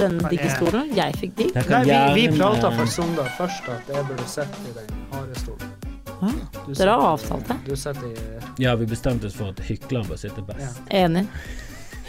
denne 0.00 0.30
diggestolen, 0.32 0.32
digge 0.32 0.48
jeg- 0.48 0.56
stolen. 0.56 0.90
Jeg 0.96 1.20
fikk 1.20 1.36
digg. 1.38 1.54
Nei, 1.70 1.84
vi, 2.16 2.26
vi 2.28 2.38
prata 2.38 2.72
for 2.76 2.86
Sondag 2.96 3.30
først 3.38 3.70
at 3.76 3.94
jeg 3.94 4.06
burde 4.10 4.26
sitte 4.28 4.66
i 4.70 4.74
den 4.80 5.06
harde 5.12 5.40
stolen. 5.44 5.72
Ah, 6.20 6.36
Dere 6.68 6.90
har 7.00 7.06
avtalt 7.14 7.48
det. 7.48 7.56
Du 7.64 7.72
i 7.72 8.62
Ja, 8.64 8.74
vi 8.76 8.86
bestemte 8.86 9.26
oss 9.30 9.34
for 9.38 9.54
at 9.54 9.60
hykleren 9.64 10.08
bør 10.08 10.18
sitte 10.20 10.42
best. 10.44 10.82
Enig. 10.90 11.26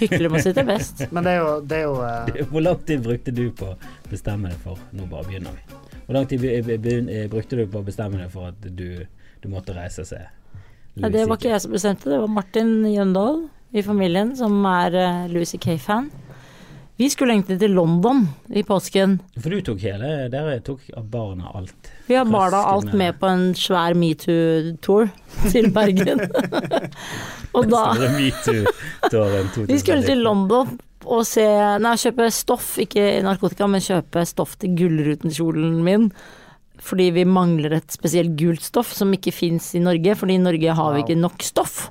Hykler 0.02 0.32
må 0.34 0.42
sitte 0.44 0.64
best. 0.68 1.06
Men 1.16 1.24
det 1.28 1.36
er 1.38 1.40
jo, 1.44 1.54
det 1.62 1.78
er 1.78 1.86
jo 1.86 1.94
uh... 2.02 2.50
Hvor 2.52 2.66
lang 2.66 2.82
tid 2.88 3.04
brukte 3.06 3.32
du 3.36 3.46
på 3.56 3.72
å 3.72 3.78
bestemme 4.10 4.52
deg 4.52 4.60
for 4.66 4.82
Nå 4.98 5.08
bare 5.12 5.28
begynner 5.30 5.56
vi. 5.56 5.80
Hvor 6.08 6.18
lang 6.18 6.28
tid 6.28 6.42
be- 6.44 7.28
brukte 7.32 7.60
du 7.60 7.66
på 7.72 7.80
å 7.82 7.86
bestemme 7.88 8.20
deg 8.20 8.32
for 8.34 8.50
at 8.52 8.68
du, 8.68 9.06
du 9.44 9.50
måtte 9.54 9.76
reise 9.78 10.04
seg? 10.04 10.26
se? 10.26 10.60
Nei, 11.00 11.12
det 11.14 11.24
var 11.30 11.38
ikke 11.40 11.54
jeg 11.54 11.64
som 11.64 11.72
bestemte, 11.72 12.10
det 12.12 12.18
var 12.20 12.28
Martin 12.28 12.74
Jøndal 12.92 13.46
i 13.72 13.84
familien 13.86 14.34
som 14.36 14.58
er 14.68 14.98
uh, 14.98 15.22
Louis 15.32 15.48
C.K.-fan. 15.54 16.10
Vi 17.02 17.08
skulle 17.10 17.34
egentlig 17.34 17.58
til 17.58 17.72
London 17.74 18.20
i 18.54 18.62
påsken. 18.68 19.16
For 19.42 19.50
du 19.50 19.62
tok 19.66 19.80
hele 19.82 20.10
Dere 20.30 20.60
tok 20.62 20.84
barna 21.10 21.50
alt. 21.58 21.90
Vi 22.06 22.14
har 22.14 22.28
barna 22.30 22.60
alt 22.70 22.94
med- 22.94 23.18
på 23.18 23.26
en 23.32 23.46
svær 23.58 23.96
metoo-tour 23.98 25.10
til 25.50 25.72
Bergen. 25.74 26.22
og 27.58 27.70
da 27.72 27.82
Store 27.96 28.12
metoo-tåren 28.20 29.50
2019. 29.56 29.68
Vi 29.74 29.80
skulle 29.82 30.06
til 30.06 30.22
London 30.22 30.76
og 31.02 31.24
se 31.26 31.48
Nei, 31.82 31.96
kjøpe 31.98 32.28
stoff, 32.30 32.76
ikke 32.84 33.08
narkotika, 33.26 33.66
men 33.68 33.82
kjøpe 33.82 34.22
stoff 34.30 34.54
til 34.62 34.76
gullrutenkjolen 34.78 35.80
min. 35.88 36.12
Fordi 36.82 37.10
vi 37.14 37.26
mangler 37.26 37.80
et 37.80 37.94
spesielt 37.94 38.36
gult 38.38 38.62
stoff 38.66 38.94
som 38.94 39.10
ikke 39.14 39.34
fins 39.34 39.72
i 39.78 39.82
Norge, 39.82 40.14
fordi 40.18 40.38
i 40.38 40.42
Norge 40.46 40.78
har 40.78 40.94
vi 40.96 41.02
ikke 41.04 41.18
nok 41.18 41.42
stoff. 41.46 41.88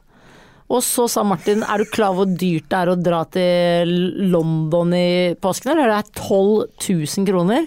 Og 0.71 0.85
så 0.87 1.09
sa 1.11 1.25
Martin, 1.27 1.65
er 1.67 1.83
du 1.83 1.91
klar 1.91 2.13
over 2.15 2.29
hvor 2.29 2.39
dyrt 2.39 2.69
det 2.71 2.79
er 2.79 2.91
å 2.93 2.99
dra 2.99 3.25
til 3.35 3.95
London 4.31 4.95
i 4.95 5.35
påsken, 5.43 5.73
eller? 5.75 5.91
Det 5.91 5.99
er 5.99 6.27
12 6.29 7.17
000 7.19 7.27
kroner. 7.27 7.67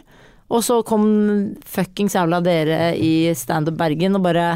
Og 0.53 0.63
så 0.63 0.79
kom 0.87 1.05
fuckings 1.67 2.15
jævla 2.15 2.39
dere 2.45 2.93
i 2.95 3.33
Standup 3.35 3.75
Bergen 3.79 4.19
og 4.19 4.25
bare 4.27 4.47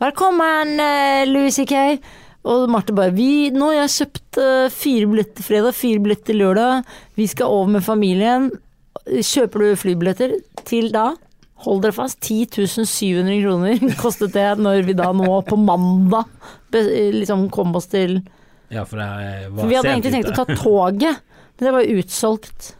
Velkommen, 0.00 0.78
eh, 0.80 1.26
Louis 1.28 1.52
C.K. 1.52 1.98
Og 2.48 2.70
Marte 2.72 2.94
bare 2.96 3.12
vi, 3.12 3.50
Nå 3.52 3.66
har 3.68 3.82
jeg 3.82 3.96
kjøpt 3.98 4.38
eh, 4.40 4.72
fire 4.72 5.08
billetter 5.10 5.44
fredag, 5.44 5.76
fire 5.76 6.00
billetter 6.00 6.38
lørdag. 6.38 6.86
Vi 7.20 7.26
skal 7.28 7.52
over 7.52 7.74
med 7.74 7.84
familien. 7.84 8.48
Kjøper 9.10 9.64
du 9.64 9.80
flybilletter 9.80 10.38
til 10.68 10.88
da? 10.94 11.10
Hold 11.66 11.82
dere 11.84 11.92
fast, 11.92 12.20
10 12.24 12.46
700 12.88 13.42
kroner 13.42 13.94
kostet 14.00 14.32
det 14.32 14.46
når 14.58 14.82
vi 14.86 14.94
da 14.96 15.10
nå 15.12 15.28
på 15.44 15.58
mandag 15.60 16.24
liksom 16.72 17.48
kom 17.52 17.74
oss 17.76 17.86
til 17.92 18.20
Ja, 18.70 18.84
for 18.86 18.96
det 19.00 19.06
her 19.10 19.48
var 19.50 19.62
For 19.64 19.68
vi 19.68 19.76
hadde 19.76 19.88
sent 19.90 19.96
egentlig 19.96 20.12
tenkt 20.14 20.30
ute. 20.30 20.34
å 20.34 20.46
ta 20.46 20.54
toget, 20.64 21.20
men 21.58 21.66
det 21.66 21.72
var 21.74 21.90
utsolgt. 21.98 22.70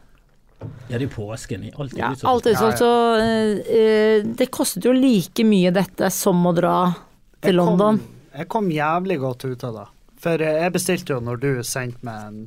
Ja, 0.91 0.99
det 1.01 1.07
er 1.09 1.13
påsken. 1.13 1.63
Alt 1.77 1.95
er 1.95 1.99
Ja, 1.99 2.11
utsolgt. 2.15 2.31
alt 2.31 2.47
er 2.47 2.57
utsolgt, 2.57 2.79
så 2.81 2.91
eh, 3.21 3.77
eh, 3.81 4.27
det 4.39 4.51
kostet 4.55 4.85
jo 4.89 4.93
like 4.97 5.45
mye 5.49 5.73
dette 5.75 6.11
som 6.15 6.41
å 6.47 6.53
dra 6.57 6.75
til 7.41 7.53
jeg 7.55 7.59
kom- 7.59 7.67
London. 7.75 8.01
Jeg 8.37 8.49
kom 8.53 8.69
jævlig 8.71 9.19
godt 9.21 9.45
ut 9.51 9.65
av 9.67 9.75
det. 9.81 9.87
For 10.21 10.41
eh, 10.45 10.61
jeg 10.65 10.73
bestilte 10.79 11.15
jo 11.17 11.21
når 11.27 11.41
du 11.43 11.49
sendte 11.67 12.05
meg 12.07 12.27
en, 12.29 12.43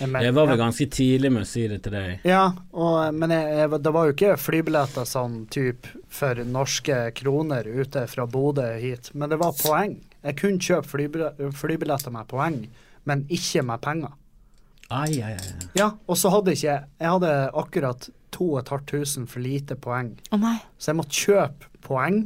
en 0.00 0.10
mail. 0.12 0.24
Jeg 0.28 0.34
var 0.36 0.46
vel 0.50 0.58
ganske 0.60 0.86
tidlig 0.94 1.30
med 1.34 1.42
å 1.44 1.48
si 1.48 1.64
det 1.70 1.80
til 1.84 1.94
deg. 1.96 2.24
Ja, 2.28 2.44
og, 2.72 3.14
men 3.14 3.30
jeg, 3.34 3.48
jeg, 3.58 3.80
det 3.84 3.92
var 3.96 4.06
jo 4.10 4.14
ikke 4.16 4.36
flybilletter 4.40 5.08
sånn 5.08 5.40
type 5.52 5.90
for 6.12 6.40
norske 6.48 7.00
kroner 7.18 7.66
ute 7.68 8.04
fra 8.10 8.26
Bodø 8.30 8.68
hit, 8.82 9.10
men 9.14 9.30
det 9.32 9.38
var 9.40 9.56
poeng. 9.58 9.96
Jeg 10.24 10.36
kunne 10.40 10.62
kjøpe 10.62 10.88
flybilletter, 10.92 11.50
flybilletter 11.54 12.14
med 12.14 12.28
poeng, 12.30 12.60
men 13.08 13.26
ikke 13.32 13.62
med 13.66 13.80
penger. 13.84 14.14
Ai, 14.90 15.18
ai, 15.20 15.34
ai. 15.36 15.68
Ja, 15.76 15.90
og 16.08 16.16
så 16.16 16.30
hadde 16.32 16.54
ikke 16.56 16.64
jeg 16.70 16.84
Jeg 17.02 17.10
hadde 17.12 17.32
akkurat 17.60 18.06
2500 18.32 19.26
for 19.28 19.40
lite 19.44 19.76
poeng, 19.76 20.14
Oh, 20.32 20.38
nei. 20.40 20.56
så 20.78 20.92
jeg 20.92 20.98
måtte 21.00 21.18
kjøpe 21.26 21.68
poeng. 21.84 22.22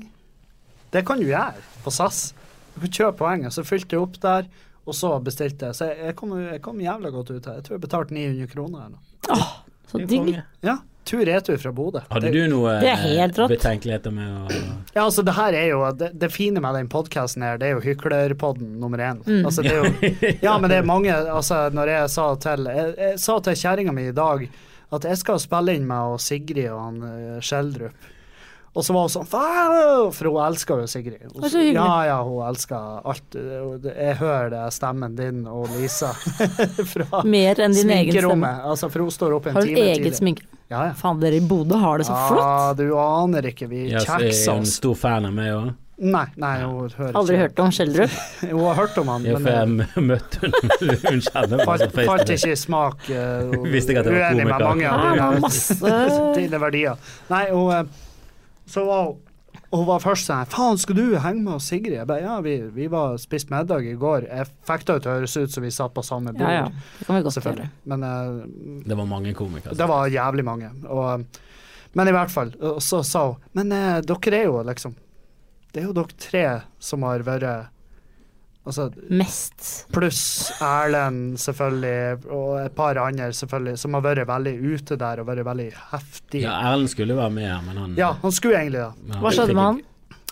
Det 0.93 1.03
kan 1.09 1.19
du 1.19 1.27
gjøre 1.27 1.59
på 1.85 1.91
SAS. 1.95 2.33
Du 2.75 2.81
kan 2.85 2.93
kjøpe 2.95 3.19
poeng, 3.19 3.47
og 3.49 3.53
så 3.55 3.65
fylte 3.67 3.97
jeg 3.97 4.03
opp 4.05 4.19
der, 4.23 4.47
og 4.85 4.97
så 4.99 5.13
bestilte 5.23 5.71
jeg. 5.71 5.79
Så 5.79 5.91
jeg, 5.91 5.99
jeg, 6.09 6.17
kom, 6.19 6.33
jeg 6.41 6.63
kom 6.63 6.81
jævlig 6.83 7.13
godt 7.15 7.31
ut 7.31 7.51
her. 7.51 7.61
Jeg 7.61 7.67
tror 7.67 7.77
jeg 7.77 7.85
betalte 7.85 8.17
900 8.17 8.49
kroner 8.51 8.87
eller 8.87 8.97
noe. 8.97 9.51
Så 9.93 10.01
Det 10.01 10.09
digg. 10.09 10.41
Ja, 10.65 10.79
tur-retur 11.05 11.59
fra 11.61 11.73
Bodø. 11.73 12.01
Hadde 12.11 12.31
du 12.33 12.41
noe 12.51 12.75
eh, 12.81 13.29
betenkeligheter 13.51 14.15
med 14.15 14.33
å 14.33 14.59
Ja, 14.95 15.05
altså 15.05 15.25
det 15.27 15.35
her 15.37 15.57
er 15.59 15.67
jo 15.73 15.83
Det, 15.99 16.13
det 16.19 16.31
fine 16.33 16.63
med 16.65 16.79
den 16.79 16.89
podkasten 16.93 17.45
her, 17.45 17.61
det 17.61 17.69
er 17.69 17.77
jo 17.77 17.85
hyklerpodden 17.85 18.79
nummer 18.81 19.03
én. 19.03 19.23
Mm. 19.27 19.45
Altså, 19.47 19.63
det 19.63 19.75
er 19.75 19.83
jo, 19.83 20.13
ja, 20.47 20.57
men 20.59 20.73
det 20.73 20.81
er 20.81 20.89
mange 20.89 21.15
Altså, 21.15 21.67
når 21.75 21.95
jeg 21.95 22.13
sa 22.17 22.29
til 22.47 22.71
Jeg, 22.73 22.95
jeg 22.99 23.23
sa 23.23 23.39
til 23.45 23.59
kjerringa 23.65 23.97
mi 23.97 24.09
i 24.11 24.17
dag 24.17 24.47
at 24.93 25.07
jeg 25.09 25.23
skal 25.23 25.39
spille 25.41 25.73
inn 25.73 25.87
med 25.89 26.15
og 26.15 26.19
Sigrid 26.21 26.67
og 26.69 26.81
han 26.83 26.99
uh, 27.01 27.39
Schjelderup. 27.41 28.11
Og 28.73 28.85
så 28.87 28.95
var 28.97 29.03
hun 29.05 29.11
sånn 29.13 29.27
For 29.29 30.29
hun 30.31 30.39
elsker 30.47 30.81
jo 30.81 30.87
Sigrid. 30.89 31.27
Hun, 31.35 31.45
så 31.45 31.61
ja, 31.61 31.89
ja, 32.09 32.15
hun 32.25 32.39
elsker 32.49 33.03
alt. 33.05 33.37
Jeg 33.37 34.15
hører 34.21 34.49
det 34.55 34.63
stemmen 34.73 35.17
din 35.19 35.43
og 35.51 35.69
Lisa 35.77 36.15
fra 36.95 37.21
Mer 37.29 37.61
enn 37.61 37.77
din 37.77 37.85
sminkerommet. 37.85 38.63
Altså, 38.73 38.89
for 38.89 39.05
hun 39.05 39.13
står 39.13 39.37
opp 39.37 39.51
en 39.51 39.59
Har 39.59 39.67
du 39.69 39.75
time 39.75 39.85
eget 39.93 40.17
tidlig. 40.17 40.39
Ja, 40.73 40.87
ja. 40.89 40.95
Faen, 40.97 41.21
dere 41.21 41.37
i 41.37 41.45
Bodø 41.45 41.77
har 41.83 42.01
det 42.01 42.07
så 42.09 42.17
flott. 42.31 42.41
Ja, 42.41 42.73
du 42.79 42.87
aner 42.97 43.51
ikke. 43.53 43.69
Vi 43.69 43.91
Ja, 43.91 44.01
så 44.01 44.17
er 44.17 44.25
kjekser 44.31 44.57
hun 44.57 44.69
stor 44.73 44.97
fan 44.97 45.29
av 45.29 45.35
meg 45.37 45.53
òg. 45.53 45.73
Nei, 46.03 46.25
nei, 46.41 46.55
hun 46.65 46.89
hører 46.97 47.15
Aldri 47.21 47.37
ikke. 47.37 47.43
hørt 47.45 47.61
om 47.63 47.75
Skjeldrup. 47.77 48.15
Hun 48.49 48.63
har 48.65 48.75
hørt 48.81 48.97
om 48.99 49.11
han, 49.13 49.27
Ja, 49.29 49.37
men 49.37 49.45
for 49.45 49.53
jeg 49.53 49.67
eh, 49.69 50.07
møtte 50.11 50.41
henne 50.43 50.97
Hun 51.05 51.21
kjenner 51.29 51.61
meg 51.61 51.69
falt, 51.69 51.93
falt 52.09 52.33
ikke 52.35 52.51
i 52.51 52.57
smak. 52.59 53.05
eh, 53.13 53.53
Visste 53.71 53.93
ikke 53.95 54.03
at 54.03 54.09
det 54.09 54.17
var 54.17 54.33
uenig 54.33 54.47
med 54.49 54.65
komiker. 54.65 54.65
mange 54.73 54.89
av 55.93 56.35
dine, 56.41 56.59
verdier. 56.65 57.13
Nei, 57.31 57.45
hun 57.53 57.71
eh, 57.77 57.85
Så 58.73 58.87
var 58.89 59.13
hun 59.73 59.87
var 59.89 60.03
først 60.05 60.29
sånn 60.29 60.49
Faen, 60.53 60.79
skal 60.81 60.97
du 60.99 61.05
henge 61.21 61.43
med 61.45 61.55
oss, 61.57 61.71
Sigrid? 61.71 61.95
Jeg 61.97 62.09
bare, 62.09 62.25
ja, 62.25 62.37
vi, 62.45 62.59
vi 62.75 62.89
var 62.93 63.17
spist 63.21 63.49
middag 63.53 63.87
i 63.89 63.95
går. 64.01 64.27
Jeg 64.29 64.49
fikk 64.69 64.85
det 64.89 64.97
til 65.01 65.13
å 65.13 65.15
høres 65.17 65.37
ut 65.39 65.55
som 65.55 65.65
vi 65.65 65.73
satt 65.73 65.95
på 65.97 66.05
samme 66.05 66.35
bord. 66.37 66.45
Ja 66.45 66.67
ja, 66.67 66.67
det 66.99 67.07
kan 67.09 67.17
vi 67.17 67.23
godt 67.25 67.39
gjøre. 67.41 67.69
Men 67.89 68.05
uh, 68.05 68.43
Det 68.89 68.99
var 69.01 69.09
mange 69.09 69.33
komikere. 69.37 69.77
det 69.77 69.89
var 69.89 70.13
jævlig 70.13 70.45
mange. 70.49 70.73
Og, 70.93 71.41
men 71.97 72.11
i 72.11 72.15
hvert 72.17 72.33
fall. 72.33 72.53
Og 72.61 72.83
så 72.85 73.01
sa 73.05 73.27
hun 73.31 73.41
Men 73.57 73.73
uh, 73.73 74.01
dere 74.05 74.43
er 74.43 74.49
jo 74.49 74.61
liksom 74.65 74.97
Det 75.73 75.83
er 75.83 75.89
jo 75.89 75.97
dere 75.97 76.21
tre 76.21 76.45
som 76.81 77.09
har 77.09 77.25
vært 77.25 77.49
Altså 78.63 78.89
Mest. 79.11 79.87
Pluss 79.91 80.53
Erlend, 80.63 81.39
selvfølgelig, 81.43 82.29
og 82.31 82.61
et 82.61 82.75
par 82.79 82.99
andre, 83.03 83.33
selvfølgelig, 83.35 83.79
som 83.83 83.97
har 83.99 84.05
vært 84.05 84.29
veldig 84.29 84.53
ute 84.63 84.99
der 85.01 85.23
og 85.23 85.27
vært 85.33 85.47
veldig 85.49 85.71
heftig. 85.91 86.45
Ja, 86.45 86.61
Erlend 86.71 86.93
skulle 86.93 87.17
være 87.19 87.35
med 87.35 87.49
her, 87.51 87.65
men 87.67 87.81
han 87.83 87.97
Ja, 87.99 88.13
han 88.23 88.35
skulle 88.35 88.61
egentlig 88.61 88.85
det. 88.85 89.17
Hva 89.19 89.35
skjedde 89.35 89.59
med 89.59 89.67
han? 89.67 89.83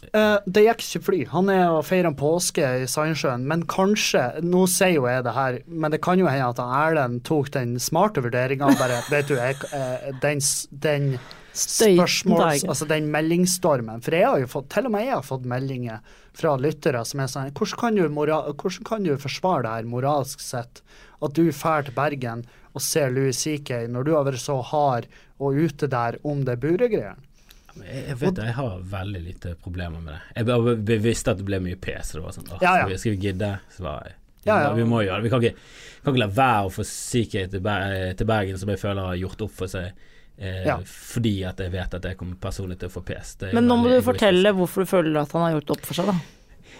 Eh, 0.00 0.36
det 0.46 0.62
gikk 0.64 0.84
ikke 0.84 1.02
fly. 1.06 1.18
Han 1.34 1.50
er 1.52 1.66
og 1.74 1.82
feirer 1.84 2.14
påske 2.16 2.64
i 2.82 2.86
Sandsjøen, 2.88 3.44
men 3.46 3.66
kanskje 3.68 4.22
Nå 4.46 4.64
sier 4.70 4.96
jo 4.96 5.04
jeg 5.10 5.26
det 5.26 5.34
her, 5.36 5.58
men 5.68 5.92
det 5.92 6.00
kan 6.04 6.18
jo 6.18 6.30
hende 6.30 6.48
at 6.48 6.62
Erlend 6.62 7.20
tok 7.28 7.52
den 7.54 7.76
smarte 7.82 8.24
vurderinga 8.24 8.72
bare 8.80 9.02
Vet 9.12 9.28
du, 9.28 9.36
jeg, 9.36 9.58
uh, 9.74 10.08
den, 10.22 10.40
den 10.70 11.12
Støyten 11.52 11.96
spørsmåls... 11.98 12.64
Altså 12.68 12.86
den 12.90 13.08
meldingsstormen. 13.10 14.02
For 14.04 14.14
jeg 14.14 14.28
har 14.28 14.42
jo 14.42 14.50
fått 14.50 14.68
Til 14.74 14.86
og 14.86 14.94
med 14.94 15.06
jeg 15.06 15.16
har 15.16 15.26
fått 15.26 15.48
meldinger 15.50 16.18
fra 16.36 16.54
lyttere 16.60 17.02
som 17.08 17.22
er 17.22 17.30
sånn 17.32 17.50
Hvordan 17.56 17.80
kan 17.80 17.98
du, 17.98 18.04
mora, 18.12 18.42
hvordan 18.52 18.86
kan 18.86 19.06
du 19.06 19.16
forsvare 19.18 19.64
det 19.66 19.72
her 19.78 19.88
moralsk 19.90 20.42
sett? 20.44 20.84
At 21.20 21.34
du 21.36 21.48
drar 21.50 21.88
til 21.88 21.96
Bergen 21.96 22.44
og 22.70 22.84
ser 22.84 23.10
Louis 23.10 23.34
CK 23.36 23.88
når 23.90 24.06
du 24.06 24.14
har 24.14 24.28
vært 24.28 24.42
så 24.42 24.60
hard 24.62 25.10
og 25.40 25.58
ute 25.58 25.88
der 25.90 26.20
om 26.26 26.44
det 26.46 26.60
buregreiene? 26.62 27.18
Jeg, 27.80 28.16
vet 28.18 28.34
det, 28.36 28.46
jeg 28.48 28.56
har 28.56 28.80
veldig 28.92 29.20
lite 29.24 29.52
problemer 29.62 30.02
med 30.02 30.12
det. 30.12 30.22
Jeg 30.36 30.48
bare 30.48 30.72
bevisste 30.90 31.32
at 31.32 31.38
det 31.38 31.46
ble 31.46 31.60
mye 31.62 31.78
pes. 31.80 32.10
Det 32.16 32.22
var 32.22 32.34
sånn, 32.34 32.48
Ja, 32.60 32.72
ja. 32.82 32.98
Skal, 32.98 33.14
vi, 33.14 33.28
gidde? 33.28 33.50
Så 33.72 33.84
var 33.86 34.08
jeg 34.08 34.16
Ja, 34.48 34.56
ja. 34.64 34.72
Vi 34.74 34.84
må 34.88 35.02
gjøre 35.04 35.20
det. 35.20 35.28
Vi 35.28 35.32
kan 35.32 35.44
ikke, 35.44 35.68
kan 36.02 36.14
ikke 36.14 36.22
la 36.24 36.30
være 36.34 36.66
å 36.66 36.72
få 36.74 36.84
CK 36.88 37.36
til 37.52 38.26
Bergen, 38.26 38.58
som 38.60 38.72
jeg 38.72 38.80
føler 38.82 39.12
har 39.12 39.20
gjort 39.20 39.46
opp 39.46 39.54
for 39.62 39.70
seg. 39.70 40.08
Eh, 40.40 40.64
Ja. 40.66 40.78
Fordi 40.84 41.44
at 41.44 41.58
jeg 41.60 41.70
vet 41.72 41.94
at 41.94 42.02
jeg 42.02 42.16
kommer 42.16 42.34
personlig 42.40 42.78
til 42.80 42.88
å 42.88 42.92
få 42.92 43.04
pes. 43.04 43.36
Er 43.42 43.52
Men 43.52 43.66
nå 43.68 43.76
må 43.76 43.88
du 43.92 44.00
fortelle 44.02 44.54
hvorfor 44.56 44.84
du 44.86 44.86
føler 44.86 45.20
at 45.20 45.32
han 45.32 45.42
har 45.42 45.60
gjort 45.60 45.70
opp 45.76 45.86
for 45.86 45.94
seg, 45.94 46.06
da. 46.06 46.14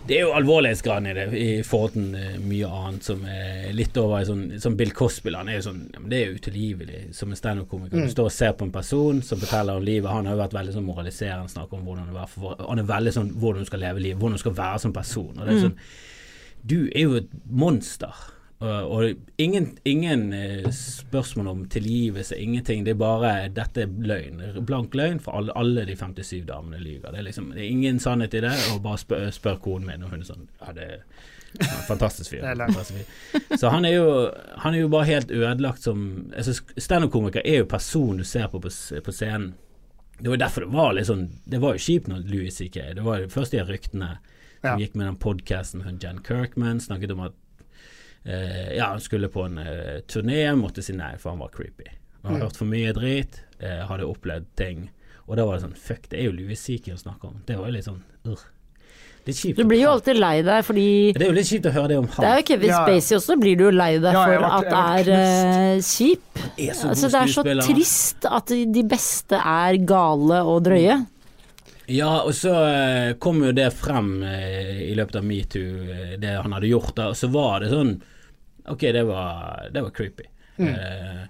Det 0.06 0.16
er 0.16 0.22
jo 0.24 0.30
alvorlighetsgraden 0.32 1.06
i 1.10 1.12
det, 1.12 1.24
i 1.36 1.62
forhold 1.62 1.92
til 1.92 2.14
eh, 2.16 2.38
mye 2.40 2.64
annet 2.72 3.04
som 3.04 3.20
er 3.28 3.70
litt 3.76 3.94
over 4.00 4.22
i 4.22 4.24
sånn, 4.24 4.58
Som 4.58 4.74
Bill 4.78 4.92
Cosby. 4.96 5.34
Han 5.36 5.48
er 5.52 5.58
jo 5.58 5.66
sånn 5.66 5.82
ja, 5.92 6.00
men 6.00 6.08
Det 6.08 6.16
er 6.22 6.30
jo 6.30 6.38
utilgivelig 6.40 7.00
som 7.14 7.28
en 7.28 7.36
standup-komiker. 7.36 7.98
Mm. 8.00 8.06
Du 8.06 8.10
står 8.14 8.24
og 8.24 8.32
ser 8.32 8.52
på 8.56 8.64
en 8.64 8.72
person 8.72 9.20
som 9.20 9.38
forteller 9.38 9.76
om 9.76 9.84
livet. 9.84 10.08
Han 10.10 10.24
har 10.24 10.36
jo 10.38 10.40
vært 10.40 10.56
veldig 10.56 10.72
sånn 10.78 10.86
moraliserende, 10.88 11.52
snakker 11.52 11.74
om 11.76 11.84
hvordan 11.84 12.06
det 12.06 12.14
var 12.16 12.26
for, 12.32 12.56
Han 12.66 12.78
er 12.78 12.88
veldig 12.88 13.12
sånn 13.12 13.30
hvordan 13.36 13.60
du 13.60 13.66
skal 13.66 13.80
leve 13.84 14.00
livet, 14.00 14.18
hvordan 14.22 14.38
du 14.40 14.44
skal 14.46 14.56
være 14.56 14.80
som 14.80 14.92
person. 14.92 15.36
Og 15.36 15.44
det 15.44 15.48
er 15.52 15.58
Mm. 15.60 15.62
sånn 15.68 15.76
Du 16.66 16.88
er 16.94 17.00
jo 17.02 17.14
et 17.16 17.28
monster. 17.50 18.14
Og, 18.60 19.14
ingen, 19.40 19.70
ingen 19.88 20.32
eh, 20.36 20.66
spørsmål 20.70 21.46
om 21.48 21.60
tilgivelse, 21.72 22.36
ingenting. 22.36 22.84
Det 22.84 22.92
er 22.92 22.98
bare 23.00 23.30
Dette 23.56 23.86
er 23.86 23.94
løgn. 24.04 24.42
Blank 24.68 24.94
løgn, 24.94 25.20
for 25.24 25.38
alle, 25.38 25.54
alle 25.56 25.86
de 25.88 25.96
57 25.96 26.42
damene 26.48 26.76
lyver. 26.82 27.08
Det 27.14 27.22
er 27.22 27.28
liksom 27.30 27.52
Det 27.54 27.62
er 27.64 27.70
ingen 27.70 28.00
sannhet 28.00 28.34
i 28.36 28.42
det. 28.44 28.52
Og 28.74 28.82
bare 28.84 29.00
spør, 29.00 29.30
spør 29.32 29.56
konen 29.64 29.88
min, 29.88 30.04
og 30.04 30.12
hun 30.12 30.20
er 30.20 30.28
sånn 30.28 30.48
Ja, 30.60 30.74
det 30.76 30.88
er. 30.96 31.04
Fantastisk 31.88 32.30
fyr. 32.30 32.44
Så 33.58 33.72
han 33.72 33.84
er, 33.88 33.96
jo, 33.96 34.10
han 34.62 34.74
er 34.76 34.84
jo 34.84 34.90
bare 34.92 35.08
helt 35.08 35.32
ødelagt 35.34 35.82
som 35.82 36.04
altså, 36.36 36.54
Standup-komiker 36.78 37.42
er 37.42 37.64
jo 37.64 37.70
personen 37.72 38.20
du 38.22 38.28
ser 38.28 38.46
på 38.52 38.60
på, 38.62 38.70
på 38.70 39.12
scenen. 39.16 39.54
Det 40.20 40.28
var 40.30 40.36
derfor 40.44 40.66
det 40.68 40.74
var 40.76 40.92
litt 40.94 41.08
sånn 41.08 41.24
Det 41.48 41.58
var 41.62 41.74
jo 41.74 41.80
kjipt 41.82 42.06
når 42.12 42.28
Louis 42.28 42.54
C.K. 42.60 42.92
Det 43.00 43.02
var 43.02 43.22
jo 43.24 43.32
først 43.32 43.56
de 43.56 43.64
ryktene 43.66 44.18
som 44.20 44.68
Ja. 44.68 44.76
gikk 44.76 44.94
med 44.94 45.06
den 45.08 45.16
podkasten 45.16 45.80
med 45.80 46.02
Jan 46.04 46.18
Kirkman, 46.20 46.82
snakket 46.84 47.14
om 47.14 47.22
at 47.24 47.32
eh, 48.26 48.76
ja, 48.76 48.86
han 48.90 49.00
skulle 49.00 49.28
på 49.28 49.44
en 49.46 49.58
eh, 49.58 50.00
turné, 50.06 50.42
måtte 50.56 50.82
si 50.82 50.92
nei, 50.92 51.16
for 51.18 51.30
han 51.30 51.38
var 51.40 51.48
creepy. 51.54 51.88
Han 52.22 52.32
hadde 52.34 52.40
Mm. 52.40 52.46
hørt 52.48 52.56
for 52.56 52.64
mye 52.66 52.92
drit, 52.92 53.40
eh, 53.60 53.86
hadde 53.88 54.04
opplevd 54.06 54.46
ting. 54.56 54.90
Og 55.28 55.36
da 55.36 55.44
var 55.46 55.56
det 55.58 55.62
sånn 55.64 55.76
Fuck, 55.76 56.08
det 56.10 56.18
er 56.20 56.24
jo 56.24 56.32
Louis 56.32 56.58
Seeker 56.60 56.92
å 56.94 56.98
snakke 57.00 57.24
om. 57.28 57.42
Det 57.46 57.56
var 57.56 57.66
jo 57.66 57.72
litt 57.72 57.84
sånn 57.86 58.02
kjipt. 59.30 59.56
Du 59.56 59.64
blir 59.64 59.78
jo 59.84 59.90
alltid 59.92 60.18
lei 60.18 60.40
deg 60.42 60.64
fordi 60.66 61.12
Det 61.14 61.22
er 61.22 61.28
jo 61.30 61.36
litt 61.36 61.46
kjipt 61.46 61.66
å 61.70 61.72
høre 61.74 61.88
det 61.92 61.98
om 62.00 62.06
han. 62.08 62.24
Det 62.24 62.30
er 62.30 62.40
jo 62.40 62.46
Kevin 62.48 62.68
Ja. 62.72 62.78
Spacey 62.84 63.16
også, 63.16 63.36
blir 63.40 63.56
du 63.56 63.64
jo 63.68 63.70
lei 63.70 63.92
deg 63.98 64.12
Ja, 64.16 64.24
for 64.24 64.44
at 64.48 64.64
det 65.04 65.12
er 65.12 65.12
eh, 65.14 65.78
kjip. 65.86 66.40
er 66.58 66.74
så 66.74 66.88
Altså, 66.90 67.10
det 67.12 67.20
er 67.20 67.32
så 67.36 67.44
trist 67.68 68.26
at 68.30 68.46
de 68.46 68.82
beste 68.82 69.38
er 69.38 69.76
gale 69.86 70.40
og 70.44 70.64
drøye. 70.64 71.06
Ja, 71.90 72.10
og 72.22 72.34
så 72.38 72.52
eh, 72.68 73.12
kom 73.18 73.40
jo 73.42 73.52
det 73.56 73.70
frem 73.74 74.20
eh, 74.22 74.82
i 74.86 74.94
løpet 74.94 75.18
av 75.18 75.26
metoo, 75.26 75.86
eh, 75.90 76.12
det 76.22 76.36
han 76.36 76.54
hadde 76.54 76.70
gjort 76.70 76.94
da, 76.96 77.08
og 77.10 77.18
så 77.18 77.30
var 77.32 77.64
det 77.64 77.72
sånn 77.72 77.96
Ok, 78.70 78.84
det 78.94 79.02
var, 79.08 79.64
det 79.72 79.80
var 79.82 79.90
creepy. 79.90 80.26
Mm. 80.60 80.68
Eh, 80.68 81.22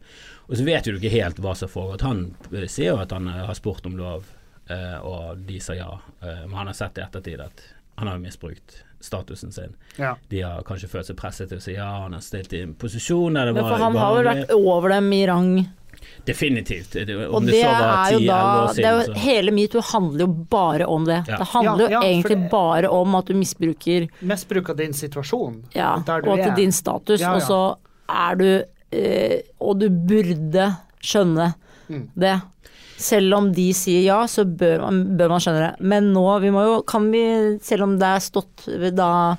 og 0.50 0.56
så 0.58 0.64
vet 0.66 0.86
jo 0.86 0.92
du 0.92 0.98
ikke 0.98 1.14
helt 1.14 1.38
hva 1.40 1.54
som 1.56 1.70
foregår. 1.70 2.02
Han 2.04 2.24
ser 2.50 2.66
sier 2.68 2.90
jo 2.90 2.98
at 3.00 3.14
han 3.14 3.30
har 3.30 3.54
spurt 3.56 3.86
om 3.88 3.94
lov, 3.96 4.26
eh, 4.68 4.98
og 4.98 5.44
de 5.46 5.60
sa 5.62 5.76
ja. 5.78 5.92
Eh, 6.20 6.42
men 6.42 6.58
han 6.58 6.72
har 6.72 6.76
sett 6.76 6.98
i 6.98 7.04
ettertid 7.06 7.40
at 7.40 7.62
han 8.00 8.10
har 8.10 8.18
jo 8.18 8.24
misbrukt 8.26 8.80
statusen 9.00 9.54
sin. 9.54 9.76
Ja. 9.96 10.16
De 10.28 10.42
har 10.42 10.66
kanskje 10.66 10.90
følt 10.90 11.08
seg 11.08 11.16
presset 11.20 11.48
til 11.52 11.62
å 11.62 11.64
si 11.64 11.78
ja, 11.78 11.88
han 12.02 12.18
har 12.18 12.24
stilt 12.26 12.52
i 12.52 12.64
en 12.66 12.74
posisjon 12.76 13.38
der 13.38 13.48
det 13.48 13.56
var 13.56 13.70
for 13.70 13.84
han 13.86 13.96
har 13.96 14.16
vel 14.18 14.28
vært 14.28 14.54
over 14.58 14.96
dem 14.98 15.12
i 15.16 15.22
rang. 15.30 15.54
Definitivt. 16.26 16.96
Om 16.96 17.34
Og 17.34 17.42
det, 17.46 17.52
det 17.52 17.62
så 17.62 17.70
var 17.70 18.08
er 18.08 18.12
jo 18.12 18.18
10-11 18.18 18.26
da 18.26 18.40
det 18.40 18.66
er 18.66 18.74
siden, 18.74 19.14
jo, 19.14 19.14
Hele 19.24 19.50
metoo 19.56 19.80
handler 19.92 20.20
jo 20.26 20.28
bare 20.50 20.86
om 20.86 21.04
det. 21.08 21.18
Ja. 21.28 21.36
Det 21.40 21.48
handler 21.54 21.84
Ja, 21.84 21.88
jo 21.88 21.90
ja, 21.90 22.00
for 22.00 22.08
egentlig 22.10 22.38
det- 22.42 22.50
bare 22.50 22.88
om 23.00 23.14
at 23.14 23.26
du 23.26 23.34
misbruker 23.34 24.08
Misbruk 24.20 24.68
av 24.70 24.76
din 24.76 24.92
situasjon. 24.92 25.62
ja, 25.74 25.96
der 26.06 26.20
du 26.22 26.30
og 26.30 26.38
til 26.42 26.54
din 26.56 26.72
status, 26.72 27.20
Ja, 27.20 27.30
ja. 27.30 27.34
og 27.36 27.42
så 27.42 27.76
er 28.08 28.34
du 28.36 28.64
eh, 28.92 29.40
Og 29.60 29.78
du 29.78 29.88
burde 29.88 30.76
skjønne 31.02 31.54
Mm. 31.90 32.08
det. 32.16 32.40
Selv 32.96 33.34
om 33.34 33.52
de 33.52 33.72
sier 33.72 34.02
ja, 34.04 34.20
så 34.26 34.44
bør 34.44 34.80
man, 34.82 35.16
bør 35.16 35.28
man 35.28 35.40
skjønne 35.40 35.70
det. 35.70 35.80
Men 35.80 36.12
nå, 36.12 36.40
vi 36.40 36.50
må 36.50 36.62
jo, 36.64 36.82
kan 36.82 37.10
vi, 37.10 37.58
selv 37.62 37.82
om 37.82 37.98
det 37.98 38.06
er 38.06 38.20
stått 38.20 38.94
da 38.94 39.36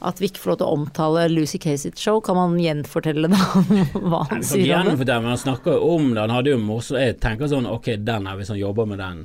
at 0.00 0.20
vi 0.20 0.28
ikke 0.28 0.38
får 0.42 0.50
lov 0.52 0.58
til 0.60 0.66
å 0.68 0.74
omtale 0.76 1.24
Lucy 1.32 1.58
Kay 1.58 1.76
sitt 1.76 1.98
show, 1.98 2.20
kan 2.20 2.36
man 2.38 2.58
gjenfortelle 2.62 3.28
da 3.32 3.38
hva 4.10 4.20
han 4.30 4.42
sier 4.46 4.76
om 4.78 4.92
det? 4.98 5.06
men 5.08 5.30
han 5.32 5.38
snakker 5.40 5.74
jo 5.74 5.88
om 5.96 6.12
det. 6.14 6.20
Han 6.20 6.30
hadde 6.36 6.50
jo 6.54 6.58
morsomt 6.62 7.00
Jeg 7.00 7.16
tenker 7.20 7.50
sånn 7.50 7.66
Ok, 7.66 7.90
den 8.06 8.26
her, 8.30 8.36
hvis 8.38 8.48
han 8.54 8.58
jobber 8.60 8.86
med 8.86 8.98
den 9.02 9.24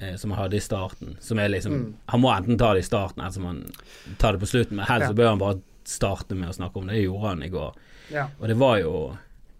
eh, 0.00 0.16
som 0.20 0.30
han 0.34 0.42
hadde 0.44 0.56
i 0.58 0.60
starten, 0.64 1.16
som 1.20 1.38
er 1.40 1.48
liksom 1.48 1.72
Mm. 1.74 1.94
Han 2.12 2.20
må 2.20 2.32
enten 2.34 2.58
ta 2.60 2.72
det 2.74 2.82
i 2.84 2.88
starten, 2.88 3.22
eller 3.22 3.32
så 3.32 3.40
må 3.40 3.48
han 3.54 3.62
ta 4.18 4.32
det 4.32 4.40
på 4.42 4.46
slutten. 4.50 4.76
Men 4.76 4.86
helst 4.86 5.06
Ja. 5.06 5.12
så 5.12 5.16
bør 5.16 5.28
han 5.32 5.38
bare 5.38 5.60
starte 5.84 6.34
med 6.36 6.48
å 6.48 6.54
snakke 6.56 6.76
om 6.80 6.86
det. 6.86 6.94
Det 6.98 7.04
gjorde 7.06 7.28
han 7.28 7.42
i 7.42 7.48
går. 7.48 7.72
Ja. 8.12 8.26
Og 8.40 8.48
det 8.48 8.56
var 8.60 8.78
jo 8.78 9.16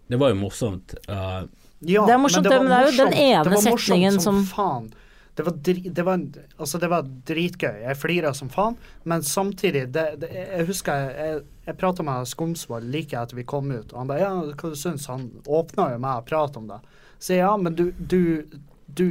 Det 0.07 0.19
var 0.21 0.29
jo 0.29 0.35
morsomt. 0.35 0.93
Uh, 1.09 1.47
Ja, 1.85 2.05
Det 2.05 2.13
er 2.13 2.17
morsomt, 2.21 2.45
var 2.47 2.59
men 2.63 2.69
det 2.69 2.77
er 2.77 2.91
jo 2.91 2.97
den 3.03 3.13
ene 3.13 3.43
Det 3.43 3.51
var 3.51 3.61
setningen 3.65 4.21
som- 4.21 4.45
faen. 4.45 4.93
Det 5.35 5.43
var, 5.43 5.51
dri, 5.67 5.89
det, 5.89 6.03
var, 6.07 6.21
altså 6.57 6.79
det 6.79 6.87
var 6.87 7.07
dritgøy. 7.27 7.81
Jeg 7.83 7.99
flira 7.99 8.31
som 8.33 8.47
faen, 8.49 8.77
men 9.03 9.23
samtidig 9.23 9.89
det, 9.91 10.05
Jeg 10.31 10.67
husker 10.69 10.95
jeg, 10.95 11.15
jeg, 11.19 11.41
jeg 11.65 11.77
prata 11.81 12.05
med 12.07 12.29
Skomsvold 12.31 12.87
like 12.93 13.19
etter 13.19 13.35
vi 13.35 13.43
kom 13.43 13.67
ut, 13.73 13.91
og 13.91 13.99
han 13.99 14.11
ba, 14.11 14.19
Ja, 14.21 14.31
hva 14.31 14.71
du 14.71 14.77
syns 14.79 15.09
Han 15.11 15.27
åpna 15.43 15.89
jo 15.91 15.99
meg 15.99 16.21
og 16.21 16.29
prata 16.29 16.61
om 16.61 16.69
det. 16.71 16.79
Så 17.19 17.35
ja, 17.35 17.51
men 17.57 17.75
du, 17.75 17.89
du, 17.99 18.45
du 18.87 19.07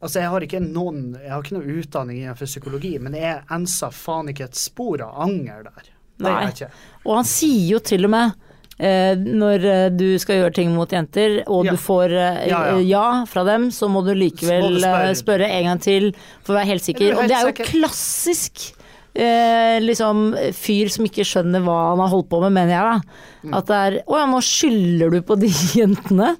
Altså, 0.00 0.20
jeg 0.20 0.30
har 0.30 0.44
ikke 0.46 0.62
noen 0.62 1.14
Jeg 1.18 1.30
har 1.32 1.42
ikke 1.42 1.56
noe 1.58 1.78
utdanning 1.78 2.20
innenfor 2.22 2.50
psykologi, 2.50 2.96
men 3.02 3.14
jeg 3.18 3.44
ensa 3.54 3.92
faen 3.94 4.30
ikke 4.32 4.50
et 4.50 4.58
spor 4.58 5.02
av 5.06 5.22
anger 5.28 5.64
der. 5.70 5.94
Det 6.18 6.34
Nei. 6.34 6.68
Og 7.06 7.12
han 7.14 7.26
sier 7.30 7.76
jo 7.76 7.82
til 7.82 8.06
og 8.08 8.14
med 8.14 8.47
når 8.78 9.64
eh, 9.66 9.88
du 9.90 10.06
skal 10.22 10.36
gjøre 10.42 10.54
ting 10.54 10.70
mot 10.74 10.88
jenter, 10.94 11.40
og 11.50 11.64
Ja. 11.66 11.72
du 11.74 11.76
får 11.82 12.12
eh, 12.14 12.48
Ja, 12.48 12.60
ja, 12.78 13.24
fra 13.26 13.42
dem, 13.44 13.70
så 13.74 13.88
må 13.90 14.04
du 14.06 14.12
likevel 14.14 14.78
spørre. 14.78 15.08
eh, 15.10 15.14
spørre 15.18 15.48
en 15.50 15.64
gang 15.72 15.80
til 15.82 16.12
for 16.44 16.54
å 16.54 16.58
være 16.60 16.70
helt 16.76 16.82
sikker. 16.86 17.10
Er 17.10 17.18
Og 17.18 17.28
det 17.28 17.36
er 17.40 17.48
jo 17.50 17.66
klassisk 17.72 18.72
eh, 19.18 19.80
liksom 19.82 20.36
fyr 20.54 20.88
som 20.94 21.04
ikke 21.08 21.26
skjønner 21.26 21.60
hva 21.66 21.78
han 21.90 21.98
har 22.04 22.12
holdt 22.14 22.28
på 22.30 22.40
med, 22.44 22.52
mener 22.54 22.74
jeg 22.76 22.86
da. 22.86 23.18
Mm. 23.48 23.54
At 23.58 23.66
det 23.66 23.76
er 23.82 23.98
Å 24.06 24.18
ja, 24.22 24.26
nå 24.30 24.40
skylder 24.46 25.10
du 25.10 25.20
på 25.26 25.38
de 25.42 25.50
jentene. 25.80 26.36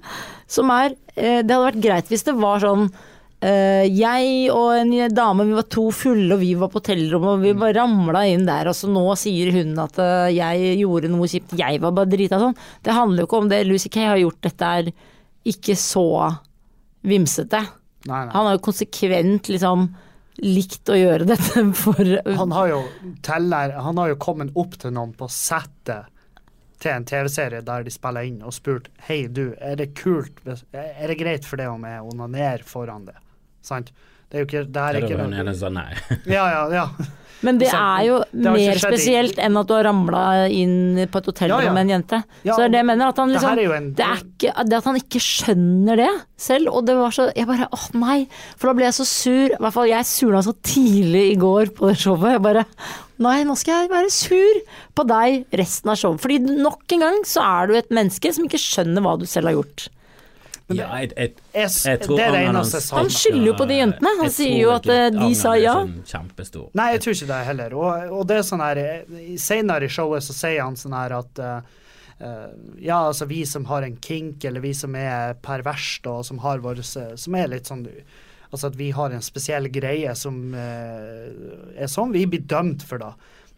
Som 0.47 0.71
er 0.71 0.95
eh, 1.15 1.41
Det 1.43 1.51
hadde 1.51 1.65
vært 1.73 1.83
greit 1.83 2.07
hvis 2.09 2.23
det 2.23 2.35
var 2.39 2.59
sånn 2.63 2.87
eh, 2.87 3.05
jeg 3.39 4.49
og 4.51 4.73
en 4.75 5.13
dame, 5.15 5.45
vi 5.47 5.55
var 5.55 5.67
to 5.71 5.85
fulle, 5.95 6.33
og 6.35 6.41
vi 6.41 6.51
var 6.59 6.71
på 6.73 6.81
hotellrommet, 6.81 7.37
og 7.37 7.45
vi 7.45 7.53
bare 7.55 7.77
ramla 7.77 8.25
inn 8.27 8.43
der, 8.49 8.67
og 8.67 8.75
så 8.75 8.89
nå 8.91 9.05
sier 9.19 9.53
hun 9.55 9.71
at 9.79 9.95
eh, 10.03 10.33
jeg 10.35 10.73
gjorde 10.81 11.11
noe 11.13 11.29
kjipt, 11.31 11.55
jeg 11.59 11.79
var 11.79 11.95
bare 11.95 12.11
drita 12.11 12.41
sånn. 12.41 12.57
Det 12.83 12.97
handler 12.97 13.23
jo 13.23 13.29
ikke 13.29 13.39
om 13.39 13.49
det 13.51 13.61
Lucy 13.69 13.91
Kay 13.93 14.09
har 14.11 14.19
gjort, 14.19 14.41
dette 14.43 14.73
her 14.73 14.91
ikke 15.47 15.77
så 15.79 16.05
vimsete. 17.07 17.63
Nei, 18.09 18.25
nei. 18.25 18.33
Han 18.35 18.49
har 18.49 18.57
jo 18.57 18.63
konsekvent 18.67 19.49
liksom 19.51 19.87
likt 20.43 20.91
å 20.91 20.95
gjøre 20.95 21.27
dette 21.27 21.63
for 21.75 22.13
Han 22.39 22.53
har 22.55 22.69
jo 22.71 22.83
teller, 23.25 23.75
han 23.75 23.99
har 23.99 24.13
jo 24.13 24.19
kommet 24.19 24.55
opp 24.59 24.77
til 24.79 24.93
noen 24.95 25.11
på 25.15 25.27
settet 25.31 26.07
til 26.79 26.93
en 26.93 27.07
TV-serie 27.07 27.63
der 27.67 27.83
de 27.83 27.91
spiller 27.91 28.27
inn 28.27 28.39
og 28.47 28.55
spurt 28.55 28.87
Hei, 29.09 29.25
du, 29.27 29.51
er 29.59 29.75
det 29.79 29.91
kult 29.99 30.39
Er 30.47 31.11
det 31.11 31.17
greit 31.19 31.47
for 31.47 31.59
deg 31.59 31.71
om 31.73 31.83
jeg 31.83 32.05
onanerer 32.07 32.63
foran 32.63 33.09
det? 33.09 33.17
Sant? 33.65 33.91
Det 34.29 34.37
er 34.37 34.43
jo 34.43 34.49
ikke 34.49 34.65
Det 34.69 34.81
er 34.83 34.99
ikke 35.01 35.15
det 35.15 35.23
er 35.25 35.39
ene 35.41 35.71
nei. 35.73 35.89
Ja, 36.37 36.43
ja, 36.53 36.67
ja. 36.73 36.85
Men 37.45 37.59
det 37.61 37.69
er 37.71 38.01
jo 38.03 38.15
det 38.35 38.51
mer 38.51 38.79
spesielt 38.81 39.37
enn 39.39 39.55
at 39.61 39.67
du 39.69 39.71
har 39.71 39.85
ramla 39.87 40.23
inn 40.51 40.99
på 41.07 41.21
et 41.21 41.29
hotellrom 41.31 41.61
Ja, 41.63 41.69
ja. 41.69 41.75
med 41.75 41.85
en 41.85 41.93
jente. 41.93 42.19
Ja, 42.43 42.51
så 42.51 42.59
det 42.59 42.65
er 42.67 42.73
det 42.73 42.81
jeg 42.81 42.87
mener. 42.89 43.11
At 43.13 43.21
han 43.21 43.31
liksom 43.31 43.55
det, 43.55 43.63
er 43.63 43.75
en- 43.77 43.91
det, 43.95 44.07
er 44.07 44.23
ikke, 44.25 44.65
det 44.67 44.77
at 44.79 44.89
han 44.89 44.99
ikke 44.99 45.21
skjønner 45.23 46.01
det 46.03 46.09
selv, 46.35 46.71
og 46.73 46.85
det 46.89 46.97
var 46.99 47.15
så 47.15 47.29
Jeg 47.35 47.47
bare 47.47 47.69
åh 47.71 47.85
nei. 47.95 48.17
For 48.57 48.67
da 48.69 48.73
ble 48.75 48.89
jeg 48.89 48.97
så 48.99 49.07
sur. 49.07 49.53
I 49.55 49.61
hvert 49.63 49.77
fall 49.77 49.87
jeg 49.87 50.09
surna 50.11 50.41
så 50.43 50.53
tidlig 50.67 51.23
i 51.31 51.37
går 51.39 51.71
på 51.79 51.87
det 51.87 51.97
showet. 52.03 52.35
Jeg 52.35 52.43
bare 52.43 52.65
Nei, 53.19 53.43
nå 53.43 53.55
skal 53.59 53.81
jeg 53.83 53.91
være 53.91 54.11
sur 54.15 54.59
på 54.95 55.03
deg 55.07 55.55
resten 55.59 55.91
av 55.91 55.97
showet. 55.99 56.21
Fordi 56.23 56.37
nok 56.39 56.91
en 56.95 56.99
gang 57.07 57.17
så 57.27 57.43
er 57.43 57.67
du 57.67 57.73
et 57.79 57.89
menneske 57.91 58.31
som 58.35 58.45
ikke 58.47 58.59
skjønner 58.59 59.03
hva 59.03 59.17
du 59.19 59.25
selv 59.27 59.47
har 59.51 59.57
gjort. 59.57 59.87
Ja, 60.69 60.87
jeg, 61.01 61.11
jeg, 61.17 61.33
Jeg, 61.53 61.69
jeg 61.85 62.01
tror 62.03 62.19
det 62.19 62.25
er 62.27 62.35
det 62.35 62.41
eneste 62.51 62.79
jeg 62.81 62.97
Han 62.99 63.11
skylder 63.15 63.47
jo 63.47 63.55
på 63.57 63.67
de 63.69 63.77
jentene. 63.79 64.13
Han 64.19 64.31
sier 64.33 64.55
jo 64.59 64.71
at, 64.75 64.87
eh, 64.93 65.07
de 65.15 65.29
sa 65.37 65.55
ja. 65.57 65.73
Sånn 65.79 66.05
kjempestor. 66.05 66.69
Nei, 66.77 66.87
jeg 66.93 67.03
tror 67.05 67.17
ikke 67.17 67.29
det 67.31 67.41
heller. 67.49 67.75
Og, 67.79 68.15
og 68.19 68.23
det 68.29 68.37
er 68.37 68.47
sånn 68.51 68.63
her 68.63 68.81
Senere 69.41 69.89
i 69.89 69.93
showet 69.93 70.25
så 70.27 70.37
sier 70.37 70.61
han 70.61 70.77
sånn 70.79 70.95
her 70.97 71.17
at 71.17 71.41
eh, 71.41 71.75
eh, 72.19 72.47
ja, 72.85 72.99
altså 72.99 73.25
vi 73.29 73.41
som 73.49 73.65
har 73.71 73.87
en 73.87 73.97
kink, 73.97 74.45
eller 74.45 74.63
vi 74.65 74.75
som 74.77 74.97
er 74.99 75.37
perverst 75.41 76.09
og 76.11 76.21
som 76.29 76.41
har 76.45 76.61
vår 76.65 76.83
Som 76.85 77.39
er 77.39 77.49
litt 77.55 77.71
sånn 77.71 77.87
Altså 78.49 78.71
at 78.71 78.79
vi 78.79 78.89
har 78.97 79.13
en 79.13 79.21
spesiell 79.21 79.67
greie 79.69 80.09
som 80.17 80.55
uh, 80.57 81.27
er 81.77 81.85
sånn 81.85 82.15
vi 82.15 82.23
blir 82.25 82.47
dømt 82.49 82.81
for 82.81 82.97
da. 82.97 83.11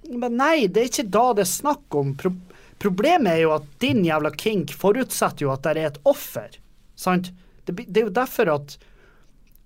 Men 0.09 0.35
nei, 0.35 0.67
det 0.67 0.81
er 0.81 0.89
ikke 0.89 1.05
da 1.13 1.25
det 1.37 1.45
er 1.45 1.51
snakk 1.51 1.95
om. 1.95 2.15
Pro 2.19 2.33
problemet 2.81 3.35
er 3.35 3.43
jo 3.43 3.53
at 3.53 3.67
din 3.79 4.01
jævla 4.03 4.31
kink 4.33 4.73
forutsetter 4.73 5.45
jo 5.45 5.51
at 5.53 5.63
det 5.63 5.71
er 5.75 5.91
et 5.91 5.99
offer. 6.09 6.57
Sant? 7.01 7.31
Det, 7.65 7.75
det 7.81 8.03
er 8.03 8.07
jo 8.07 8.15
derfor 8.21 8.53
at 8.53 8.77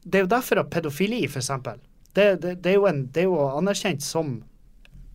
det 0.05 0.19
er 0.19 0.25
jo 0.27 0.33
derfor 0.35 0.61
at 0.61 0.71
pedofili, 0.73 1.23
eksempel, 1.25 1.79
det, 2.13 2.41
det, 2.41 2.57
det, 2.63 2.71
er, 2.71 2.75
jo 2.77 2.87
en, 2.87 3.05
det 3.11 3.23
er 3.23 3.29
jo 3.31 3.39
anerkjent 3.49 4.03
som 4.05 4.35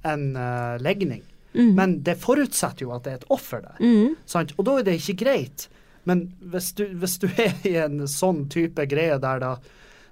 en 0.07 0.25
uh, 0.37 0.77
legning. 0.83 1.23
Mm. 1.53 1.75
Men 1.79 1.95
det 2.07 2.19
forutsetter 2.23 2.87
jo 2.87 2.95
at 2.95 3.07
det 3.07 3.13
er 3.13 3.21
et 3.21 3.29
offer 3.33 3.63
der. 3.65 3.79
Mm. 3.81 4.17
Sant? 4.29 4.55
Og 4.59 4.67
da 4.67 4.79
er 4.79 4.89
det 4.89 4.99
ikke 4.99 5.21
greit. 5.25 5.69
Men 6.09 6.27
hvis 6.53 6.73
du, 6.79 6.85
hvis 6.99 7.19
du 7.23 7.29
er 7.31 7.55
i 7.69 7.77
en 7.81 8.03
sånn 8.11 8.47
type 8.53 8.87
greie 8.91 9.19
der 9.23 9.43
da 9.43 9.55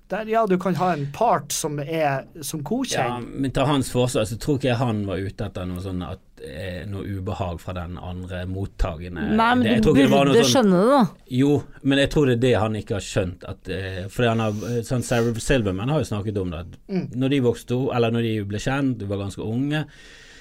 der, 0.08 0.24
ja, 0.32 0.46
du 0.46 0.56
kan 0.58 0.74
ha 0.76 0.92
en 0.94 1.06
part 1.12 1.52
som 1.52 1.78
er 1.80 2.24
som 2.40 2.62
Ja, 2.90 3.18
men 3.20 3.50
til 3.50 3.64
hans 3.68 3.90
forsvar 3.92 4.24
så 4.24 4.38
tror 4.40 4.56
ikke 4.58 4.70
jeg 4.72 4.76
han 4.80 5.04
var 5.06 5.16
ute 5.20 5.44
etter 5.50 5.66
noe 5.68 5.82
sånn 5.84 6.02
at 6.06 6.18
eh, 6.40 6.84
noe 6.86 7.02
ubehag 7.02 7.58
fra 7.60 7.72
den 7.74 7.96
andre 7.98 8.44
mottagende. 8.46 9.24
Nei, 9.36 9.54
men 9.54 9.62
Det- 9.66 9.82
du 9.82 9.92
det 9.92 10.08
burde 10.08 10.36
sånn- 10.38 10.52
skjønne 10.52 10.80
det, 10.84 10.90
da. 10.92 11.06
Jo, 11.30 11.62
men 11.82 11.98
jeg 11.98 12.10
tror 12.10 12.26
det 12.26 12.36
er 12.38 12.40
det 12.46 12.54
han 12.60 12.74
ikke 12.74 12.94
har 12.94 13.00
skjønt. 13.00 13.44
At, 13.48 13.68
eh, 13.68 14.04
fordi 14.08 14.28
han 14.28 14.38
har, 14.40 14.50
eh, 14.50 14.82
sånn 14.86 15.02
Sarah 15.02 15.34
Silverman 15.34 15.88
har 15.88 15.98
jo 15.98 16.04
snakket 16.14 16.38
om 16.40 16.50
det. 16.50 16.58
At 16.60 16.78
Mm. 16.88 17.10
Når 17.16 17.28
de 17.30 17.40
vokste 17.40 17.94
eller 17.94 18.10
når 18.12 18.22
de 18.22 18.44
ble 18.44 18.58
kjent, 18.58 18.98
de 18.98 19.04
var 19.06 19.18
ganske 19.18 19.42
unge, 19.44 19.84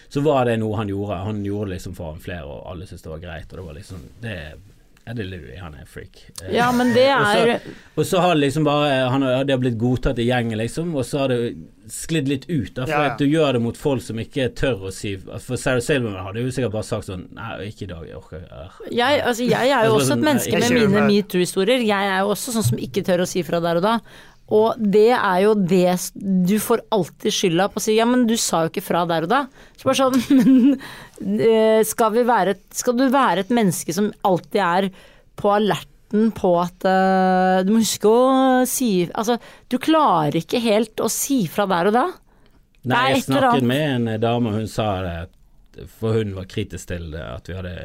så 0.10 0.22
var 0.24 0.46
det 0.46 0.60
noe 0.60 0.76
han 0.78 0.88
gjorde. 0.88 1.24
Han 1.26 1.44
gjorde 1.44 1.70
det 1.70 1.80
liksom 1.82 1.96
foran 1.96 2.20
flere, 2.22 2.46
og 2.46 2.68
alle 2.72 2.86
syntes 2.86 3.02
det 3.02 3.10
var 3.12 3.20
greit. 3.20 3.52
Og 3.52 3.58
det 3.58 3.66
var 3.66 3.74
liksom 3.74 3.98
det, 4.22 4.54
Ja, 5.08 5.14
det 5.16 5.24
er 5.24 5.30
Louis, 5.32 5.56
han 5.62 5.76
er 5.80 5.86
freak. 5.88 6.18
Eh, 6.44 6.50
Ja, 6.58 6.68
men 6.76 6.90
det 6.94 7.06
er 7.16 7.62
Og 7.96 8.04
så 8.06 8.20
har 8.20 8.36
det 8.36 8.42
liksom 8.42 8.66
bare 8.68 9.08
Han 9.10 9.24
har, 9.24 9.46
det 9.48 9.56
har 9.56 9.62
blitt 9.62 9.78
godtatt 9.80 10.20
i 10.20 10.26
gjengen, 10.28 10.58
liksom, 10.60 10.90
og 11.00 11.06
så 11.08 11.22
har 11.24 11.32
det 11.32 11.40
sklidd 11.88 12.28
litt 12.28 12.46
ut. 12.50 12.74
Da, 12.76 12.84
for 12.84 12.92
Ja, 12.92 13.04
ja. 13.06 13.12
at 13.14 13.22
du 13.22 13.26
gjør 13.26 13.54
det 13.56 13.62
mot 13.64 13.78
folk 13.80 14.04
som 14.04 14.20
ikke 14.20 14.50
tør 14.60 14.90
å 14.90 14.92
si 14.92 15.14
For 15.16 15.56
Sarah 15.56 15.80
Silverman 15.86 16.26
hadde 16.28 16.44
jo 16.44 16.52
sikkert 16.52 16.76
bare 16.76 16.84
sagt 16.90 17.08
sånn 17.08 17.24
Nei, 17.38 17.70
ikke 17.72 17.86
i 17.88 17.92
dag, 17.94 18.04
jeg 18.10 18.20
orker 18.20 18.44
jeg, 18.92 19.22
altså, 19.24 19.48
jeg 19.48 19.72
er 19.72 19.86
jo 19.88 19.94
Altså, 19.94 19.96
også 19.96 20.04
et 20.04 20.12
sånn, 20.12 20.26
menneske 20.28 20.60
med 20.66 20.76
mine 20.82 21.06
metoo-historier. 21.08 21.86
Jeg 21.88 22.12
er 22.12 22.20
jo 22.26 22.34
også 22.36 22.58
sånn 22.58 22.68
som 22.74 22.84
ikke 22.90 23.06
tør 23.08 23.24
å 23.24 23.30
si 23.32 23.46
fra 23.48 23.64
der 23.64 23.80
og 23.80 23.88
da. 23.88 23.96
Og 24.56 24.80
det 24.80 25.12
er 25.12 25.42
jo 25.44 25.54
det 25.60 25.98
Du 26.16 26.56
får 26.64 26.86
alltid 26.96 27.36
skylda 27.36 27.68
på 27.72 27.82
å 27.82 27.84
si 27.84 27.98
ja, 27.98 28.06
men 28.08 28.24
du 28.30 28.38
sa 28.40 28.64
jo 28.64 28.72
ikke 28.72 28.86
fra 28.86 29.04
der 29.10 29.28
og 29.28 29.32
da. 29.34 29.42
Så 29.76 29.90
bare 29.90 30.00
sånn, 30.00 30.18
men 30.38 31.42
eh, 31.44 31.84
skal, 31.88 32.14
vi 32.16 32.24
være, 32.28 32.56
skal 32.76 32.98
du 33.00 33.08
være 33.12 33.44
et 33.44 33.54
menneske 33.54 33.96
som 33.96 34.12
alltid 34.28 34.62
er 34.64 34.90
på 35.38 35.52
alerten 35.54 36.32
på 36.32 36.54
at 36.62 36.88
uh, 36.88 37.66
Du 37.68 37.74
må 37.74 37.82
huske 37.84 38.08
å 38.08 38.64
si 38.70 39.10
Altså, 39.12 39.36
du 39.68 39.76
klarer 39.84 40.40
ikke 40.40 40.64
helt 40.64 41.04
å 41.04 41.10
si 41.12 41.42
fra 41.52 41.66
der 41.68 41.92
og 41.92 41.98
da. 41.98 42.06
Nei, 42.88 43.04
jeg 43.18 43.26
snakket 43.26 43.68
med 43.68 43.90
en 43.98 44.22
dame, 44.24 44.54
hun 44.56 44.70
sa 44.72 44.88
det 45.04 45.88
For 46.00 46.16
hun 46.22 46.32
var 46.38 46.48
kritisk 46.48 46.94
til 46.94 47.10
det, 47.12 47.26
at 47.26 47.52
vi 47.52 47.58
hadde 47.58 47.76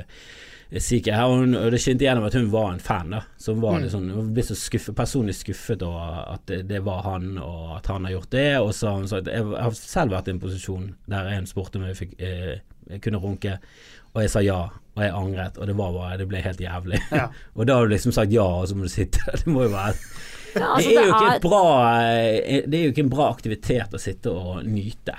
Syke 0.80 1.12
her, 1.12 1.28
og, 1.28 1.42
hun, 1.42 1.56
og 1.58 1.72
det 1.74 1.82
skinte 1.82 2.06
gjennom 2.06 2.24
at 2.24 2.36
hun 2.38 2.46
var 2.52 2.70
en 2.72 2.80
fan. 2.80 3.10
da 3.12 3.22
Som 3.36 3.60
var 3.60 3.76
mm. 3.76 3.82
Liksom, 3.84 4.10
Hun 4.16 4.28
ble 4.32 4.44
så 4.46 4.56
skuffet, 4.56 4.96
personlig 4.96 5.34
skuffet 5.36 5.82
over 5.84 6.22
at 6.32 6.46
det, 6.48 6.62
det 6.70 6.80
var 6.86 7.02
han, 7.04 7.34
og 7.42 7.74
at 7.76 7.90
han 7.92 8.06
har 8.08 8.14
gjort 8.16 8.30
det. 8.32 8.50
Og 8.60 8.70
så 8.74 8.88
har 8.88 9.00
hun 9.02 9.10
sagt 9.10 9.28
Jeg 9.28 9.44
har 9.44 9.74
selv 9.76 10.16
vært 10.16 10.30
i 10.30 10.36
en 10.36 10.40
posisjon 10.40 10.94
der 11.12 11.32
en 11.34 11.48
spurte 11.50 11.80
om 11.80 11.84
jeg 11.90 11.98
fikk 11.98 12.14
eh, 12.24 12.54
jeg 12.92 13.02
kunne 13.04 13.20
runke, 13.22 13.58
og 14.12 14.24
jeg 14.24 14.32
sa 14.32 14.42
ja. 14.44 14.62
Og 14.92 15.00
jeg 15.00 15.12
angret, 15.16 15.56
og 15.56 15.68
det 15.70 15.74
var 15.78 15.92
bare 15.94 16.16
Det 16.20 16.26
ble 16.28 16.40
helt 16.44 16.58
jævlig. 16.60 16.98
Ja. 17.16 17.30
og 17.56 17.68
da 17.68 17.78
har 17.78 17.86
du 17.86 17.94
liksom 17.94 18.12
sagt 18.12 18.32
ja, 18.32 18.44
og 18.44 18.66
så 18.68 18.76
må 18.76 18.84
du 18.84 18.92
sitte 18.92 19.22
der. 19.24 19.40
Det 19.44 19.52
må 19.52 19.64
jo 19.64 19.72
være 19.72 19.94
Ja, 20.52 20.66
altså, 20.74 20.90
det, 20.90 20.98
er 20.98 21.06
jo 21.06 21.14
ikke 21.14 21.30
er- 21.32 21.40
bra, 21.40 21.68
eh, 22.04 22.64
det 22.68 22.76
er 22.76 22.82
jo 22.82 22.92
ikke 22.92 23.04
en 23.06 23.14
bra 23.14 23.28
aktivitet 23.32 23.94
å 23.96 24.00
sitte 24.00 24.32
og 24.36 24.66
nyte. 24.68 25.14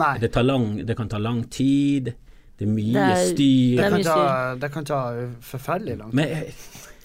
Nei. 0.00 0.14
Det, 0.22 0.30
tar 0.32 0.46
lang, 0.46 0.78
det 0.86 0.96
kan 0.96 1.10
ta 1.12 1.18
lang 1.20 1.42
tid, 1.52 2.14
det 2.58 2.66
er 2.66 2.72
mye 2.72 2.92
Det 2.92 3.04
er- 3.04 3.26
styr. 3.28 3.76
det 3.76 3.76
Det 3.76 3.84
er 3.84 3.90
kan, 3.90 4.04
ta, 4.04 4.54
det 4.60 4.72
kan 4.72 4.84
ta 4.84 5.00
forferdelig 5.40 5.98
lang 5.98 6.10
tid. 6.10 6.14
Men 6.16 6.52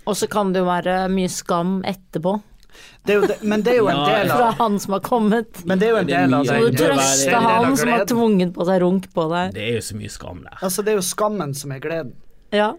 Og 0.07 0.15
så 0.17 0.27
kan 0.29 0.51
det 0.53 0.59
jo 0.59 0.65
være 0.65 0.95
mye 1.09 1.29
skam 1.29 1.81
etterpå. 1.85 2.41
Det 3.05 3.13
er 3.15 3.19
jo 3.21 3.27
men 3.43 3.61
det 3.61 3.73
er 3.73 3.77
jo 3.77 3.87
en 3.87 3.95
Ja, 3.97 4.05
del 4.23 4.29
Fra 4.29 4.47
av 4.47 4.53
han 4.57 4.79
som 4.79 4.93
har 4.93 4.99
kommet. 5.01 5.65
Men 5.65 5.77
det 5.79 5.87
er 5.87 5.91
jo 5.91 5.97
en 5.97 6.07
del 6.07 6.33
av 6.33 6.43
mye- 6.43 6.47
Så 6.47 6.53
det 6.53 6.57
du 6.57 6.57
er 6.57 6.59
jo 6.63 6.69
det 6.71 6.81
er 6.81 6.89
trøste 6.95 7.27
en 7.27 7.33
del 7.33 7.35
av 7.51 7.63
han 7.65 7.77
som 7.77 7.89
har 7.89 8.05
tvunget 8.05 8.53
på 8.53 8.65
seg 8.65 8.81
runk 8.81 9.13
på 9.13 9.29
deg. 9.29 9.53
det 9.53 9.61
er 9.69 9.73
jo 9.73 9.81
så 9.81 9.95
mye 9.95 10.09
skam 10.09 10.41
der. 10.43 10.57
Altså, 10.61 10.83
det 10.83 10.87
er 10.91 10.95
jo 10.95 11.01
skammen 11.01 11.53
som 11.55 11.71
er 11.71 11.79
gleden. 11.79 12.13
Ja. 12.51 12.73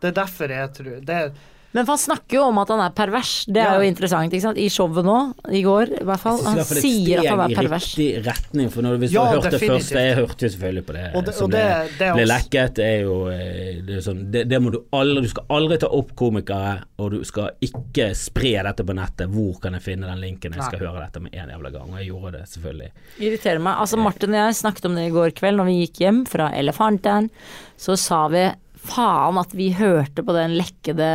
Det 0.00 0.08
er 0.16 0.22
derfor 0.22 0.48
jeg 0.48 0.72
tror 0.74 1.04
det 1.04 1.08
er, 1.10 1.32
Men 1.74 1.84
for 1.86 1.96
han 1.96 2.02
snakker 2.04 2.38
jo 2.38 2.42
om 2.48 2.58
at 2.62 2.68
han 2.70 2.80
er 2.84 2.90
pervers. 2.94 3.44
Det 3.50 3.58
er 3.60 3.72
Ja. 3.74 3.78
jo 3.82 3.88
interessant. 3.90 4.30
ikke 4.32 4.40
sant? 4.42 4.58
I 4.62 4.68
showet 4.70 5.04
nå, 5.04 5.34
i 5.50 5.62
går 5.66 5.90
i 6.00 6.04
hvert 6.04 6.20
fall. 6.22 6.38
Han 6.44 6.54
Han 6.54 6.58
at 6.60 7.26
han 7.26 7.40
er 7.50 7.54
pervers. 7.56 7.94
det 7.94 8.14
er 8.14 8.14
et 8.14 8.14
sier 8.14 8.14
steg. 8.14 8.14
I 8.14 8.14
riktig 8.14 8.26
retning, 8.26 8.70
for 8.70 8.82
når, 8.82 8.98
hvis 9.02 9.10
Ja, 9.12 9.20
du 9.20 9.26
har 9.26 9.34
hørt 9.42 9.50
det 9.50 9.60
først 9.60 9.90
Jeg 9.90 10.14
hørte 10.16 10.38
jo 10.46 10.48
selvfølgelig 10.54 10.84
på 10.86 10.92
det, 10.94 11.04
Og 11.16 11.24
det- 11.24 11.34
som 11.34 11.44
og 11.44 11.50
det- 11.50 11.64
ble, 11.64 11.98
det 11.98 12.06
er 12.08 12.14
ble 12.14 12.26
lekket. 12.30 12.74
Det 12.74 12.84
er 12.84 13.00
jo 13.02 13.26
eh, 13.28 13.82
det, 13.82 13.96
er 13.96 14.00
sånn, 14.06 14.30
det, 14.30 14.48
det 14.48 14.62
må 14.62 14.70
du 14.70 14.78
aldri 14.92 15.22
Du 15.22 15.28
skal 15.28 15.44
aldri 15.50 15.78
ta 15.78 15.86
opp 15.88 16.14
komikere, 16.14 16.82
og 16.98 17.10
du 17.10 17.24
skal 17.24 17.50
ikke 17.60 18.14
spre 18.14 18.62
dette 18.62 18.84
på 18.86 18.94
nettet. 18.94 19.28
Hvor 19.30 19.60
kan 19.60 19.72
jeg 19.72 19.82
finne 19.82 20.06
den 20.06 20.20
linken? 20.20 20.52
Jeg 20.54 20.62
skal 20.62 20.78
Nei. 20.78 20.86
høre 20.88 21.04
dette 21.10 21.20
med 21.20 21.34
en 21.34 21.48
jævla 21.50 21.72
gang. 21.72 21.90
Og 21.92 21.98
jeg 21.98 22.08
gjorde 22.10 22.32
det, 22.32 22.42
selvfølgelig. 22.48 22.90
Irriterer 23.20 23.58
meg. 23.60 23.76
Altså 23.78 23.98
Martin 23.98 24.30
og 24.30 24.46
jeg 24.46 24.54
snakket 24.62 24.84
om 24.86 24.94
det 24.94 25.08
i 25.10 25.14
går 25.14 25.30
kveld 25.34 25.56
når 25.56 25.64
vi 25.66 25.86
gikk 25.86 25.98
hjem 26.06 26.24
fra 26.26 26.50
Elefanten. 26.54 27.30
Så 27.76 27.96
sa 27.98 28.28
vi 28.28 28.52
faen 28.84 29.38
at 29.40 29.54
vi 29.56 29.70
hørte 29.76 30.24
på 30.24 30.34
den 30.36 30.56
lekkede 30.58 31.12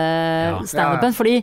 standupen. 0.69 1.09
Ja, 1.09 1.11
ja. 1.11 1.17
Fordi 1.17 1.35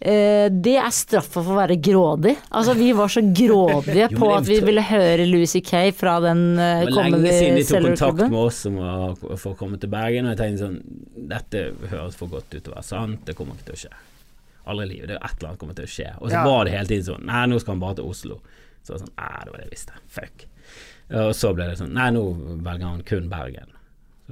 eh, 0.00 0.46
det 0.50 0.76
er 0.80 0.92
straffa 0.94 1.42
for 1.42 1.54
å 1.54 1.58
være 1.58 1.76
grådig. 1.82 2.36
Altså 2.56 2.74
Vi 2.78 2.90
var 2.96 3.12
så 3.12 3.22
grådige 3.24 4.08
Jo, 4.12 4.18
på 4.20 4.30
at 4.36 4.46
vi 4.48 4.60
ville 4.64 4.84
høre 4.86 5.26
Lucy 5.28 5.62
Kay 5.66 5.92
fra 5.96 6.18
den 6.24 6.44
uh, 6.58 6.84
Det 6.86 6.94
var 6.96 7.10
lenge 7.12 7.34
siden 7.34 7.58
de 7.58 7.64
tok 7.68 7.88
kontakt 7.90 8.22
med 8.26 8.38
oss 8.40 8.62
om 8.70 8.78
å, 8.80 8.92
for 9.34 9.52
å 9.52 9.58
komme 9.58 9.80
til 9.82 9.92
Bergen, 9.92 10.28
og 10.28 10.34
jeg 10.36 10.40
tenkte 10.40 10.68
sånn 10.68 11.26
Dette 11.34 11.66
høres 11.90 12.16
for 12.18 12.32
godt 12.32 12.48
ut 12.54 12.62
til 12.62 12.70
å 12.72 12.78
være 12.78 12.88
sant, 12.88 13.26
det 13.26 13.36
kommer 13.38 13.58
ikke 13.58 13.72
til 13.72 13.76
å 13.78 13.82
skje. 13.86 13.92
Aldri 14.70 14.86
i 14.86 14.90
livet. 14.94 15.08
Det 15.10 15.16
er 15.16 15.24
et 15.24 15.36
eller 15.38 15.50
annet 15.50 15.60
kommer 15.60 15.76
til 15.78 15.86
å 15.88 15.90
skje. 15.90 16.08
Og 16.20 16.30
så 16.30 16.36
Ja. 16.36 16.44
var 16.46 16.64
det 16.68 16.72
hele 16.76 16.90
tiden 16.90 17.06
sånn 17.06 17.26
Nei, 17.26 17.42
nå 17.50 17.58
skal 17.62 17.74
han 17.74 17.82
bare 17.82 17.98
til 18.00 18.10
Oslo. 18.12 18.40
Så 18.84 18.92
var 18.92 18.98
det 18.98 19.04
sånn 19.06 19.14
Nei, 19.18 19.42
det 19.44 19.52
var 19.52 19.58
det 19.58 19.66
jeg 19.66 19.74
visste. 19.74 20.00
Fuck. 20.16 20.46
Og 21.10 21.32
så 21.34 21.50
ble 21.56 21.66
det 21.70 21.78
sånn 21.80 21.94
Nei, 21.96 22.08
nå 22.14 22.24
velger 22.62 22.86
han 22.86 23.02
kun 23.08 23.28
Bergen. 23.32 23.72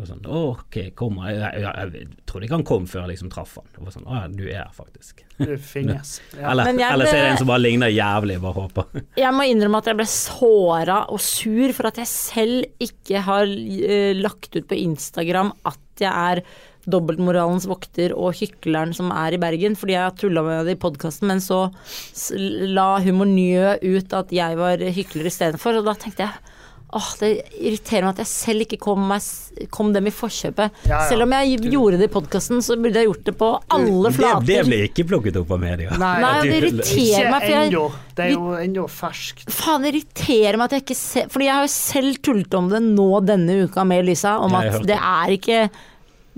Sånn, 0.07 0.21
ok, 0.23 0.77
kom 0.99 1.17
jeg, 1.25 1.39
jeg, 1.41 1.63
jeg, 1.65 1.91
jeg 1.97 2.27
trodde 2.29 2.47
ikke 2.47 2.57
han 2.59 2.67
kom 2.69 2.87
før 2.87 3.03
jeg 3.03 3.11
liksom 3.15 3.33
traff 3.33 3.57
han. 3.59 3.67
Var 3.83 3.95
sånn 3.97 4.07
Å 4.07 4.21
ja, 4.21 4.29
du 4.31 4.45
er 4.47 4.61
her, 4.61 4.71
faktisk. 4.77 5.25
Finnes. 5.65 6.19
Ja. 6.39 6.53
Eller, 6.53 6.71
jeg 6.79 6.87
eller 6.93 7.09
så 7.09 7.17
er 7.17 7.25
det 7.25 7.31
en 7.33 7.41
som 7.41 7.51
bare 7.51 7.63
ligner 7.65 7.91
jævlig, 7.91 8.37
bare 8.43 8.63
håper. 8.63 9.03
Jeg 9.25 9.35
må 9.35 9.47
innrømme 9.49 9.81
at 9.81 9.89
jeg 9.91 9.99
ble 9.99 10.07
såra 10.11 10.99
og 11.11 11.21
sur 11.23 11.73
for 11.75 11.89
at 11.91 11.99
jeg 11.99 12.11
selv 12.11 12.85
ikke 12.85 13.23
har 13.27 13.49
uh, 13.49 14.13
lagt 14.19 14.55
ut 14.55 14.69
på 14.71 14.79
Instagram 14.79 15.51
at 15.67 16.03
jeg 16.05 16.13
er 16.13 16.43
dobbeltmoralens 16.89 17.67
vokter 17.69 18.15
og 18.17 18.37
hykleren 18.39 18.95
som 18.97 19.11
er 19.13 19.35
i 19.35 19.41
Bergen, 19.43 19.75
fordi 19.79 19.97
jeg 19.97 20.05
har 20.07 20.15
tulla 20.17 20.45
med 20.47 20.69
det 20.69 20.77
i 20.77 20.81
podkasten, 20.81 21.29
men 21.29 21.43
så 21.45 21.67
la 22.71 22.91
Humor 23.05 23.29
Njø 23.29 23.75
ut 23.83 24.15
at 24.17 24.33
jeg 24.33 24.61
var 24.61 24.85
hykler 24.97 25.29
istedenfor, 25.29 25.81
og 25.81 25.91
da 25.91 25.97
tenkte 25.99 26.29
jeg 26.29 26.55
Åh, 26.97 27.09
Det 27.21 27.29
irriterer 27.59 28.07
meg 28.07 28.15
at 28.15 28.21
jeg 28.23 28.31
selv 28.31 28.65
ikke 28.65 28.79
kom, 28.81 29.03
meg, 29.11 29.25
kom 29.75 29.91
dem 29.93 30.07
i 30.09 30.13
forkjøpet. 30.15 30.79
Ja, 30.89 30.95
ja. 30.95 31.01
Selv 31.11 31.27
om 31.27 31.35
jeg 31.37 31.59
gjorde 31.69 31.99
det 32.01 32.07
i 32.09 32.13
podkasten, 32.15 32.63
så 32.65 32.79
burde 32.81 33.03
jeg 33.03 33.11
gjort 33.11 33.27
det 33.27 33.35
på 33.37 33.49
alle 33.77 34.13
flater. 34.17 34.47
det 34.49 34.63
ble 34.71 34.79
ikke 34.87 35.05
plukket 35.11 35.37
opp 35.43 35.53
av 35.53 35.61
media. 35.61 35.91
Nei, 36.01 36.15
Nei, 36.25 36.31
det 36.47 36.55
irriterer 36.63 37.03
Ikke 37.03 37.33
meg, 37.35 37.43
for 37.43 37.53
jeg, 37.53 37.69
ennå. 37.69 37.83
Det 38.17 38.25
er 38.25 38.33
jo 38.33 38.55
ennå 38.63 38.87
ferskt. 38.89 39.45
Faen, 39.53 39.85
det 39.85 39.93
irriterer 39.93 40.57
meg 40.57 40.71
at 40.71 40.77
jeg 40.79 40.85
ikke 40.87 40.97
ser 40.99 41.29
Fordi 41.35 41.47
jeg 41.51 41.55
har 41.59 41.67
jo 41.69 41.75
selv 41.75 42.23
tullet 42.25 42.57
om 42.59 42.71
det 42.73 42.81
nå 42.87 43.09
denne 43.29 43.59
uka 43.69 43.85
med 43.87 44.09
Lisa, 44.09 44.39
om 44.43 44.57
at 44.59 44.81
det 44.89 44.97
er 44.97 45.35
ikke 45.37 45.61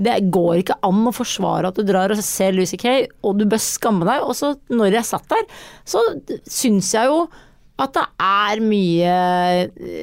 Det 0.00 0.16
går 0.34 0.64
ikke 0.64 0.76
an 0.88 1.06
å 1.06 1.12
forsvare 1.14 1.70
at 1.70 1.78
du 1.78 1.84
drar 1.86 2.10
og 2.10 2.20
ser 2.24 2.52
Lucy 2.56 2.78
Kay, 2.80 3.06
og 3.22 3.38
du 3.38 3.46
bør 3.46 3.60
skamme 3.62 4.08
deg. 4.08 4.26
Og 4.26 4.34
så, 4.34 4.54
når 4.72 4.98
jeg 4.98 5.08
satt 5.12 5.30
der, 5.30 5.46
så 5.84 6.02
syns 6.48 6.90
jeg 6.96 7.06
jo 7.12 7.22
at 7.80 7.94
det 7.96 8.04
er 8.20 8.60
mye 8.62 9.14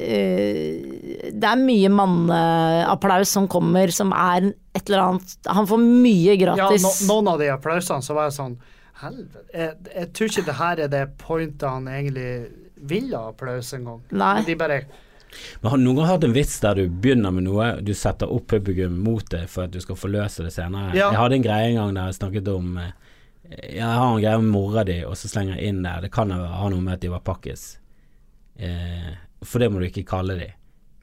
eh, 0.08 1.30
Det 1.32 1.48
er 1.50 1.60
mye 1.60 1.90
manneapplaus 1.92 3.32
som 3.36 3.48
kommer, 3.50 3.90
som 3.94 4.12
er 4.16 4.50
et 4.74 4.84
eller 4.88 5.04
annet 5.04 5.50
Han 5.54 5.68
får 5.70 5.82
mye 5.84 6.34
Ja, 6.34 6.38
gratis. 6.54 6.84
no, 6.84 6.92
noen 7.14 7.32
av 7.34 7.42
de 7.42 7.50
applausene 7.54 8.04
så 8.04 8.16
var 8.18 8.28
jeg 8.30 8.38
sånn 8.38 8.56
Helvete. 8.98 9.44
Jeg, 9.54 9.74
jeg 9.94 10.08
tror 10.16 10.30
ikke 10.32 10.46
det 10.48 10.56
her 10.58 10.80
er 10.82 10.88
det 10.90 11.02
pointet 11.20 11.68
han 11.70 11.84
egentlig 11.86 12.30
vil 12.88 13.12
ha 13.14 13.28
applaus 13.30 13.68
engang. 13.76 14.00
De 14.46 14.56
bare 14.58 14.80
Men 15.62 15.70
Har 15.70 15.78
du 15.78 15.84
noen 15.84 16.00
gang 16.00 16.08
hatt 16.10 16.24
en 16.26 16.34
vits 16.34 16.56
der 16.64 16.80
du 16.80 16.88
begynner 16.90 17.30
med 17.34 17.46
noe, 17.46 17.68
du 17.78 17.92
setter 17.94 18.26
opp 18.34 18.48
publikum 18.50 18.96
mot 19.06 19.22
det 19.30 19.44
for 19.52 19.68
at 19.68 19.74
du 19.74 19.78
skal 19.84 19.94
forløse 20.00 20.42
det 20.42 20.50
senere? 20.56 20.90
Ja. 20.98 21.12
Jeg 21.12 21.20
hadde 21.22 21.38
en 21.38 21.46
greie 21.46 21.68
en 21.70 21.78
gang 21.78 21.94
der 21.94 22.10
jeg 22.10 22.18
snakket 22.18 22.50
om 22.50 22.74
eh, 22.82 22.90
Jeg 23.48 23.80
har 23.86 24.04
en 24.04 24.20
greie 24.20 24.38
med 24.42 24.50
mora 24.52 24.84
di, 24.84 24.98
og 25.08 25.16
så 25.16 25.28
slenger 25.30 25.56
jeg 25.56 25.70
inn 25.72 25.82
der 25.84 26.02
Det 26.04 26.10
kan 26.12 26.30
ha 26.30 26.68
noe 26.68 26.84
med 26.84 26.98
at 26.98 27.04
de 27.04 27.10
var 27.12 27.22
pakkis. 27.24 27.78
Eh, 28.58 29.12
for 29.42 29.62
det 29.62 29.70
må 29.72 29.80
du 29.80 29.86
ikke 29.88 30.04
kalle 30.08 30.36
de. 30.38 30.48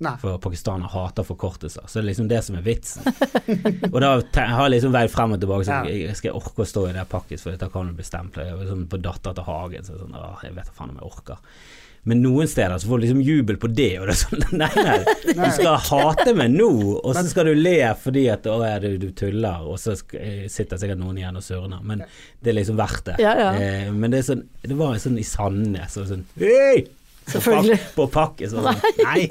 Nei. 0.03 0.11
For 0.19 0.35
pakistanere 0.43 0.91
hater 0.91 1.23
forkortelser. 1.23 1.85
Så 1.87 1.97
det 1.97 2.03
er 2.03 2.07
liksom 2.09 2.27
det 2.27 2.41
som 2.43 2.57
er 2.59 2.65
vitsen. 2.65 3.05
og 3.93 3.97
da 4.03 4.09
har 4.35 4.65
jeg 4.67 4.73
liksom 4.75 4.91
veid 4.93 5.13
frem 5.13 5.37
og 5.37 5.39
tilbake 5.39 5.65
Så 5.69 5.71
Ja. 5.71 5.83
jeg 5.87 6.17
Skal 6.19 6.33
jeg 6.33 6.41
orke 6.41 6.65
å 6.65 6.67
stå 6.67 6.83
i 6.89 6.93
det 6.97 7.05
pakkis, 7.09 7.45
for 7.45 7.55
dette 7.55 7.69
kan 7.71 7.87
jo 7.87 7.95
bli 7.95 8.03
stemplet. 8.05 8.51
Var 8.59 8.67
Sånn, 8.67 8.85
på 8.91 8.99
Datter 9.01 9.33
til 9.37 9.47
Hagen, 9.47 9.87
så 9.87 9.95
Åh, 10.03 10.43
jeg 10.43 10.53
vet 10.57 10.67
da 10.67 10.75
faen 10.75 10.91
om 10.91 10.99
jeg 10.99 11.07
orker. 11.11 11.37
Men 12.05 12.19
noen 12.21 12.45
steder 12.47 12.77
så 12.77 12.85
får 12.89 12.99
du 12.99 13.03
liksom 13.07 13.21
jubel 13.25 13.57
på 13.57 13.69
det, 13.73 13.87
og 13.99 14.05
det 14.09 14.13
er 14.13 14.19
sånn 14.19 14.43
Nei, 14.61 14.67
nei. 14.77 14.97
Du 15.33 15.45
skal 15.55 15.79
hate 15.87 16.35
meg 16.37 16.51
nå, 16.53 16.67
og 17.01 17.15
så 17.17 17.23
skal 17.31 17.49
du 17.49 17.55
le 17.57 17.77
fordi 18.01 18.27
at 18.29 18.45
å, 18.51 18.59
ja, 18.61 18.75
du, 18.83 18.91
du 19.01 19.07
tuller, 19.17 19.63
og 19.65 19.79
så 19.81 19.95
eh, 20.19 20.43
sitter 20.53 20.77
sikkert 20.81 21.01
noen 21.01 21.17
igjen 21.23 21.39
og 21.39 21.45
surner. 21.45 21.81
Men 21.81 22.03
det 22.05 22.53
er 22.53 22.59
liksom 22.59 22.77
verdt 22.77 23.09
det. 23.09 23.15
Ja, 23.25 23.33
ja. 23.41 23.49
Eh, 23.57 23.89
men 23.95 24.13
det 24.13 24.21
er 24.21 24.27
sånn 24.29 24.45
Det 24.61 24.77
var 24.77 24.99
sånn 25.01 25.17
i 25.17 25.25
Sandnes 25.25 25.97
og 26.01 26.07
sånn 26.13 26.23
Hei! 26.37 26.85
På 27.25 27.39
Selvfølgelig. 27.39 27.79
pak- 27.81 27.93
På 27.97 28.05
pakke 28.13 28.47
sånn. 28.51 28.67
Nei, 29.01 29.23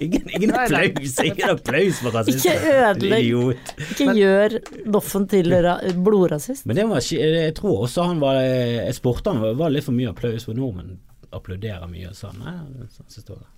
ingen, 0.00 0.54
applaus! 0.56 1.18
Ingen 1.20 1.50
applaus 1.52 1.98
for 2.00 2.14
rasisme. 2.16 2.54
Ikke 2.56 2.72
ødelegg. 2.88 3.26
Idiot. 3.26 3.72
Ikke 3.92 4.14
gjør 4.16 4.56
Doffen 4.96 5.26
til 5.28 5.52
blodrasist. 6.00 6.64
Men 6.64 6.80
det 6.80 6.86
var, 6.88 7.04
jeg 7.04 7.52
tror 7.60 7.84
også 7.90 8.06
han 8.08 8.24
var 8.24 8.40
Jeg 8.40 8.96
spurte 8.96 9.36
han 9.36 9.44
var 9.60 9.68
litt 9.76 9.84
for 9.84 9.92
mye 9.92 10.14
applaus, 10.14 10.48
for 10.48 10.56
nordmenn 10.56 10.96
applauderer 11.36 11.90
mye. 11.90 12.10
og 12.10 12.18
sånn. 12.18 12.40
Jeg 12.42 12.88
så 12.92 13.06
synes 13.06 13.28
det 13.28 13.36
var, 13.36 13.50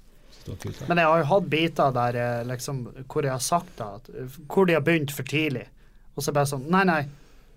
kult. 0.62 0.82
Men 0.88 1.00
jeg 1.00 1.10
har 1.10 1.22
jo 1.22 1.28
hatt 1.30 1.50
biter 1.52 1.94
der 1.94 2.18
liksom, 2.48 2.82
hvor 3.08 3.26
jeg 3.26 3.32
har 3.32 3.44
sagt 3.44 3.76
da, 3.78 3.94
at, 4.00 4.10
hvor 4.50 4.68
de 4.68 4.76
har 4.76 4.84
begynt 4.84 5.14
for 5.14 5.26
tidlig. 5.28 5.66
Og 6.14 6.26
så 6.26 6.34
bare 6.34 6.50
sånn 6.50 6.66
Nei, 6.70 6.84
nei, 6.86 7.02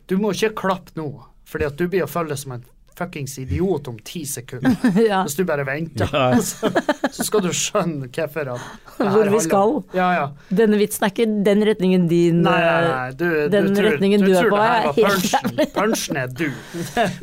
du 0.08 0.16
må 0.22 0.32
ikke 0.34 0.56
klappe 0.64 0.96
nå, 0.98 1.10
fordi 1.48 1.68
at 1.68 1.78
du 1.80 1.88
blir 1.88 2.06
å 2.06 2.12
føle 2.12 2.38
som 2.40 2.56
en 2.56 2.66
fuckings 2.98 3.38
idiot 3.42 3.88
om 3.92 3.98
ti 4.06 4.24
sekunder. 4.28 4.76
ja. 5.10 5.22
Hvis 5.28 5.38
du 5.38 5.44
bare 5.48 5.66
venter, 5.68 6.10
Ja. 6.14 6.40
så, 6.48 6.72
så 7.14 7.26
skal 7.28 7.46
du 7.46 7.52
skjønne 7.56 8.10
hvorfor 8.10 8.54
Hvor 8.98 9.32
vi 9.32 9.42
skal. 9.44 9.76
Ja, 9.98 10.10
ja. 10.16 10.26
Denne 10.50 10.80
vitsen 10.82 11.08
er 11.08 11.14
ikke 11.14 11.28
den 11.46 11.64
retningen 11.68 12.08
din 12.10 12.42
Nei, 12.46 12.58
nei, 12.58 12.76
eh, 12.82 12.90
nei. 12.92 13.08
Du, 13.20 13.26
den 13.54 13.70
du 13.70 13.78
tror, 13.78 13.90
retningen 13.94 14.26
du 14.26 14.30
du 14.32 14.36
er 14.36 14.48
tror 14.48 14.58
det 14.58 14.66
her 14.66 14.76
er 14.76 14.86
var 14.90 15.00
punchen. 15.00 15.64
Punchen 15.78 16.22
er 16.24 16.36
du. 16.42 16.48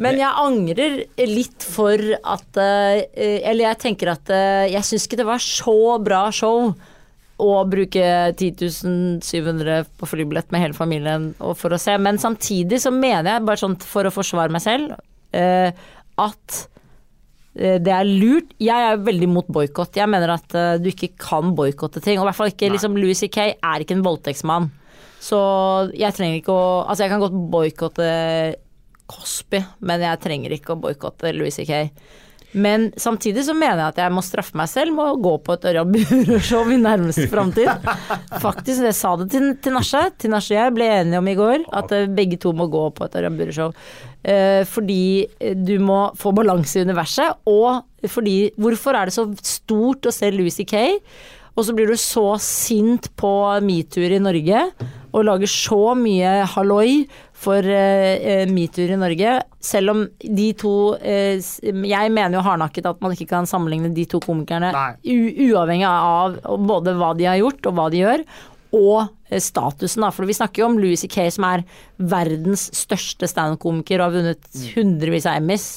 Men 0.03 0.21
jeg 0.23 0.43
angrer 0.45 0.99
litt 1.35 1.69
for 1.75 2.01
at 2.23 2.61
eh, 2.61 3.05
Eller 3.43 3.71
jeg 3.71 3.81
tenker 3.89 4.15
at 4.15 4.35
eh, 4.35 4.67
jeg 4.75 4.87
syns 4.91 5.09
ikke 5.09 5.23
det 5.23 5.29
var 5.29 5.43
så 5.43 5.79
bra 6.05 6.27
show 6.35 6.75
å 7.43 7.55
bruke 7.67 8.05
10.700 8.39 9.89
på 9.99 10.07
flybillett 10.07 10.53
med 10.55 10.63
hele 10.63 10.77
familien 10.77 11.33
og 11.43 11.57
for 11.59 11.75
å 11.75 11.81
se, 11.83 11.97
men 11.99 12.21
samtidig 12.23 12.79
så 12.85 12.93
mener 12.95 13.33
jeg, 13.33 13.47
bare 13.49 13.61
sånn 13.61 13.75
for 13.83 14.07
å 14.07 14.13
forsvare 14.15 14.55
meg 14.55 14.63
selv, 14.63 14.95
at 15.35 16.61
eh, 17.57 17.79
det 17.83 17.93
er 17.95 18.09
lurt. 18.09 18.55
Jeg 18.63 18.91
er 18.91 19.05
veldig 19.05 19.31
mot 19.31 19.51
boikott. 19.53 19.97
Jeg 19.99 20.11
mener 20.11 20.37
at 20.37 20.57
eh, 20.59 20.77
du 20.83 20.91
ikke 20.93 21.15
kan 21.21 21.55
boikotte 21.57 22.03
ting. 22.05 22.19
Og 22.19 22.27
i 22.27 22.31
hvert 22.31 22.41
fall 22.41 22.53
ikke 22.53 22.73
liksom 22.75 22.99
Louis 22.99 23.25
C.K. 23.25 23.55
er 23.59 23.85
ikke 23.85 23.99
en 23.99 24.07
voldtektsmann. 24.07 24.71
Så 25.25 25.39
jeg 25.97 26.13
trenger 26.13 26.43
ikke 26.43 26.53
å 26.53 26.67
Altså, 26.85 27.07
jeg 27.07 27.15
kan 27.15 27.23
godt 27.23 27.39
boikotte 27.53 28.11
Cosby, 29.09 29.61
men 29.85 30.01
jeg 30.05 30.21
trenger 30.23 30.53
ikke 30.57 30.75
å 30.75 30.81
boikotte 30.81 31.33
Louis 31.37 31.57
C.K. 31.57 31.89
Men 32.55 32.93
samtidig 32.97 33.43
så 33.49 33.55
mener 33.57 33.81
jeg 33.83 33.93
at 33.93 33.97
jeg 34.05 34.15
må 34.15 34.23
straffe 34.23 34.55
meg 34.59 34.69
selv 34.71 34.95
med 34.95 35.09
å 35.11 35.19
gå 35.19 35.33
på 35.43 35.57
et 35.57 35.65
Ørjan 35.73 35.91
Burøe-show 35.91 36.71
i 36.71 36.79
nærmeste 36.79 37.27
framtid. 37.33 37.67
Faktisk, 38.45 38.85
jeg 38.87 38.95
sa 38.95 39.17
det 39.19 39.27
til, 39.33 39.49
til 39.59 39.75
Nasje 39.75 40.05
og 40.31 40.53
jeg 40.55 40.75
ble 40.77 40.87
enige 41.01 41.19
om 41.19 41.31
i 41.33 41.35
går 41.39 41.65
at 41.81 41.95
eh, 41.97 42.07
begge 42.07 42.39
to 42.41 42.55
må 42.55 42.69
gå 42.71 42.85
på 42.95 43.09
et 43.09 43.19
Ørjan 43.19 43.41
Burøe-show. 43.41 43.75
Eh, 44.25 44.65
fordi 44.65 45.29
du 45.67 45.77
må 45.85 46.09
få 46.17 46.33
balanse 46.33 46.81
i 46.81 46.85
universet, 46.87 47.45
og 47.45 47.85
fordi 48.09 48.51
Hvorfor 48.57 48.97
er 48.97 49.09
det 49.09 49.17
så 49.17 49.27
stort 49.45 50.09
å 50.09 50.13
se 50.13 50.31
Louis 50.33 50.57
Kay, 50.69 50.99
Og 51.55 51.65
så 51.65 51.75
blir 51.77 51.87
du 51.87 51.95
så 51.95 52.35
sint 52.43 53.13
på 53.15 53.31
metoo-er 53.63 54.17
i 54.17 54.23
Norge, 54.23 54.63
og 55.15 55.23
lager 55.23 55.47
så 55.47 55.95
mye 55.95 56.41
halloi 56.51 57.05
for 57.45 57.63
eh, 57.63 58.17
eh, 58.19 58.51
metoo-er 58.51 58.97
i 58.97 58.99
Norge. 58.99 59.37
Selv 59.63 59.93
om 59.93 60.01
de 60.19 60.49
to 60.59 60.73
eh, 60.99 61.39
Jeg 61.39 62.11
mener 62.11 62.39
jo 62.39 62.43
hardnakket 62.43 62.89
at 62.91 63.05
man 63.05 63.15
ikke 63.15 63.29
kan 63.31 63.47
sammenligne 63.47 63.93
de 63.95 64.07
to 64.11 64.19
komikerne 64.25 64.73
uavhengig 64.75 65.87
av 65.87 66.41
både 66.67 66.97
hva 66.99 67.13
de 67.15 67.31
har 67.31 67.39
gjort 67.39 67.71
og 67.71 67.79
hva 67.79 67.87
de 67.93 68.03
gjør. 68.03 68.27
Og 68.75 69.07
eh, 69.31 69.41
statusen, 69.43 70.05
da. 70.05 70.13
For 70.15 70.29
vi 70.29 70.37
snakker 70.37 70.65
jo 70.65 70.71
om 70.73 70.79
Louis 70.81 71.01
C.K., 71.05 71.29
som 71.37 71.47
er 71.49 71.67
verdens 71.97 72.69
største 72.75 73.29
standup-komiker 73.31 74.01
og 74.01 74.09
har 74.09 74.17
vunnet 74.19 74.65
hundrevis 74.75 75.29
av 75.31 75.41
Emmys. 75.43 75.69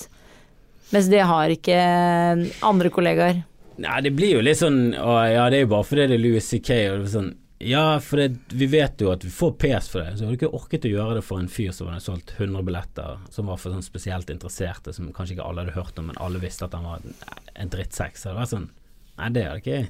Mens 0.93 1.09
det 1.11 1.25
har 1.27 1.51
ikke 1.51 1.77
eh, 1.77 2.47
andre 2.65 2.91
kollegaer. 2.93 3.43
Nei, 3.77 3.97
det 4.01 4.15
blir 4.17 4.37
jo 4.37 4.45
litt 4.45 4.57
sånn 4.57 4.95
å, 4.97 5.19
Ja, 5.29 5.49
det 5.53 5.59
er 5.59 5.67
jo 5.67 5.73
bare 5.75 5.85
fordi 5.85 6.07
det 6.09 6.17
er 6.17 6.23
Louis 6.23 6.47
C.K. 6.47 6.79
Sånn, 7.11 7.35
ja, 7.59 7.99
for 8.03 8.21
det, 8.21 8.53
vi 8.53 8.67
vet 8.69 9.01
jo 9.01 9.09
at 9.09 9.23
vi 9.25 9.31
får 9.33 9.53
pes 9.61 9.89
for 9.89 10.03
det. 10.03 10.17
Så 10.17 10.25
hadde 10.25 10.35
du 10.35 10.39
ikke 10.39 10.53
orket 10.57 10.85
å 10.85 10.91
gjøre 10.91 11.17
det 11.17 11.23
for 11.25 11.41
en 11.41 11.49
fyr 11.49 11.71
som 11.73 11.89
hadde 11.89 12.05
solgt 12.05 12.35
100 12.37 12.65
billetter, 12.65 13.21
som 13.33 13.49
var 13.49 13.61
for 13.61 13.73
sånn 13.73 13.85
spesielt 13.85 14.29
interesserte, 14.33 14.93
som 14.93 15.09
kanskje 15.13 15.37
ikke 15.37 15.47
alle 15.47 15.65
hadde 15.65 15.77
hørt 15.77 15.97
om, 15.97 16.11
men 16.11 16.19
alle 16.21 16.41
visste 16.41 16.67
at 16.67 16.77
han 16.77 16.85
var 16.85 17.05
en, 17.05 17.71
drittsekk. 17.73 18.17
Så 18.17 18.31
det 18.31 18.37
var 18.39 18.51
sånn 18.51 18.69
Nei, 19.17 19.31
det 19.33 19.47
hadde 19.47 19.61
ikke 19.63 19.87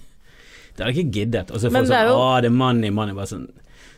Det 0.78 0.86
hadde 0.86 0.94
ikke 1.02 1.14
giddet. 1.20 1.52
Og 1.52 1.60
så 1.64 1.72
får 1.74 1.88
sånn 1.90 2.08
jo- 2.12 2.18
Å, 2.22 2.28
det 2.42 2.52
er 2.52 2.56
money, 2.56 2.90
money. 2.94 3.16
Bare 3.18 3.30
sånn 3.32 3.48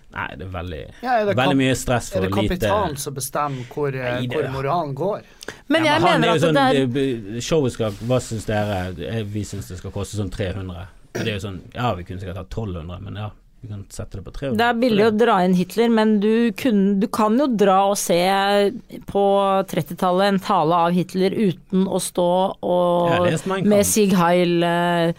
Nei, 0.09 0.27
det 0.39 0.47
er 0.47 0.53
veldig 0.55 0.77
Ja, 1.03 1.11
er 1.19 1.25
det 1.27 1.35
Veldig 1.37 1.57
mye 1.59 1.73
stress 1.77 2.07
Er 2.17 2.21
det 2.23 2.31
det 2.33 2.45
lite 2.49 2.97
som 2.97 3.13
bestemmer 3.13 3.67
hvor, 3.69 3.93
eh, 3.93 4.07
Nei, 4.15 4.25
det- 4.25 4.39
hvor 4.39 4.47
moralen 4.55 4.95
går? 4.97 5.21
Men 5.69 5.85
Ja, 5.85 5.91
jeg 5.93 6.01
han 6.01 6.21
mener 6.21 6.27
er 6.27 6.31
at 6.31 6.41
jo 6.41 6.47
sånn, 6.47 6.93
det 6.95 7.35
er 7.37 7.41
Showet 7.45 7.71
skal 7.75 7.91
Hva 7.91 8.17
syns 8.19 8.45
dere? 8.49 8.79
Eh, 8.97 9.21
Vi 9.23 9.43
syns 9.43 9.67
det 9.69 9.77
skal 9.77 9.91
koste 9.91 10.17
sånn 10.17 10.31
300. 10.31 10.87
Og 11.13 11.21
det 11.23 11.27
er 11.27 11.37
jo 11.37 11.45
sånn 11.47 11.59
Ja, 11.75 11.93
vi 11.93 12.03
kunne 12.03 12.19
sikkert 12.19 12.37
hatt 12.37 12.49
1200, 12.49 12.99
men 13.03 13.15
ja, 13.21 13.29
vi 13.61 13.67
kan 13.67 13.85
sette 13.89 14.17
det 14.17 14.23
på 14.25 14.31
300. 14.33 14.57
Det 14.57 14.65
er 14.65 14.73
billig 14.81 15.05
å 15.11 15.17
dra 15.17 15.37
inn 15.45 15.53
Hitler, 15.53 15.89
men 15.91 16.19
du, 16.19 16.51
kun, 16.53 16.99
du 16.99 17.07
kan 17.07 17.37
jo 17.37 17.45
dra 17.45 17.89
og 17.91 17.97
se 17.97 18.71
på 19.05 19.23
30-tallet 19.67 20.27
en 20.33 20.39
tale 20.39 20.73
av 20.87 20.91
Hitler 20.95 21.29
uten 21.35 21.85
å 21.85 21.99
stå 22.01 22.55
og 22.63 23.65
med 23.65 23.85
Sig 23.85 24.09
Heil 24.15 24.63
eh, 24.63 25.13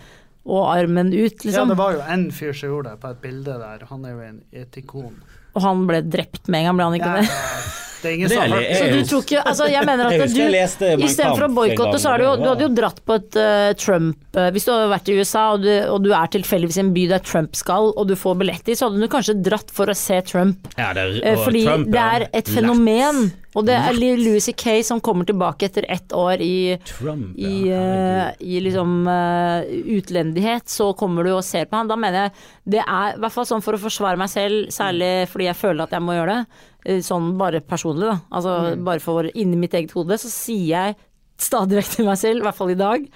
og 0.46 0.70
armen 0.72 1.10
ut, 1.12 1.36
Ja, 1.44 1.50
liksom. 1.50 1.68
det 1.68 1.76
var 1.78 1.92
jo 1.98 2.00
en 2.08 2.30
fyr 2.32 2.52
som 2.56 2.72
gjorde 2.72 2.94
det 2.94 3.00
på 3.02 3.10
et 3.12 3.20
bilde 3.22 3.58
der. 3.60 3.84
Han 3.90 4.04
er 4.08 4.14
jo 4.14 4.20
en, 4.24 4.40
etikon. 4.52 5.18
Og 5.54 5.62
han 5.62 5.86
ble 5.88 6.00
drept 6.06 6.48
med 6.48 6.60
en 6.62 6.70
gang, 6.70 6.76
ble 6.78 6.84
han 6.88 6.98
ikke 7.00 7.10
Ja, 7.10 7.20
det? 7.20 7.89
Det 8.02 8.10
er 8.10 8.16
ingen 8.16 8.32
som 8.32 8.54
har 8.54 8.66
Så 8.78 8.88
du 8.92 9.00
tror 9.08 9.24
ikke 9.24 9.42
Altså, 9.50 9.68
jeg 9.70 9.86
mener 9.90 10.10
at 10.10 10.34
du 10.34 11.04
Istedenfor 11.06 11.46
å 11.46 11.50
boikotte, 11.54 12.00
så 12.02 12.12
har 12.12 12.22
du 12.22 12.26
jo 12.26 12.36
Du 12.40 12.46
hadde 12.48 12.66
jo 12.66 12.70
dratt 12.76 13.02
på 13.06 13.18
et 13.18 13.40
uh, 13.40 13.72
Trump 13.80 14.38
uh, 14.38 14.48
Hvis 14.54 14.68
du 14.68 14.72
hadde 14.74 14.90
vært 14.92 15.10
i 15.10 15.18
USA, 15.20 15.44
og 15.56 15.66
du, 15.66 15.70
og 15.90 16.00
du 16.04 16.12
er 16.16 16.32
tilfeldigvis 16.36 16.80
i 16.80 16.84
en 16.84 16.94
by 16.96 17.06
der 17.14 17.24
Trump 17.26 17.58
skal, 17.58 17.92
og 17.94 18.08
du 18.10 18.16
får 18.18 18.40
billett 18.40 18.70
i, 18.70 18.78
så 18.78 18.88
hadde 18.88 19.02
du 19.02 19.10
kanskje 19.12 19.36
dratt 19.40 19.70
for 19.74 19.90
å 19.90 19.96
se 19.96 20.20
Trump. 20.26 20.70
Ja, 20.76 20.92
det 20.96 21.06
er, 21.06 21.20
uh, 21.36 21.44
Fordi 21.44 21.66
Trump, 21.66 21.92
det 21.92 22.02
er 22.06 22.26
et 22.30 22.34
Lett. 22.40 22.56
fenomen. 22.56 23.30
Og 23.58 23.66
det 23.66 23.74
er 23.74 23.96
Louis 23.98 24.44
C.K. 24.46 24.76
som 24.86 25.00
kommer 25.02 25.26
tilbake 25.26 25.66
etter 25.66 25.86
ett 25.90 26.12
år 26.14 26.42
i, 26.44 26.76
Trump, 26.86 27.32
ja. 27.38 27.48
i, 27.48 27.72
uh, 27.74 28.28
i 28.38 28.60
liksom 28.62 29.08
uh, 29.10 29.66
utlendighet, 29.96 30.70
så 30.70 30.92
kommer 30.98 31.26
du 31.26 31.32
og 31.34 31.42
ser 31.46 31.66
på 31.66 31.80
han. 31.80 31.90
Da 31.90 31.98
mener 31.98 32.28
jeg 32.28 32.34
det 32.76 32.84
er, 32.84 33.16
i 33.16 33.22
hvert 33.22 33.34
fall 33.34 33.48
sånn 33.50 33.64
for 33.64 33.74
å 33.74 33.82
forsvare 33.82 34.20
meg 34.20 34.30
selv, 34.30 34.70
særlig 34.74 35.26
fordi 35.32 35.50
jeg 35.50 35.58
føler 35.58 35.82
at 35.82 35.96
jeg 35.96 36.06
må 36.06 36.14
gjøre 36.14 36.36
det, 36.38 36.60
sånn 37.04 37.34
bare 37.40 37.60
personlig, 37.64 38.08
da. 38.08 38.18
Altså 38.30 38.56
bare 38.86 39.02
for 39.04 39.28
inni 39.34 39.58
mitt 39.60 39.76
eget 39.76 39.94
hode, 39.96 40.18
så 40.20 40.30
sier 40.32 40.70
jeg 40.70 40.98
stadig 41.40 41.80
vekk 41.80 41.94
til 41.94 42.08
meg 42.08 42.18
selv, 42.20 42.42
i 42.42 42.48
hvert 42.48 42.58
fall 42.58 42.72
i 42.74 42.80
dag. 42.80 43.06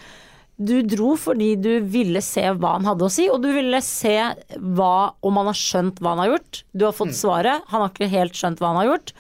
Du 0.54 0.76
dro 0.86 1.16
fordi 1.18 1.54
du 1.58 1.70
ville 1.90 2.20
se 2.22 2.44
hva 2.46 2.76
han 2.76 2.86
hadde 2.86 3.08
å 3.08 3.10
si, 3.10 3.24
og 3.26 3.40
du 3.42 3.48
ville 3.50 3.80
se 3.82 4.14
hva, 4.54 4.96
om 5.26 5.40
han 5.40 5.50
har 5.50 5.58
skjønt 5.58 5.98
hva 5.98 6.12
han 6.14 6.22
har 6.22 6.36
gjort. 6.36 6.60
Du 6.70 6.84
har 6.86 6.94
fått 6.94 7.16
svaret, 7.18 7.64
han 7.72 7.82
har 7.82 7.90
ikke 7.90 8.12
helt 8.12 8.38
skjønt 8.38 8.62
hva 8.62 8.70
han 8.70 8.78
har 8.82 8.92
gjort. 8.92 9.14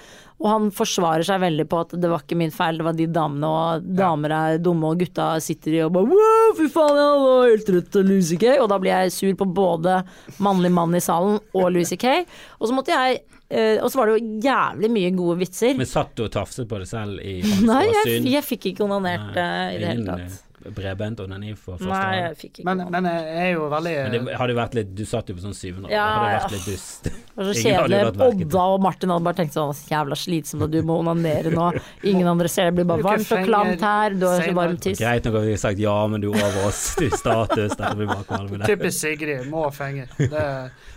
Og 0.44 0.48
han 0.50 0.70
forsvarer 0.74 1.24
seg 1.26 1.42
veldig 1.42 1.64
på 1.70 1.80
at 1.84 1.92
det 1.98 2.08
var 2.10 2.22
ikke 2.22 2.38
min 2.38 2.52
feil, 2.54 2.78
det 2.78 2.86
var 2.86 2.96
de 2.98 3.06
damene, 3.10 3.48
og 3.50 3.84
damer 3.98 4.34
er 4.36 4.62
dumme, 4.62 4.90
og 4.90 5.02
gutta 5.02 5.28
sitter 5.42 5.76
i 5.76 5.82
og 5.86 5.92
bare 5.94 6.10
wow, 6.10 6.54
fy 6.58 6.66
faen, 6.74 6.98
jeg 7.00 7.20
var 7.22 7.46
helt 7.50 7.68
trøtt 7.70 7.98
av 8.00 8.08
Lucy 8.10 8.38
Kay. 8.42 8.58
Og 8.62 8.70
da 8.70 8.78
blir 8.82 8.94
jeg 8.94 9.14
sur 9.14 9.38
på 9.40 9.50
både 9.58 10.00
mannlig 10.44 10.72
mann 10.74 10.94
i 10.94 11.02
salen 11.02 11.38
og 11.54 11.70
Lucy 11.74 11.98
Kay. 11.98 12.26
Og 12.60 12.70
så 12.70 12.76
måtte 12.76 12.94
jeg 12.94 13.22
eh, 13.48 13.76
Og 13.82 13.90
så 13.92 14.00
var 14.00 14.10
det 14.10 14.16
jo 14.18 14.40
jævlig 14.46 14.90
mye 14.94 15.12
gode 15.16 15.38
vitser. 15.42 15.76
Men 15.78 15.90
satt 15.90 16.14
du 16.16 16.26
og 16.26 16.32
tafset 16.34 16.68
på 16.70 16.80
det 16.82 16.88
selv 16.90 17.20
i 17.20 17.38
Nei, 17.70 17.84
jeg, 17.90 18.24
jeg 18.36 18.46
fikk 18.46 18.70
ikke 18.72 18.86
onanert 18.88 19.30
uh, 19.36 19.70
i 19.74 19.80
det 19.82 19.92
hele 19.92 20.08
tatt. 20.08 20.40
Bredbent 20.72 21.20
onani 21.20 21.52
for 21.58 21.76
første 21.76 21.90
Nei, 21.90 22.00
gang? 22.14 22.22
jeg 22.24 22.36
fikk 22.40 22.52
ikke 22.60 22.64
Men, 22.68 22.78
noe. 22.80 22.90
men 22.94 23.08
jeg 23.10 23.36
er 23.44 23.50
jo 23.52 23.66
veldig 23.72 23.94
Men 23.98 24.14
det 24.28 24.36
hadde 24.40 24.54
vært 24.56 24.74
litt 24.78 24.94
Du 24.96 25.02
satt 25.08 25.28
jo 25.28 25.34
på 25.36 25.42
sånn 25.44 25.56
700, 25.56 25.90
Ja, 25.92 26.04
det 26.06 26.14
hadde 26.24 26.38
vært 26.44 26.54
litt 26.54 26.68
dust. 26.72 27.08
Det 27.10 27.12
var 27.36 27.48
så 27.50 27.54
kjedelig. 27.64 28.00
Odda 28.24 28.64
og 28.74 28.84
Martin 28.86 29.12
hadde 29.12 29.26
bare 29.28 29.38
tenkt 29.42 29.56
sånn 29.58 29.74
jævla 29.90 30.16
slitsomt 30.18 30.64
at 30.68 30.72
du 30.72 30.78
må 30.86 30.96
onanere 31.02 31.52
nå. 31.54 31.66
Ingen 32.06 32.30
andre 32.30 32.48
ser 32.48 32.70
det. 32.70 32.76
Blir 32.78 32.88
bare 32.92 33.04
varmt 33.04 33.32
og 33.36 33.44
klamt 33.48 33.84
her. 33.84 34.14
Du 34.16 34.26
har 34.28 34.40
så 34.44 34.54
varm 34.56 34.76
tiss. 34.80 35.00
Greit 35.02 35.26
nok 35.28 35.38
at 35.40 35.46
vi 35.48 35.54
har 35.56 35.62
sagt 35.64 35.82
ja, 35.82 35.96
men 36.08 36.22
du 36.24 36.28
er 36.32 36.40
over 36.48 36.68
oss. 36.70 36.82
Du 37.04 37.08
status. 37.10 37.74
Dette 37.76 37.94
blir. 37.98 38.64
Typisk 38.64 38.98
Sigrid. 39.02 39.48
Må 39.50 39.66
fenge. 39.74 40.06
Det, 40.18 40.44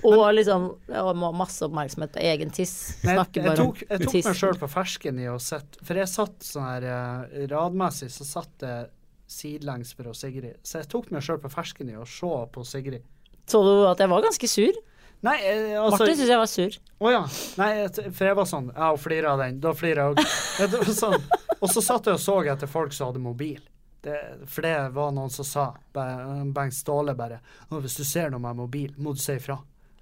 Og 0.08 0.22
liksom 0.38 0.70
og 0.88 1.10
må 1.18 1.32
ha 1.32 1.38
masse 1.44 1.66
oppmerksomhet 1.66 2.14
på 2.16 2.22
egen 2.24 2.52
tiss. 2.54 2.76
Snakker 3.02 3.44
bare 3.50 3.66
bare 3.66 3.74
tiss. 3.74 3.90
jeg 3.90 4.06
tok 4.08 4.30
meg 4.30 4.40
sjøl 4.44 4.60
på 4.62 4.70
fersken 4.72 5.20
i 5.24 5.28
å 5.32 5.38
sette 5.42 5.82
For 5.88 5.98
jeg 6.00 6.08
satt 6.12 6.46
sånn 6.46 6.68
her 6.70 6.86
eh, 6.92 7.48
radmessig, 7.52 8.10
så 8.14 8.28
satt 8.28 8.64
jeg 8.68 8.88
sidelengs 9.28 9.94
fra 9.98 10.14
Sigrid. 10.16 10.58
Så 10.64 10.82
jeg 10.82 10.90
tok 10.92 11.12
meg 11.12 11.26
sjøl 11.26 11.40
på 11.44 11.52
fersken 11.52 11.92
i 11.92 11.98
å 12.00 12.06
se 12.08 12.34
på 12.54 12.64
Sigrid. 12.68 13.06
Så 13.48 13.62
du 13.64 13.74
at 13.88 14.00
jeg 14.00 14.12
var 14.12 14.26
ganske 14.26 14.50
sur? 14.52 14.80
Nei, 15.26 15.38
eh, 15.50 15.74
altså 15.82 16.04
Martin 16.04 16.18
syntes 16.18 16.30
jeg 16.30 16.42
var 16.42 16.50
sur. 16.52 16.76
Å 17.02 17.14
ja. 17.14 17.22
Nei, 17.58 17.72
for 18.14 18.28
jeg 18.28 18.38
var 18.38 18.50
sånn 18.50 18.68
Ja, 18.76 18.92
hun 18.92 19.02
flirer 19.02 19.32
av 19.32 19.42
den. 19.42 19.62
Da 19.64 19.74
flirer 19.78 20.04
jeg 20.04 20.14
òg. 20.14 20.92
Sånn. 21.02 21.24
Og 21.58 21.72
så 21.74 21.82
satt 21.82 22.10
jeg 22.10 22.20
og 22.20 22.22
så 22.22 22.38
etter 22.46 22.70
folk 22.70 22.94
som 22.94 23.10
hadde 23.10 23.24
mobil. 23.24 23.64
Det, 24.06 24.18
for 24.46 24.68
det 24.68 24.76
var 24.94 25.10
noen 25.16 25.32
som 25.34 25.48
sa 25.48 25.64
Bengt 25.92 26.76
Ståle 26.78 27.16
bare 27.18 27.40
'Hvis 27.72 27.98
du 27.98 28.04
ser 28.06 28.30
noe 28.30 28.40
med 28.40 28.56
mobil, 28.56 28.94
må 28.98 29.16
du 29.16 29.20
si 29.20 29.34
ifra'. 29.34 29.58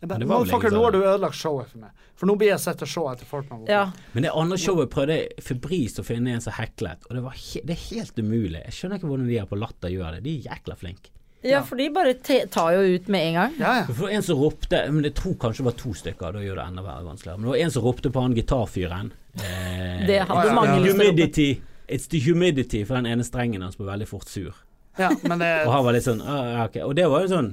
Bare, 0.07 0.25
Motherfucker, 0.29 0.71
nå 0.75 0.83
har 0.83 0.91
du 0.95 0.99
ødelagt 1.03 1.35
showet 1.39 1.67
for 1.71 1.79
meg. 1.85 1.91
For 2.15 2.29
nå 2.29 2.35
blir 2.39 2.51
jeg 2.53 2.59
sett 2.63 2.81
og 2.85 2.87
se 2.91 3.01
etter 3.11 3.25
folk 3.27 3.49
med. 3.51 3.67
Ja. 3.69 3.81
Men 4.13 4.23
det 4.27 4.31
andre 4.35 4.57
showet 4.61 4.89
prøvde 4.93 5.17
jeg 5.19 5.43
febrilsk 5.43 5.99
å 5.99 6.05
finne 6.07 6.31
en 6.37 6.41
som 6.45 6.53
heklet, 6.55 7.03
og 7.09 7.15
det, 7.17 7.23
var 7.25 7.35
he 7.39 7.61
det 7.65 7.75
er 7.75 7.81
helt 7.89 8.19
umulig. 8.21 8.61
Jeg 8.69 8.77
skjønner 8.77 9.01
ikke 9.01 9.09
hvordan 9.11 9.27
de 9.27 9.39
her 9.39 9.49
på 9.51 9.59
Latter 9.59 9.91
gjør 9.91 10.15
det. 10.17 10.23
De 10.27 10.35
er 10.37 10.47
jækla 10.51 10.77
flinke. 10.79 11.11
ja, 11.45 11.59
for 11.61 11.77
de 11.77 11.89
bare 11.93 12.13
te- 12.25 12.45
tar 12.49 12.71
jo 12.73 12.95
ut 12.95 13.07
med 13.11 13.27
en 13.27 13.33
gang. 13.41 13.57
Ja, 13.59 13.73
ja. 13.81 13.85
For 13.93 14.09
en 14.09 14.23
som 14.25 14.39
ropte 14.39 14.79
Men 14.91 15.03
jeg 15.05 15.13
tror 15.19 15.35
kanskje 15.43 15.61
det 15.61 15.67
var 15.67 15.75
to 15.83 15.91
stykker, 15.93 16.33
da 16.33 16.39
gjør 16.41 16.55
det 16.61 16.67
enda 16.71 16.81
verre 16.87 17.03
vanskeligere. 17.05 17.37
Men 17.37 17.45
det 17.49 17.51
var 17.53 17.63
en 17.65 17.71
som 17.75 17.83
ropte 17.85 18.09
på 18.15 18.21
han 18.23 18.33
gitarfyren. 18.39 19.11
Eh, 19.35 20.05
Det 20.07 20.19
hadde 20.29 20.47
ja, 20.47 20.53
mange 20.55 20.77
ja. 20.77 20.79
lyst 20.85 20.95
til 20.95 21.03
å. 21.05 21.11
Humidity. 21.11 21.49
It's 21.87 22.07
the 22.09 22.19
humidity, 22.19 22.83
for 22.83 22.95
den 22.97 23.05
ene 23.05 23.23
strengen 23.27 23.61
hans 23.61 23.75
ble 23.77 23.85
veldig 23.91 24.07
fort 24.09 24.25
sur. 24.31 24.55
ja 24.97 25.09
men 25.27 25.37
det 25.43 25.49
Og 25.67 25.73
han 25.73 25.83
var 25.85 25.91
litt 25.93 26.05
sånn 26.07 26.21
ah, 26.23 26.69
ja. 26.71 26.85
Og 26.87 26.95
det 26.95 27.03
var 27.11 27.25
jo 27.25 27.27
sånn 27.33 27.49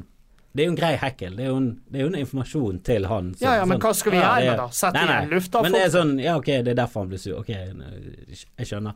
det 0.54 0.62
er 0.62 0.66
jo 0.66 0.72
en 0.72 0.76
grei 0.76 0.96
hekkel. 1.00 1.36
Det 1.36 1.44
er 1.44 1.48
jo 1.48 1.56
en, 1.56 1.68
det 1.90 1.98
er 2.00 2.02
jo 2.04 2.10
en 2.12 2.18
informasjon 2.20 2.82
til 2.84 3.06
han. 3.08 3.30
så- 3.34 3.40
Ja, 3.46 3.54
ja, 3.56 3.64
men 3.64 3.78
sånn, 3.78 3.86
hva 3.88 3.94
skal 3.94 4.12
vi 4.12 4.18
gjøre 4.18 4.36
er- 4.42 4.50
med 4.50 4.58
det? 4.58 4.74
Sette 4.74 4.92
Nei, 4.94 5.02
i 5.02 5.06
nei, 5.06 5.22
en 5.22 5.30
lufta 5.30 5.62
Men 5.62 5.72
det 5.72 5.80
er 5.82 5.90
sånn 5.90 6.12
Ja, 6.22 6.36
ok, 6.36 6.44
det 6.46 6.68
er 6.68 6.74
derfor 6.74 7.00
han 7.00 7.08
blir 7.08 7.18
sur. 7.18 7.38
Ok, 7.38 7.48
jeg 7.48 8.66
skjønner. 8.68 8.94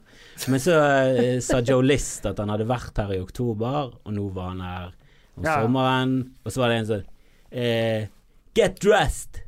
Men 0.49 0.61
så 0.61 0.77
eh, 1.17 1.41
sa 1.41 1.61
Joe 1.61 1.83
List 1.83 2.27
at 2.27 2.39
han 2.39 2.49
hadde 2.49 2.67
vært 2.69 2.97
her 2.97 3.13
i 3.15 3.21
oktober, 3.21 3.93
og 4.05 4.13
nå 4.13 4.29
var 4.33 4.49
han 4.51 4.61
her 4.61 4.93
om 5.39 5.45
Ja. 5.45 5.57
sommeren. 5.63 6.31
Og 6.45 6.53
så 6.53 6.57
var 6.59 6.69
det 6.69 6.79
en 6.79 6.87
sånn 6.87 7.05
eh, 7.53 8.07
Get 8.55 8.79
dressed! 8.81 9.41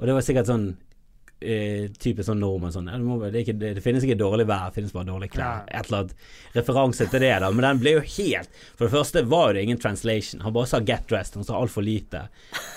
Og 0.00 0.06
det 0.06 0.14
var 0.14 0.20
sikkert 0.22 0.46
sånn 0.46 0.76
eh, 1.44 1.86
type 2.00 2.24
sånn 2.26 2.40
nordmenn 2.42 2.72
sånn 2.74 2.88
det, 2.90 2.98
må, 3.04 3.18
det, 3.22 3.44
ikke, 3.44 3.56
det, 3.60 3.74
det 3.78 3.84
finnes 3.84 4.06
ikke 4.06 4.18
dårlig 4.20 4.46
vær, 4.48 4.70
det 4.70 4.78
finnes 4.78 4.94
bare 4.94 5.08
dårlige 5.10 5.34
klær. 5.36 5.64
Et 5.68 5.90
eller 5.90 6.00
annet 6.00 6.56
referanse 6.56 7.08
til 7.12 7.24
det, 7.24 7.32
da. 7.44 7.50
Men 7.52 7.68
den 7.68 7.82
ble 7.82 7.96
jo 7.96 8.04
helt 8.16 8.60
For 8.74 8.86
det 8.86 8.94
første 8.94 9.24
var 9.30 9.50
jo 9.50 9.58
det 9.58 9.66
ingen 9.68 9.80
translation. 9.82 10.42
Han 10.44 10.56
bare 10.56 10.70
sa 10.70 10.80
'get 10.80 11.08
dressed', 11.10 11.38
han 11.38 11.46
sa 11.46 11.60
altfor 11.60 11.84
lite. 11.86 12.26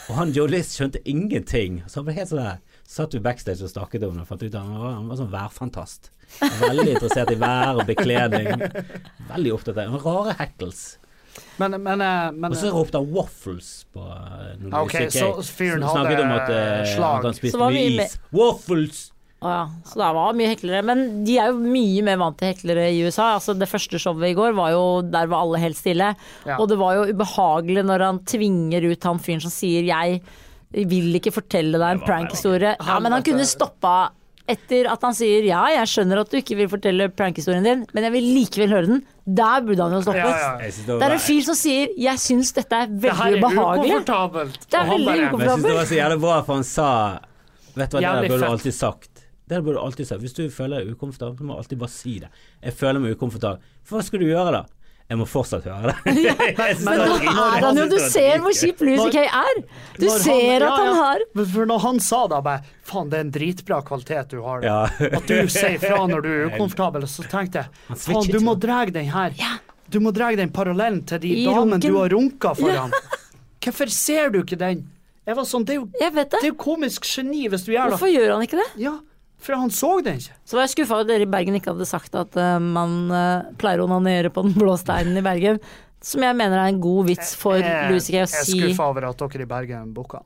Og 0.10 0.16
han 0.20 0.34
journalist 0.36 0.56
List 0.58 0.78
skjønte 0.80 1.04
ingenting. 1.06 1.84
Så 1.88 2.00
han 2.00 2.08
ble 2.08 2.16
helt 2.18 2.32
sånn 2.32 2.44
der 2.44 2.64
Satt 2.88 3.14
vi 3.14 3.20
backstage 3.20 3.66
og 3.66 3.70
snakket 3.70 4.06
om 4.08 4.16
det, 4.16 4.24
fant 4.30 4.44
ut 4.44 4.54
at 4.54 4.62
han 4.64 4.78
var, 4.80 4.94
han 4.96 5.10
var 5.10 5.18
sånn 5.20 5.34
værfantast. 5.34 6.08
Veldig 6.62 6.94
interessert 6.94 7.34
i 7.34 7.40
vær 7.42 7.82
og 7.82 7.90
bekledning. 7.90 8.64
Veldig 9.28 9.52
opptatt 9.58 9.82
av 9.84 9.98
Rare 10.06 10.38
heckles. 10.40 10.86
Men, 11.58 11.78
men, 11.82 12.02
eh, 12.02 12.32
men 12.34 12.54
Og 12.54 12.58
så 12.60 12.72
ropte 12.74 13.02
han 13.02 13.12
waffles 13.14 13.70
på 13.94 14.02
uh, 14.04 14.56
noen 14.62 14.74
okay, 14.84 15.08
ok, 15.08 15.14
musikk. 15.14 15.44
så 15.44 15.60
fyren 15.60 15.86
hadde 15.88 16.18
om 16.24 16.34
at 16.36 16.50
eh, 16.54 16.90
slag. 16.94 17.28
han 17.28 17.62
var 17.62 17.76
mye 17.76 17.86
vi 17.86 18.02
is. 18.06 18.18
Waffles! 18.36 19.06
Å 19.38 19.50
ja, 19.54 19.66
så 19.86 20.00
det 20.00 20.06
var 20.18 20.38
mye 20.38 20.50
heklere. 20.50 20.82
Men 20.86 21.04
de 21.28 21.36
er 21.38 21.52
jo 21.52 21.60
mye 21.62 22.02
mer 22.06 22.18
vant 22.22 22.38
til 22.40 22.50
heklere 22.56 22.88
i 22.90 23.04
USA. 23.06 23.36
Altså 23.36 23.54
Det 23.54 23.70
første 23.70 24.02
showet 24.02 24.32
i 24.32 24.38
går 24.38 24.56
var 24.58 24.74
jo 24.74 24.84
der 25.06 25.30
var 25.30 25.46
alle 25.46 25.62
helt 25.62 25.78
stille. 25.78 26.14
Ja. 26.48 26.58
Og 26.58 26.72
det 26.72 26.80
var 26.82 26.98
jo 26.98 27.08
ubehagelig 27.12 27.86
når 27.86 28.06
han 28.08 28.22
tvinger 28.26 28.90
ut 28.90 29.10
han 29.10 29.22
fyren 29.22 29.44
som 29.46 29.54
sier 29.54 29.86
'jeg 29.86 30.22
vil 30.74 31.16
ikke 31.16 31.32
fortelle 31.32 31.78
deg 31.78 31.90
en 31.90 32.02
prankhistorie'. 32.04 32.76
Ja, 32.82 33.00
men 33.00 33.14
han 33.14 33.24
kunne 33.24 33.46
stoppa 33.46 34.10
etter 34.48 34.88
at 34.92 35.02
han 35.04 35.14
sier 35.14 35.44
'ja, 35.44 35.62
jeg 35.76 35.88
skjønner 35.92 36.22
at 36.22 36.30
du 36.32 36.38
ikke 36.38 36.56
vil 36.56 36.70
fortelle 36.72 37.10
prankhistorien 37.10 37.64
din, 37.64 37.86
men 37.94 38.04
jeg 38.08 38.12
vil 38.14 38.24
likevel 38.24 38.70
høre 38.70 38.88
den'. 38.88 39.02
Der 39.28 39.62
burde 39.62 39.84
han 39.84 39.92
jo 39.92 40.02
stoppet. 40.02 40.24
Ja, 40.24 40.58
ja. 40.58 40.72
Det 40.98 41.04
er 41.04 41.12
en 41.12 41.20
fyr 41.20 41.42
som 41.44 41.56
sier 41.56 41.88
'jeg 41.98 42.18
syns 42.18 42.54
dette 42.54 42.72
er 42.74 42.86
Det 42.88 43.12
her 43.12 43.32
veldig 43.32 43.44
er 43.44 43.50
ubehagelig'. 43.50 43.92
ukomfortabelt. 44.02 44.60
Det 44.72 44.80
er 44.80 44.86
veldig 44.86 45.20
ukomfortabelt. 45.28 45.38
Men 45.38 45.48
jeg 45.48 45.52
synes 45.52 45.64
det 45.64 45.76
var 45.76 45.86
så 45.86 45.98
jævlig 46.02 46.20
bra, 46.22 46.42
for 46.42 46.54
han 46.54 46.64
sa 46.64 47.20
Vet 47.78 47.92
du 47.92 47.98
hva, 47.98 48.02
det 48.02 48.22
der 48.22 48.30
burde 48.30 48.42
du 48.42 48.52
alltid 48.52 48.74
sagt. 48.74 49.10
Det 49.48 49.64
burde 49.64 49.78
du 49.78 49.84
alltid 49.86 50.08
sagt. 50.08 50.22
Hvis 50.22 50.34
du 50.34 50.50
føler 50.50 50.80
deg 50.84 50.96
ukomfortabel, 50.96 51.38
så 51.38 51.44
må 51.44 51.54
du 51.54 51.60
alltid 51.60 51.78
bare 51.80 51.90
si 51.90 52.20
det. 52.20 52.30
Jeg 52.64 52.74
føler 52.74 53.00
meg 53.00 53.16
ukomfortabel. 53.16 53.60
For 53.84 53.98
hva 53.98 54.04
skal 54.04 54.20
du 54.20 54.26
gjøre 54.26 54.52
da? 54.52 54.64
Jeg 55.08 55.20
må 55.22 55.26
fortsatt 55.30 55.64
høre 55.64 55.94
det. 56.04 56.14
ja, 56.28 56.34
Men 56.84 57.00
nå 57.00 57.14
er 57.24 57.64
han 57.64 57.78
jo 57.80 57.86
Du 57.88 57.96
ser 58.12 58.42
hvor 58.44 58.52
kjip 58.52 58.82
Louis 58.84 59.00
C.K. 59.06 59.22
er! 59.24 59.62
Du 59.96 60.08
ser 60.12 60.66
ja, 60.66 60.68
at 60.68 60.82
han 60.82 60.98
har 61.00 61.24
For 61.54 61.70
når 61.70 61.80
han 61.86 62.02
sa 62.04 62.26
det, 62.28 62.42
bare 62.44 62.74
Faen, 62.88 63.08
det 63.12 63.22
er 63.22 63.24
en 63.28 63.32
dritbra 63.36 63.80
kvalitet 63.88 64.36
du 64.36 64.42
har. 64.44 64.66
Ja. 64.68 64.82
At 64.88 65.28
du 65.28 65.48
sier 65.52 65.80
fra 65.80 66.02
når 66.12 66.26
du 66.26 66.30
er 66.34 66.44
ukomfortabel. 66.52 67.08
Så 67.12 67.24
tenkte 67.32 67.64
jeg 67.66 67.98
faen, 68.04 68.28
du 68.32 68.40
må 68.44 68.58
dra 68.60 68.82
den 68.88 69.10
her. 69.12 69.36
Du 69.92 70.02
må 70.04 70.12
dra 70.16 70.34
den 70.36 70.52
parallellen 70.56 71.02
til 71.08 71.24
de 71.24 71.34
damene 71.48 71.80
du 71.84 71.94
har 71.96 72.12
runka 72.12 72.54
foran. 72.60 72.96
Hvorfor 73.64 73.92
ser 73.92 74.32
du 74.36 74.42
ikke 74.44 74.60
den? 74.60 74.86
Jeg 75.28 75.36
var 75.36 75.48
sånn, 75.48 75.66
Det 75.68 75.76
er 75.76 75.82
jo, 75.82 75.88
det 76.00 76.12
det. 76.16 76.40
er 76.40 76.50
jo 76.54 76.56
komisk 76.60 77.08
geni 77.08 77.48
hvis 77.52 77.66
du 77.68 77.74
gjør 77.74 77.92
det. 77.92 77.98
Hvorfor 77.98 78.12
gjør 78.12 78.30
han 78.38 78.44
ikke 78.48 78.60
det? 78.62 78.68
Ja, 78.80 78.94
for 79.40 79.54
han 79.56 79.70
så 79.74 79.92
den 80.04 80.18
ikke. 80.22 80.34
Så 80.46 80.58
var 80.58 80.66
jeg 80.66 80.74
skuffa 80.76 80.96
over 80.98 81.06
at 81.06 81.12
dere 81.12 81.28
i 81.28 81.30
Bergen 81.30 81.58
ikke 81.60 81.74
hadde 81.76 81.86
sagt 81.90 82.16
at 82.18 82.38
uh, 82.40 82.58
man 82.64 82.96
uh, 83.14 83.52
pleier 83.62 83.84
å 83.84 83.88
onanere 83.90 84.32
på 84.34 84.44
den 84.48 84.56
blå 84.58 84.74
steinen 84.82 85.20
i 85.20 85.26
Bergen. 85.26 85.60
Som 86.04 86.24
jeg 86.26 86.38
mener 86.38 86.60
er 86.62 86.72
en 86.72 86.82
god 86.82 87.08
vits 87.10 87.36
for 87.38 87.58
Jeg- 87.58 87.92
Louis 87.92 88.06
C.K. 88.06 88.18
å 88.18 88.26
Jeg 88.26 88.42
er 88.42 88.50
skuffa 88.52 88.90
over 88.92 89.10
at 89.10 89.24
dere 89.24 89.46
i 89.48 89.50
Bergen 89.50 89.94
booka. 89.96 90.24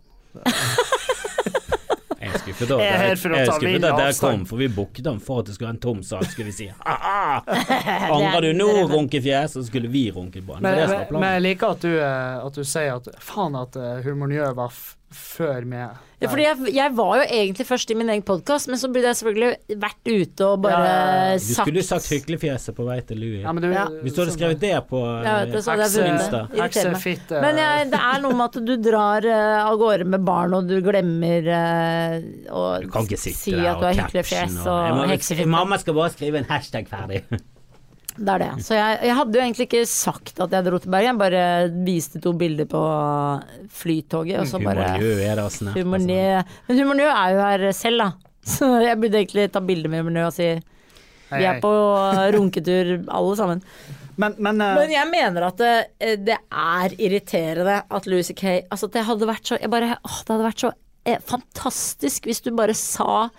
Jeg 2.22 2.30
er 2.30 2.38
skuffet 2.38 2.70
over 2.72 2.84
Jeg 2.86 2.94
er 2.94 3.12
at 3.16 3.20
for 3.20 3.34
å 3.34 3.40
jeg 3.40 3.48
skuffet 3.50 3.66
vill 3.66 3.82
dere 3.82 4.14
kom, 4.20 4.44
for 4.46 4.62
vi 4.62 4.68
booket 4.72 5.04
den 5.08 5.20
for 5.24 5.42
at 5.42 5.48
det 5.50 5.56
skulle 5.56 5.72
være 5.72 5.78
en 5.80 5.84
tom 5.88 6.02
sal, 6.06 6.26
skulle 6.30 6.52
vi 6.52 6.56
si. 6.60 6.68
Angrer 8.16 8.46
du 8.46 8.52
nå, 8.60 8.70
runkefjes? 8.92 9.56
Så 9.58 9.64
skulle 9.68 9.90
vi 9.92 10.06
runke 10.14 10.40
på 10.44 10.54
den. 10.60 10.62
Men, 10.62 10.78
Det 10.78 10.84
er 10.86 10.88
det 10.94 11.12
men, 11.12 11.20
men 11.24 11.36
jeg 11.38 11.46
liker 11.50 11.74
at 11.76 11.82
du, 11.88 11.92
eh, 11.98 12.46
at 12.46 12.60
du 12.60 12.64
sier 12.68 12.94
at 13.00 13.10
faen 13.26 13.58
at 13.58 13.76
uh, 13.80 14.00
Humornjø 14.06 14.52
var 14.60 14.70
f 14.70 14.84
før 15.12 15.66
med. 15.68 16.00
Ja, 16.22 16.30
fordi 16.30 16.44
jeg, 16.46 16.72
jeg 16.76 16.94
var 16.94 17.16
jo 17.18 17.24
egentlig 17.34 17.66
først 17.66 17.92
i 17.92 17.96
min 17.98 18.10
egen 18.14 18.22
podkast, 18.26 18.70
men 18.70 18.78
så 18.78 18.90
burde 18.94 19.10
jeg 19.10 19.18
selvfølgelig 19.18 19.78
vært 19.82 20.10
ute 20.12 20.46
og 20.46 20.60
bare 20.62 20.82
Ja, 20.86 20.98
ja. 21.32 21.38
Du 21.40 21.46
sagt 21.48 21.66
skulle 21.66 21.84
sagt 21.88 22.10
hyklefjeset 22.14 22.78
på 22.78 22.86
vei 22.86 23.00
til 23.10 23.18
Louie'. 23.24 23.42
Ja, 23.42 23.54
Ja. 23.74 23.86
Hvis 24.04 24.14
du 24.14 24.22
hadde 24.22 24.36
skrevet 24.36 24.62
det 24.62 24.76
på 24.92 25.02
Jeg 25.02 25.34
vet 25.40 25.56
det, 25.56 25.64
så 25.66 25.72
hadde 25.72 25.88
jeg 25.88 25.92
Hekse- 25.92 26.04
vunnet 26.04 26.22
Insta. 26.22 26.42
det. 26.52 26.62
Heksefitte 26.62 27.42
Men 27.42 27.62
jeg, 27.64 27.90
det 27.92 28.02
er 28.12 28.22
noe 28.22 28.38
med 28.38 28.46
at 28.46 28.66
du 28.70 28.76
drar 28.78 29.26
uh, 29.26 29.70
av 29.72 29.80
gårde 29.82 30.06
med 30.14 30.26
barn, 30.26 30.54
og 30.54 30.68
du 30.70 30.78
glemmer 30.86 31.50
uh, 31.50 32.20
å 32.54 32.66
Du 32.86 33.18
si 33.18 33.56
at 33.58 33.82
du 33.82 33.88
er 33.90 33.98
hyklefjes 34.04 34.60
og 34.62 34.68
og 34.72 35.02
og 35.02 35.10
heksefitte. 35.16 35.50
Mamma 35.50 35.82
skal 35.82 35.98
bare 35.98 36.14
skrive 36.14 36.38
en 36.38 36.46
hashtag 36.54 36.88
ferdig. 36.88 37.26
Det 38.18 38.34
er 38.34 38.44
det. 38.44 38.50
Så 38.66 38.76
jeg, 38.76 38.98
jeg 39.08 39.16
hadde 39.18 39.38
jo 39.38 39.44
egentlig 39.44 39.68
ikke 39.70 39.84
sagt 39.90 40.42
at 40.44 40.56
jeg 40.56 40.68
dro 40.68 40.80
til 40.82 40.92
Bergen, 40.94 41.14
jeg 41.14 41.22
bare 41.22 41.46
viste 41.86 42.22
to 42.24 42.34
bilder 42.38 42.68
på 42.70 42.82
flytoget, 43.82 44.42
og 44.42 44.50
så 44.50 44.60
bare 44.64 44.90
Humornø 44.98 45.14
er 45.26 45.40
å 45.42 45.48
altså. 45.48 45.72
Men 45.72 46.82
Humor 46.82 47.00
Nø 47.00 47.08
er 47.08 47.36
jo 47.36 47.46
her 47.46 47.66
selv, 47.78 48.04
da. 48.04 48.12
Så 48.52 48.68
jeg 48.82 48.98
burde 48.98 49.20
egentlig 49.20 49.52
ta 49.54 49.62
bilde 49.64 49.90
med 49.92 50.02
Humor 50.02 50.16
Nø 50.18 50.28
og 50.28 50.36
si 50.36 50.52
vi 51.32 51.46
er 51.48 51.62
på 51.64 51.72
runketur 52.36 52.90
alle 53.08 53.36
sammen. 53.40 53.62
Men, 54.20 54.36
men, 54.38 54.60
uh... 54.60 54.76
Men 54.82 54.92
jeg 54.92 55.08
mener 55.08 55.48
at 55.48 55.62
det, 55.62 55.76
det 56.28 56.36
er 56.36 56.96
irriterende 57.00 57.78
at 57.88 58.08
Louis 58.12 58.28
Kay 58.38 58.66
Altså 58.68 58.90
det 58.92 59.06
hadde 59.08 59.30
vært 59.30 59.48
så 59.48 59.56
jeg 59.56 59.72
bare, 59.72 59.96
Å, 59.96 60.12
Det 60.12 60.34
hadde 60.34 60.46
vært 60.50 60.64
så 60.66 60.72
eh, 61.08 61.22
fantastisk 61.26 62.28
hvis 62.28 62.44
du 62.44 62.52
bare 62.58 62.76
sa 62.78 63.30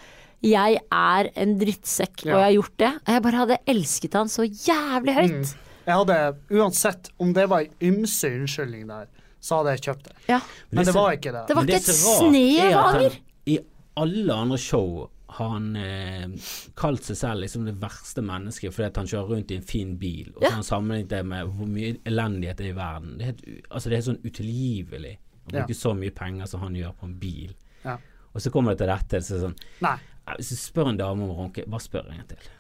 jeg 0.43 0.79
er 0.93 1.29
en 1.37 1.59
drittsekk, 1.61 2.25
og 2.27 2.33
jeg 2.33 2.43
har 2.43 2.53
gjort 2.57 2.77
det. 2.83 2.93
Og 3.07 3.13
jeg 3.15 3.23
bare 3.23 3.41
hadde 3.43 3.59
elsket 3.67 4.15
han 4.19 4.29
så 4.33 4.43
jævlig 4.47 5.15
høyt. 5.15 5.37
Mm. 5.53 5.69
jeg 5.87 5.95
hadde 5.99 6.17
uansett 6.51 7.09
om 7.19 7.33
det 7.35 7.49
var 7.51 7.65
ei 7.65 7.71
ymse 7.89 8.29
unnskyldning 8.31 8.87
der, 8.87 9.09
så 9.43 9.57
hadde 9.59 9.73
jeg 9.77 9.81
kjøpt 9.89 10.05
det. 10.05 10.13
Ja. 10.29 10.41
Men 10.71 10.85
det 10.85 10.93
så- 10.95 11.01
var 11.01 11.13
ikke 11.17 11.33
det. 11.33 11.47
Det 11.49 11.57
var 11.57 11.63
ikke 11.63 11.73
det 11.73 11.89
et 11.89 11.95
snev 11.95 12.77
av 12.77 12.95
anger. 12.95 13.17
I 13.47 13.59
alle 13.97 14.33
andre 14.35 14.59
show 14.59 15.11
har 15.33 15.49
han 15.49 15.77
eh, 15.77 16.29
kalt 16.77 17.03
seg 17.05 17.17
selv 17.17 17.41
liksom 17.41 17.65
det 17.65 17.75
verste 17.81 18.21
mennesket 18.23 18.71
fordi 18.75 18.87
at 18.87 18.97
han 19.01 19.07
kjører 19.07 19.29
rundt 19.33 19.51
i 19.51 19.57
en 19.57 19.63
fin 19.63 19.97
bil. 19.97 20.29
Og 20.37 20.43
så 20.43 20.45
Ja. 20.45 20.49
har 20.51 20.55
han 20.61 20.63
sammenlignet 20.69 21.09
det 21.09 21.25
med 21.27 21.47
hvor 21.47 21.67
mye 21.67 21.97
elendighet 22.05 22.57
det 22.59 22.67
er 22.67 22.71
i 22.71 22.77
verden. 22.77 23.19
Det 23.19 23.23
er, 23.23 23.27
helt, 23.33 23.65
altså 23.71 23.89
det 23.91 23.99
er 23.99 24.13
sånn 24.13 24.23
utilgivelig 24.23 25.17
å 25.49 25.53
Ja. 25.55 25.67
så 25.67 25.95
mye 25.97 26.11
penger 26.15 26.47
som 26.47 26.61
han 26.61 26.75
gjør 26.75 26.93
på 27.01 27.05
en 27.05 27.15
bil. 27.19 27.55
Ja. 27.85 27.97
Og 28.35 28.41
så 28.41 28.51
kommer 28.53 28.71
det 28.77 28.79
til 28.79 28.87
dette. 28.89 29.23
Så 29.25 29.35
er 29.35 29.41
det 29.41 29.45
sånn, 29.51 29.57
Nei. 29.81 29.97
Hvis 30.39 30.53
du 30.55 30.59
spør 30.61 30.93
en 30.93 30.99
dame 31.01 31.25
om 31.25 31.33
å 31.35 31.39
runke, 31.45 31.65
bare 31.69 31.85
spør 31.85 32.11
en 32.11 32.21
gang 32.21 32.29
til. 32.35 32.51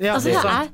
Ja, 0.00 0.14
Altså, 0.14 0.30
det 0.30 0.40
er 0.40 0.48
er, 0.48 0.68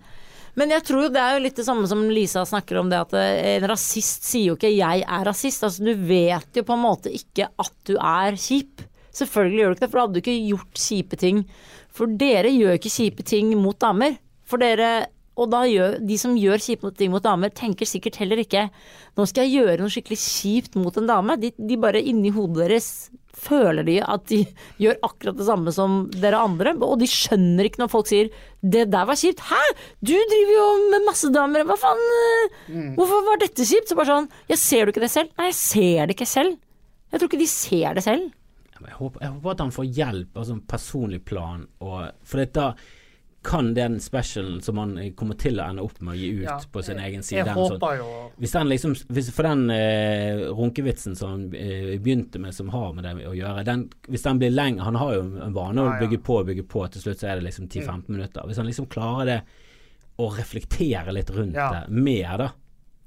men 0.57 0.71
jeg 0.73 0.85
tror 0.89 1.03
jo 1.05 1.12
det 1.12 1.21
er 1.21 1.35
jo 1.37 1.41
litt 1.45 1.59
det 1.59 1.67
samme 1.67 1.89
som 1.91 2.05
Lisa 2.09 2.45
snakker 2.49 2.79
om 2.81 2.91
det 2.93 3.01
at 3.05 3.15
eh, 3.19 3.57
en 3.57 3.67
rasist 3.69 4.25
sier 4.25 4.53
jo 4.53 4.55
ikke 4.57 4.73
'jeg 4.73 5.03
er 5.05 5.25
rasist'. 5.29 5.65
Altså 5.67 5.85
du 5.85 5.93
vet 5.95 6.57
jo 6.57 6.62
på 6.62 6.77
en 6.77 6.85
måte 6.85 7.12
ikke 7.12 7.51
at 7.59 7.75
du 7.85 7.97
er 7.97 8.39
kjip. 8.41 8.87
Selvfølgelig 9.12 9.59
gjør 9.61 9.69
du 9.69 9.75
ikke 9.75 9.85
det, 9.85 9.91
for 9.91 9.99
da 9.99 10.07
hadde 10.07 10.15
du 10.15 10.23
ikke 10.23 10.47
gjort 10.49 10.81
kjipe 10.87 11.17
ting. 11.21 11.45
For 11.93 12.07
dere 12.07 12.53
gjør 12.53 12.79
ikke 12.79 12.93
kjipe 12.93 13.25
ting 13.25 13.53
mot 13.61 13.79
damer. 13.79 14.17
For 14.45 14.57
dere 14.62 15.09
og 15.37 15.51
da 15.53 15.67
gjør, 15.69 15.99
de 16.01 16.17
som 16.17 16.33
gjør 16.33 16.62
kjipe 16.65 16.91
ting 16.97 17.11
mot 17.12 17.25
damer, 17.25 17.53
tenker 17.53 17.85
sikkert 17.85 18.17
heller 18.17 18.41
ikke 18.41 18.71
'nå 19.17 19.27
skal 19.29 19.45
jeg 19.45 19.61
gjøre 19.61 19.81
noe 19.83 19.93
skikkelig 19.93 20.17
kjipt 20.17 20.77
mot 20.81 20.97
en 20.97 21.09
dame'. 21.09 21.37
De, 21.37 21.53
de 21.53 21.77
bare 21.77 22.01
inni 22.01 22.33
hodet 22.33 22.65
deres 22.65 23.11
føler 23.37 23.87
de 23.87 23.96
at 24.03 24.27
de 24.31 24.42
gjør 24.83 24.99
akkurat 25.07 25.38
det 25.38 25.46
samme 25.49 25.75
som 25.75 25.99
dere 26.14 26.40
andre, 26.40 26.75
og 26.83 26.99
de 27.03 27.09
skjønner 27.11 27.68
ikke 27.68 27.83
når 27.85 27.92
folk 27.92 28.11
sier 28.11 28.31
'det 28.62 28.88
der 28.90 29.07
var 29.07 29.18
kjipt'. 29.18 29.44
'Hæ, 29.46 29.62
du 30.03 30.14
driver 30.14 30.55
jo 30.57 30.68
med 30.90 31.07
masse 31.07 31.31
damer, 31.33 31.66
hva 31.68 31.77
faen, 31.79 32.01
eh, 32.16 32.94
hvorfor 32.96 33.27
var 33.29 33.38
dette 33.42 33.62
kjipt?' 33.62 33.88
Så 33.88 33.96
bare 33.99 34.12
sånn 34.12 34.31
'ja, 34.49 34.57
ser 34.57 34.87
du 34.87 34.92
ikke 34.92 35.05
det 35.05 35.12
selv?' 35.12 35.31
Nei, 35.38 35.53
jeg 35.53 35.55
ser 35.55 36.07
det 36.07 36.16
ikke 36.16 36.27
selv. 36.27 36.59
Jeg 37.12 37.20
tror 37.20 37.29
ikke 37.31 37.44
de 37.44 37.46
ser 37.46 37.94
det 37.94 38.03
selv. 38.03 38.33
Jeg 38.77 38.92
håper, 38.99 39.20
jeg 39.22 39.33
håper 39.33 39.51
at 39.51 39.61
han 39.61 39.72
får 39.72 39.87
hjelp, 39.96 40.37
altså 40.37 40.53
en 40.53 40.66
personlig 40.68 41.25
plan. 41.25 41.66
Og, 41.81 42.11
for 42.25 42.44
da 42.44 42.75
kan 43.47 43.69
den 43.77 44.01
specialen 44.03 44.59
som 44.65 44.79
han 44.83 44.97
kommer 45.15 45.37
til 45.39 45.61
å 45.63 45.69
ende 45.71 45.85
opp 45.87 46.01
med 46.03 46.15
å 46.15 46.19
gi 46.19 46.31
ut 46.41 46.49
Ja, 46.49 46.57
på 46.73 46.83
sin 46.83 46.99
egen 46.99 47.23
side 47.23 47.45
Jeg 47.45 47.55
sånn- 47.55 47.77
håper 47.77 47.97
jo 48.01 48.09
Hvis 48.43 48.53
den 48.57 48.69
liksom 48.73 48.95
hvis, 49.15 49.31
For 49.37 49.47
den 49.47 49.63
eh, 49.71 50.43
runkevitsen 50.51 51.15
som 51.17 51.31
han 51.31 51.45
eh, 51.55 51.95
begynte 52.03 52.41
med, 52.43 52.55
som 52.57 52.69
har 52.75 52.93
med 52.97 53.05
det 53.07 53.15
å 53.31 53.35
gjøre 53.39 53.65
den, 53.69 53.87
Hvis 54.09 54.23
den 54.27 54.39
blir 54.43 54.51
lenge 54.51 54.83
Han 54.83 54.99
har 54.99 55.15
jo 55.15 55.23
en 55.47 55.55
vane 55.55 55.79
å 55.81 55.87
Ja, 55.87 55.95
ja. 55.95 56.01
bygge 56.03 56.19
på 56.27 56.41
og 56.41 56.47
bygge 56.51 56.67
på, 56.67 56.85
til 56.91 57.03
slutt 57.07 57.23
så 57.23 57.31
er 57.31 57.41
det 57.41 57.47
liksom 57.49 57.69
10-15 57.69 58.09
minutter. 58.09 58.43
Hvis 58.51 58.57
han 58.59 58.67
liksom 58.67 58.87
klarer 58.91 59.25
det 59.31 59.41
å 60.19 60.31
reflektere 60.37 61.13
litt 61.13 61.31
rundt 61.31 61.55
Ja. 61.55 61.71
det 61.73 61.89
mer, 61.93 62.37
da. 62.39 62.49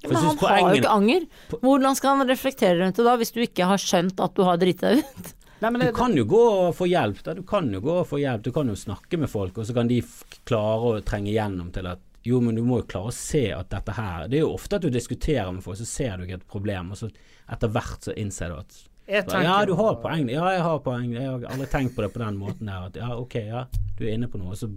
For 0.01 0.13
Men 0.13 0.23
han 0.23 0.37
har 0.37 0.59
jo 0.75 0.79
ikke 0.79 0.91
anger. 0.95 1.25
Hvordan 1.59 1.95
skal 1.97 2.15
han 2.17 2.27
reflektere 2.29 2.77
rundt 2.79 2.95
det 2.95 3.03
da, 3.03 3.17
hvis 3.19 3.33
du 3.35 3.41
ikke 3.43 3.65
har 3.67 3.77
skjønt 3.81 4.21
at 4.23 4.33
du 4.37 4.43
har 4.47 4.55
driti 4.61 4.79
deg 4.87 5.01
ut? 5.03 5.33
Nei, 5.59 5.71
men 5.71 5.85
Du 5.87 5.95
kan 5.95 6.13
jo 6.15 6.23
gå 6.29 6.43
og 6.67 6.75
få 6.77 6.87
hjelp, 6.87 7.23
da. 7.25 7.33
Du 7.35 7.43
kan 7.47 7.67
jo 7.73 7.81
gå 7.83 7.95
og 8.01 8.07
få 8.07 8.19
hjelp. 8.21 8.43
Du 8.45 8.53
kan 8.55 8.69
jo 8.71 8.77
snakke 8.79 9.19
med 9.19 9.31
folk, 9.31 9.57
og 9.57 9.67
så 9.67 9.75
kan 9.75 9.89
de 9.89 10.01
klare 10.47 10.93
å 10.93 11.01
trenge 11.05 11.33
gjennom 11.33 11.73
til 11.75 11.89
at 11.91 12.05
jo, 12.27 12.41
men 12.43 12.55
du 12.55 12.63
må 12.67 12.81
jo 12.81 12.87
klare 12.91 13.11
å 13.11 13.15
se 13.15 13.45
at 13.55 13.69
dette 13.71 13.93
her 13.95 14.25
Det 14.27 14.41
er 14.41 14.43
jo 14.43 14.51
ofte 14.51 14.75
at 14.75 14.83
du 14.83 14.91
diskuterer 14.91 15.51
med 15.55 15.63
folk, 15.63 15.79
så 15.79 15.87
ser 15.87 16.17
du 16.17 16.25
ikke 16.25 16.41
et 16.41 16.49
problem, 16.51 16.91
og 16.91 16.99
så 16.99 17.07
etter 17.49 17.71
hvert 17.73 18.09
så 18.09 18.15
innser 18.19 18.51
du 18.51 18.57
at 18.59 18.81
tenker 19.09 19.43
Ja, 19.43 19.65
du 19.65 19.73
har 19.73 19.95
poeng. 20.03 20.27
Ja, 20.29 20.51
jeg 20.53 20.61
har 20.61 20.81
poeng. 20.85 21.13
Jeg 21.15 21.25
har 21.25 21.47
aldri 21.49 21.69
tenkt 21.71 21.95
på 21.95 22.03
det 22.05 22.11
på 22.13 22.21
den 22.21 22.37
måten 22.37 22.69
der. 22.69 22.89
At 22.89 22.99
ja, 22.99 23.15
ok, 23.17 23.39
ja, 23.47 23.63
du 23.97 24.05
er 24.05 24.13
inne 24.13 24.29
på 24.29 24.41
noe. 24.41 24.57
Så 24.59 24.69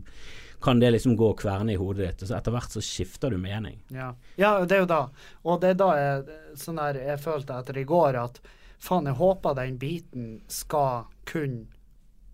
kan 0.63 0.81
det 0.81 0.93
liksom 0.95 1.17
gå 1.19 1.33
og 1.35 1.41
kverne 1.43 1.75
i 1.75 1.79
hodet 1.79 2.07
ditt, 2.07 2.23
og 2.23 2.31
så 2.31 2.39
etter 2.39 2.55
hvert 2.55 2.73
så 2.73 2.81
skifter 2.85 3.35
du 3.35 3.39
mening. 3.43 3.81
Ja. 3.93 4.13
ja, 4.39 4.55
det 4.65 4.79
er 4.79 4.85
jo 4.85 4.91
da. 4.91 5.03
Og 5.43 5.61
det 5.63 5.75
er 5.75 5.79
da 5.81 5.89
jeg, 5.99 6.41
sånn 6.63 6.79
der, 6.79 7.01
jeg 7.11 7.23
følte 7.23 7.59
etter 7.59 7.81
i 7.83 7.89
går 7.89 8.21
at 8.23 8.39
faen, 8.83 9.07
jeg 9.07 9.19
håper 9.21 9.55
den 9.59 9.77
biten 9.79 10.27
skal 10.51 11.05
kunne 11.29 11.67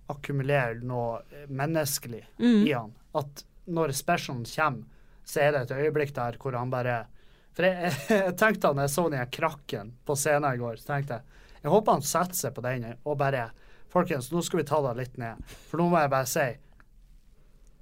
akkumulere 0.09 0.79
noe 0.89 1.21
menneskelig 1.53 2.23
Mm. 2.41 2.67
i 2.67 2.73
han. 2.73 2.95
At 3.15 3.45
når 3.69 3.93
specialen 3.93 4.45
kommer, 4.49 4.85
så 5.25 5.41
er 5.45 5.53
det 5.53 5.61
et 5.67 5.77
øyeblikk 5.77 6.15
der 6.17 6.39
hvor 6.41 6.57
han 6.57 6.71
bare 6.73 7.07
For 7.53 7.67
jeg, 7.67 7.93
jeg 8.09 8.37
tenkte 8.39 8.71
da 8.73 8.85
jeg 8.87 8.91
så 8.95 9.09
den 9.11 9.27
krakken 9.35 9.93
på 10.07 10.15
scenen 10.17 10.55
i 10.55 10.61
går, 10.61 10.77
så 10.79 10.95
tenkte 10.95 11.19
jeg 11.19 11.23
jeg 11.63 11.73
håper 11.73 11.93
han 11.93 12.03
setter 12.07 12.39
seg 12.39 12.55
på 12.55 12.63
den 12.63 12.85
og 13.05 13.19
bare 13.19 13.49
Folkens, 13.91 14.29
nå 14.31 14.43
skal 14.45 14.61
vi 14.61 14.65
ta 14.69 14.79
det 14.85 14.97
litt 14.99 15.15
ned. 15.19 15.41
For 15.71 15.81
nå 15.81 15.87
må 15.89 15.99
jeg 15.99 16.11
bare 16.13 16.27
si 16.29 16.45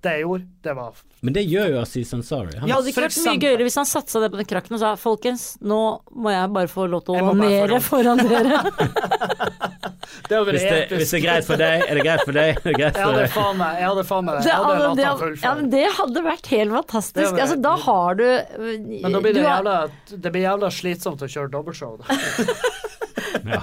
Det 0.07 0.13
jeg 0.15 0.25
gjorde, 0.27 0.47
det 0.67 0.75
var 0.79 1.01
Men 1.27 1.37
det 1.37 1.43
gjør 1.51 1.73
jo 1.75 1.79
Aziz 1.83 2.13
Ansari. 2.15 2.55
Han, 2.61 2.69
Det 2.69 2.77
hadde 2.77 2.93
ikke 2.93 3.05
vært 3.07 3.19
mye 3.27 3.41
gøyere 3.43 3.67
hvis 3.67 3.79
han 3.81 3.89
satsa 3.91 4.23
det 4.23 4.31
på 4.33 4.41
den 4.41 4.49
krakken 4.53 4.77
og 4.79 4.83
sa 4.83 4.93
folkens, 5.01 5.47
nå 5.61 5.81
må 6.15 6.35
jeg 6.35 6.53
bare 6.55 6.71
få 6.71 6.87
lov 6.93 7.07
til 7.07 7.17
å 7.17 7.33
onanere 7.33 7.81
foran 7.85 8.23
dere. 8.23 8.63
Det 10.27 10.39
hvis, 10.47 10.63
det, 10.63 10.77
hvis 10.97 11.11
det 11.11 11.19
er 11.19 11.23
greit 11.25 11.47
for 11.47 11.61
deg, 11.61 11.83
er 11.83 11.99
det 11.99 12.03
greit 12.07 12.23
for 12.23 12.37
deg? 12.37 12.59
Er 12.61 12.69
det 12.71 12.75
greit 12.79 12.99
Jeg 12.99 13.07
hadde 13.07 13.27
faen 13.35 13.59
meg 13.59 13.81
Jeg 13.81 13.89
hadde 13.91 14.05
faen 14.07 14.27
meg 14.27 14.39
Det, 14.47 14.55
hadde 14.55 14.89
det, 14.99 15.07
han 15.07 15.37
ja, 15.43 15.53
men 15.59 15.71
det 15.73 15.85
hadde 15.99 16.23
vært 16.27 16.51
helt 16.53 16.75
fantastisk. 16.77 17.35
Det 17.37 17.45
Altså, 17.47 17.59
da 17.67 17.75
har 17.85 18.19
du 18.19 18.27
Men 19.03 19.17
da 19.17 19.23
blir 19.23 19.37
det 19.37 19.43
du 19.43 19.49
jævla 19.49 19.77
Det 20.11 20.33
blir 20.35 20.47
jævla 20.47 20.73
slitsomt 20.75 21.23
å 21.27 21.31
kjøre 21.31 21.53
dobbeltshow. 21.55 21.99
da. 22.03 22.19
Ja, 23.57 23.63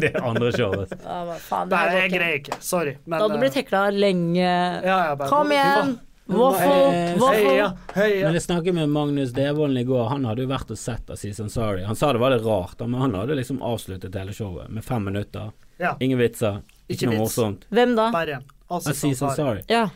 det 0.00 0.12
andre 0.20 0.52
showet. 0.52 0.92
Ja, 1.04 1.18
hva 1.28 1.36
faen, 1.40 1.68
det 1.70 1.76
Nei, 1.80 1.96
jeg 2.00 2.12
greier 2.14 2.38
ikke. 2.40 2.58
Sorry. 2.64 2.96
Men 3.06 3.18
Da 3.18 3.24
hadde 3.26 3.34
du 3.38 3.42
blitt 3.44 3.56
eh, 3.56 3.62
hekla 3.62 3.82
lenge. 3.94 4.44
ja, 4.44 4.98
ja, 5.10 5.16
bare- 5.16 5.28
Kom 5.32 5.52
igjen! 5.56 5.98
Waffle! 6.30 7.16
Waffle! 7.18 7.54
ja. 7.56 7.68
Hei, 7.96 8.08
ja. 8.20 8.26
Men 8.28 8.36
jeg 8.38 8.42
snakket 8.44 8.74
med 8.76 8.88
Magnus 8.94 9.32
Devolden 9.34 9.80
i 9.80 9.82
går, 9.88 10.04
han 10.12 10.24
hadde 10.28 10.44
jo 10.44 10.50
vært 10.52 10.70
og 10.70 10.78
sett 10.78 11.10
Aziz 11.10 11.40
Ansari. 11.42 11.82
Han 11.88 11.98
sa 11.98 12.12
det 12.14 12.20
var 12.22 12.30
litt 12.36 12.44
rart, 12.46 12.76
da, 12.78 12.86
men 12.86 13.00
han 13.02 13.16
hadde 13.18 13.34
liksom 13.40 13.58
avsluttet 13.66 14.14
hele 14.14 14.32
showet 14.36 14.68
med 14.70 14.84
fem 14.86 15.02
minutter. 15.10 15.50
ja. 15.82 15.96
Ingen 16.00 16.18
vitser, 16.22 16.60
Ikke 16.86 17.00
ikke 17.00 17.10
noe 17.10 17.16
vits. 17.18 17.24
morsomt. 17.36 17.66
Hvem 17.74 17.96
da? 17.98 18.10
Bare 18.14 18.38
en. 18.38 18.46
Altså, 18.70 18.90
Aziz 18.94 19.18
sånn, 19.18 19.34
sorry. 19.34 19.64
Ansari. 19.64 19.64
Ja. 19.74 19.88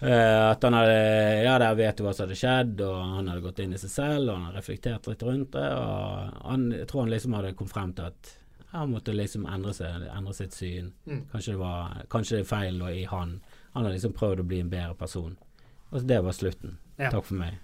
Eh, 0.00 0.50
at 0.50 0.62
han 0.64 0.72
hadde 0.76 1.44
Ja, 1.44 1.58
der 1.60 1.74
vet 1.76 1.96
du 1.96 2.04
hva 2.04 2.12
som 2.16 2.26
hadde 2.26 2.36
skjedd, 2.40 2.80
og 2.84 3.00
han 3.16 3.26
hadde 3.32 3.42
gått 3.44 3.58
inn 3.64 3.72
i 3.72 3.80
seg 3.80 3.90
selv, 3.92 4.28
og 4.28 4.34
han 4.36 4.44
hadde 4.50 4.60
reflektert 4.60 5.08
litt 5.08 5.24
rundt 5.24 5.50
det, 5.56 5.64
og 5.76 6.44
han, 6.50 6.68
jeg 6.76 6.86
tror 6.92 7.02
han 7.06 7.10
liksom 7.16 7.34
hadde 7.36 7.54
kommet 7.56 7.72
frem 7.72 7.92
til 7.96 8.04
at 8.12 8.30
han 8.72 8.90
måtte 8.92 9.14
liksom 9.16 9.46
endre 9.50 9.72
seg, 9.74 10.04
endre 10.14 10.34
sitt 10.36 10.54
syn. 10.54 10.92
Mm. 11.06 11.24
Kanskje 11.32 11.54
det 11.56 11.60
var 11.60 12.02
Kanskje 12.12 12.38
det 12.38 12.44
er 12.44 12.50
feil 12.52 12.78
lå 12.78 12.90
i 12.94 13.04
han. 13.10 13.40
Han 13.74 13.84
hadde 13.84 13.96
liksom 13.96 14.14
prøvd 14.16 14.42
å 14.44 14.46
bli 14.46 14.60
en 14.62 14.70
bedre 14.70 14.94
person. 14.98 15.36
Og 15.90 16.06
det 16.06 16.20
var 16.22 16.36
slutten. 16.36 16.76
Ja. 17.00 17.10
Takk 17.10 17.26
for 17.26 17.38
meg. 17.40 17.58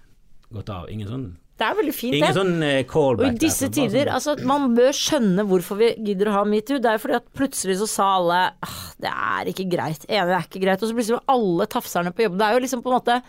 Gått 0.51 0.71
av. 0.71 0.89
Ingen 0.91 1.07
sånn 1.11 1.27
Det 1.57 1.65
er 1.65 1.73
veldig 1.75 1.93
fint, 1.95 2.13
Ingen 2.13 2.27
det. 2.27 2.37
sånn 2.37 2.63
eh, 2.63 2.95
Og 2.97 3.21
i 3.25 3.31
disse 3.41 3.65
der, 3.67 3.73
tider, 3.73 4.05
sånn- 4.05 4.13
altså 4.13 4.45
man 4.45 4.75
bør 4.77 4.91
skjønne 4.93 5.45
hvorfor 5.49 5.79
vi 5.79 5.87
gidder 6.05 6.29
å 6.29 6.35
ha 6.35 6.43
metoo. 6.45 6.77
Det 6.79 6.85
er 6.91 6.99
jo 6.99 7.03
fordi 7.05 7.15
at 7.17 7.31
plutselig 7.33 7.77
så 7.79 7.87
sa 7.89 8.09
alle 8.19 8.41
ah, 8.61 8.83
det 9.01 9.09
er 9.09 9.49
ikke 9.51 9.65
greit, 9.71 10.05
ene 10.07 10.37
er 10.37 10.45
ikke 10.45 10.61
greit. 10.61 10.83
Og 10.83 10.91
så 10.91 10.93
plutselig 10.95 11.17
var 11.17 11.33
alle 11.33 11.65
tafserne 11.65 12.13
på 12.13 12.27
jobb. 12.27 12.37
Det 12.37 12.45
er 12.45 12.53
jo 12.53 12.63
liksom 12.67 12.83
på 12.85 12.91
en 12.93 12.99
måte 12.99 13.21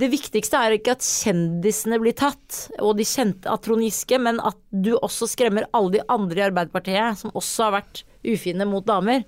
Det 0.00 0.08
viktigste 0.08 0.56
er 0.56 0.76
ikke 0.78 0.94
at 0.96 1.04
kjendisene 1.04 1.98
blir 2.00 2.14
tatt, 2.16 2.66
og 2.80 2.94
de 2.96 3.04
kjente 3.04 3.50
av 3.52 3.60
Trond 3.64 3.84
Giske, 3.84 4.16
men 4.22 4.38
at 4.40 4.56
du 4.72 4.94
også 4.96 5.28
skremmer 5.28 5.66
alle 5.76 5.98
de 5.98 6.04
andre 6.08 6.40
i 6.40 6.46
Arbeiderpartiet, 6.46 7.20
som 7.20 7.34
også 7.36 7.66
har 7.66 7.74
vært 7.80 8.04
ufine 8.24 8.64
mot 8.68 8.86
damer. 8.86 9.26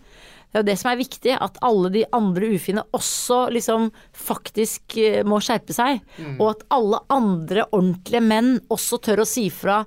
Det 0.52 0.58
er 0.58 0.64
jo 0.64 0.68
det 0.68 0.78
som 0.80 0.90
er 0.90 1.00
viktig, 1.00 1.34
at 1.40 1.60
alle 1.64 1.88
de 1.94 2.02
andre 2.12 2.50
ufine 2.52 2.84
også 2.92 3.46
liksom 3.56 3.86
faktisk 4.12 4.98
eh, 5.00 5.22
må 5.24 5.38
skjerpe 5.40 5.72
seg. 5.72 6.02
Og 6.34 6.50
at 6.50 6.66
alle 6.76 7.00
andre 7.12 7.64
ordentlige 7.70 8.20
menn 8.24 8.58
også 8.72 9.00
tør 9.00 9.24
å 9.24 9.28
si 9.28 9.46
fra 9.48 9.80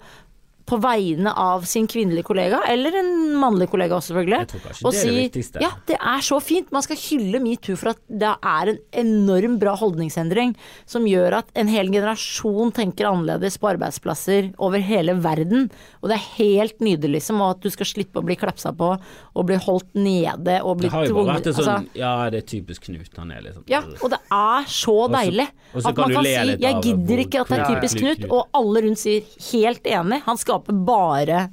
på 0.65 0.79
vegne 0.81 1.31
av 1.31 1.65
sin 1.69 1.87
kvinnelige 1.87 2.25
kollega, 2.25 2.61
eller 2.69 2.97
en 2.99 3.11
mannlig 3.39 3.67
kollega 3.71 3.97
også, 3.97 4.13
selvfølgelig. 4.13 4.81
Og 4.85 4.95
si 4.97 5.61
ja, 5.61 5.71
det 5.87 5.97
er 5.99 6.23
så 6.25 6.39
fint. 6.43 6.71
Man 6.73 6.83
skal 6.85 6.99
hylle 6.99 7.41
metoo 7.43 7.77
for 7.79 7.93
at 7.93 8.01
det 8.09 8.31
er 8.33 8.71
en 8.73 8.79
enorm 9.05 9.59
bra 9.61 9.75
holdningsendring 9.77 10.55
som 10.89 11.05
gjør 11.07 11.39
at 11.41 11.53
en 11.55 11.69
hel 11.71 11.91
generasjon 11.93 12.73
tenker 12.75 13.09
annerledes 13.09 13.59
på 13.61 13.69
arbeidsplasser 13.75 14.51
over 14.57 14.83
hele 14.83 15.15
verden. 15.23 15.69
Og 16.01 16.09
det 16.11 16.17
er 16.17 16.27
helt 16.39 16.81
nydelig, 16.83 17.19
liksom. 17.19 17.41
Og 17.45 17.55
at 17.55 17.65
du 17.65 17.71
skal 17.73 17.89
slippe 17.89 18.21
å 18.21 18.25
bli 18.25 18.37
klapsa 18.39 18.73
på 18.75 18.91
og 18.95 19.47
bli 19.47 19.59
holdt 19.61 19.93
nede 19.97 20.59
og 20.65 20.81
bli 20.81 20.91
tvunget 20.91 21.51
sånn 21.53 21.61
altså, 21.61 21.77
Ja, 21.97 22.15
det 22.33 22.43
er 22.43 22.49
typisk 22.55 22.85
Knut. 22.85 23.13
Han 23.17 23.31
er 23.33 23.41
liksom 23.41 23.63
ja, 23.71 23.79
og 24.03 24.11
det 24.13 24.19
er 24.35 24.65
så 24.69 24.93
deilig 25.09 25.45
også, 25.47 25.77
også 25.79 25.89
at 25.89 25.95
kan 25.95 26.03
man 26.03 26.11
du 26.11 26.15
kan 26.15 26.25
si 26.25 26.57
'jeg 26.65 26.81
gidder 26.83 27.21
ikke 27.23 27.39
at 27.41 27.49
det 27.49 27.57
er 27.57 27.65
typisk 27.69 27.85
typisk 27.85 28.01
Knut- 28.01 28.25
Knut', 28.25 28.31
og 28.31 28.47
alle 28.53 28.81
rundt 28.85 28.99
sier 28.99 29.21
'helt 29.51 29.83
enig'. 29.83 30.21
Han 30.25 30.37
skaper 30.55 30.73
bare 30.85 31.49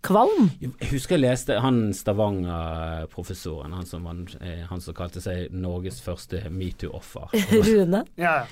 kvalm. 0.00 0.50
Jeg 0.60 0.90
husker 0.92 1.18
jeg 1.18 1.26
leste 1.26 1.58
han 1.60 1.92
Stavanger-professoren, 1.92 3.72
han, 3.72 3.86
som 3.86 4.06
eh, 4.40 4.64
han 4.68 4.80
som 4.80 4.94
kalte 4.94 5.20
seg 5.20 5.52
Norges 5.52 6.00
første 6.00 6.48
metoo-offer. 6.50 7.34
Rune. 7.68 8.04
Ja, 8.16 8.42
ja. 8.42 8.46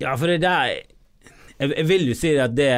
Ja, 0.00 0.14
for 0.16 0.32
det 0.32 0.40
der 0.40 0.70
jeg, 1.60 1.74
jeg 1.76 1.86
vil 1.90 2.06
jo 2.08 2.14
si 2.16 2.30
at 2.40 2.54
det 2.56 2.70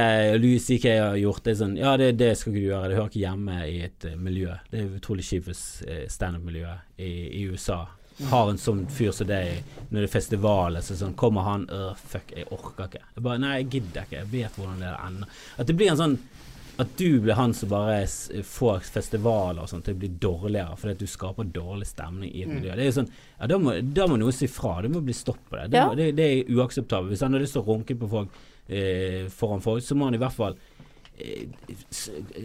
Louis 0.42 0.64
C.K. 0.66 0.88
har 0.98 1.16
gjort, 1.16 1.44
det 1.44 1.52
er 1.52 1.58
sånn 1.60 1.76
Ja, 1.78 1.92
det, 1.96 2.08
det 2.18 2.32
skal 2.34 2.50
ikke 2.50 2.64
du 2.64 2.70
gjøre, 2.72 2.88
det 2.90 2.96
hører 2.98 3.10
ikke 3.12 3.22
hjemme 3.22 3.58
i 3.70 3.76
et 3.86 4.06
eh, 4.08 4.18
miljø. 4.18 4.56
Det 4.70 4.80
er 4.80 4.94
utrolig 4.98 5.26
kjipt 5.26 5.50
hvis 5.50 5.64
eh, 5.86 6.06
standup-miljøet 6.10 7.02
i, 7.02 7.12
i 7.42 7.44
USA 7.50 7.84
har 8.30 8.50
en 8.50 8.60
sånn 8.60 8.84
fyr 8.92 9.12
som 9.14 9.28
deg 9.28 9.62
når 9.90 10.02
det 10.02 10.06
er 10.06 10.12
festival, 10.12 10.78
så 10.84 10.96
sånn 10.98 11.14
kommer 11.18 11.46
han 11.46 11.64
øh, 11.72 11.92
Fuck, 11.96 12.34
jeg 12.36 12.48
orker 12.52 12.88
ikke. 12.88 13.02
Jeg 13.16 13.24
bare 13.24 13.42
Nei, 13.42 13.52
jeg 13.60 13.68
gidder 13.76 14.06
ikke. 14.06 14.18
Jeg 14.18 14.30
vet 14.32 14.58
hvordan 14.58 14.82
det 14.82 14.92
ender. 14.92 15.40
At 15.56 15.70
det 15.70 15.76
blir 15.78 15.92
en 15.92 16.00
sånn 16.00 16.18
at 16.82 16.92
du 16.98 17.20
blir 17.24 17.34
han 17.38 17.52
som 17.56 17.70
bare 17.72 18.00
får 18.46 18.84
festivaler 18.92 19.62
og 19.64 19.70
sånt 19.70 19.84
til 19.88 19.94
å 19.96 20.00
bli 20.02 20.10
dårligere 20.22 20.76
fordi 20.78 20.94
at 20.96 21.02
du 21.02 21.10
skaper 21.10 21.48
dårlig 21.54 21.88
stemning 21.90 22.30
i 22.32 22.42
et 22.44 22.50
miljø. 22.52 22.74
Det 22.76 22.84
er 22.84 22.90
jo 22.90 22.96
sånn, 23.00 23.10
ja, 23.38 23.48
da 23.50 23.58
må, 23.62 23.74
da 23.96 24.06
må 24.10 24.18
noen 24.20 24.36
si 24.36 24.48
fra. 24.50 24.76
Det 24.84 24.90
må 24.92 25.02
bli 25.06 25.14
stopp 25.16 25.40
på 25.48 25.56
det. 25.58 25.68
Det, 25.72 25.80
Ja. 25.80 25.88
må, 25.88 25.96
det, 25.98 26.10
det 26.18 26.28
er 26.28 26.52
uakseptabelt. 26.58 27.14
Hvis 27.14 27.24
han 27.26 27.32
har 27.36 27.42
lyst 27.44 27.56
til 27.58 27.62
å 27.64 27.68
runke 27.72 27.96
på 27.98 28.10
folk 28.12 28.38
eh, 28.68 29.26
foran 29.32 29.64
folk, 29.64 29.82
så 29.84 29.96
må 29.98 30.10
han 30.10 30.18
i 30.18 30.22
hvert 30.22 30.36
fall 30.36 30.56
eh, 31.18 31.48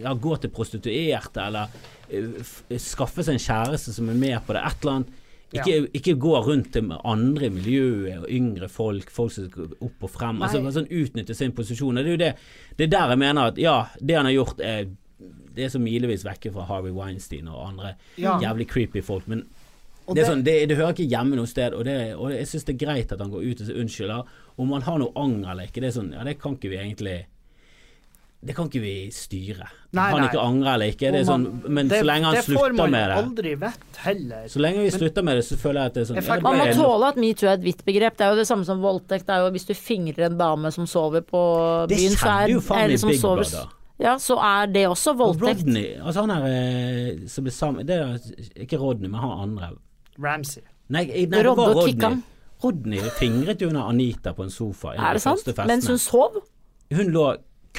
ja, 0.02 0.14
gå 0.14 0.36
til 0.42 0.50
prostituerte, 0.54 1.44
eller 1.48 1.68
eh, 2.10 2.28
f 2.42 2.62
skaffe 2.82 3.24
seg 3.26 3.38
en 3.38 3.44
kjæreste 3.46 3.94
som 3.96 4.10
er 4.12 4.18
med 4.18 4.38
på 4.46 4.56
det. 4.56 4.64
Et 4.68 4.84
eller 4.84 4.98
annet. 5.00 5.17
Ikke, 5.52 5.88
ikke 5.96 6.14
gå 6.20 6.34
rundt 6.44 6.72
til 6.74 6.90
andre 7.04 7.46
i 7.46 7.48
miljøet, 7.48 8.18
og 8.18 8.26
yngre 8.30 8.68
folk, 8.68 9.08
folk 9.10 9.32
som 9.32 9.46
skal 9.48 9.70
opp 9.80 10.02
og 10.04 10.10
frem. 10.12 10.42
Altså, 10.44 10.60
sånn 10.74 10.90
Utnytte 10.92 11.34
sin 11.34 11.52
posisjon. 11.56 11.94
Det 11.96 12.04
er 12.04 12.10
jo 12.10 12.16
det, 12.20 12.32
det 12.76 12.84
er 12.84 12.92
der 12.98 13.14
jeg 13.14 13.18
mener 13.22 13.48
at 13.54 13.56
ja, 13.58 13.76
det 14.00 14.16
han 14.18 14.28
har 14.28 14.32
gjort 14.36 14.60
er 14.60 14.90
det 15.58 15.64
er 15.64 15.70
så 15.72 15.80
milevis 15.82 16.22
vekke 16.22 16.52
fra 16.54 16.66
Harvey 16.68 16.92
Weinstein 16.94 17.48
og 17.48 17.64
andre 17.70 17.94
Ja. 18.20 18.36
jævlig 18.38 18.68
creepy 18.68 19.00
folk. 19.02 19.26
Men 19.26 19.46
det- 20.14 20.26
sånn, 20.26 20.44
det, 20.44 20.68
det 20.68 20.76
hører 20.76 20.92
ikke 20.94 21.08
hjemme 21.08 21.34
noe 21.36 21.46
sted, 21.46 21.72
og, 21.74 21.84
det, 21.84 22.14
og 22.14 22.30
jeg 22.30 22.46
syns 22.46 22.64
det 22.68 22.74
er 22.76 22.84
greit 22.86 23.12
at 23.12 23.18
han 23.18 23.30
går 23.32 23.42
ut 23.48 23.60
og 23.60 23.66
sier 23.66 23.80
unnskylder. 23.80 24.24
Om 24.58 24.70
han 24.76 24.82
har 24.82 24.98
noe 24.98 25.12
anger 25.16 25.50
eller 25.50 25.64
ikke, 25.66 25.80
det 25.80 25.88
er 25.90 25.96
sånn, 26.00 26.12
ja, 26.12 26.22
det 26.24 26.38
kan 26.38 26.54
ikke 26.54 26.70
vi 26.70 26.76
egentlig 26.76 27.16
Det 28.40 28.54
kan 28.54 28.68
ikke 28.70 28.80
vi 28.80 28.92
styre. 29.10 29.66
Nei, 29.98 30.04
han 30.12 30.20
nei. 30.22 30.26
ikke 30.28 30.42
angre 30.44 30.74
eller 30.76 30.92
ikke, 30.92 31.08
det 31.10 31.20
er 31.24 31.26
sånn, 31.26 31.46
men 31.66 31.88
det, 31.90 31.98
så 31.98 32.06
lenge 32.06 32.28
han 32.28 32.36
slutter 32.46 32.76
med 32.78 32.92
det 32.94 33.00
det 33.10 33.16
aldri 33.18 33.54
vett 33.58 33.96
heller. 34.04 34.44
Så 34.52 34.60
lenge 34.62 34.84
vi 34.84 34.92
slutter 34.94 35.26
med 35.26 35.40
det, 35.40 35.42
så 35.48 35.58
føler 35.58 35.80
jeg 35.80 35.90
at 35.90 35.96
det 35.96 36.02
er 36.04 36.06
sånn 36.12 36.20
fikk- 36.28 36.44
Man 36.46 36.60
må 36.60 36.66
tåle 36.76 37.08
at 37.08 37.18
metoo 37.18 37.48
er 37.48 37.56
et 37.56 37.64
vidt 37.64 37.82
begrep. 37.88 38.14
Det 38.20 38.26
er 38.28 38.30
jo 38.30 38.38
det 38.38 38.46
samme 38.46 38.68
som 38.68 38.84
voldtekt. 38.84 39.26
Det 39.26 39.34
er 39.34 39.42
jo 39.42 39.50
hvis 39.56 39.66
du 39.66 39.74
fingrer 39.74 40.28
en 40.28 40.38
dame 40.38 40.70
som 40.70 40.86
sover 40.86 41.26
på 41.26 41.42
Det 41.90 41.98
byen, 41.98 42.14
så 42.14 42.22
kjenner 42.22 42.44
er 42.44 42.54
jo 42.54 42.62
faen 42.68 42.84
eller 42.84 43.02
som 43.02 43.10
Big 43.10 43.20
sover- 43.24 43.42
Brother. 43.42 43.74
Ja, 43.98 44.14
så 44.22 44.36
er 44.38 44.70
det 44.70 44.84
også 44.86 45.16
voldtekt. 45.18 45.42
Og. 45.42 45.66
Rodney, 45.66 45.88
altså 45.98 46.22
han 46.22 46.30
er 46.30 46.46
eh, 46.46 47.26
som 47.26 47.42
ble 47.42 47.50
sammen 47.50 47.86
Det 47.88 47.96
er 47.98 48.62
ikke 48.62 48.78
Rodney, 48.78 49.10
men 49.10 49.18
han 49.18 49.48
andre. 49.48 49.72
Ramsey. 50.14 50.62
Nei, 50.88 51.04
nei 51.10 51.24
det 51.26 51.42
var 51.42 51.74
Rodney. 51.74 52.22
Rodney 52.62 53.02
fingret 53.18 53.60
jo 53.62 53.68
under 53.72 53.90
Anita 53.90 54.32
på 54.32 54.46
en 54.46 54.50
sofa. 54.50 54.94
Er 54.94 55.18
det 55.18 55.22
sant? 55.22 55.42
Mens 55.66 55.90
hun 55.90 55.98
sov? 55.98 56.38
Hun 56.94 57.10
lå 57.10 57.26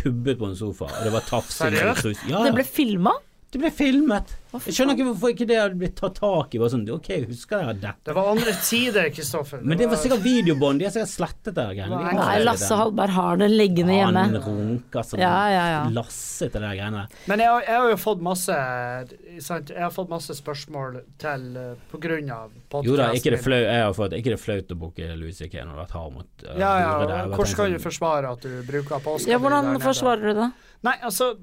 kubbet 0.01 0.39
på 0.39 0.49
en 0.49 0.55
sofa, 0.59 0.89
og 0.89 1.05
det 1.05 1.11
var 1.13 1.25
tafsing 1.29 1.75
Ja, 2.29 2.43
Det 2.45 2.53
ble 2.55 2.65
filma? 2.67 3.13
Det 3.49 3.57
ble 3.57 3.69
filmet. 3.73 4.35
Jeg 4.49 4.73
skjønner 4.77 4.93
ikke 4.93 5.05
hvorfor 5.07 5.31
ikke 5.33 5.45
det 5.49 5.55
hadde 5.57 5.77
blitt 5.77 5.95
tatt 5.97 6.19
tak 6.19 6.53
i. 6.53 6.59
Bare 6.61 6.69
sånn, 6.73 6.83
ok, 6.93 7.07
jeg 7.09 7.25
husker 7.29 7.63
jeg 7.63 7.79
dette? 7.81 8.05
Det 8.05 8.13
var 8.13 8.29
andre 8.29 8.53
tider, 8.65 9.07
Kristoffer. 9.13 9.63
Men 9.65 9.79
det 9.79 9.87
var 9.89 9.97
sikkert 10.01 10.21
videobånd. 10.21 10.81
De 10.81 10.85
har 10.85 10.93
sikkert 10.93 11.11
slettet 11.11 11.57
det. 11.57 11.65
De 11.79 11.87
Nei, 11.89 12.35
Lasse. 12.45 12.69
Hallberg 12.77 13.15
har 13.17 13.41
det 13.41 13.49
liggende 13.49 13.97
hjemme. 13.97 14.23
Han 14.27 14.37
runker 14.45 15.09
som 15.09 15.21
Ja, 15.21 15.33
ja, 15.49 15.65
ja. 15.73 15.81
Lasse 15.97 16.51
til 16.53 16.61
de 16.61 16.71
greiene. 16.77 17.07
Men 17.31 17.45
jeg, 17.45 17.65
jeg 17.65 17.81
har 17.81 17.89
jo 17.89 17.99
fått 18.05 18.23
masse 18.29 18.61
sant? 19.49 19.73
Jeg 19.73 19.85
har 19.87 19.93
fått 19.97 20.13
masse 20.13 20.37
spørsmål 20.37 21.01
til 21.21 21.45
uh, 21.57 21.69
på 21.89 22.01
grunn 22.05 22.29
av 22.33 22.49
podkasten. 22.53 22.89
Jo 22.89 23.01
da, 23.01 23.11
ikke 23.17 23.33
det 23.33 23.43
flau, 23.45 23.61
jeg 23.65 23.85
har 23.85 23.97
fått, 23.97 24.17
ikke 24.17 24.35
det 24.37 24.41
flaut 24.45 24.73
å 24.77 24.81
booke 24.85 25.13
Louis 25.17 25.37
C.K. 25.41 25.61
når 25.61 25.73
du 25.73 25.77
har 25.77 25.83
vært 25.87 25.97
hard 25.97 26.17
mot 26.19 26.45
uh, 26.45 26.53
Ja, 26.53 26.73
ja. 26.85 26.97
der. 27.05 27.33
Hvordan 27.33 27.61
kan 27.63 27.77
du 27.77 27.85
forsvare 27.89 28.33
at 28.37 28.45
du 28.45 28.59
bruker 28.69 29.05
påska? 29.09 29.33
Ja, 29.33 29.41
hvordan 29.41 29.77
forsvarer 29.81 30.29
du 30.29 30.43
det? 30.45 30.51
Nei, 30.85 30.99
altså 31.01 31.33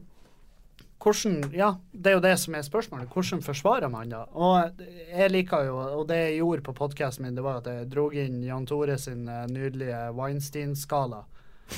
hvordan, 1.06 1.34
ja, 1.54 1.68
Det 1.92 2.10
er 2.10 2.14
jo 2.16 2.20
det 2.24 2.32
som 2.42 2.54
er 2.58 2.62
spørsmålet. 2.66 3.06
Hvordan 3.12 3.42
forsvarer 3.44 3.88
man 3.92 4.08
da? 4.10 4.24
Og 4.34 4.80
jeg 5.12 5.30
liker 5.30 5.64
jo, 5.68 5.76
og 6.00 6.08
det 6.08 6.16
jeg 6.18 6.38
gjorde 6.40 6.62
på 6.66 6.72
podkasten 6.74 7.24
min, 7.26 7.36
det 7.36 7.44
var 7.46 7.56
at 7.60 7.66
jeg 7.70 7.86
dro 7.92 8.08
inn 8.10 8.40
Jan 8.42 8.66
Tore 8.66 8.96
sin 8.98 9.28
eh, 9.30 9.44
nydelige 9.52 10.00
Weinstein-skala. 10.16 11.22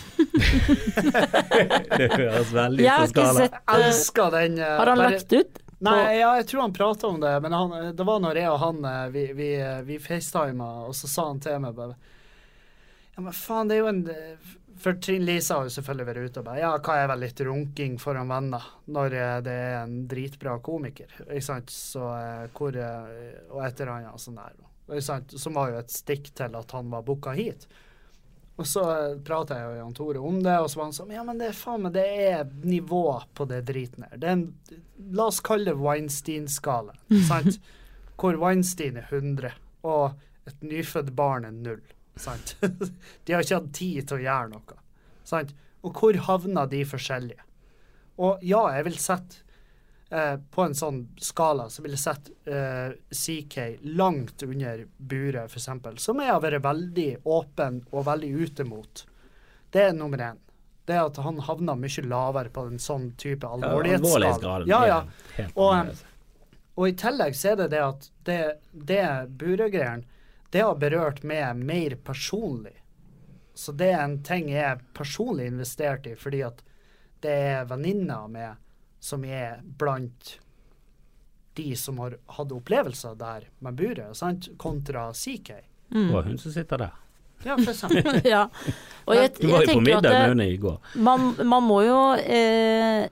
det 1.98 2.08
høres 2.12 2.50
veldig 2.52 2.84
ut 2.84 2.88
som 2.88 3.08
skala. 3.12 3.32
sett 3.38 3.54
Jeg 3.56 3.62
eh, 3.68 3.86
elsker 3.88 4.28
den. 4.36 4.58
Uh, 4.60 4.64
Har 4.80 4.86
han 4.92 4.98
bare- 5.02 5.12
lagt 5.16 5.32
ut? 5.32 5.52
Nei, 5.78 6.18
ja, 6.18 6.30
jeg 6.40 6.46
tror 6.50 6.60
han 6.64 6.72
prata 6.74 7.06
om 7.06 7.20
det, 7.22 7.30
men 7.44 7.52
han, 7.54 7.70
det 7.94 8.04
var 8.08 8.18
når 8.18 8.34
jeg 8.40 8.48
og 8.50 8.56
han 8.64 8.78
vi, 9.14 9.28
vi, 9.38 9.50
vi 9.86 9.98
facetima, 10.02 10.66
og 10.88 10.94
så 10.98 11.06
sa 11.06 11.28
han 11.28 11.38
til 11.44 11.54
meg 11.62 11.70
bare 11.76 11.94
Ja, 13.14 13.22
men 13.22 13.30
faen, 13.30 13.70
det 13.70 13.76
er 13.76 13.84
jo 13.84 13.92
en 13.92 14.00
For 14.78 14.98
Trine 15.02 15.26
Lise 15.26 15.54
har 15.54 15.66
jo 15.66 15.72
selvfølgelig 15.74 16.06
vært 16.06 16.28
ute 16.28 16.40
og 16.42 16.46
bare 16.46 16.60
Ja, 16.62 16.70
hva 16.78 16.96
er 17.00 17.10
vel 17.10 17.24
litt 17.24 17.40
runking 17.46 17.98
foran 18.02 18.30
venner 18.30 18.70
når 18.86 19.16
eh, 19.18 19.34
det 19.46 19.56
er 19.64 19.76
en 19.80 19.98
dritbra 20.10 20.58
komiker, 20.64 21.10
ikke 21.26 21.44
sant? 21.44 21.74
Så 21.74 22.04
eh, 22.14 22.46
hvor 22.54 22.78
eh, 22.78 23.42
Og 23.50 23.64
et 23.66 23.82
eller 23.82 23.94
annet 23.96 24.22
sånn 24.22 24.38
der. 24.38 24.56
Ikke 24.88 25.04
sant? 25.08 25.34
Som 25.40 25.58
var 25.58 25.72
jo 25.72 25.82
et 25.82 25.92
stikk 25.92 26.30
til 26.38 26.54
at 26.58 26.74
han 26.76 26.90
var 26.92 27.04
booka 27.06 27.34
hit. 27.36 27.66
Og 28.58 28.66
så 28.66 28.82
prata 29.26 29.58
jeg 29.58 29.68
og 29.70 29.76
Jan 29.78 29.94
Tore 29.94 30.22
om 30.30 30.38
det, 30.42 30.54
og 30.58 30.70
så 30.70 30.80
var 30.80 30.88
han 30.88 30.96
sånn 30.96 31.12
Ja, 31.14 31.22
men 31.26 31.38
det 31.38 31.50
er 31.52 31.58
faen 31.58 31.84
meg 31.84 31.94
det 31.94 32.06
er 32.26 32.48
nivå 32.66 33.04
på 33.38 33.46
det 33.50 33.60
driten 33.68 34.06
her. 34.08 34.16
Det 34.18 34.30
er 34.30 34.38
en, 34.38 34.48
la 35.14 35.28
oss 35.30 35.38
kalle 35.46 35.70
det 35.70 35.78
Weinstein-skala, 35.78 36.96
sant? 37.30 37.60
Hvor 38.18 38.38
Weinstein 38.42 38.98
er 38.98 39.06
100, 39.12 39.54
og 39.86 40.18
et 40.50 40.66
nyfødt 40.66 41.12
barn 41.14 41.46
er 41.46 41.54
null. 41.54 41.84
Sant? 42.18 42.56
De 43.24 43.34
har 43.34 43.44
ikke 43.44 43.60
hatt 43.60 43.74
tid 43.76 44.08
til 44.08 44.18
å 44.18 44.24
gjøre 44.24 44.52
noe. 44.54 44.80
Sant? 45.28 45.52
Og 45.86 45.94
hvor 45.94 46.16
havner 46.28 46.70
de 46.70 46.82
forskjellige? 46.88 47.44
Og 48.18 48.42
ja, 48.42 48.64
jeg 48.74 48.86
vil 48.88 48.96
sette 48.98 49.44
eh, 50.10 50.34
På 50.50 50.64
en 50.64 50.74
sånn 50.74 51.04
skala 51.22 51.68
så 51.70 51.84
vil 51.84 51.94
jeg 51.94 52.02
sette 52.02 52.34
eh, 52.50 52.96
CK 53.14 53.86
langt 53.94 54.42
under 54.42 54.82
buret, 54.98 55.46
f.eks., 55.46 56.02
som 56.02 56.18
jeg 56.24 56.32
har 56.32 56.42
vært 56.42 56.64
veldig 56.64 57.08
åpen 57.30 57.84
og 57.92 58.08
veldig 58.10 58.32
ute 58.42 58.66
mot. 58.66 59.04
Det 59.70 59.88
er 59.90 59.96
nummer 59.96 60.24
én. 60.32 60.44
Det 60.88 60.96
er 60.96 61.04
at 61.04 61.18
han 61.20 61.38
havner 61.44 61.76
mye 61.78 62.04
lavere 62.08 62.50
på 62.50 62.64
en 62.70 62.78
sånn 62.80 63.10
type 63.20 63.46
alvorlighetsskala. 63.46 64.64
Ja, 64.66 64.84
ja. 64.88 65.02
er 65.36 65.52
Og. 65.54 66.06
Og 66.78 66.92
i 66.92 66.94
tillegg 66.94 67.34
så 67.34 67.52
er 67.52 67.56
det 67.58 67.72
det 67.72 67.80
at 67.82 68.04
det, 68.28 68.38
det 68.70 69.02
Burøe-greiene, 69.40 70.06
det 70.50 70.64
har 70.64 70.78
berørt 70.80 71.22
meg 71.22 71.56
mer 71.56 71.96
personlig. 72.04 72.76
Så 73.54 73.72
det 73.72 73.90
er 73.92 74.04
en 74.04 74.20
ting 74.22 74.50
jeg 74.52 74.64
er 74.64 74.84
personlig 74.94 75.48
investert 75.50 76.06
i, 76.06 76.14
fordi 76.16 76.44
at 76.46 76.62
det 77.24 77.34
er 77.50 77.66
venninner 77.68 78.24
av 78.24 78.30
meg 78.30 78.54
som 79.02 79.24
er 79.24 79.58
blant 79.62 80.38
de 81.58 81.74
som 81.76 81.98
har 81.98 82.14
hatt 82.36 82.54
opplevelser 82.54 83.18
der 83.18 83.48
med 83.58 83.74
buret, 83.74 84.14
sant? 84.16 84.48
kontra 84.56 85.08
CK. 85.12 85.50
Mm. 85.90 86.14
Og 86.14 86.24
hun 86.28 86.38
som 86.38 86.54
sitter 86.54 86.84
der. 86.84 86.96
Ja, 87.42 87.56
for 87.58 87.70
eksempel. 87.72 88.20
ja. 88.34 88.44
Og 89.04 89.16
jeg, 89.16 89.32
Du 89.40 89.48
var 89.50 89.66
jo 89.66 89.74
på 89.78 89.82
middag 89.82 90.10
med 90.10 90.28
henne 90.28 90.48
i 90.52 90.56
går. 90.56 90.78
man, 90.94 91.32
man 91.46 91.66
må 91.66 91.82
jo 91.86 91.98
eh, 92.14 93.08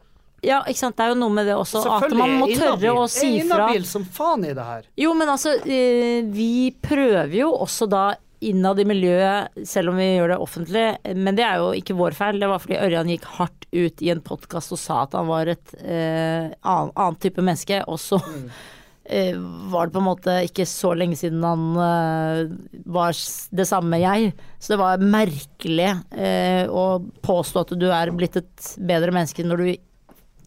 Ja, 0.46 0.60
ikke 0.68 0.78
sant. 0.78 0.96
Det 0.98 1.06
er 1.06 1.14
jo 1.14 1.18
noe 1.18 1.34
med 1.34 1.48
det 1.48 1.56
også. 1.58 1.82
At 1.96 2.12
man 2.14 2.36
må 2.40 2.46
tørre 2.52 2.92
å 2.94 3.06
si 3.10 3.18
si 3.18 3.32
Jeg 3.34 3.46
er 3.46 3.50
fra. 3.50 3.64
inhabil 3.66 3.88
som 3.88 4.04
faen 4.04 4.46
i 4.46 4.52
det 4.54 4.66
her. 4.68 4.86
Jo, 5.00 5.14
men 5.18 5.32
altså, 5.32 5.56
eh, 5.66 6.22
vi 6.30 6.70
prøver 6.82 7.34
jo 7.40 7.50
også 7.56 7.88
da 7.90 8.04
innad 8.46 8.80
i 8.80 8.84
miljøet, 8.84 9.66
selv 9.66 9.90
om 9.90 9.96
vi 10.00 10.10
gjør 10.12 10.34
det 10.34 10.38
offentlig, 10.44 10.84
men 11.16 11.36
det 11.38 11.44
er 11.46 11.60
jo 11.62 11.70
ikke 11.78 11.96
vår 11.96 12.16
feil. 12.18 12.38
Det 12.42 12.50
var 12.50 12.60
fordi 12.62 12.78
Ørjan 12.84 13.10
gikk 13.10 13.24
hardt 13.38 13.66
ut 13.72 14.02
i 14.04 14.10
en 14.12 14.22
podkast 14.24 14.74
og 14.76 14.80
sa 14.80 15.02
at 15.06 15.16
han 15.16 15.28
var 15.30 15.50
et 15.54 15.74
eh, 15.80 16.52
annen, 16.60 16.92
annet 16.94 17.22
type 17.24 17.42
menneske, 17.42 17.80
og 17.88 17.98
så 18.02 18.20
eh, 19.08 19.40
var 19.72 19.88
det 19.88 19.96
på 19.96 20.02
en 20.02 20.08
måte 20.10 20.36
ikke 20.50 20.68
så 20.68 20.92
lenge 20.98 21.16
siden 21.18 21.42
han 21.46 21.66
eh, 21.80 22.52
var 22.92 23.16
det 23.56 23.68
samme 23.72 24.02
jeg. 24.04 24.32
Så 24.60 24.74
det 24.74 24.80
var 24.84 25.02
merkelig 25.16 25.90
eh, 26.12 26.68
å 26.68 26.86
påstå 27.26 27.64
at 27.64 27.76
du 27.80 27.88
er 27.88 28.12
blitt 28.16 28.36
et 28.42 28.72
bedre 28.78 29.16
menneske 29.16 29.46
når 29.48 29.64
du 29.64 29.70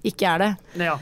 ikke 0.08 0.36
er 0.36 0.46
det. 0.46 0.52
Ja. 0.88 0.98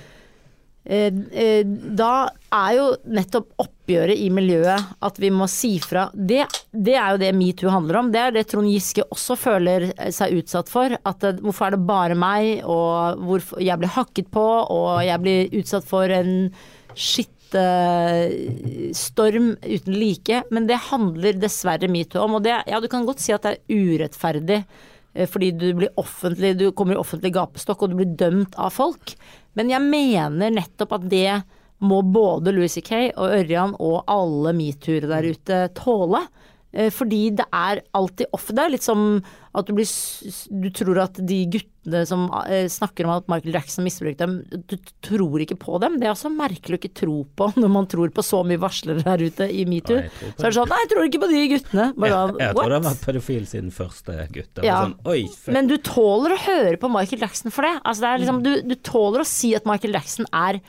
Eh, 0.87 1.11
eh, 1.31 1.65
da 1.67 2.29
er 2.55 2.77
jo 2.77 2.95
nettopp 3.11 3.49
oppgjøret 3.59 4.15
i 4.23 4.29
miljøet 4.31 4.79
at 5.03 5.19
vi 5.19 5.29
må 5.35 5.47
si 5.51 5.79
fra. 5.83 6.07
Det, 6.13 6.45
det 6.71 6.95
er 6.95 7.11
jo 7.11 7.17
det 7.25 7.33
metoo 7.35 7.69
handler 7.73 7.95
om. 7.99 8.11
Det 8.13 8.21
er 8.23 8.31
det 8.37 8.47
Trond 8.47 8.69
Giske 8.71 9.03
også 9.11 9.35
føler 9.39 9.91
seg 10.15 10.37
utsatt 10.39 10.69
for. 10.71 10.87
At 10.95 11.23
eh, 11.27 11.41
hvorfor 11.43 11.65
er 11.67 11.71
det 11.75 11.89
bare 11.89 12.15
meg, 12.15 12.63
og 12.63 13.19
hvorfor 13.27 13.59
jeg 13.63 13.77
blir 13.81 13.95
hakket 13.97 14.27
på, 14.31 14.47
og 14.63 15.03
jeg 15.03 15.19
blir 15.25 15.51
utsatt 15.59 15.85
for 15.89 16.05
en 16.07 16.53
skittstorm 16.95 17.57
uten 19.59 19.93
like. 19.99 20.43
Men 20.55 20.67
det 20.71 20.87
handler 20.87 21.33
dessverre 21.35 21.87
metoo 21.91 22.23
om. 22.23 22.39
Og 22.39 22.43
det, 22.47 22.55
ja, 22.63 22.77
du 22.79 22.87
kan 22.91 23.03
godt 23.07 23.19
si 23.23 23.31
at 23.35 23.43
det 23.43 23.51
er 23.57 23.67
urettferdig 23.75 24.63
fordi 25.25 25.51
du 25.57 25.67
blir 25.73 25.93
offentlig, 25.97 26.53
du 26.59 26.69
kommer 26.71 26.93
i 26.93 27.01
offentlig 27.01 27.33
gapestokk 27.33 27.83
og 27.83 27.93
du 27.93 27.99
blir 28.01 28.15
dømt 28.19 28.57
av 28.61 28.75
folk. 28.75 29.15
Men 29.57 29.71
jeg 29.73 29.81
mener 29.81 30.53
nettopp 30.53 30.93
at 30.99 31.07
det 31.09 31.39
må 31.81 32.01
både 32.01 32.53
Louis 32.53 32.73
C.K. 32.73 33.11
og 33.17 33.33
Ørjan 33.39 33.75
og 33.81 34.03
alle 34.09 34.53
metoo-ere 34.57 35.09
der 35.09 35.29
ute 35.33 35.59
tåle. 35.77 36.23
Eh, 36.75 36.89
Fordi 36.93 37.29
det 37.37 37.45
er 37.55 37.81
alltid 37.95 38.27
off. 38.35 38.49
Det 38.51 38.63
er 38.63 38.73
litt 38.73 38.85
som 38.85 39.21
at 39.57 39.65
du 39.65 39.73
blir 39.73 39.87
Du 40.61 40.67
tror 40.75 40.99
at 41.01 41.17
de 41.25 41.37
guttene 41.49 42.03
som 42.05 42.25
eh, 42.43 42.67
snakker 42.69 43.07
om 43.07 43.13
at 43.15 43.29
Michael 43.31 43.55
Jackson 43.55 43.85
misbrukte 43.87 44.25
dem, 44.27 44.41
du 44.67 44.75
tror 45.05 45.39
ikke 45.41 45.55
på 45.57 45.79
dem. 45.81 45.95
Det 46.01 46.09
er 46.09 46.13
også 46.13 46.29
merkelig 46.33 46.75
å 46.75 46.81
ikke 46.81 46.93
tro 46.99 47.15
på 47.39 47.47
når 47.61 47.71
man 47.73 47.87
tror 47.89 48.11
på 48.13 48.25
så 48.25 48.43
mye 48.47 48.59
varslere 48.61 49.05
der 49.05 49.23
ute 49.23 49.47
i 49.47 49.63
metoo. 49.69 50.01
Så 50.35 50.43
er 50.43 50.49
det 50.51 50.57
sånn 50.59 50.73
Nei, 50.73 50.81
jeg 50.83 50.91
tror 50.91 51.07
ikke 51.07 51.23
på 51.23 51.31
de 51.31 51.45
guttene. 51.55 51.87
Bare 51.95 52.11
Jeg, 52.11 52.35
jeg 52.43 52.57
tror 52.59 52.67
det 52.73 52.77
har 52.79 52.85
vært 52.89 53.05
pedofil 53.07 53.47
siden 53.53 53.71
første 53.73 54.19
gutt. 54.35 54.63
Ja. 54.67 54.81
Sånn, 54.83 54.97
Oi. 55.07 55.21
Men 55.55 55.71
du 55.71 55.77
tåler 55.79 56.35
å 56.35 56.41
høre 56.43 56.75
på 56.81 56.91
Michael 56.91 57.23
Jackson 57.23 57.55
for 57.55 57.65
det. 57.69 57.77
Altså 57.87 58.03
det 58.03 58.11
er 58.11 58.23
liksom, 58.25 58.43
du, 58.45 58.53
du 58.67 58.77
tåler 58.83 59.23
å 59.23 59.29
si 59.31 59.55
at 59.57 59.65
Michael 59.69 59.95
Jackson 59.97 60.27
er 60.35 60.59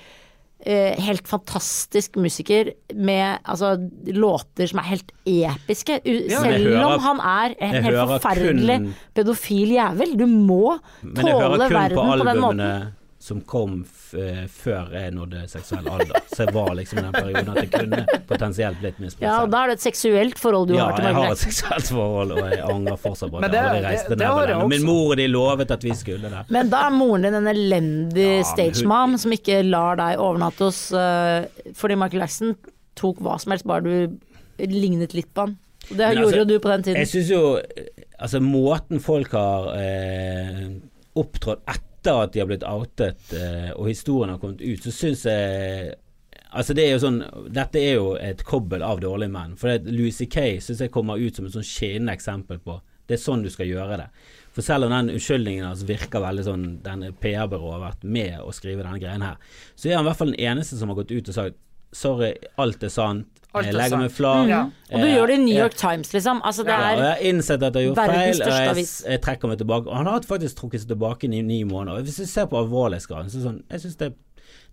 helt 0.66 1.29
fantastisk 1.29 2.16
musiker 2.18 2.73
med 2.94 3.38
altså, 3.44 3.77
låter 4.07 4.66
som 4.66 4.81
er 4.83 4.88
helt 4.90 5.12
episke. 5.25 6.01
Ja, 6.05 6.40
selv 6.42 6.66
hører, 6.66 6.85
om 6.85 7.01
han 7.01 7.21
er 7.21 7.55
en 7.62 7.85
helt 7.85 7.97
forferdelig 8.11 8.79
kun- 8.81 8.94
pedofil 9.14 9.71
jævel. 9.77 10.16
Du 10.18 10.27
må 10.27 10.79
tåle 11.03 11.71
verden 11.71 11.97
på 11.97 12.18
på, 12.18 12.25
den 12.25 12.40
måten. 12.42 12.94
Som 13.29 13.41
kom 13.45 13.83
f 13.85 14.14
eh, 14.17 14.47
før 14.49 14.88
jeg 14.97 15.12
nådde 15.12 15.43
seksuell 15.53 15.87
alder. 15.93 16.23
Så 16.33 16.47
jeg 16.47 16.55
var 16.57 16.71
liksom 16.79 16.99
i 17.01 17.03
den 17.05 17.12
perioden 17.19 17.51
at 17.53 17.59
jeg 17.61 17.71
kunne 17.75 18.21
potensielt 18.31 18.79
blitt 18.81 18.99
misbrukt 19.03 19.27
Ja, 19.27 19.35
og 19.45 19.51
da 19.53 19.61
er 19.67 19.73
det 19.73 19.77
et 19.79 19.85
seksuelt 19.85 20.41
forhold 20.41 20.71
du 20.71 20.75
Ja, 20.79 20.87
har 20.88 20.97
til 20.97 21.09
jeg 21.11 21.19
har 21.19 21.35
et 21.37 21.43
seksuelt 21.45 21.91
forhold, 21.93 22.33
og 22.38 22.41
jeg 22.49 22.62
angrer 22.64 23.01
fortsatt 23.05 23.31
på 23.35 23.43
det. 23.45 23.51
det, 23.53 23.61
jeg 23.61 23.83
det- 23.85 24.09
det- 24.09 24.19
det 24.19 24.31
ned 24.33 24.49
den. 24.55 24.69
Min 24.73 24.87
mor 24.88 25.12
og 25.12 25.17
de 25.21 25.27
lovet 25.29 25.71
at 25.77 25.85
vi 25.85 25.95
skulle 25.95 26.31
det. 26.33 26.45
Men 26.57 26.71
da 26.73 26.87
er 26.88 26.97
moren 26.97 27.23
din 27.29 27.35
en 27.43 27.47
elendig 27.53 28.29
Ja, 28.38 28.43
stagemom 28.55 29.19
som 29.21 29.31
ikke 29.37 29.61
lar 29.69 29.97
deg 30.01 30.19
overnatte 30.19 30.64
hos 30.71 30.81
uh, 30.93 31.45
Fordi 31.77 31.95
Michael 32.01 32.21
Jackson 32.25 32.57
tok 32.97 33.21
hva 33.23 33.37
som 33.38 33.53
helst, 33.53 33.67
bare 33.69 33.85
du 33.85 34.19
lignet 34.59 35.12
litt 35.14 35.29
på 35.35 35.45
han. 35.47 35.59
Det 35.88 35.97
Men 35.97 36.17
gjorde 36.19 36.27
altså, 36.27 36.38
jo 36.41 36.45
du 36.45 36.59
på 36.59 36.69
den 36.73 36.83
tiden. 36.83 36.97
Jeg 37.05 37.09
syns 37.12 37.29
jo 37.31 37.43
eh, 37.59 37.85
Altså, 38.19 38.41
måten 38.43 38.99
folk 39.01 39.31
har 39.33 39.69
eh, 39.79 40.64
opptrådt 41.14 41.61
etter 41.71 41.85
at 42.12 42.35
de 42.35 42.42
har 42.42 42.49
blitt 42.51 42.66
outet, 42.66 43.33
eh, 43.37 43.71
og 43.75 43.88
historien 43.90 44.35
har 44.35 44.40
kommet 44.42 44.62
ut, 44.64 44.85
så 44.85 44.94
syns 44.94 45.27
jeg 45.29 45.97
Altså 46.49 46.73
det 46.73 46.85
er 46.87 46.94
jo 46.94 47.01
sånn 47.03 47.18
Dette 47.53 47.77
er 47.77 47.99
jo 47.99 48.12
et 48.16 48.40
kobbel 48.47 48.81
av 48.81 49.03
dårlige 49.03 49.33
menn. 49.35 49.57
For 49.61 49.68
det, 49.68 49.92
Louis 49.92 50.16
C.K. 50.16 50.62
syns 50.64 50.81
jeg 50.81 50.92
kommer 50.94 51.21
ut 51.21 51.37
som 51.37 51.44
et 51.44 51.53
sånn 51.53 51.66
skinnende 51.66 52.14
eksempel 52.16 52.61
på 52.64 52.79
Det 53.05 53.18
er 53.18 53.21
sånn 53.21 53.44
du 53.44 53.51
skal 53.53 53.68
gjøre 53.68 53.99
det. 54.01 54.07
For 54.57 54.64
selv 54.64 54.88
om 54.88 54.94
den 54.94 55.12
unnskyldningen 55.12 55.66
hans 55.68 55.85
virker 55.87 56.25
veldig 56.25 56.47
sånn 56.47 56.66
Den 56.87 57.05
PR-byrået 57.21 57.77
har 57.77 57.85
vært 57.85 58.07
med 58.16 58.38
å 58.40 58.55
skrive 58.57 58.81
denne 58.81 59.01
greien 59.03 59.27
her, 59.27 59.37
så 59.77 59.90
er 59.90 59.99
han 59.99 60.07
i 60.07 60.09
hvert 60.09 60.23
fall 60.23 60.33
den 60.33 60.47
eneste 60.49 60.81
som 60.81 60.88
har 60.88 61.03
gått 61.03 61.12
ut 61.12 61.29
og 61.29 61.37
sagt 61.37 61.61
sorry, 61.94 62.35
alt 62.61 62.83
er 62.85 62.92
sant. 62.92 63.38
Alt 63.59 63.66
Jeg 63.66 63.75
er 63.75 63.79
legger 63.83 63.99
meg 64.05 64.11
flat. 64.14 64.49
Ja. 64.49 64.61
Og 64.92 65.01
du 65.01 65.07
Eh, 65.07 65.14
gjør 65.16 65.27
det 65.27 65.35
i 65.38 65.42
New 65.44 65.55
jeg- 65.55 65.62
York 65.62 65.75
Times, 65.77 66.12
liksom. 66.12 66.40
Altså, 66.42 66.64
det 66.64 66.73
ja, 66.73 66.81
er 66.92 66.97
jeg 66.97 67.09
har 67.09 67.23
innsett 67.33 67.62
at 67.62 67.75
jeg 67.75 67.88
har 67.88 67.94
gjort 67.94 68.07
feil, 68.07 68.42
og 68.42 68.77
jeg, 68.77 68.87
jeg 69.11 69.21
trekker 69.23 69.49
meg 69.49 69.59
tilbake. 69.59 69.87
Og 69.88 69.97
han 69.97 70.07
har 70.07 70.21
faktisk 70.21 70.55
trukket 70.62 70.81
seg 70.81 70.88
tilbake 70.94 71.25
i 71.25 71.29
ni, 71.42 71.42
måneder. 71.64 72.03
Hvis 72.03 72.16
du 72.16 72.27
ser 72.27 72.47
på 72.47 72.57
alvorlighetsgraden, 72.62 73.29
så 73.31 73.37
er 73.37 73.42
det 73.42 73.49
sånn 73.51 73.62
Jeg 73.71 73.81
syns 73.81 73.97
det 73.99 74.14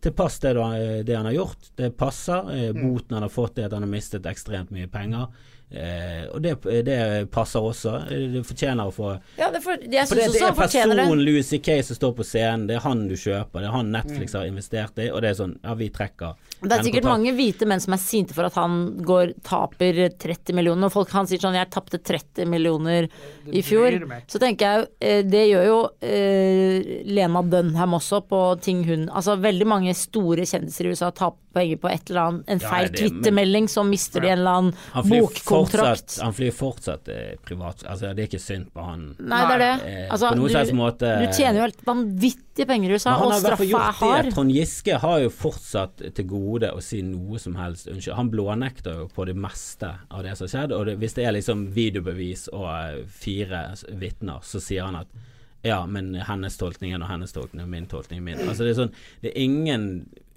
til 0.01 0.11
det, 0.41 0.53
du 0.53 0.59
det 1.03 1.15
han 1.15 1.25
har 1.25 1.33
gjort. 1.33 1.71
Det 1.75 1.97
passer. 1.97 2.49
Eh, 2.51 2.71
Mm. 2.73 2.81
Boten 2.93 3.13
han 3.13 3.21
har 3.23 3.29
fått 3.29 3.57
er 3.59 3.65
at 3.65 3.71
han 3.73 3.81
har 3.83 3.89
mistet 3.89 4.23
ekstremt 4.23 4.69
mye 4.71 4.87
penger. 4.87 5.27
Eh, 5.71 6.27
og 6.31 6.41
det, 6.43 6.61
det 6.85 7.31
passer 7.31 7.59
også. 7.59 7.95
Eh, 8.11 8.27
Det 8.35 8.43
fortjener 8.45 8.85
å 8.85 8.93
få 8.93 9.19
Ja, 9.37 9.49
det 9.51 9.63
for, 9.63 9.71
jeg 9.81 10.07
For 10.07 10.15
det, 10.15 10.31
det 10.31 10.41
er 10.41 10.51
det. 10.51 10.55
personen 10.59 11.23
Louis 11.25 11.47
C.K. 11.49 11.81
som 11.83 11.95
står 11.97 12.13
på 12.15 12.23
scenen, 12.23 12.67
det 12.67 12.75
er 12.77 12.79
han 12.85 13.07
du 13.07 13.15
kjøper, 13.15 13.63
det 13.63 13.65
er 13.65 13.71
han 13.73 13.91
Netflix 13.91 14.31
Mm. 14.33 14.39
har 14.39 14.45
investert 14.45 14.99
i, 14.99 15.09
og 15.09 15.21
det 15.21 15.31
er 15.31 15.43
sånn 15.43 15.57
Ja, 15.63 15.73
vi 15.73 15.89
trekker. 15.89 16.35
Det 16.61 16.71
er 16.71 16.83
sikkert 16.85 17.03
mange 17.09 17.33
hvite 17.35 17.67
menn 17.67 17.81
som 17.83 17.93
er 17.93 18.01
sinte 18.01 18.33
for 18.33 18.47
at 18.47 18.55
han 18.57 18.97
går 19.05 19.33
taper 19.45 20.09
30 20.17 20.55
millioner. 20.55 20.87
Og 20.87 20.93
folk 20.95 21.09
han 21.11 21.27
sier 21.27 21.39
sånn 21.39 21.53
'jeg 21.57 21.69
tapte 21.69 21.99
30 21.99 22.45
millioner 22.47 23.09
i 23.51 23.61
fjor'. 23.61 23.99
Så 24.27 24.39
tenker 24.39 24.65
jeg 24.65 24.87
eh, 25.01 25.21
det 25.23 25.43
gjør 25.51 25.65
jo 25.65 25.79
eh, 26.01 27.03
Lena 27.05 27.41
Dunham 27.41 27.93
også 27.99 28.21
på 28.27 28.61
ting 28.61 28.83
hun 28.85 29.09
Altså 29.09 29.35
veldig 29.39 29.67
mange 29.67 29.93
store 29.93 30.45
kjendiser 30.47 30.85
i 30.85 30.89
USA 30.95 31.11
taper 31.11 31.37
penger 31.55 31.77
på 31.79 31.87
et 31.87 32.09
eller 32.09 32.21
annet 32.21 32.49
en 32.51 32.59
feil 32.59 32.89
ja, 32.89 32.95
twittermelding, 32.99 33.67
så 33.71 33.83
mister 33.87 34.19
de 34.19 34.27
en 34.27 34.39
eller 34.39 34.51
annen 34.59 34.73
Han 34.91 35.05
bokkontrakt. 35.07 36.03
fortsatt, 36.03 36.23
han 36.25 36.33
flyr 36.35 36.51
fortsatt 36.51 37.07
eh, 37.07 37.35
privat. 37.47 37.85
Altså, 37.87 38.11
det 38.13 38.25
er 38.25 38.27
ikke 38.27 38.43
synd 38.43 38.73
på 38.75 38.83
han. 38.83 39.05
Nei, 39.19 39.39
det 39.47 39.55
er 39.55 39.63
det. 39.63 39.87
Eh, 39.87 40.09
Altså, 40.11 40.29
på 40.33 40.35
noen 40.35 40.47
du, 40.47 40.53
slags 40.53 40.73
måte 40.75 41.13
du 41.21 41.25
tjener 41.31 41.55
jo 41.61 41.61
helt 41.69 41.85
vanvittige 41.87 42.67
penger 42.67 42.91
i 42.91 42.93
USA, 42.99 43.15
og 43.23 43.33
straffa 43.39 43.63
er 43.63 43.71
gjort 43.71 44.01
hard. 44.01 44.31
Trond 44.35 44.51
Giske 44.51 44.99
har 44.99 45.19
jo 45.23 45.29
fortsatt 45.29 46.03
til 46.15 46.27
gode 46.27 46.44
å 46.45 46.81
si 46.83 47.01
noe 47.05 47.39
som 47.41 47.55
helst 47.59 47.89
unnskyld. 47.91 48.15
Han 48.17 48.31
blånekter 48.33 48.99
jo 49.01 49.07
på 49.11 49.27
det 49.29 49.35
meste 49.37 49.91
av 50.09 50.25
det 50.25 50.35
som 50.35 50.45
har 50.47 50.53
skjedd, 50.53 50.75
og 50.75 50.89
det, 50.89 50.97
hvis 51.01 51.17
det 51.17 51.25
er 51.25 51.37
liksom 51.37 51.67
videobevis 51.75 52.49
og 52.53 52.67
eh, 52.71 52.99
fire 53.09 53.67
vitner, 54.01 54.43
så 54.45 54.61
sier 54.63 54.87
han 54.87 55.01
at 55.03 55.31
ja, 55.65 55.79
men 55.89 56.13
hennes 56.27 56.57
tolkning 56.61 56.91
er 56.93 56.99
nå 57.01 57.07
hennes 57.09 57.33
tolkning, 57.33 57.63
og 57.63 57.71
min 57.71 57.87
tolkning 57.89 58.19
er 58.19 58.25
min. 58.27 58.41
Altså 58.45 58.67
det 58.67 58.75
er 58.75 58.77
sånn, 58.77 58.91
det 59.23 59.31
er 59.31 59.39
ingen 59.41 59.87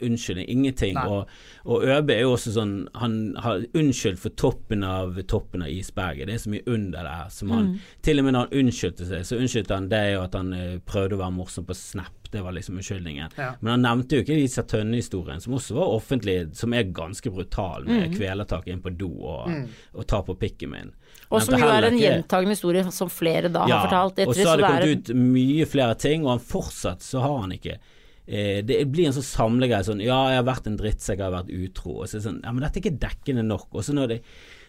unnskyldning, 0.01 0.47
ingenting. 0.49 0.97
Og, 1.03 1.29
og 1.69 1.85
Øbe 1.85 2.15
er 2.15 2.23
jo 2.25 2.33
også 2.33 2.55
sånn, 2.55 2.73
han 2.97 3.19
har 3.45 3.67
unnskyldt 3.77 4.23
for 4.23 4.33
toppen 4.41 4.87
av 4.87 5.19
toppen 5.29 5.67
av 5.67 5.73
isberget. 5.73 6.31
Det 6.31 6.39
er 6.39 6.43
så 6.47 6.53
mye 6.55 6.65
under 6.71 7.05
der 7.05 7.35
som 7.35 7.53
han 7.53 7.75
Til 8.07 8.23
og 8.23 8.25
med 8.25 8.37
når 8.37 8.47
han 8.47 8.63
unnskyldte 8.63 9.09
seg, 9.11 9.27
så 9.29 9.41
unnskyldte 9.43 9.77
han 9.77 9.91
det 9.93 10.05
jo 10.15 10.23
at 10.25 10.39
han 10.39 10.55
eh, 10.57 10.79
prøvde 10.89 11.19
å 11.19 11.23
være 11.27 11.37
morsom 11.43 11.69
på 11.69 11.77
Snap. 11.77 12.18
Det 12.31 12.43
var 12.45 12.53
liksom 12.53 12.77
unnskyldningen. 12.77 13.35
Ja. 13.37 13.53
Men 13.61 13.71
han 13.71 13.85
nevnte 13.87 14.19
jo 14.19 14.25
ikke 14.25 14.37
disse 14.37 14.63
Tønne-historien, 14.69 15.41
som 15.41 15.57
også 15.57 15.77
var 15.79 15.95
offentlig, 15.97 16.37
som 16.59 16.75
er 16.77 16.91
ganske 16.95 17.33
brutal, 17.33 17.87
med 17.89 18.17
kvelertak 18.17 18.69
inn 18.69 18.83
på 18.85 18.93
do 18.99 19.11
og, 19.17 19.53
og 19.95 20.09
ta 20.09 20.21
på 20.27 20.37
pikken 20.41 20.75
min. 20.75 20.93
Og 21.29 21.45
som 21.45 21.61
jo 21.61 21.69
er 21.69 21.89
en 21.89 21.99
gjentagende 21.99 22.57
historie 22.57 22.85
som 22.95 23.11
flere 23.13 23.51
da 23.53 23.67
ja, 23.69 23.79
har 23.79 23.89
fortalt. 23.89 24.21
Ja, 24.23 24.29
og 24.29 24.37
så 24.37 24.49
har 24.49 24.61
det 24.61 24.69
kommet 24.69 25.09
ut 25.09 25.15
mye 25.17 25.69
flere 25.69 25.97
ting, 26.01 26.27
og 26.27 26.37
han 26.37 26.45
fortsatt 26.45 27.05
så 27.05 27.25
har 27.25 27.41
han 27.45 27.57
ikke 27.57 27.77
eh, 27.77 28.61
Det 28.67 28.79
blir 28.89 29.11
en 29.11 29.17
sånn 29.17 29.27
samlegreie 29.27 29.85
sånn 29.87 30.05
Ja, 30.05 30.21
jeg 30.33 30.41
har 30.41 30.47
vært 30.49 30.71
en 30.71 30.79
drittsekk, 30.81 31.19
jeg 31.19 31.27
har 31.27 31.37
vært 31.37 31.53
utro. 31.53 31.99
Og 31.99 32.07
så 32.07 32.17
er 32.17 32.21
det 32.21 32.29
sånn 32.29 32.41
Ja, 32.45 32.55
men 32.55 32.65
dette 32.65 32.81
er 32.81 32.87
ikke 32.87 33.03
dekkende 33.09 33.45
nok. 33.49 33.69
Og 33.73 33.85
så 33.85 33.97
når 33.97 34.15
det 34.15 34.23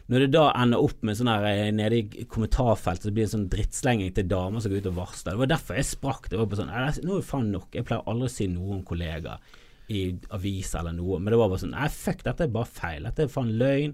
når 0.10 0.26
det 0.26 0.30
da 0.34 0.47
ender 0.57 0.82
opp 0.82 1.03
med 1.05 1.18
sånn 1.20 1.30
her 1.30 1.43
eh, 1.45 1.68
nede 1.76 1.99
i 2.01 2.26
kommentarfeltet, 2.26 3.05
så 3.05 3.14
blir 3.14 3.28
det 3.28 3.30
en 3.30 3.36
sånn 3.36 3.49
drittslenging 3.53 4.14
til 4.18 4.30
damer 4.32 4.64
som 4.64 4.74
går 4.74 4.82
ut 4.82 4.89
og 4.89 4.95
varsler. 4.97 5.36
Det 5.36 5.41
var 5.43 5.51
derfor 5.51 5.78
jeg 5.78 5.89
sprakk. 5.91 6.30
Det 6.32 6.39
var 6.39 6.49
bare 6.49 6.62
sånn 6.64 6.72
Nå 6.74 7.18
er 7.18 7.20
det 7.22 7.28
faen 7.30 7.51
nok. 7.53 7.68
Jeg 7.78 7.86
pleier 7.86 8.10
aldri 8.10 8.30
å 8.30 8.34
si 8.34 8.47
noe 8.49 8.80
om 8.80 8.86
kollegaer 8.88 9.57
i 9.89 10.01
avis 10.38 10.74
eller 10.78 10.93
noe, 10.93 11.18
men 11.18 11.34
det 11.34 11.38
var 11.41 11.49
bare 11.49 11.62
sånn 11.64 11.74
Nei, 11.74 11.88
fuck, 11.93 12.24
dette 12.26 12.45
er 12.45 12.55
bare 12.57 12.70
feil. 12.70 13.05
Dette 13.05 13.26
er 13.26 13.32
faen 13.34 13.53
løgn. 13.62 13.93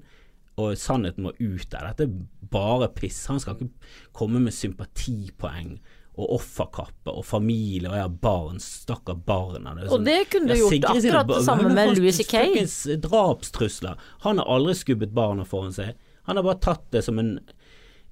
Og 0.63 0.80
sannheten 0.80 1.26
må 1.26 1.34
ut 1.36 1.68
der. 1.68 1.89
Dette 1.91 2.07
er 2.07 2.47
bare 2.53 2.88
piss. 2.95 3.26
Han 3.28 3.41
skal 3.43 3.57
ikke 3.57 3.91
komme 4.16 4.39
med 4.39 4.55
sympatipoeng 4.55 5.76
og 6.16 6.38
offerkappe 6.38 7.11
og 7.11 7.26
familie 7.28 7.89
og 7.89 7.97
jeg 7.97 8.05
har 8.05 8.18
barn, 8.24 8.59
stakkar 8.63 9.18
barna. 9.28 9.74
er 9.76 9.91
Og 9.91 10.05
det 10.05 10.30
kunne 10.32 10.55
du 10.55 10.61
gjort 10.61 10.88
akkurat 10.93 11.28
det 11.28 11.41
samme 11.43 11.74
med 11.76 11.97
Louis 11.97 12.16
C.K.. 12.16 12.39
fuckings 12.39 12.78
Drapstrusler. 13.03 13.99
Han 14.24 14.39
har 14.39 14.47
aldri 14.55 14.78
skubbet 14.80 15.11
barna 15.16 15.43
foran 15.47 15.76
seg. 15.76 15.99
Han 16.26 16.39
har 16.39 16.45
bare 16.45 16.61
tatt 16.63 16.89
det 16.95 17.03
som 17.05 17.19
en 17.21 17.38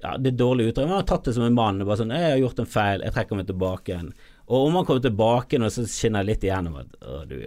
ja, 0.03 0.17
det 0.19 0.33
er 0.33 0.39
dårlig 0.41 0.65
uttrykk, 0.67 0.83
men 0.83 0.97
han 0.97 0.99
har 0.99 1.07
tatt 1.07 1.29
det 1.29 1.33
som 1.37 1.45
en 1.45 1.53
mann. 1.55 1.77
Bare 1.87 2.01
sånn, 2.01 2.11
'Jeg 2.11 2.31
har 2.31 2.41
gjort 2.41 2.57
en 2.59 2.67
feil, 2.67 3.03
jeg 3.05 3.13
trekker 3.15 3.37
meg 3.39 3.45
tilbake 3.47 3.93
igjen'. 3.93 4.09
Og 4.51 4.67
om 4.67 4.75
han 4.75 4.85
kommer 4.85 5.01
tilbake 5.01 5.59
nå, 5.59 5.69
så 5.71 5.85
skinner 5.87 6.25
litt 6.27 6.43
igjennom 6.43 6.75
at 6.81 6.97
å, 7.07 7.21
du, 7.23 7.37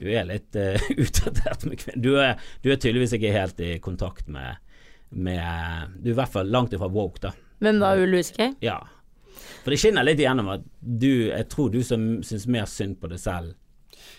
du 0.00 0.06
er 0.08 0.24
litt 0.24 0.56
uh, 0.56 0.80
utdatert 1.04 1.66
med 1.68 1.76
kvinner. 1.82 2.00
Du 2.00 2.16
er, 2.16 2.40
du 2.64 2.72
er 2.72 2.80
tydeligvis 2.80 3.12
ikke 3.18 3.34
helt 3.34 3.60
i 3.60 3.74
kontakt 3.84 4.28
med, 4.32 4.56
med 5.10 5.92
Du 6.00 6.08
er 6.08 6.14
i 6.14 6.18
hvert 6.22 6.32
fall 6.32 6.48
langt 6.48 6.72
ifra 6.72 6.88
woke, 6.88 7.20
da. 7.20 7.34
Hvem 7.60 7.84
Louis 7.84 8.32
C.K.? 8.32 8.54
Ja. 8.64 8.80
For 9.60 9.74
det 9.74 9.80
skinner 9.82 10.06
litt 10.06 10.20
igjennom 10.22 10.48
at 10.54 10.64
du 10.80 11.28
Jeg 11.28 11.48
tror 11.52 11.68
du 11.70 11.82
som 11.84 12.22
syns 12.24 12.46
mer 12.48 12.64
synd 12.70 12.96
på 13.02 13.10
deg 13.12 13.20
selv 13.20 13.52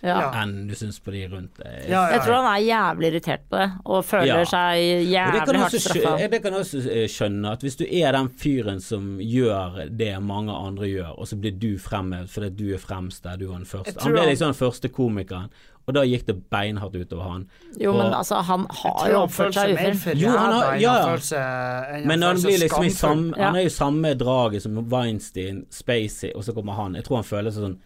Ja. 0.02 0.20
Ja. 0.20 0.28
enn 0.42 0.68
du 0.70 0.76
syns 0.76 1.00
på 1.04 1.12
de 1.12 1.26
rundt 1.28 1.58
deg. 1.60 1.90
Ja, 1.90 2.06
ja, 2.08 2.12
Jeg 2.16 2.22
tror 2.26 2.38
han 2.40 2.50
er 2.54 2.66
jævlig 2.66 3.10
irritert 3.12 3.42
på 3.50 3.58
det, 3.60 3.72
og 3.86 4.06
føler 4.06 4.26
Ja. 4.28 4.44
seg 4.46 4.80
Og 4.80 5.34
det 5.34 5.42
kan, 5.46 5.56
jævlig 5.56 5.60
hardt 5.60 5.82
straffa. 5.82 6.30
det 6.32 6.42
kan 6.42 6.54
jeg 6.54 6.62
også 6.62 6.84
eh, 6.92 7.08
skjønne, 7.08 7.52
at 7.52 7.62
hvis 7.62 7.76
du 7.76 7.86
er 7.90 8.12
den 8.12 8.30
fyren 8.30 8.80
som 8.82 9.18
gjør 9.20 9.90
det 9.98 10.14
mange 10.24 10.52
andre 10.52 10.86
gjør, 10.88 11.20
og 11.20 11.28
så 11.28 11.36
blir 11.40 11.52
du 11.60 11.78
fremhevet 11.78 12.30
fordi 12.30 12.50
du 12.56 12.74
er 12.74 12.78
fremst 12.78 13.24
der, 13.24 13.36
du 13.38 13.48
var 13.48 13.58
den 13.58 13.66
første. 13.66 13.98
Han 14.02 14.12
ble 14.14 14.26
liksom 14.30 14.54
den 14.54 14.60
første 14.60 14.90
komikeren, 14.90 15.50
og 15.90 15.96
da 15.96 16.04
gikk 16.06 16.28
det 16.28 16.36
beinhardt 16.54 16.96
utover 16.96 17.24
han. 17.24 17.46
Jo, 17.82 17.94
men 17.98 18.14
altså, 18.14 18.44
han 18.46 18.68
har 18.70 19.10
jo 19.10 19.22
oppført 19.24 19.56
seg 19.58 19.72
enn 19.74 20.20
ja, 20.22 20.76
ja. 20.78 21.18
seg 21.18 22.06
Men 22.06 22.22
han 22.22 22.36
han 22.36 22.44
blir 22.44 22.60
liksom 22.62 22.86
i 22.86 22.90
samme 22.94 23.34
Ja. 23.36 23.46
Han 23.50 23.56
er 23.56 23.66
jo 23.66 23.70
samme 23.74 24.14
draget 24.14 24.62
som 24.62 24.78
Weinstein, 24.92 25.66
Spacey, 25.74 26.32
og 26.36 26.44
så 26.44 26.54
kommer 26.54 26.74
han. 26.78 26.96
Jeg 26.96 27.06
tror 27.06 27.24
han 27.24 27.24
føler 27.24 27.52
seg 27.52 27.66
sånn 27.66 27.80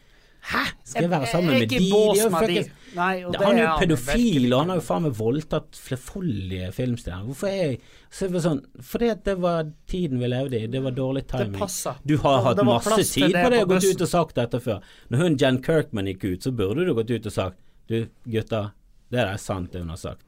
Hæ, 0.44 0.62
skal 0.84 1.06
jeg 1.06 1.12
være 1.12 1.28
sammen 1.32 1.54
Jeg 1.54 1.56
er 1.56 1.62
med 1.64 1.70
de? 1.72 1.78
De 1.80 2.20
er 2.20 2.48
de. 2.52 2.64
Nei, 2.94 3.24
og 3.26 3.36
han 3.40 3.58
er 3.58 3.64
jo 3.64 3.76
pedofil, 3.80 4.48
og 4.52 4.60
han 4.60 4.72
har 4.74 4.80
jo 4.82 4.84
faen 4.86 5.06
meg 5.06 5.16
voldtatt 5.18 5.80
flerfoldige 5.80 6.68
filmstjerner. 6.76 7.30
Hvorfor 7.30 7.50
er 7.50 7.62
jeg 7.62 7.80
så 8.14 8.28
det 8.30 8.44
sånn, 8.44 8.60
Fordi 8.92 9.10
at 9.14 9.24
det 9.26 9.38
var 9.42 9.72
tiden 9.90 10.20
vi 10.22 10.30
levde 10.30 10.60
i. 10.60 10.68
Det 10.70 10.84
var 10.84 10.98
dårlig 10.98 11.24
timing. 11.32 11.64
Du 12.04 12.18
har 12.26 12.44
hatt 12.50 12.60
det 12.60 12.68
masse 12.68 13.00
tid 13.16 13.34
på 13.40 13.50
det 13.54 13.64
og 13.64 13.74
gått 13.74 13.88
ut 13.88 14.06
og 14.06 14.12
sagt 14.12 14.38
dette 14.42 14.62
før. 14.68 14.84
Når 15.10 15.24
hun 15.24 15.40
Jen 15.42 15.62
Kirkman 15.64 16.12
gikk 16.12 16.28
ut, 16.28 16.46
så 16.46 16.52
burde 16.52 16.86
du 16.86 16.94
gått 16.94 17.14
ut 17.14 17.32
og 17.32 17.38
sagt 17.40 17.60
Du, 17.90 18.06
gutter, 18.32 18.72
det 19.14 19.22
er 19.22 19.38
sant, 19.38 19.70
det 19.72 19.84
hun 19.84 19.92
har 19.94 20.00
sagt. 20.02 20.24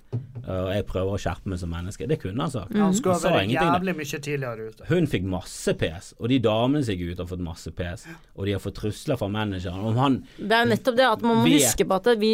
Og 0.46 0.68
jeg 0.72 0.86
prøver 0.88 1.16
å 1.16 1.20
skjerpe 1.20 1.50
meg 1.52 1.60
som 1.60 1.72
menneske. 1.74 2.06
Det 2.08 2.20
kunne 2.22 2.46
han 2.46 2.52
sagt. 2.54 2.76
Han 2.78 2.94
skulle 2.96 3.16
Han 3.18 3.34
ha 3.34 3.40
vært 3.40 3.54
jævlig 3.56 3.96
mye 3.98 4.20
tidligere 4.28 4.68
ute. 4.70 4.88
Hun 4.92 5.10
fikk 5.12 5.26
masse 5.32 5.74
PS, 5.82 6.12
og 6.20 6.30
de 6.32 6.38
damene 6.46 6.84
som 6.86 6.94
gikk 6.96 7.16
ut 7.16 7.24
har 7.24 7.30
fått 7.34 7.44
masse 7.44 7.74
PS. 7.76 8.06
Og 8.38 8.46
de 8.48 8.54
har 8.56 8.62
fått 8.64 8.78
trusler 8.80 9.20
fra 9.20 9.28
manageren. 9.34 9.82
Om 9.90 9.98
han 10.00 10.18
Det 10.38 10.52
er 10.52 10.64
jo 10.68 10.72
nettopp 10.72 11.00
det 11.02 11.08
at 11.10 11.26
man 11.26 11.42
må 11.42 11.48
Vet. 11.50 11.66
huske 11.66 11.88
på 11.90 11.98
at 12.00 12.12
vi, 12.22 12.34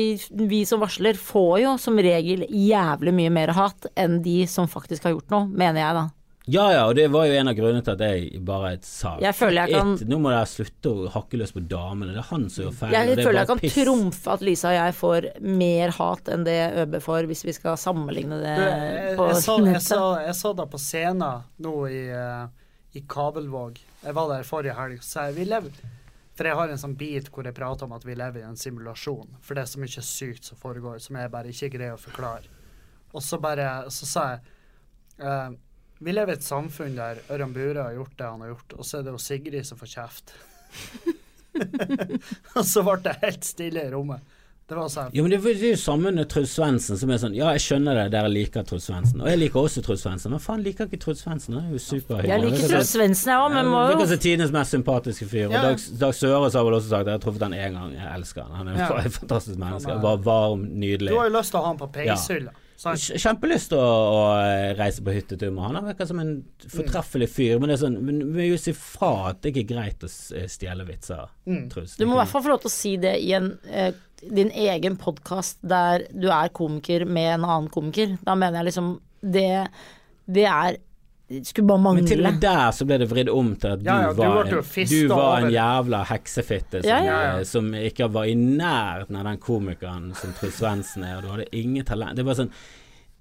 vi 0.52 0.62
som 0.68 0.84
varsler 0.84 1.18
får 1.18 1.54
jo 1.64 1.76
som 1.82 1.98
regel 1.98 2.46
jævlig 2.52 3.14
mye 3.16 3.32
mer 3.32 3.56
hat 3.58 3.88
enn 3.96 4.20
de 4.22 4.42
som 4.52 4.68
faktisk 4.70 5.08
har 5.08 5.16
gjort 5.16 5.32
noe, 5.32 5.48
mener 5.48 5.82
jeg 5.82 5.98
da. 6.02 6.10
Ja 6.50 6.72
ja, 6.74 6.88
og 6.90 6.96
det 6.98 7.04
var 7.14 7.28
jo 7.30 7.34
en 7.38 7.48
av 7.52 7.54
grunnene 7.54 7.84
til 7.86 7.94
at 7.94 8.00
jeg 8.02 8.40
bare 8.44 8.72
sa 8.82 9.12
Jeg 9.22 9.36
føler 9.38 9.68
jeg 9.68 9.76
kan- 9.78 10.08
Nå 10.10 10.18
må 10.20 10.32
dere 10.34 10.48
slutte 10.50 10.90
å 10.90 11.10
hakke 11.14 11.38
løs 11.38 11.52
på 11.54 11.62
damene. 11.70 12.14
Det 12.16 12.18
er 12.24 12.30
han 12.32 12.50
som 12.50 12.66
gjør 12.66 12.74
feil. 12.74 12.90
og 12.90 12.94
Jeg 12.98 13.08
det 13.08 13.14
er 13.14 13.24
føler 13.24 13.34
bare 13.34 13.42
jeg 13.44 13.48
kan 13.52 13.60
piss. 13.60 13.76
trumfe 13.76 14.28
at 14.34 14.42
Lisa 14.42 14.68
og 14.70 14.74
jeg 14.80 14.96
får 14.98 15.42
mer 15.42 15.90
hat 15.92 16.24
enn 16.34 16.44
det 16.44 16.58
ØB 16.82 16.98
får, 17.02 17.28
hvis 17.30 17.44
vi 17.46 17.52
skal 17.54 17.78
sammenligne 17.78 18.42
det 18.42 18.58
jeg, 18.58 19.18
på 19.18 19.28
jeg, 19.30 19.36
så, 19.44 19.58
jeg, 19.66 19.82
så, 19.86 20.02
jeg 20.26 20.34
så 20.42 20.56
det 20.58 20.70
på 20.72 20.80
scenen 20.82 21.44
nå 21.60 21.76
i, 21.92 22.02
eh, 22.10 22.48
i 22.96 23.02
Kabelvåg. 23.08 23.78
Jeg 24.04 24.14
var 24.18 24.28
der 24.34 24.44
forrige 24.44 24.74
helg. 24.76 25.00
Så 25.06 25.28
jeg, 25.30 25.36
vi 25.36 25.46
lever, 25.46 25.70
for 26.34 26.44
jeg 26.50 26.56
har 26.56 26.70
en 26.70 26.78
sånn 26.78 26.98
bit 26.98 27.30
hvor 27.30 27.44
jeg 27.46 27.54
prater 27.54 27.84
om 27.86 27.94
at 27.94 28.04
vi 28.04 28.16
lever 28.16 28.40
i 28.42 28.50
en 28.50 28.56
simulasjon. 28.58 29.28
For 29.42 29.54
det 29.54 29.62
er 29.62 29.68
så 29.78 29.78
mye 29.80 30.02
sykt 30.02 30.44
som 30.50 30.58
foregår, 30.58 31.00
som 31.00 31.16
jeg 31.22 31.30
bare 31.30 31.54
ikke 31.54 31.70
greier 31.78 31.94
å 31.94 32.02
forklare. 32.02 32.50
Og 33.14 33.22
så 33.22 33.40
bare 33.40 33.86
Så 33.92 34.06
sa 34.10 34.30
jeg 34.32 34.40
eh, 35.20 35.50
Vi 36.02 36.12
lever 36.16 36.34
i 36.34 36.38
et 36.40 36.44
samfunn 36.46 36.96
der 36.98 37.20
Ørjan 37.30 37.54
Bure 37.54 37.84
har 37.86 37.94
gjort 37.94 38.16
det 38.18 38.26
han 38.26 38.42
har 38.42 38.54
gjort, 38.56 38.74
og 38.80 38.86
så 38.88 39.00
er 39.00 39.04
det 39.06 39.12
jo 39.14 39.22
Sigrid 39.22 39.66
som 39.70 39.78
får 39.78 39.92
kjeft. 39.96 40.34
og 42.58 42.64
så 42.66 42.84
ble 42.86 42.96
det 43.06 43.18
helt 43.22 43.44
stille 43.48 43.84
i 43.88 43.92
rommet. 43.94 44.22
Det 44.72 44.78
var 44.78 44.88
sånn 44.88 45.10
Jo, 45.12 45.26
men 45.26 45.34
det, 45.34 45.40
er- 45.44 45.64
jo 45.74 45.76
samme 45.76 46.14
med 46.16 46.30
Truls 46.32 46.54
Svendsen, 46.56 46.96
som 46.96 47.10
er 47.12 47.18
sånn 47.20 47.34
Ja, 47.36 47.50
jeg 47.58 47.60
skjønner 47.66 47.98
det, 47.98 48.06
dere 48.14 48.30
liker 48.32 48.64
Truls 48.64 48.86
Svendsen. 48.88 49.20
Og 49.20 49.28
jeg 49.28 49.40
liker 49.42 49.60
også 49.66 49.84
Truls 49.84 50.06
Svendsen, 50.06 50.32
men 50.32 50.40
faen 50.40 50.64
liker 50.64 50.88
ikke 50.88 51.00
Truls 51.04 51.26
Svendsen. 51.26 51.58
Han 51.58 51.66
er 51.68 51.74
jo 51.76 51.82
superhyggelig. 51.84 52.32
Jeg 52.32 52.46
liker 52.46 52.72
Truls 52.72 52.94
Svendsen, 52.96 53.34
jeg 53.34 53.44
òg, 53.44 53.52
men 53.58 53.68
må 53.74 53.82
Virker 53.90 54.06
jo 54.06 54.10
som 54.14 54.22
tidenes 54.24 54.54
mest 54.56 54.72
sympatiske 54.78 55.28
fyr. 55.28 55.50
Og 55.50 55.58
Ja. 55.58 55.62
Dag, 55.68 55.84
Dag 56.06 56.16
Sørås 56.16 56.56
har 56.56 56.64
vel 56.70 56.78
også 56.80 56.88
sagt 56.94 57.12
Jeg 57.12 57.18
har 57.20 57.24
truffet 57.26 57.42
han 57.50 57.58
én 57.60 57.76
gang, 57.76 57.92
jeg 58.00 58.08
elsker 58.16 58.48
han. 58.48 58.56
Han 58.62 58.68
er 58.72 58.80
Ja. 58.80 58.88
et 59.04 59.12
fantastisk 59.20 59.58
menneske. 59.60 59.92
Han 59.92 60.02
Bare 60.08 60.24
varm, 60.24 60.64
nydelig. 60.80 61.10
Du 61.12 61.18
har 61.20 61.28
jo 61.30 61.36
lyst 61.38 61.52
til 61.52 61.60
å 61.60 61.64
ha 61.64 61.68
han 61.74 61.78
på 61.84 61.92
peishylla. 61.92 62.52
sant? 62.56 62.68
Kj- 62.82 63.18
Kjempelyst 63.22 63.70
til 63.70 63.78
å, 63.78 63.90
å 64.18 64.76
reise 64.80 65.04
på 65.06 65.14
hyttetur 65.14 65.52
med 65.54 65.64
han. 65.68 65.76
Han 65.80 65.90
virker 65.92 66.08
som 66.10 66.20
en 66.24 66.32
fortreffelig 66.72 67.28
fyr. 67.30 67.60
Men 67.62 67.70
det 67.70 67.76
er 67.78 67.82
sånn, 67.86 67.98
men 68.08 68.22
vi 68.34 68.40
må 68.40 68.48
jo 68.52 68.58
si 68.62 68.74
fra 68.74 69.12
at 69.30 69.42
det 69.44 69.52
ikke 69.54 69.64
er 69.68 69.70
greit 69.76 70.06
å 70.08 70.10
stjele 70.10 70.86
vitser, 70.88 71.28
Mm. 71.46 71.70
Truls. 71.70 71.96
Du 71.98 72.06
må 72.06 72.16
i 72.16 72.22
hvert 72.22 72.32
fall 72.34 72.44
få 72.46 72.54
lov 72.54 72.62
til 72.64 72.72
å 72.72 72.74
si 72.74 72.96
det 73.02 73.16
i 73.22 73.32
en, 73.38 73.52
eh, 73.70 73.92
din 74.22 74.52
egen 74.52 74.96
podkast 75.02 75.58
der 75.66 76.08
du 76.14 76.28
er 76.30 76.50
komiker 76.54 77.06
med 77.10 77.36
en 77.40 77.46
annen 77.46 77.70
komiker. 77.74 78.18
Da 78.24 78.36
mener 78.36 78.60
jeg 78.64 78.72
liksom 78.74 79.00
Det, 79.22 79.68
det 80.26 80.46
er 80.50 80.78
skulle 81.48 81.68
bare 81.68 81.94
Men 81.96 82.08
til 82.10 82.20
og 82.20 82.28
med 82.28 82.42
der 82.44 82.72
så 82.76 82.86
ble 82.90 82.98
det 83.02 83.08
vridd 83.12 83.30
om 83.32 83.54
til 83.56 83.74
at 83.76 83.80
du, 83.82 83.88
Ja, 83.88 83.98
ja, 84.08 84.12
du 84.14 84.20
var, 84.22 84.50
en, 84.52 84.90
du 84.92 85.08
var 85.14 85.46
en 85.46 85.52
jævla 85.54 86.04
heksefitte 86.12 86.82
som, 86.84 86.90
Ja, 86.90 87.00
ja, 87.06 87.18
ja. 87.24 87.34
eh, 87.40 87.46
som 87.48 87.72
ikke 87.78 88.10
var 88.12 88.28
i 88.30 88.36
nærheten 88.36 89.16
av 89.22 89.26
den 89.30 89.40
komikeren 89.42 90.12
som 90.20 90.34
Truls 90.38 90.60
Svendsen 90.60 91.04
er, 91.08 91.18
og 91.18 91.24
du 91.24 91.30
hadde 91.36 91.48
ingen 91.56 91.86
talent. 91.88 92.16
Det 92.18 92.26
er 92.26 92.30
bare 92.32 92.42
sånn 92.44 92.54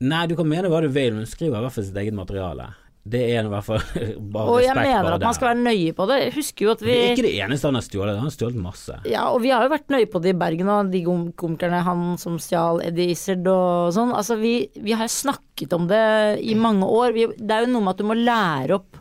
Nei, 0.01 0.23
du 0.31 0.33
kan 0.39 0.49
mene 0.49 0.69
hva 0.73 0.79
du 0.81 0.89
vil, 0.89 1.13
men 1.13 1.27
skriv 1.29 1.51
i 1.51 1.59
hvert 1.61 1.75
fall 1.75 1.85
sitt 1.85 1.97
eget 2.01 2.15
materiale. 2.17 2.71
Det 3.11 3.21
er 3.33 3.47
i 3.47 3.49
hvert 3.49 3.65
fall 3.65 3.81
bare 4.35 4.53
Og 4.53 4.59
jeg 4.61 4.75
mener 4.77 5.15
at 5.17 5.23
man 5.25 5.33
skal 5.37 5.49
være 5.55 5.63
nøye 5.65 5.95
på 5.97 6.07
det. 6.11 6.19
Jeg 6.27 6.35
husker 6.37 6.67
jo 6.67 6.73
at 6.75 6.83
Det 6.83 6.87
vi 6.91 6.97
er 6.99 7.13
ikke 7.15 7.25
det 7.25 7.33
eneste 7.41 7.67
han 7.71 7.79
har 7.79 7.87
stjålet, 7.87 8.19
han 8.21 8.29
har 8.29 8.35
stjålet 8.35 8.61
masse. 8.61 8.97
Ja, 9.09 9.23
og 9.33 9.41
vi 9.41 9.53
har 9.55 9.65
jo 9.65 9.73
vært 9.73 9.89
nøye 9.95 10.09
på 10.13 10.21
det 10.21 10.35
i 10.35 10.39
Bergen 10.43 10.69
og 10.69 10.91
de 10.93 11.01
kom- 11.07 11.31
komikerne, 11.33 11.81
han 11.87 12.03
som 12.21 12.37
stjal 12.39 12.83
Eddie 12.85 13.15
Izzard 13.15 13.49
og 13.49 13.95
sånn. 13.97 14.13
Altså, 14.13 14.37
vi, 14.41 14.53
vi 14.85 14.93
har 15.01 15.09
snakket 15.09 15.73
om 15.79 15.89
det 15.89 16.03
i 16.45 16.55
mange 16.61 16.85
år. 16.87 17.15
Vi, 17.17 17.25
det 17.41 17.57
er 17.57 17.65
jo 17.65 17.73
noe 17.73 17.87
med 17.89 17.95
at 17.97 18.03
du 18.05 18.09
må 18.11 18.19
lære 18.21 18.77
opp 18.77 19.01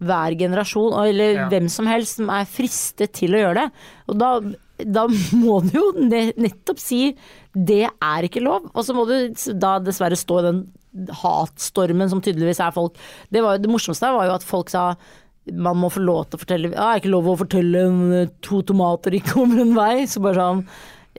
hver 0.00 0.32
generasjon, 0.40 0.94
eller 1.06 1.34
Ja. 1.36 1.48
hvem 1.52 1.66
som 1.68 1.88
helst 1.88 2.16
som 2.20 2.30
er 2.32 2.44
fristet 2.48 3.12
til 3.18 3.34
å 3.36 3.40
gjøre 3.42 3.56
det. 3.64 3.66
Og 4.08 4.16
da, 4.20 4.30
da 4.84 5.02
må 5.36 5.58
du 5.64 5.74
jo 5.76 5.88
nettopp 6.00 6.80
si 6.80 7.10
det 7.52 7.82
er 7.88 8.28
ikke 8.28 8.40
lov, 8.44 8.68
og 8.72 8.84
så 8.86 8.94
må 8.96 9.04
du 9.08 9.32
da 9.60 9.74
dessverre 9.84 10.16
stå 10.16 10.38
i 10.40 10.46
den 10.46 10.62
hatstormen 11.22 12.10
som 12.10 12.22
tydeligvis 12.24 12.60
er 12.64 12.74
folk. 12.74 12.98
Det, 13.30 13.42
var, 13.44 13.60
det 13.62 13.70
morsomste 13.70 14.10
var 14.14 14.28
jo 14.28 14.36
at 14.38 14.46
folk 14.46 14.72
sa 14.72 14.92
man 15.50 15.78
må 15.80 15.88
få 15.90 16.02
lov 16.04 16.26
til 16.28 16.36
å 16.36 16.42
fortelle 16.42 16.70
Ja, 16.74 16.90
er 16.92 17.00
ikke 17.00 17.12
lov 17.14 17.28
å 17.30 17.36
fortelle 17.40 17.84
eh, 18.20 18.32
to 18.44 18.60
tomater 18.68 19.16
ikke 19.16 19.32
kommer 19.38 19.62
en 19.62 19.72
vei? 19.74 20.04
Så 20.10 20.22
bare 20.22 20.36
sånn 20.36 20.60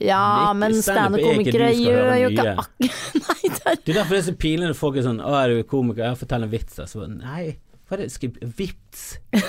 Ja, 0.01 0.51
men 0.55 0.77
er 0.77 0.85
standup-komikere 0.85 1.71
gjør 1.75 2.13
jo 2.19 2.29
ikke 2.29 2.45
akkurat 2.53 2.85
Nei, 3.25 3.49
det 3.49 3.65
er 3.65 3.81
er 3.81 3.97
derfor 3.97 4.15
det 4.15 4.21
er 4.21 4.27
så 4.29 4.37
pinlig 4.45 4.69
når 4.69 4.77
folk 4.77 4.99
er 5.01 5.07
sånn 5.07 5.19
'Å, 5.25 5.33
er 5.41 5.55
du 5.55 5.65
komiker? 5.67 6.05
Ja, 6.05 6.13
fortell 6.19 6.45
en 6.45 6.53
vits.' 6.53 6.77
da." 6.77 6.85
Så 6.87 7.01
bare, 7.01 7.17
Nei, 7.17 7.57
hva 7.91 7.97
er 7.97 8.05
det? 8.05 8.11
Skal 8.13 8.29
jeg 8.31 8.49
Vips! 8.55 9.01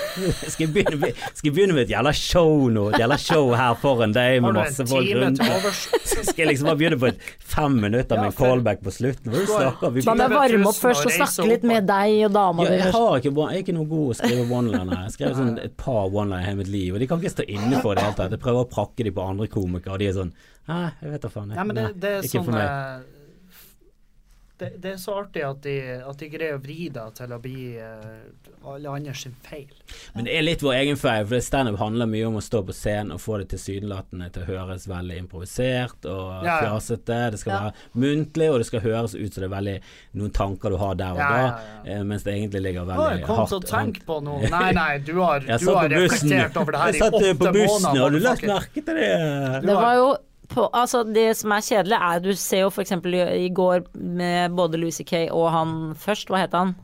Skal 0.53 0.65
jeg 0.65 0.71
begynne, 0.75 0.97
med- 0.99 1.19
skal 1.35 1.49
jeg 1.49 1.55
begynne 1.55 1.75
med 1.77 1.85
et 1.85 1.93
jævla 1.93 2.11
show 2.15 2.65
nå? 2.75 2.89
Et 2.91 2.99
jævla 2.99 3.19
show 3.23 3.53
her 3.55 3.77
foran 3.79 4.15
deg 4.15 4.41
med 4.43 4.57
masse 4.57 4.87
folk 4.91 5.13
rundt? 5.15 5.43
Skal 6.11 6.43
jeg 6.43 6.49
liksom 6.51 6.71
bare 6.73 6.81
begynne 6.81 6.99
på 6.99 7.09
et 7.13 7.23
fem 7.39 7.79
minutter 7.85 8.19
med 8.19 8.33
en 8.33 8.37
callback 8.41 8.83
på 8.83 8.95
slutten? 8.95 9.31
Hva 9.31 9.45
er 9.45 9.47
snakker? 9.53 9.95
Vi 9.95 10.03
jeg 10.03 10.35
varme 10.35 10.73
opp 10.73 10.81
først 10.81 11.07
og 11.07 11.15
snakke 11.21 11.49
litt 11.53 11.69
med 11.71 11.87
deg 11.87 12.19
og 12.27 12.35
dama 12.35 12.67
ja, 12.67 12.75
di. 12.75 12.81
jeg, 12.83 12.93
har 12.99 13.23
ikke, 13.23 13.35
jeg 13.39 13.63
er 13.63 13.65
ikke 13.65 13.79
noe 13.79 13.91
god 13.95 14.11
å 14.11 14.19
skrive 14.25 14.47
one-liner. 14.59 15.01
Jeg 15.07 15.17
skrev 15.21 15.39
sånn 15.39 15.55
et 15.63 15.79
par 15.79 16.05
one-liner 16.11 16.43
i 16.43 16.51
hele 16.51 16.63
mitt 16.65 16.75
liv, 16.75 16.93
og 16.97 17.03
de 17.03 17.11
kan 17.15 17.23
ikke 17.23 17.35
stå 17.39 17.47
inne 17.47 17.79
for 17.79 17.95
det 17.95 18.03
i 18.03 18.03
det 18.03 18.09
hele 18.11 18.21
tatt. 18.25 18.37
Jeg 18.39 18.43
prøver 18.43 18.67
å 18.67 18.71
prakke 18.75 19.07
de 19.07 19.15
på 19.15 19.31
andre 19.33 19.51
komikere, 19.55 19.95
og 19.95 20.03
de 20.03 20.11
er 20.11 20.19
sånn 20.19 20.35
Nei, 20.71 20.85
jeg 21.03 21.11
vet 21.15 21.25
da 21.25 21.31
faen. 21.31 21.51
jeg. 21.51 21.59
Ja, 21.59 21.65
det, 21.67 21.83
Nei, 21.83 21.91
det 21.99 22.11
er 22.11 22.25
ikke 22.27 22.39
sånn 22.39 22.51
for 22.51 22.59
meg. 22.59 23.22
Det, 24.63 24.71
det 24.83 24.95
er 24.95 25.01
så 25.03 25.19
artig 25.25 25.43
at 25.45 25.61
de, 25.67 25.75
at 26.07 26.21
de 26.23 26.29
greier 26.33 26.57
å 26.57 26.63
vri 26.63 26.87
det 26.95 27.05
til 27.19 27.35
å 27.35 27.39
bli 27.43 27.65
uh, 27.83 28.69
alle 28.73 28.91
andre 28.95 29.15
sin 29.19 29.35
feil. 29.45 29.73
Men 30.15 30.29
det 30.29 30.37
er 30.39 30.45
litt 30.47 30.63
vår 30.65 30.77
egen 30.79 30.99
feil, 31.01 31.27
for 31.27 31.43
standup 31.43 31.81
handler 31.83 32.07
mye 32.11 32.29
om 32.31 32.39
å 32.39 32.43
stå 32.45 32.63
på 32.69 32.75
scenen 32.77 33.13
og 33.17 33.21
få 33.25 33.41
det 33.43 33.49
tilsynelatende 33.57 34.31
til 34.35 34.45
å 34.45 34.49
høres 34.53 34.87
veldig 34.91 35.19
improvisert 35.25 36.07
og 36.07 36.23
Ja, 36.47 36.47
ja. 36.47 36.57
fjasete. 36.63 37.19
Det 37.35 37.43
skal 37.43 37.53
Ja. 37.53 37.61
være 37.67 38.07
muntlig, 38.07 38.51
og 38.53 38.59
det 38.63 38.67
skal 38.71 38.85
høres 38.87 39.15
ut 39.19 39.35
som 39.35 39.43
det 39.43 39.49
er 39.51 39.55
veldig 39.57 39.77
noen 40.23 40.33
tanker 40.39 40.71
du 40.71 40.81
har 40.81 40.95
der 41.03 41.13
og 41.13 41.23
Ja, 41.23 41.29
da, 41.29 41.43
ja, 41.43 41.53
ja. 41.85 41.99
eh, 41.99 42.03
mens 42.13 42.23
det 42.27 42.35
egentlig 42.39 42.63
ligger 42.71 42.85
veldig 42.89 43.27
hardt 43.27 43.27
kom 43.27 43.47
til 43.51 43.59
å 43.61 43.71
tenke 43.75 44.05
på 44.07 44.21
noe. 44.23 44.51
Nei, 44.53 44.67
nei, 44.79 44.91
du 44.99 45.15
har, 45.21 45.41
du 45.63 45.69
har 45.75 45.89
reflektert 45.91 46.57
over 46.63 46.73
det 46.73 46.81
her 46.87 46.93
jeg 46.93 47.03
satt 47.03 47.39
på 47.43 47.55
bussen, 47.59 47.99
og 48.03 48.13
du 48.13 48.21
lagt 48.23 48.47
merke 48.47 48.83
til 48.85 48.95
det? 49.03 49.15
Det 49.67 49.75
var 49.75 49.97
jo 49.99 50.13
på, 50.55 50.67
altså 50.73 51.03
det 51.09 51.29
som 51.39 51.55
er 51.55 51.65
kjedelig, 51.67 51.99
er 51.99 52.23
du 52.25 52.33
ser 52.39 52.65
jo 52.65 52.71
f.eks. 52.73 52.93
I, 52.93 53.49
går 53.55 53.87
med 53.95 54.57
både 54.57 54.81
Louis 54.81 55.01
C.K. 55.01 55.29
og 55.31 55.51
han 55.55 55.77
først, 55.99 56.31
hva 56.33 56.45
het 56.45 56.57
han? 56.57 56.75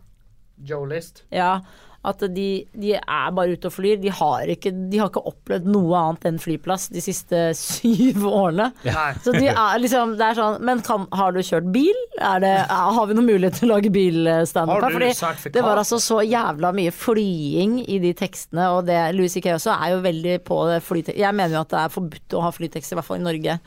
Joe 0.58 0.88
List. 0.90 1.24
Ja, 1.30 1.58
at 2.06 2.22
de, 2.30 2.46
de 2.78 2.92
er 2.94 3.32
bare 3.34 3.56
ute 3.58 3.68
og 3.68 3.74
flyr. 3.74 3.98
De 3.98 4.10
har, 4.14 4.46
ikke, 4.52 4.70
de 4.70 5.00
har 5.00 5.10
ikke 5.10 5.24
opplevd 5.26 5.66
noe 5.66 5.98
annet 5.98 6.28
enn 6.30 6.38
flyplass 6.40 6.88
de 6.94 7.02
siste 7.02 7.40
syv 7.58 8.22
årene. 8.28 8.70
Nei. 8.86 9.08
Så 9.24 9.34
de 9.34 9.50
er 9.50 9.82
liksom, 9.82 10.14
det 10.20 10.28
er 10.30 10.38
sånn 10.38 10.62
Men 10.64 10.82
kan, 10.86 11.08
har 11.18 11.34
du 11.34 11.42
kjørt 11.42 11.68
bil? 11.74 11.98
Er 12.22 12.44
det, 12.44 12.54
er, 12.62 12.94
har 12.98 13.10
vi 13.10 13.18
noen 13.18 13.28
mulighet 13.28 13.58
til 13.58 13.68
å 13.68 13.74
lage 13.74 13.92
bilstandup? 13.94 14.78
her? 14.78 14.98
Fordi 14.98 15.10
sertifikat? 15.18 15.58
det 15.58 15.66
var 15.66 15.82
altså 15.82 16.00
så 16.02 16.22
jævla 16.22 16.72
mye 16.76 16.94
flying 16.94 17.78
i 17.86 18.00
de 18.02 18.14
tekstene, 18.16 18.70
og 18.76 18.86
det 18.88 18.98
Louis 19.16 19.34
C.K. 19.34 19.52
også 19.58 19.74
er 19.74 19.94
jo 19.96 20.00
veldig 20.06 20.40
på 20.46 20.62
det 20.70 20.80
flytekst... 20.86 21.18
Jeg 21.18 21.34
mener 21.34 21.58
jo 21.58 21.66
at 21.66 21.74
det 21.74 21.84
er 21.84 21.94
forbudt 21.94 22.38
å 22.38 22.42
ha 22.46 22.54
flytekst, 22.54 22.94
i 22.94 22.98
hvert 22.98 23.08
fall 23.08 23.20
i 23.20 23.26
Norge. 23.26 23.58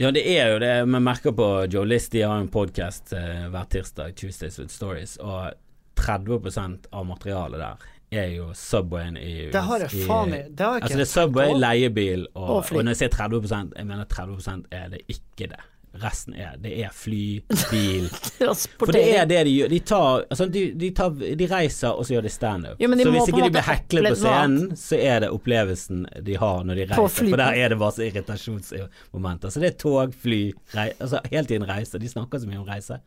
Ja, 0.00 0.08
det 0.14 0.22
er 0.24 0.54
jo 0.54 0.60
det. 0.62 0.72
Vi 0.88 1.00
merker 1.04 1.34
på 1.36 1.48
Joe 1.72 1.84
List, 1.88 2.14
de 2.14 2.22
har 2.24 2.40
en 2.40 2.48
podkast 2.52 3.12
eh, 3.16 3.44
hver 3.52 3.68
tirsdag, 3.72 4.14
Tuesdays 4.16 4.56
with 4.60 4.72
Stories, 4.72 5.18
og 5.20 5.52
30% 5.96 6.86
av 6.92 7.06
materialet 7.06 7.58
der 7.60 7.88
er 8.12 8.26
jo 8.34 8.50
Subwayen 8.52 9.16
i 9.16 9.48
Det 9.52 9.62
har 9.64 9.78
jeg 9.86 9.90
faen 10.06 10.34
i- 10.34 10.42
det 10.52 10.60
har 10.60 10.74
jeg 10.74 10.82
ikke 10.82 10.84
Altså 10.84 10.96
det 10.98 11.06
er 11.08 11.12
Subway, 11.12 11.52
leiebil, 11.56 12.26
og, 12.34 12.42
Og 12.48 12.56
og, 12.56 12.64
når 12.84 12.90
jeg 12.92 12.96
sier 12.96 13.08
30 13.08 13.72
jeg 13.76 13.86
mener 13.86 14.04
30 14.04 14.64
er 14.70 14.88
det 14.88 15.00
ikke 15.08 15.48
det. 15.48 15.60
Resten 16.02 16.34
er 16.34 16.56
Det 16.56 16.72
er 16.84 16.88
fly, 16.92 17.40
bil 17.70 18.06
For 18.80 18.92
det 18.92 19.02
er 19.16 19.26
det 19.28 19.42
de 19.46 19.50
gjør. 19.58 19.68
De 19.68 19.78
tar, 19.80 20.22
altså, 20.30 20.46
de, 20.52 20.62
de, 20.74 20.90
tar, 20.90 21.10
de 21.10 21.46
reiser, 21.50 21.88
og 21.92 22.06
så 22.06 22.14
gjør 22.14 22.22
de 22.22 22.28
standup. 22.32 22.80
Jo, 22.80 22.88
så 22.88 23.10
hvis 23.12 23.28
ikke 23.28 23.42
de 23.44 23.50
blir 23.50 23.66
heklet 23.66 24.08
på 24.08 24.14
scenen, 24.22 24.70
så 24.76 24.96
er 24.96 25.20
det 25.20 25.28
opplevelsen 25.30 26.06
de 26.24 26.36
har 26.40 26.64
når 26.64 26.74
de 26.80 26.86
reiser. 26.94 27.28
For 27.28 27.36
der 27.36 27.58
er 27.64 27.68
det 27.68 27.78
bare 27.78 27.92
så 27.92 28.06
irritasjonsmomenter. 28.08 29.50
Så 29.52 29.60
det 29.60 29.68
er 29.74 29.76
tog, 29.84 30.14
fly, 30.14 30.40
rei, 30.74 30.90
altså 30.98 31.20
hele 31.30 31.44
tiden 31.46 31.68
reiser. 31.68 31.98
De 32.00 32.08
snakker 32.08 32.38
så 32.40 32.48
mye 32.48 32.60
om 32.62 32.68
reise. 32.68 33.00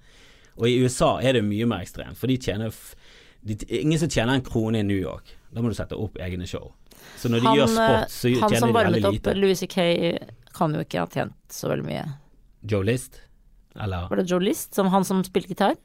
Og 0.56 0.68
i 0.70 0.76
USA 0.84 1.18
er 1.22 1.38
det 1.38 1.44
mye 1.46 1.68
mer 1.68 1.84
ekstremt, 1.84 2.18
for 2.20 2.32
de 2.32 2.38
tjener 2.40 2.72
f 2.72 2.96
de, 3.46 3.58
Ingen 3.82 4.00
som 4.02 4.10
tjener 4.10 4.40
en 4.40 4.46
krone 4.46 4.80
i 4.82 4.86
New 4.88 4.98
York. 4.98 5.36
Da 5.54 5.62
må 5.62 5.70
du 5.70 5.78
sette 5.78 5.98
opp 6.00 6.18
egne 6.24 6.48
show. 6.50 6.72
Så 7.20 7.30
når 7.30 7.44
de 7.44 7.48
han, 7.50 7.60
gjør 7.60 7.68
eh, 7.68 7.76
sport, 7.76 8.16
så 8.16 8.32
han 8.32 8.50
tjener 8.50 8.64
som 8.64 8.72
de 8.72 8.78
varmet 8.78 8.96
veldig 8.96 9.10
opp 9.10 9.18
lite. 9.20 9.36
Louis 9.38 9.62
C.K. 9.62 9.86
kan 10.56 10.74
jo 10.74 10.82
ikke 10.86 11.04
ha 11.04 11.12
tjent 11.12 11.54
så 11.54 11.70
veldig 11.70 11.86
mye. 11.86 12.06
Joe 12.66 12.88
List? 12.88 13.22
Eller 13.76 14.10
Var 14.10 14.22
det 14.22 14.26
Joe 14.32 14.42
List, 14.42 14.74
som 14.74 14.90
han 14.94 15.06
som 15.06 15.22
spilte 15.28 15.54
gitar? 15.54 15.76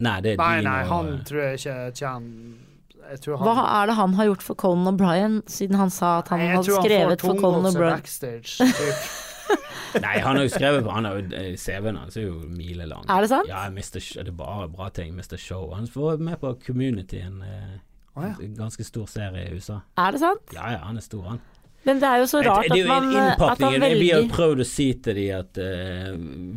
Nei, 0.00 0.16
det 0.24 0.34
er 0.34 0.40
Nei, 0.40 0.56
Dino 0.62 0.70
nei, 0.70 0.82
han 0.88 1.08
tror 1.28 1.42
jeg 1.44 1.58
ikke 1.60 1.78
tjener 1.98 3.10
Jeg 3.10 3.22
tror 3.24 3.40
han 3.40 3.48
Hva 3.50 3.64
er 3.66 3.90
det 3.90 3.96
han 3.98 4.14
har 4.16 4.30
gjort 4.30 4.44
for 4.46 4.60
Conan 4.62 4.94
O'Brien, 4.94 5.40
siden 5.50 5.76
han 5.76 5.92
sa 5.92 6.20
at 6.22 6.30
han 6.32 6.40
Nei, 6.40 6.46
jeg 6.48 6.60
hadde 6.60 6.70
tror 6.70 6.78
han 6.78 6.86
får 6.86 6.94
skrevet 6.94 7.26
for 7.26 7.42
Conan 7.42 7.68
O'Brien? 7.68 9.26
Nei, 10.04 10.16
han 10.22 10.38
har 10.38 10.44
jo 10.46 10.50
skrevet 10.52 10.84
på 10.86 10.92
Han 10.94 11.08
har 11.08 11.18
jo 11.18 11.36
eh, 11.36 11.54
CV-en 11.58 11.98
hans 11.98 12.16
er 12.16 12.28
jo 12.28 12.40
milelang. 12.46 13.06
Er 13.10 13.24
det 13.24 13.30
sant? 13.32 13.50
Ja, 13.50 13.66
Mr. 13.72 13.98
Show, 13.98 14.22
det 14.22 14.34
er 14.34 14.38
bare 14.38 14.68
bra 14.72 14.90
ting. 14.94 15.14
Mr. 15.16 15.38
Show. 15.40 15.70
Han 15.74 15.88
var 15.94 16.20
med 16.22 16.40
på 16.42 16.54
Community, 16.66 17.22
en 17.26 17.42
oh, 17.42 18.24
ja. 18.24 18.34
en 18.42 18.54
ganske 18.58 18.84
stor 18.84 19.08
serie 19.10 19.48
i 19.48 19.56
USA. 19.56 19.80
Er 19.98 20.14
det 20.14 20.22
sant? 20.22 20.54
Ja 20.54 20.76
ja, 20.76 20.84
han 20.86 21.00
er 21.00 21.06
stor, 21.06 21.26
han. 21.32 21.42
Men 21.82 22.00
det 22.00 22.08
er 22.08 22.20
jo 22.20 22.28
så 22.28 22.42
rart 22.44 22.68
det 22.68 22.76
er 22.76 22.82
jo 22.84 22.92
at 22.92 23.02
en 23.02 23.08
man 23.08 23.16
at 23.16 23.32
innpakning. 23.32 23.76
velger 23.80 24.00
Vi 24.00 24.08
har 24.12 24.24
jo 24.24 24.32
prøvd 24.34 24.64
å 24.64 24.68
si 24.68 24.88
til 25.04 25.16
de 25.16 25.26
at 25.32 25.60
uh, 25.60 26.10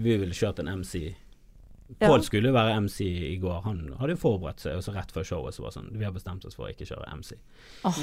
vi 0.03 0.17
ville 0.19 0.35
kjørt 0.35 0.59
en 0.59 0.71
MC. 0.81 1.13
Ja. 2.01 2.09
Skulle 2.25 2.51
være 2.55 2.75
MC 2.81 3.05
i 3.05 3.37
går. 3.39 3.61
Han 3.67 3.83
hadde 3.99 4.15
jo 4.15 4.19
forberedt 4.19 4.63
seg, 4.63 4.79
og 4.79 4.83
så 4.83 4.95
rett 4.95 5.11
før 5.13 5.27
showet 5.27 5.55
så 5.55 5.63
var 5.63 5.71
det 5.71 5.77
sånn 5.77 5.91
Vi 5.99 6.07
har 6.07 6.15
bestemt 6.15 6.45
oss 6.47 6.57
for 6.57 6.67
å 6.67 6.73
ikke 6.73 6.87
kjøre 6.89 7.11
MC. 7.19 7.35
Åh. 7.87 7.99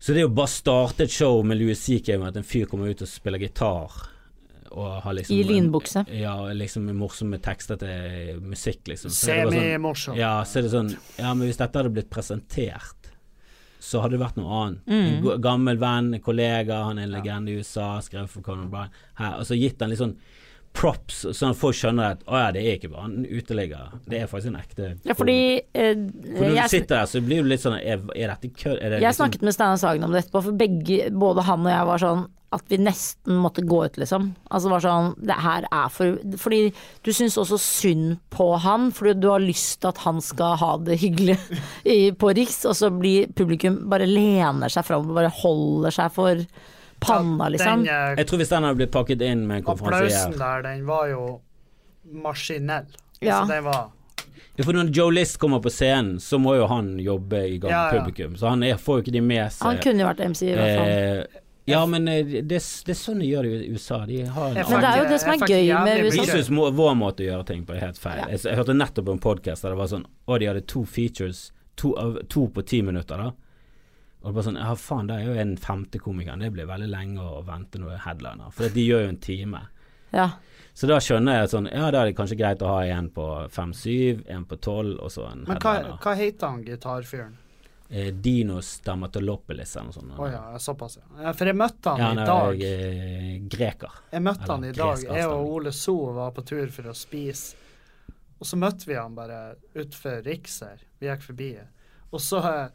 Så 0.00 0.14
det 0.14 0.22
er 0.22 0.28
jo 0.28 0.32
bare 0.32 0.48
starte 0.48 1.04
et 1.04 1.12
show 1.12 1.42
med 1.44 1.58
Louis 1.60 1.76
CK 1.78 2.14
med 2.16 2.30
at 2.32 2.38
en 2.40 2.46
fyr 2.46 2.64
kommer 2.70 2.88
ut 2.88 3.02
og 3.04 3.08
spiller 3.10 3.38
gitar. 3.42 3.98
Og 4.70 5.02
har 5.02 5.12
liksom 5.18 5.34
I 5.34 5.42
linbukse. 5.44 6.04
Ja, 6.14 6.36
liksom 6.54 6.86
morsomme 6.96 7.40
tekster 7.42 7.76
til 7.76 8.38
musikk, 8.40 8.86
liksom. 8.88 9.10
Så 9.10 9.32
er 9.34 9.44
sånn- 9.50 10.16
ja, 10.16 10.42
så 10.44 10.58
er 10.58 10.62
det 10.62 10.70
sånn 10.70 10.96
Ja, 11.18 11.34
men 11.34 11.48
hvis 11.48 11.58
dette 11.58 11.76
hadde 11.76 11.92
blitt 11.92 12.08
presentert, 12.08 13.10
så 13.80 14.00
hadde 14.00 14.16
det 14.16 14.20
vært 14.20 14.36
noe 14.36 14.60
annet. 14.60 14.80
Mm. 14.86 15.26
En 15.34 15.40
gammel 15.42 15.76
venn, 15.80 16.14
en 16.14 16.20
kollega, 16.20 16.84
han 16.84 16.98
er 16.98 17.02
en 17.02 17.10
legende 17.12 17.48
i 17.50 17.58
USA, 17.58 17.98
skrev 18.00 18.28
for 18.28 18.42
Conan 18.42 18.70
Bryan. 18.70 18.90
her, 19.16 19.34
og 19.38 19.44
så 19.44 19.58
gitt 19.58 19.80
han 19.80 19.90
litt 19.90 19.98
sånn 19.98 20.16
props, 20.76 21.24
sånn 21.34 21.50
at 21.52 21.58
folk 21.58 21.74
skjønner 21.76 22.14
at 22.14 22.20
å 22.30 22.38
ja, 22.38 22.50
det 22.54 22.62
er 22.62 22.76
ikke 22.78 22.92
bare 22.92 23.08
en 23.10 23.24
uteligger, 23.26 23.94
det 24.08 24.20
er 24.22 24.28
faktisk 24.30 24.52
en 24.52 24.60
ekte 24.60 24.90
Ja, 25.08 25.16
fordi 25.18 25.38
eh, 25.74 25.94
For 26.36 26.44
når 26.46 26.54
du 26.56 26.74
sitter 26.76 26.92
der, 26.94 27.08
så 27.10 27.22
blir 27.26 27.42
du 27.42 27.50
litt 27.50 27.62
sånn 27.64 27.78
Er, 27.80 28.02
er 28.14 28.30
dette 28.34 28.52
kødd? 28.54 28.78
Jeg 28.78 28.92
liksom- 29.00 29.18
snakket 29.18 29.42
med 29.48 29.56
Steinar 29.56 29.80
Sagen 29.82 30.06
om 30.06 30.14
det 30.14 30.22
etterpå, 30.24 30.44
for 30.46 30.60
begge, 30.60 31.10
både 31.10 31.42
han 31.48 31.66
og 31.66 31.72
jeg 31.74 31.88
var 31.90 32.04
sånn 32.04 32.28
at 32.50 32.64
vi 32.66 32.80
nesten 32.82 33.36
måtte 33.38 33.62
gå 33.62 33.76
ut, 33.86 33.98
liksom. 34.00 34.24
Altså 34.50 34.70
var 34.72 34.82
sånn 34.82 35.12
Det 35.22 35.36
her 35.38 35.66
er 35.70 35.92
for 35.94 36.16
Fordi 36.42 36.72
du 37.06 37.12
syns 37.14 37.38
også 37.38 37.58
synd 37.62 38.16
på 38.34 38.48
han, 38.64 38.88
fordi 38.90 39.14
du 39.20 39.28
har 39.30 39.42
lyst 39.44 39.80
til 39.82 39.92
at 39.92 40.00
han 40.06 40.18
skal 40.24 40.56
ha 40.58 40.72
det 40.82 40.98
hyggelig 41.02 41.38
i, 41.84 42.10
på 42.10 42.32
Riks, 42.34 42.64
og 42.66 42.74
så 42.78 42.90
blir 42.94 43.30
publikum 43.38 43.84
bare 43.90 44.08
lener 44.10 44.72
seg 44.72 44.86
fram 44.88 45.06
og 45.10 45.14
bare 45.20 45.30
holder 45.42 45.94
seg 45.94 46.10
for 46.14 46.42
panna, 47.00 47.48
liksom. 47.48 47.84
Den 47.84 47.94
eh, 47.94 48.18
Jeg 48.18 48.28
tror 48.30 48.42
hvis 48.42 48.52
den 48.52 48.66
hadde 48.66 48.80
blitt 48.80 48.92
pakket 48.94 49.24
inn 49.26 49.46
med 49.48 49.62
en 49.62 49.72
applausen 49.74 50.36
der, 50.38 50.62
den 50.66 50.84
var 50.88 51.08
jo 51.10 51.24
maskinell. 52.04 52.86
Ja. 53.20 53.42
Så 53.42 53.52
den 53.52 53.64
var 53.64 53.90
ja, 54.56 54.64
For 54.64 54.76
når 54.76 54.90
Joe 54.96 55.12
List 55.12 55.38
kommer 55.38 55.60
på 55.60 55.70
scenen, 55.72 56.18
så 56.20 56.38
må 56.38 56.54
jo 56.56 56.66
han 56.68 56.98
jobbe 57.00 57.44
i 57.48 57.58
gang 57.60 57.70
Ja, 57.70 57.84
med 57.86 57.94
ja. 57.94 58.00
publikum, 58.00 58.36
så 58.36 58.52
han 58.52 58.64
er, 58.66 58.80
får 58.80 58.98
jo 58.98 59.04
ikke 59.06 59.14
de 59.14 59.22
med 59.24 59.52
seg 59.52 59.68
Han 59.68 59.78
kunne 59.84 60.04
jo 60.04 60.08
vært 60.10 60.24
MC, 60.26 60.42
i 60.48 60.56
hvert 60.56 60.80
fall. 60.80 60.90
Eh, 60.90 61.44
ja, 61.70 61.80
men 61.86 62.08
eh, 62.08 62.26
det, 62.26 62.58
det 62.58 62.94
er 62.94 62.98
sånn 62.98 63.20
de 63.22 63.28
gjør 63.28 63.46
det 63.46 63.60
i 63.60 63.70
USA. 63.70 64.00
De 64.08 64.24
har 64.26 64.50
en 64.50 64.58
Men 64.58 64.82
det 64.84 64.90
er 64.90 65.02
jo 65.02 65.06
det 65.12 65.20
som 65.22 65.32
er 65.34 65.54
gøy 65.54 65.70
med 65.84 66.02
USA. 66.06 66.24
Vi 66.24 66.26
syns 66.32 66.50
vår 66.80 66.98
måte 66.98 67.24
å 67.24 67.28
gjøre 67.28 67.46
ting 67.52 67.62
på 67.68 67.76
er 67.76 67.84
helt 67.84 68.00
feil. 68.00 68.18
Ja. 68.24 68.28
Jeg, 68.34 68.42
jeg 68.48 68.58
hørte 68.58 68.76
nettopp 68.76 69.06
på 69.06 69.16
en 69.16 69.22
podkast 69.28 69.66
der 69.66 69.76
det 69.76 69.80
var 69.80 69.90
sånn 69.92 70.06
Å, 70.08 70.38
de 70.40 70.50
hadde 70.50 70.66
to 70.74 70.84
features 70.88 71.50
To, 71.80 71.94
to 72.28 72.42
på 72.52 72.62
ti 72.68 72.82
minutter, 72.84 73.16
da. 73.16 73.30
Og 74.22 74.34
bare 74.34 74.44
sånn, 74.44 74.58
ja 74.60 74.74
faen, 74.76 75.06
det 75.08 75.16
er 75.16 75.28
jo 75.30 75.34
en 75.40 75.56
femte 75.56 75.98
komiker, 75.98 76.36
det 76.36 76.50
blir 76.52 76.66
veldig 76.68 76.88
lenge 76.92 77.24
å 77.24 77.42
vente 77.46 77.78
når 77.80 77.88
det 77.94 77.98
er 77.98 78.04
headliner. 78.04 78.50
For 78.52 78.68
de 78.74 78.82
gjør 78.84 79.02
jo 79.06 79.08
en 79.14 79.20
time. 79.24 79.60
Ja. 80.12 80.26
Så 80.74 80.86
da 80.90 80.98
skjønner 81.00 81.38
jeg 81.38 81.44
at 81.48 81.52
sånn, 81.54 81.68
ja 81.72 81.90
da 81.90 82.02
er 82.02 82.10
det 82.10 82.16
kanskje 82.18 82.36
greit 82.40 82.62
å 82.62 82.68
ha 82.74 82.82
en 82.84 83.08
på 83.14 83.24
fem-syv, 83.52 84.24
en 84.28 84.44
på 84.44 84.58
tolv, 84.60 84.98
og 85.00 85.10
så 85.12 85.24
en 85.30 85.44
Men 85.48 85.56
hva, 85.62 85.72
Men 85.82 85.96
hva 86.04 86.14
heter 86.18 86.46
han 86.52 86.64
gitarfyren? 86.66 87.38
Eh, 87.90 88.12
Dinos 88.14 88.68
Dermatolopolis 88.86 89.72
eller 89.76 89.88
noe 89.88 89.92
sånt. 89.96 90.12
Å 90.20 90.28
ja, 90.30 90.42
såpass, 90.62 90.98
ja. 91.00 91.32
For 91.34 91.48
jeg 91.50 91.56
møtte 91.58 91.90
han 91.90 91.98
Ja, 91.98 92.10
han 92.12 92.18
i 92.22 92.26
dag. 92.28 92.60
dag. 92.60 92.62
eh, 92.62 93.38
greker. 93.50 93.96
Jeg 94.12 94.22
møtte 94.22 94.46
han 94.52 94.64
i 94.64 94.72
dag. 94.72 95.02
Jeg 95.02 95.26
og. 95.26 95.48
Ole 95.56 95.72
So 95.72 95.96
var 96.14 96.30
på 96.36 96.44
tur 96.46 96.68
for 96.70 96.82
å 96.92 96.94
spise. 96.94 97.56
Og 98.38 98.46
så 98.46 98.56
møtte 98.56 98.86
vi 98.86 98.94
han 98.94 99.14
bare 99.16 99.56
utenfor 99.74 100.22
Riks 100.24 100.60
her. 100.60 100.78
Vi 101.00 101.08
gikk 101.10 101.22
forbi. 101.26 101.50
Og 102.12 102.20
så 102.20 102.38
eh, 102.46 102.68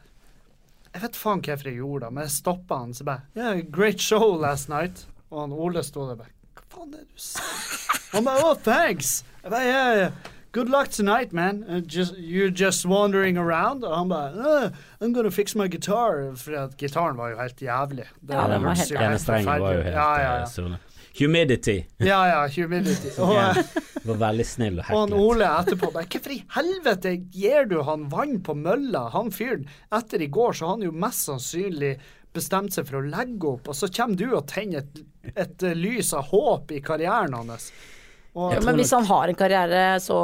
Jeg 0.96 1.02
vet 1.02 1.16
faen 1.20 1.42
hvorfor 1.44 1.68
jeg 1.68 1.76
gjorde 1.76 2.06
det, 2.06 2.12
men 2.16 2.24
jeg 2.24 2.32
stoppa 2.32 2.78
han 2.80 2.94
så 2.96 3.04
bare 3.04 3.26
Yeah, 3.36 3.60
great 3.70 4.00
show 4.00 4.30
last 4.40 4.70
night. 4.72 5.04
Og 5.30 5.42
han 5.42 5.52
Ole 5.52 5.82
sto 5.84 6.06
der 6.08 6.16
bare 6.22 6.32
Hva 6.56 6.64
faen 6.72 6.94
er 6.94 7.02
det 7.04 7.10
du 7.12 7.20
sier? 7.20 8.00
Han 8.14 8.24
bare 8.24 8.46
Oh, 8.46 8.54
thanks. 8.64 9.18
Jeg 9.42 9.52
bare, 9.52 9.68
yeah, 9.68 9.96
yeah. 10.06 10.32
Good 10.56 10.70
luck 10.72 10.88
tonight, 10.88 11.34
man. 11.36 11.64
Uh, 11.68 11.80
just, 11.84 12.14
you're 12.16 12.48
just 12.48 12.86
wandering 12.88 13.36
around. 13.36 13.84
Og 13.84 13.92
han 13.98 14.08
bare 14.08 14.32
uh, 14.32 14.70
I'm 15.04 15.12
gonna 15.12 15.30
fix 15.30 15.54
my 15.54 15.68
guitar. 15.68 16.32
For 16.34 16.56
at 16.56 16.78
gitaren 16.80 17.18
var 17.18 17.34
jo 17.34 17.40
helt 17.42 17.60
jævlig. 17.60 18.06
Det 18.22 18.32
Ja, 18.38 18.46
den 18.54 18.64
var 18.64 18.74
helt- 18.80 18.92
Ene 18.92 19.18
strengen 19.18 19.60
var 19.60 19.72
jo 19.74 19.82
helt 19.82 19.94
ja, 19.94 20.08
ja, 20.22 20.34
eh, 20.34 20.40
ja. 20.40 20.46
Humidity. 21.18 21.78
Ja, 22.04 22.20
ja, 22.28 22.40
humidity. 22.52 23.12
Og, 23.20 23.32
Ja, 23.34 23.52
var 24.06 24.20
veldig 24.20 24.46
snill 24.46 24.78
og 24.78 24.84
og 24.90 25.00
han. 25.00 25.14
Ole 25.16 25.48
etterpå 25.62 25.90
bare 25.94 26.06
Hvorfor 26.12 26.34
i 26.34 26.42
helvete 26.56 27.14
gir 27.34 27.66
du 27.70 27.80
han 27.86 28.06
vann 28.12 28.38
på 28.44 28.54
mølla? 28.54 29.08
Han 29.14 29.32
fyren 29.34 29.66
etter 29.94 30.22
i 30.22 30.28
går, 30.32 30.52
så 30.58 30.68
har 30.68 30.76
han 30.76 30.86
jo 30.86 30.92
mest 30.94 31.26
sannsynlig 31.30 31.96
bestemt 32.36 32.74
seg 32.76 32.86
for 32.88 33.00
å 33.00 33.04
legge 33.08 33.48
opp, 33.48 33.68
og 33.72 33.76
så 33.76 33.88
kommer 33.88 34.18
du 34.20 34.26
og 34.36 34.46
tenner 34.50 34.84
et, 34.84 34.98
et 35.32 35.62
eh, 35.64 35.76
lys 35.76 36.12
av 36.14 36.28
håp 36.30 36.74
i 36.76 36.82
karrieren 36.84 37.34
hans. 37.38 37.70
Og, 38.36 38.50
Ja, 38.52 38.60
men 38.60 38.76
hvis 38.76 38.92
han 38.92 39.06
har 39.08 39.30
en 39.32 39.38
karriere, 39.38 39.84
så 40.04 40.18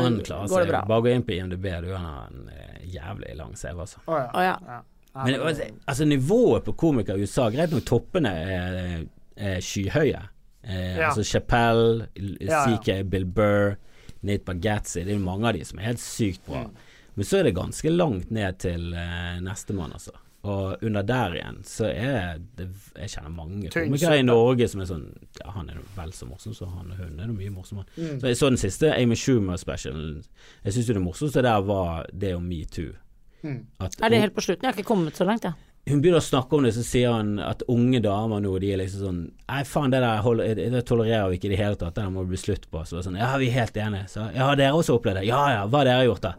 Han 0.00 0.22
klarer 0.24 0.48
går 0.48 0.62
det 0.64 0.70
bra. 0.72 0.80
Bare 0.88 1.04
gå 1.04 1.10
inn 1.12 1.26
på 1.26 1.34
IMDb, 1.36 1.66
du 1.84 1.90
han 1.92 2.06
har 2.08 2.30
en 2.32 2.48
eh, 2.54 2.86
jævlig 2.94 3.34
lang 3.36 3.52
CV, 3.52 3.82
altså. 3.84 4.00
Å 4.08 4.22
ja. 4.22 4.30
Å 4.32 4.46
ja. 4.46 4.54
ja. 4.72 4.78
Men 5.18 5.40
altså, 5.42 5.68
altså 5.84 6.06
nivået 6.08 6.64
på 6.64 6.72
komikere 6.78 7.18
i 7.20 7.26
USA, 7.26 7.50
greit 7.52 7.72
nok 7.74 7.84
toppene 7.88 8.32
er, 8.32 9.04
er 9.36 9.60
skyhøye. 9.64 10.20
Eh, 10.64 10.98
Ja. 10.98 11.08
Altså 11.10 11.22
Chappelle, 11.24 12.08
CK, 12.16 12.88
Ja, 12.88 12.96
ja. 12.96 13.02
Bill 13.02 13.24
Burr, 13.24 13.76
Nate 14.22 14.44
Bargatze, 14.44 15.04
det 15.04 15.12
er 15.14 15.18
jo 15.18 15.24
mange 15.24 15.46
av 15.48 15.54
de 15.54 15.64
som 15.64 15.78
er 15.78 15.82
helt 15.92 16.00
sykt 16.02 16.44
bra. 16.46 16.64
Mm. 16.66 16.74
Men 17.14 17.24
så 17.24 17.38
er 17.38 17.42
det 17.48 17.54
ganske 17.54 17.90
langt 17.90 18.30
ned 18.30 18.58
til 18.58 18.92
eh, 18.94 19.38
nestemann, 19.40 19.92
altså. 19.92 20.12
Og 20.48 20.82
under 20.86 21.02
der 21.02 21.32
igjen 21.34 21.56
så 21.66 21.88
er 21.90 22.38
det 22.56 22.68
Jeg 22.96 23.10
kjenner 23.10 23.32
mange 23.34 23.70
komikere 23.74 24.20
i. 24.20 24.22
Norge 24.22 24.68
som 24.70 24.80
er 24.80 24.86
sånn 24.86 25.08
Ja, 25.40 25.50
han 25.50 25.68
er 25.68 25.80
vel 25.96 26.12
så 26.14 26.28
morsom, 26.30 26.54
så 26.54 26.68
han 26.70 26.92
og 26.94 27.00
hun 27.02 27.18
er 27.20 27.26
mye 27.34 27.50
morsommere. 27.50 27.86
Mm. 27.96 28.20
Så 28.20 28.26
jeg 28.30 28.36
så 28.38 28.48
den 28.52 28.56
siste 28.62 28.92
Amy 28.94 29.16
Schumer-specialen. 29.18 30.22
Jeg 30.64 30.72
syns 30.76 30.88
jo 30.88 30.94
det 30.94 31.02
morsomste 31.02 31.42
der 31.42 31.60
var 31.66 32.06
det 32.14 32.34
om 32.36 32.46
metoo. 32.46 32.94
Mm. 33.42 33.66
Er 33.80 34.08
det 34.10 34.20
helt 34.22 34.34
på 34.34 34.40
slutten? 34.46 34.62
Jeg 34.62 34.72
har 34.72 34.78
ikke 34.78 34.88
kommet 34.94 35.16
så 35.18 35.26
langt, 35.26 35.42
jeg. 35.44 35.52
Hun 35.88 36.02
begynner 36.02 36.20
å 36.20 36.24
snakke 36.24 36.56
om 36.56 36.66
det, 36.66 36.72
så 36.76 36.82
sier 36.86 37.12
han 37.14 37.36
at 37.42 37.62
unge 37.72 38.00
damer 38.04 38.42
nå, 38.44 38.52
de 38.62 38.72
er 38.74 38.80
liksom 38.82 39.04
sånn 39.04 39.20
Nei, 39.48 39.62
faen, 39.64 39.92
det 39.92 40.02
der 40.04 40.20
holder, 40.24 40.58
det 40.58 40.82
tolererer 40.88 41.30
vi 41.32 41.38
ikke 41.38 41.48
i 41.48 41.54
det 41.54 41.60
hele 41.62 41.78
tatt, 41.78 41.94
det 41.96 42.04
der 42.04 42.12
må 42.12 42.24
det 42.24 42.34
bli 42.34 42.40
slutt 42.40 42.66
på. 42.70 42.82
Så 42.84 42.98
det 42.98 43.06
sånn, 43.06 43.16
ja, 43.20 43.30
vi 43.40 43.48
er 43.48 43.62
helt 43.62 43.78
enige. 43.80 44.10
Så 44.12 44.26
ja, 44.34 44.50
har 44.50 44.58
dere 44.60 44.76
også 44.76 44.98
opplevd 44.98 45.22
det? 45.22 45.28
Ja 45.30 45.40
ja, 45.54 45.64
hva 45.66 45.82
har 45.82 45.88
dere 45.88 46.04
gjort 46.10 46.26
da? 46.26 46.34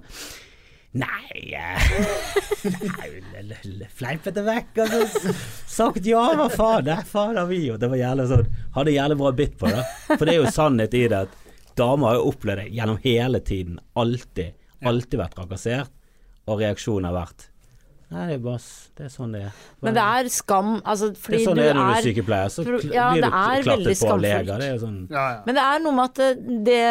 Nei 0.99 1.53
Nei, 1.53 3.09
Fleipet 3.99 4.33
det 4.33 4.41
vekk, 4.45 4.79
og 4.81 4.95
så 5.13 5.33
sagt 5.69 6.07
ja, 6.09 6.23
hva 6.37 6.47
faen? 6.53 6.87
Nei, 6.89 7.03
faen 7.05 7.37
har 7.37 7.49
vi 7.49 7.61
gjort. 7.67 7.81
Det 7.83 7.91
var 7.91 8.01
jævlig 8.01 8.25
sånn 8.31 8.49
Hadde 8.77 8.95
jævlig 8.95 9.19
bra 9.19 9.31
bitt 9.37 9.55
på 9.59 9.69
det. 9.69 9.83
For 10.15 10.23
det 10.25 10.33
er 10.33 10.41
jo 10.41 10.55
sannhet 10.55 10.97
i 10.97 11.05
det 11.11 11.21
at 11.27 11.37
damer 11.79 12.09
har 12.09 12.17
jo 12.19 12.31
opplevd 12.31 12.63
det 12.63 12.73
gjennom 12.79 12.97
hele 13.05 13.41
tiden. 13.45 13.77
Alltid. 14.01 14.57
Alltid 14.89 15.21
vært 15.21 15.37
trakassert. 15.37 15.93
Og 16.49 16.61
reaksjonen 16.63 17.09
har 17.09 17.17
vært 17.19 17.49
Nei, 18.09 18.23
det 18.25 18.35
er 18.39 18.41
bare 18.41 18.59
Det 18.97 19.03
er 19.05 19.09
sånn 19.13 19.33
det 19.35 19.41
er. 19.45 19.51
Men 19.85 19.93
det 19.93 20.01
er 20.03 20.29
skam, 20.33 20.69
altså 20.81 21.11
Det 21.13 21.19
du 21.29 21.35
er 21.37 21.43
sånn 21.45 21.59
det 21.59 21.65
er 21.69 21.75
når 21.77 21.83
du 21.85 21.91
er 21.93 21.99
er 21.99 22.05
sykepleier, 22.07 22.49
så 22.49 22.63
ja, 22.65 23.11
blir 23.13 23.21
det 23.21 23.29
du 23.29 23.37
er 23.37 23.61
klattet 23.67 23.85
på 23.85 23.91
av 23.91 23.99
skamfullt. 23.99 24.23
leger. 24.25 24.57
Det 24.63 24.69
er 24.73 24.79
sånn 24.81 24.97
Ja, 25.11 25.25
ja. 25.35 25.43
Men 25.45 25.55
det 25.59 25.65
er 25.67 25.83
noe 25.83 25.93
med 25.99 26.09
at 26.09 26.41
det 26.65 26.81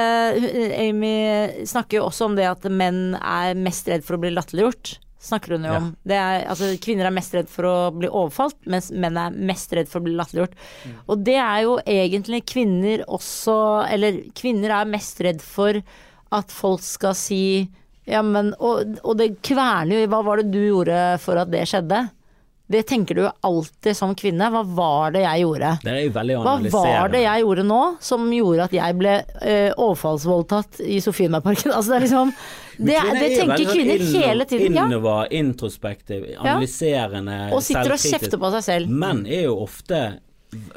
Amy 0.78 1.12
snakker 1.66 1.98
jo 1.98 2.06
også 2.08 2.28
om 2.30 2.36
det 2.38 2.46
at 2.48 2.64
menn 2.70 3.02
er 3.18 3.54
mest 3.58 3.88
redd 3.90 4.04
for 4.06 4.16
å 4.16 4.22
bli 4.22 4.30
latterliggjort. 4.34 4.98
Snakker 5.28 5.56
hun 5.56 5.64
jo 5.66 5.72
Ja. 5.72 5.76
om. 5.82 5.96
Det 6.06 6.14
er, 6.14 6.44
altså, 6.46 6.68
kvinner 6.78 7.06
er 7.06 7.10
mest 7.10 7.34
redd 7.34 7.48
for 7.50 7.64
å 7.66 7.76
bli 7.98 8.06
overfalt, 8.06 8.54
mens 8.70 8.92
menn 8.92 9.16
er 9.18 9.30
mest 9.34 9.72
redd 9.74 9.88
for 9.90 9.98
å 9.98 10.04
bli 10.04 10.14
latterliggjort. 10.14 10.54
Mm. 10.86 10.94
Og 11.08 11.24
det 11.24 11.34
er 11.34 11.62
jo 11.66 11.78
egentlig 11.84 12.44
kvinner 12.46 13.02
også 13.08 13.58
Eller 13.90 14.22
kvinner 14.38 14.70
er 14.70 14.84
mest 14.86 15.18
redd 15.20 15.42
for 15.42 15.82
at 16.30 16.50
folk 16.52 16.80
skal 16.86 17.14
si 17.14 17.68
ja, 18.08 18.22
men, 18.24 18.54
og, 18.58 18.96
og 19.04 19.18
det 19.20 19.34
kverner 19.44 19.98
jo 19.98 20.04
i 20.04 20.08
hva 20.10 20.22
var 20.24 20.40
det 20.40 20.52
du 20.54 20.62
gjorde 20.62 21.02
for 21.20 21.40
at 21.40 21.50
det 21.52 21.66
skjedde? 21.68 22.06
Det 22.68 22.82
tenker 22.84 23.16
du 23.16 23.22
jo 23.22 23.30
alltid 23.48 23.96
som 23.96 24.10
kvinne. 24.16 24.50
Hva 24.52 24.60
var 24.62 25.14
det 25.14 25.22
jeg 25.22 25.40
gjorde? 25.40 25.70
Det 25.80 25.92
er 25.92 26.02
jo 26.04 26.10
veldig 26.12 26.34
Hva 26.44 26.56
var 26.74 27.12
det 27.14 27.22
jeg 27.22 27.44
gjorde 27.44 27.64
nå 27.64 27.80
som 28.04 28.26
gjorde 28.32 28.66
at 28.68 28.74
jeg 28.76 28.96
ble 29.00 29.14
eh, 29.40 29.70
overfallsvoldtatt 29.72 30.82
i 30.84 31.00
Sofienbergparken? 31.04 31.72
Altså 31.78 31.94
det 31.94 32.02
liksom 32.04 32.32
Det, 32.76 32.98
Kvinner 32.98 33.16
det 33.16 33.28
er 33.30 33.36
tenker 33.40 33.72
kvinner 33.72 34.04
sånn 34.04 34.26
hele 34.26 34.48
tiden. 34.52 34.76
Ja. 34.76 34.84
Innova, 34.84 35.16
introspektiv, 35.32 36.28
analyserende, 36.36 37.38
Og 37.56 37.64
sitter 37.64 37.96
og 37.96 38.04
kjefter 38.04 38.40
på 38.44 38.52
seg 38.58 38.66
selv. 38.68 38.92
Menn 39.04 39.24
er 39.24 39.46
jo 39.48 39.56
ofte 39.64 40.02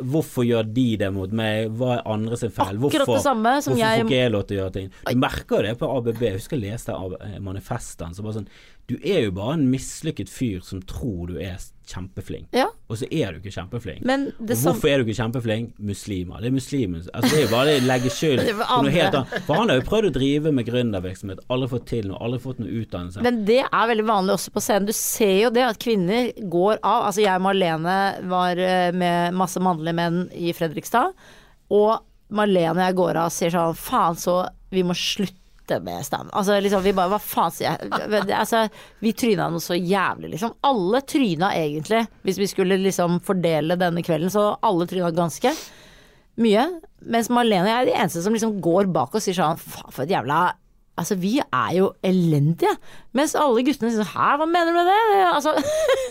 Hvorfor 0.03 0.43
gjør 0.43 0.67
de 0.73 0.85
det 0.99 1.07
mot 1.15 1.31
meg? 1.31 1.69
Hva 1.79 1.93
er 1.97 2.01
andre 2.11 2.37
sin 2.37 2.51
feil? 2.51 2.75
Akkurat 2.75 3.05
Hvorfor, 3.07 3.15
det 3.15 3.23
samme 3.23 3.53
som 3.63 3.73
hvorfor 3.73 3.79
jeg- 3.85 4.01
får 4.01 4.09
ikke 4.09 4.19
jeg 4.21 4.31
lov 4.31 4.43
til 4.47 4.57
å 4.57 4.61
gjøre 4.61 4.73
ting? 4.73 4.89
Du 5.07 5.15
merker 5.15 5.55
jo 5.55 5.61
det 5.61 5.77
på 5.79 5.89
ABB. 5.97 6.21
Jeg 6.21 6.33
husker 6.39 6.59
jeg 6.59 6.71
leste 6.71 6.89
eh, 7.21 7.39
manifestene. 7.39 8.13
Så 8.15 8.21
bare 8.25 8.33
sånn 8.41 8.47
Du 8.89 8.95
er 9.03 9.21
jo 9.27 9.31
bare 9.35 9.53
en 9.59 9.67
mislykket 9.71 10.29
fyr 10.31 10.63
som 10.65 10.81
tror 10.87 11.29
du 11.29 11.37
er 11.39 11.59
kjempeflink, 11.91 12.47
Ja, 12.55 12.67
og 12.87 12.97
så 12.99 13.07
er 13.11 13.33
du 13.33 13.39
ikke 13.41 13.51
kjempeflink. 13.53 14.03
men 14.07 14.25
det 14.39 14.55
Og 14.57 14.63
Hvorfor 14.63 14.87
er 14.89 14.97
du 15.01 15.05
ikke 15.05 15.17
kjempeflink? 15.19 15.73
Muslimer. 15.79 16.39
Det 16.39 16.47
er 16.47 16.55
muslimer. 16.55 17.01
altså, 17.13 17.29
Det 17.31 17.39
er 17.39 17.45
jo 17.45 17.51
bare 17.51 17.65
det 17.67 17.81
å 17.81 17.87
legge 17.87 18.11
skyld. 18.15 18.43
For 19.47 19.53
han 19.59 19.69
har 19.69 19.79
jo 19.79 19.85
prøvd 19.87 20.07
å 20.09 20.13
drive 20.15 20.53
med 20.55 20.65
gründervirksomhet, 20.67 21.43
aldri 21.51 21.69
fått 21.73 21.87
til 21.91 22.07
noe, 22.07 22.19
aldri 22.23 22.39
fått 22.43 22.61
noe 22.63 22.71
utdannelse. 22.81 23.23
Men 23.25 23.43
det 23.47 23.59
er 23.65 23.89
veldig 23.91 24.07
vanlig 24.07 24.37
også 24.37 24.53
på 24.55 24.63
scenen. 24.63 24.87
Du 24.87 24.95
ser 24.95 25.35
jo 25.45 25.51
det 25.55 25.65
at 25.67 25.81
kvinner 25.81 26.31
går 26.51 26.79
av. 26.81 27.09
Altså 27.09 27.25
jeg 27.25 27.35
og 27.35 27.45
Marlene 27.47 27.97
var 28.31 28.57
eh, 28.57 28.91
med 28.95 29.35
masse 29.35 29.59
mannlige 29.63 29.97
menn 29.99 30.23
i 30.35 30.53
Fredrikstad, 30.55 31.11
og 31.71 31.99
Marlene 32.31 32.79
og 32.79 32.85
jeg 32.87 32.95
går 33.01 33.17
av 33.19 33.27
og 33.27 33.35
sier 33.35 33.51
sånn 33.51 33.75
faen 33.75 34.15
så 34.19 34.41
vi 34.71 34.85
må 34.87 34.95
slutte 34.95 35.40
med 35.79 36.05
stand. 36.05 36.31
Altså 36.37 36.57
liksom 36.61 36.83
vi 36.83 36.93
bare 36.97 37.13
hva 37.13 37.19
faen 37.23 37.53
sier 37.55 37.77
jeg 37.79 38.23
Altså 38.35 38.65
vi 39.03 39.13
tryna 39.17 39.47
noe 39.51 39.63
så 39.63 39.77
jævlig 39.77 40.33
liksom. 40.33 40.55
Alle 40.67 41.01
tryna 41.07 41.53
egentlig, 41.57 42.03
hvis 42.27 42.41
vi 42.41 42.49
skulle 42.51 42.79
liksom 42.81 43.19
fordele 43.25 43.77
denne 43.79 44.03
kvelden, 44.05 44.33
så 44.33 44.51
alle 44.61 44.87
tryna 44.89 45.13
ganske 45.15 45.53
mye. 46.41 46.65
Mens 47.11 47.31
Marlene 47.33 47.67
og 47.67 47.71
jeg 47.71 47.79
er 47.79 47.89
de 47.91 47.99
eneste 47.99 48.25
som 48.25 48.35
liksom 48.35 48.59
går 48.63 48.91
bak 48.93 49.15
og 49.15 49.23
sier 49.23 49.37
sånn 49.37 49.61
faen 49.61 49.93
for 49.93 50.05
et 50.05 50.15
jævla 50.17 50.49
Altså, 50.99 51.15
vi 51.17 51.37
er 51.39 51.69
jo 51.73 51.85
elendige. 52.05 52.73
Mens 53.15 53.31
alle 53.39 53.63
guttene 53.65 53.89
sier 53.89 54.03
sånn 54.03 54.11
Hæ, 54.11 54.33
hva 54.37 54.45
mener 54.45 54.69
du 54.69 54.75
med 54.75 54.89
det? 54.91 55.21
Altså 55.31 55.53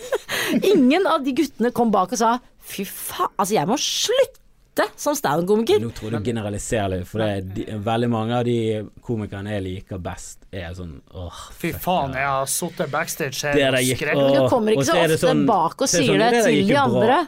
Ingen 0.73 1.05
av 1.07 1.21
de 1.23 1.35
guttene 1.37 1.71
kom 1.75 1.93
bak 1.93 2.11
og 2.11 2.19
sa 2.19 2.31
fy 2.71 2.83
faen, 2.87 3.31
altså 3.37 3.55
jeg 3.55 3.69
må 3.69 3.77
slutte 3.81 4.40
som 4.95 5.15
standup-komiker. 5.15 5.81
Nå 5.83 5.89
tror 5.95 6.11
du 6.15 6.19
generaliserer 6.23 6.93
litt, 6.95 7.07
for 7.09 7.19
det 7.23 7.29
er 7.31 7.41
de, 7.41 7.65
veldig 7.83 8.09
mange 8.11 8.37
av 8.37 8.45
de 8.47 8.57
komikerne 9.03 9.57
jeg 9.57 9.65
liker 9.67 9.99
best, 9.99 10.45
er 10.51 10.71
sånn 10.77 11.01
åh, 11.11 11.43
Fy 11.59 11.73
faen, 11.73 12.15
jeg 12.15 12.29
har 12.29 12.47
sittet 12.47 12.91
backstage 12.93 13.51
her 13.51 13.75
og 13.75 13.91
skrevet. 13.91 14.33
Du 14.37 14.47
kommer 14.49 14.77
ikke 14.77 14.87
så 14.87 14.95
så 14.95 15.03
ofte 15.03 15.21
sånn- 15.27 15.45
bak 15.49 15.75
og 15.81 15.87
så 15.91 15.99
er 15.99 16.07
det 16.07 16.07
sånn, 16.07 16.31
det 16.31 16.43
til 16.47 16.67
de 16.67 16.81
andre. 16.85 17.21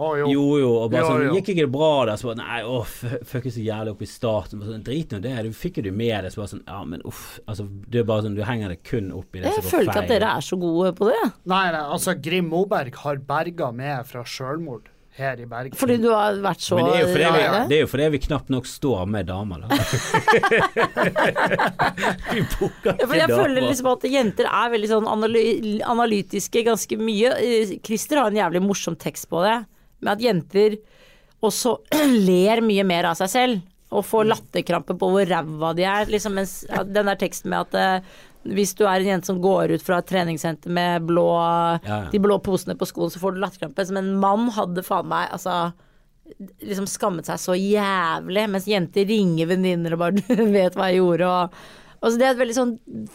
Oh, 0.00 0.14
jo. 0.16 0.28
Jo, 0.32 0.44
jo, 0.60 0.68
og 0.80 0.92
bare 0.92 1.02
Jo, 1.02 1.08
sånn 1.10 1.22
jo. 1.26 1.32
Gikk 1.34 1.48
ikke 1.52 1.64
det 1.66 1.72
bra 1.74 1.88
der? 2.08 2.16
Så 2.16 2.28
bare 2.30 2.38
Nei, 2.38 2.60
åh, 2.62 2.92
fuck 3.26 3.48
så 3.50 3.60
jævlig 3.64 3.90
opp 3.92 4.04
i 4.04 4.08
starten. 4.08 4.62
Sånn, 4.64 4.84
Drit 4.86 5.10
nå 5.12 5.18
det, 5.20 5.34
du 5.44 5.50
fikk 5.56 5.80
jo 5.80 5.82
det 5.88 5.92
med 5.92 6.24
deg. 6.24 6.32
Så 6.32 6.40
bare 6.40 6.52
sånn 6.54 6.62
Ja, 6.64 6.78
men 6.88 7.02
uff. 7.04 7.24
Altså, 7.50 7.66
det 7.90 8.00
er 8.00 8.06
bare 8.08 8.24
sånn 8.24 8.38
Du 8.38 8.42
henger 8.46 8.72
det 8.72 8.78
kun 8.86 9.10
opp 9.12 9.34
i 9.34 9.42
det 9.42 9.50
Jeg 9.50 9.58
som 9.58 9.66
går 9.66 9.74
føler 9.74 9.90
ikke 9.90 10.04
at 10.06 10.08
dere 10.14 10.30
er 10.38 10.46
så 10.46 10.60
gode 10.62 10.94
på 10.96 11.10
det. 11.10 11.32
Nei, 11.52 11.64
nei, 11.74 11.82
altså 11.98 12.14
Grim 12.22 12.48
Moberg 12.48 12.94
har 13.02 13.20
berga 13.34 13.72
meg 13.76 14.06
fra 14.08 14.24
sjølmord 14.24 14.88
her 15.20 15.40
i 15.40 15.46
Bergen. 15.48 15.76
Fordi 15.78 15.96
du 16.02 16.08
har 16.12 16.38
vært 16.42 16.64
så 16.64 16.78
Men 16.78 16.88
det 16.88 16.94
er, 16.96 17.00
jo 17.02 17.08
fordi 17.12 17.24
vi, 17.24 17.40
Ja, 17.42 17.52
ja. 17.54 17.62
det 17.70 17.76
er 17.76 17.82
jo 17.84 17.90
fordi 17.92 18.08
vi 18.14 18.20
knapt 18.26 18.52
nok 18.54 18.68
står 18.70 19.06
med 19.10 19.28
damer, 19.30 19.64
da. 19.64 19.68
vi 22.32 22.44
booker 22.56 22.92
Ja, 22.92 22.96
ikke 22.96 23.18
jeg 23.20 23.32
føler 23.34 23.66
liksom 23.66 23.90
at 23.92 24.06
jenter 24.10 24.48
er 24.50 24.72
veldig 24.74 24.90
sånn 24.90 25.10
analytiske 25.10 26.64
ganske 26.66 27.00
mye. 27.00 27.34
Eh, 27.40 27.74
Christer 27.86 28.22
har 28.22 28.30
en 28.32 28.40
jævlig 28.40 28.62
morsom 28.64 28.96
tekst 29.00 29.28
på 29.30 29.42
det, 29.44 29.58
med 30.00 30.12
at 30.16 30.24
jenter 30.24 30.78
også 31.44 31.76
ler 32.28 32.64
mye 32.64 32.86
mer 32.88 33.12
av 33.12 33.20
seg 33.20 33.32
selv. 33.32 33.66
Og 33.90 34.04
får 34.06 34.28
latterkrampe 34.30 34.94
på 34.94 35.06
hvor 35.10 35.26
ræva 35.26 35.72
de 35.74 35.82
er. 35.82 36.04
Liksom, 36.12 36.36
mens 36.38 36.60
den 36.86 37.08
der 37.10 37.18
teksten 37.18 37.50
med 37.50 37.66
at 37.66 37.74
eh, 37.74 38.18
hvis 38.48 38.72
du 38.78 38.86
er 38.86 39.00
en 39.02 39.06
jente 39.10 39.26
som 39.28 39.40
går 39.42 39.74
ut 39.76 39.82
fra 39.84 39.98
et 40.00 40.06
treningssenter 40.08 40.72
med 40.72 41.04
blå, 41.10 41.26
Ja. 41.84 41.98
de 42.10 42.18
blå 42.18 42.38
posene 42.42 42.74
på 42.78 42.86
skoen, 42.88 43.10
så 43.12 43.20
får 43.20 43.34
du 43.34 43.40
latterkrampe. 43.42 43.84
Som 43.86 43.96
en 44.00 44.14
mann 44.16 44.48
hadde 44.56 44.82
faen 44.82 45.06
meg 45.08 45.28
altså 45.30 45.72
liksom 46.62 46.86
skammet 46.86 47.26
seg 47.26 47.40
så 47.42 47.56
jævlig, 47.58 48.46
mens 48.52 48.66
jenter 48.70 49.04
ringer 49.08 49.46
venninner 49.50 49.92
og 49.96 49.98
bare 49.98 50.12
'du 50.28 50.44
vet 50.52 50.74
hva 50.78 50.88
jeg 50.90 51.00
gjorde', 51.02 51.26
og 51.26 51.50
Altså 52.00 52.16
det 52.16 52.24
er 52.24 52.32
et 52.32 52.38
veldig 52.40 52.54
sånn 52.56 52.70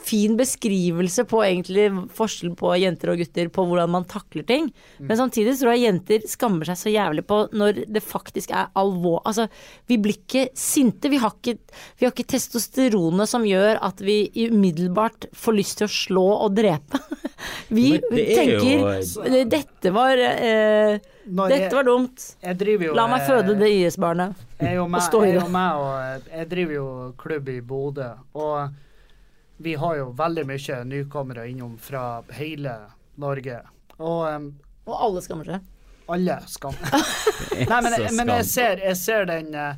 fin 0.06 0.36
beskrivelse 0.38 1.24
på 1.26 1.40
egentlig 1.42 1.88
forskjell 2.14 2.52
på 2.60 2.70
jenter 2.78 3.10
og 3.10 3.18
gutter 3.24 3.48
på 3.50 3.64
hvordan 3.66 3.90
man 3.96 4.06
takler 4.06 4.46
ting. 4.46 4.68
Men 5.00 5.18
samtidig 5.18 5.56
tror 5.58 5.74
jeg 5.74 5.88
jenter 5.88 6.28
skammer 6.30 6.70
seg 6.70 6.78
så 6.84 6.94
jævlig 6.94 7.24
på 7.26 7.40
når 7.58 7.80
det 7.90 8.04
faktisk 8.06 8.54
er 8.54 8.70
alvor... 8.78 9.24
Altså, 9.26 9.48
vi 9.90 9.98
blir 10.06 10.20
ikke 10.20 10.46
sinte. 10.54 11.10
Vi 11.10 11.18
har 11.24 11.34
ikke, 11.34 11.58
vi 11.98 12.06
har 12.06 12.14
ikke 12.14 12.28
testosteronet 12.36 13.32
som 13.32 13.48
gjør 13.50 13.82
at 13.90 14.06
vi 14.06 14.20
umiddelbart 14.46 15.32
får 15.34 15.58
lyst 15.58 15.80
til 15.82 15.90
å 15.90 15.96
slå 15.96 16.28
og 16.46 16.54
drepe. 16.62 17.02
Vi 17.76 17.98
tenker 18.00 18.62
det 18.62 18.78
er 18.80 19.02
jo- 19.04 19.42
Dette 19.52 19.92
var 19.94 20.18
eh, 20.22 21.02
Dette 21.26 21.60
jeg- 21.64 21.74
var 21.74 21.84
dumt. 21.88 22.36
Jo 22.86 22.94
La 22.94 23.08
meg 23.08 23.22
eh, 23.22 23.28
føde 23.28 23.56
det 23.60 23.70
IS-barnet. 23.74 24.36
Jeg 24.60 24.76
i 24.76 24.80
jeg, 25.50 25.76
og 25.76 26.28
jeg 26.32 26.50
driver 26.50 26.74
jo 26.74 27.14
klubb 27.18 27.50
i 27.50 27.60
Bodø, 27.62 28.10
og 28.36 28.70
vi 29.58 29.74
har 29.80 29.96
jo 29.98 30.12
veldig 30.18 30.46
mye 30.46 30.78
nykommere 30.86 31.48
innom 31.50 31.78
fra 31.80 32.22
hele 32.38 32.76
Norge. 33.18 33.62
Og 34.00 34.52
Og 34.86 35.02
alle 35.02 35.22
skammer 35.22 35.46
seg. 35.46 35.62
alle 36.08 36.36
skal 36.48 36.76
Nei, 37.72 37.82
men, 37.82 37.94
men 38.16 38.28
jeg, 38.36 38.46
ser, 38.46 38.78
jeg 38.84 38.98
ser 39.00 39.26
den 39.26 39.56
eh, 39.56 39.76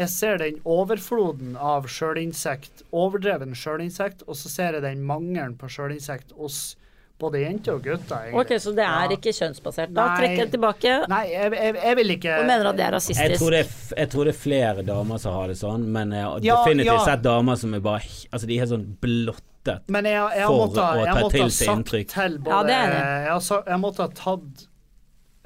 jeg 0.00 0.08
ser 0.08 0.38
den 0.38 0.56
overfloden 0.64 1.56
av 1.60 1.86
sjølinsekt, 1.90 2.82
overdreven 2.92 3.54
sjølinsekt, 3.54 4.22
og 4.26 4.34
så 4.38 4.48
ser 4.48 4.72
jeg 4.78 4.82
den 4.82 5.02
mangelen 5.06 5.56
på 5.60 5.68
sjølinsekt 5.68 6.32
hos 6.38 6.76
både 7.20 7.40
jenter 7.42 7.74
og 7.76 7.82
gutter. 7.84 8.16
egentlig. 8.26 8.40
Ok, 8.40 8.52
så 8.64 8.72
det 8.76 8.84
er 8.86 9.04
Ja. 9.10 9.16
ikke 9.16 9.32
kjønnsbasert. 9.36 9.92
Da 9.94 10.06
Nei. 10.08 10.16
trekker 10.20 10.40
jeg 10.44 10.50
tilbake 10.54 10.94
Nei, 11.12 11.20
jeg, 11.30 11.52
jeg, 11.60 11.74
jeg 11.84 11.96
vil 12.00 12.10
ikke 12.16 12.38
og 12.40 12.46
mener 12.48 12.70
at 12.70 12.76
det 12.80 12.86
er 12.86 12.96
Jeg 13.14 13.38
tror, 13.38 13.50
det 13.54 13.60
er, 13.60 13.68
f- 13.68 13.92
jeg 13.98 14.10
tror 14.10 14.24
det 14.24 14.34
er 14.34 14.38
flere 14.40 14.82
damer 14.86 15.18
som 15.22 15.34
har 15.36 15.48
det 15.52 15.56
sånn, 15.60 15.84
men 15.92 16.10
jeg 16.16 16.24
har 16.24 16.40
Ja, 16.48 16.56
definitivt 16.64 16.92
ja. 16.94 17.04
sett 17.04 17.22
damer 17.22 17.56
som 17.60 17.74
er 17.74 17.80
bare 17.80 18.02
Altså, 18.32 18.46
de 18.46 18.56
er 18.56 18.64
helt 18.64 18.72
sånn 18.74 18.88
blottet. 19.00 19.82
Men 19.88 20.04
jeg, 20.08 20.16
jeg 20.40 20.46
For 20.46 20.56
måtte, 20.66 20.80
å 20.80 21.04
ta 21.04 21.14
måtte 21.20 21.30
til 21.36 21.50
seg 21.50 21.68
inntrykk. 21.76 22.08
til 22.14 22.38
både 22.38 22.56
Ja, 22.56 22.62
det 22.62 22.76
er 22.80 22.90
det. 22.90 23.00
jeg, 23.28 23.48
har 23.50 23.64
jeg 23.74 23.80
måtte 23.80 24.06
ha 24.06 24.08
tatt 24.08 24.66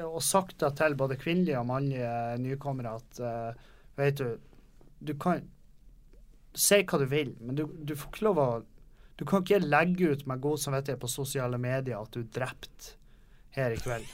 og 0.04 0.22
sagt 0.22 0.58
det 0.58 0.72
til 0.76 0.94
både 0.98 1.16
kvinnelige 1.16 1.58
og 1.60 1.66
mannlige 1.66 2.38
nykommere 2.42 2.94
at 2.98 3.20
uh, 3.20 3.52
Vet 3.96 4.16
du, 4.18 4.38
du 5.04 5.14
kan 5.14 5.42
si 6.54 6.80
hva 6.82 6.98
du 6.98 7.06
vil, 7.10 7.34
men 7.40 7.54
du, 7.58 7.64
du 7.66 7.94
får 7.98 8.08
ikke 8.12 8.24
lov 8.26 8.38
å 8.42 8.46
Du 9.16 9.24
kan 9.24 9.44
ikke 9.44 9.60
legge 9.62 10.12
ut 10.14 10.26
med 10.26 10.40
god 10.42 10.58
samvittighet 10.58 11.00
på 11.00 11.08
sosiale 11.10 11.58
medier 11.58 12.00
at 12.00 12.10
du 12.14 12.24
drept 12.34 12.94
her 13.54 13.70
i 13.70 13.76
kveld. 13.78 14.04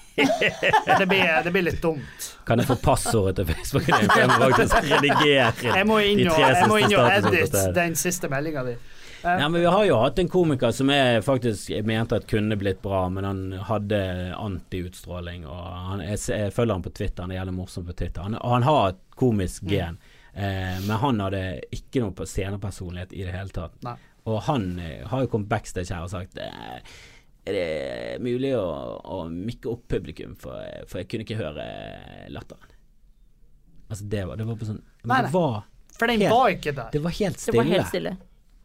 det, 0.99 1.07
blir, 1.09 1.43
det 1.45 1.51
blir 1.51 1.63
litt 1.63 1.83
dumt. 1.83 2.27
Kan 2.45 2.61
jeg 2.61 2.69
få 2.69 2.77
passordet 2.83 3.39
til 3.41 3.49
Facebook? 3.49 3.89
Jeg 3.89 4.29
må 4.29 4.37
faktisk 4.51 4.77
redigere 4.85 5.53
Jeg 5.65 5.87
må 5.89 6.01
inn 6.05 6.27
og, 6.29 6.41
jeg 6.45 6.69
må 6.69 6.81
inn 6.83 6.97
og 6.99 7.09
edit 7.09 7.57
den 7.77 7.97
siste 7.97 8.29
meldinga 8.33 8.67
di. 8.69 8.75
Ja, 9.23 9.49
men 9.49 9.61
Vi 9.61 9.67
har 9.67 9.85
jo 9.85 9.97
hatt 10.01 10.19
en 10.19 10.29
komiker 10.33 10.73
som 10.73 10.93
jeg 10.93 11.25
faktisk 11.25 11.73
mente 11.85 12.21
at 12.21 12.29
kunne 12.29 12.57
blitt 12.61 12.81
bra, 12.85 13.03
men 13.13 13.25
han 13.25 13.43
hadde 13.69 13.99
antiutstråling. 14.37 15.45
og 15.47 15.67
han, 15.91 16.05
jeg, 16.05 16.21
jeg 16.29 16.53
følger 16.57 16.77
han 16.77 16.85
på 16.85 16.93
Twitter, 16.97 17.25
han 17.25 17.35
er 17.35 17.41
jævlig 17.41 17.57
morsom 17.57 17.89
på 17.89 17.97
Twitter. 17.97 18.23
Han, 18.25 18.39
han 18.41 18.65
har 18.69 18.95
et 18.95 19.03
komisk 19.21 19.69
gen, 19.69 19.99
eh, 20.33 20.77
men 20.87 20.95
han 21.05 21.21
hadde 21.21 21.43
ikke 21.77 22.05
noe 22.05 22.17
på 22.17 22.29
scenepersonlighet 22.29 23.13
i 23.13 23.27
det 23.27 23.37
hele 23.37 23.53
tatt. 23.57 23.77
Nei. 23.85 23.97
Og 24.29 24.43
han 24.49 24.79
eh, 24.79 25.07
har 25.09 25.23
jo 25.25 25.31
kommet 25.33 25.49
backstage 25.49 25.95
her 25.95 26.03
og 26.05 26.11
sagt 26.13 26.37
eh, 26.39 26.81
er 27.49 27.53
det 27.57 28.23
mulig 28.23 28.51
å, 28.59 28.67
å 29.01 29.21
mikke 29.33 29.71
opp 29.73 29.87
publikum, 29.89 30.35
for, 30.39 30.61
for 30.87 31.01
jeg 31.01 31.09
kunne 31.09 31.25
ikke 31.25 31.39
høre 31.41 31.65
latteren. 32.29 32.67
Altså 33.91 34.05
det 34.13 34.25
var, 34.29 34.37
det 34.39 34.45
var 34.47 34.59
på 34.61 34.69
sånn 34.69 34.83
men 35.03 35.09
Nei, 35.11 35.17
det 35.25 35.31
nei. 35.31 35.33
var, 35.35 35.63
For 35.97 36.07
den 36.13 36.21
helt- 36.21 36.35
var 36.37 36.51
ikke 36.55 36.73
der. 36.77 36.91
det 36.93 37.01
var 37.03 37.15
helt 37.17 37.39
Det 37.39 37.43
stille. 37.47 37.57
var 37.63 37.71
helt 37.73 37.89
stille. 37.89 38.13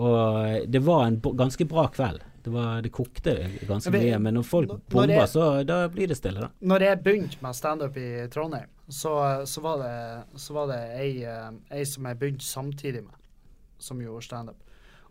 Og 0.05 0.65
det 0.75 0.81
var 0.83 1.05
en 1.07 1.15
b- 1.23 1.31
ganske 1.39 1.65
bra 1.71 1.85
kveld. 1.95 2.19
Det, 2.45 2.51
var, 2.53 2.81
det 2.85 2.91
kokte 2.93 3.31
ganske 3.65 3.89
mye, 3.95 4.19
men 4.21 4.35
når 4.37 4.43
folk 4.45 4.67
når 4.69 4.81
bomber, 4.91 5.13
jeg- 5.15 5.31
så 5.31 5.45
da 5.65 5.77
blir 5.89 6.11
det 6.11 6.17
stille, 6.19 6.43
da. 6.43 6.49
Når 6.61 6.83
jeg 6.85 6.99
begynte 7.07 7.39
med 7.41 7.55
standup 7.57 7.95
i 7.97 8.27
Trondheim, 8.29 8.67
så, 8.91 9.15
så, 9.49 9.61
var 9.65 9.79
det, 9.81 9.95
så 10.43 10.53
var 10.53 10.67
det 10.69 10.81
ei, 10.99 11.23
eh, 11.25 11.49
ei 11.79 11.85
som 11.89 12.05
jeg 12.05 12.19
begynte 12.21 12.45
samtidig 12.45 13.01
med, 13.07 13.15
som 13.79 13.97
gjorde 14.03 14.27
standup. 14.27 14.59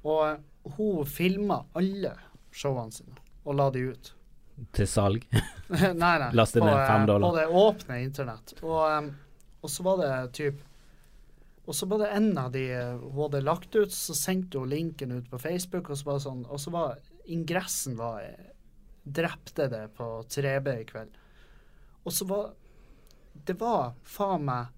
Og 0.04 0.74
hun 0.76 1.06
filma 1.08 1.62
alle 1.76 2.14
showene 2.54 2.92
sine 2.92 3.24
og 3.44 3.56
la 3.58 3.70
de 3.70 3.80
ut. 3.92 4.12
Til 4.72 4.88
salg. 4.88 5.24
nei, 5.74 6.14
nei. 6.20 6.30
Laste 6.36 6.62
ned 6.62 6.72
eh, 6.72 6.86
fem 6.88 7.06
dollar. 7.08 7.28
På 7.28 7.36
det 7.36 7.46
åpne 7.64 7.98
internett. 8.04 8.54
Og, 8.62 9.10
og 9.60 9.72
så 9.72 9.86
var 9.86 10.00
det 10.00 10.14
typ 10.38 10.62
Og 11.64 11.74
så 11.74 11.88
var 11.88 12.02
det 12.04 12.10
en 12.12 12.30
av 12.38 12.52
de 12.52 12.64
eh, 12.72 12.94
hun 13.00 13.22
hadde 13.24 13.44
lagt 13.44 13.74
ut, 13.74 13.92
så 13.92 14.16
sendte 14.16 14.60
hun 14.60 14.70
linken 14.72 15.12
ut 15.12 15.30
på 15.30 15.40
Facebook, 15.40 15.90
og 15.90 15.98
så 15.98 16.08
var 16.10 16.18
det 16.18 16.26
sånn 16.26 16.44
Og 16.46 16.60
så 16.60 16.72
var 16.74 16.98
ingressen 17.32 17.96
var 18.00 18.20
eh, 18.24 18.50
Drepte 19.04 19.68
det 19.68 19.82
på 19.98 20.06
3B 20.32 20.78
i 20.80 20.84
kveld. 20.88 21.16
Og 22.04 22.12
så 22.12 22.24
var 22.28 22.52
Det 23.44 23.56
var 23.60 23.92
faen 24.08 24.46
meg 24.46 24.70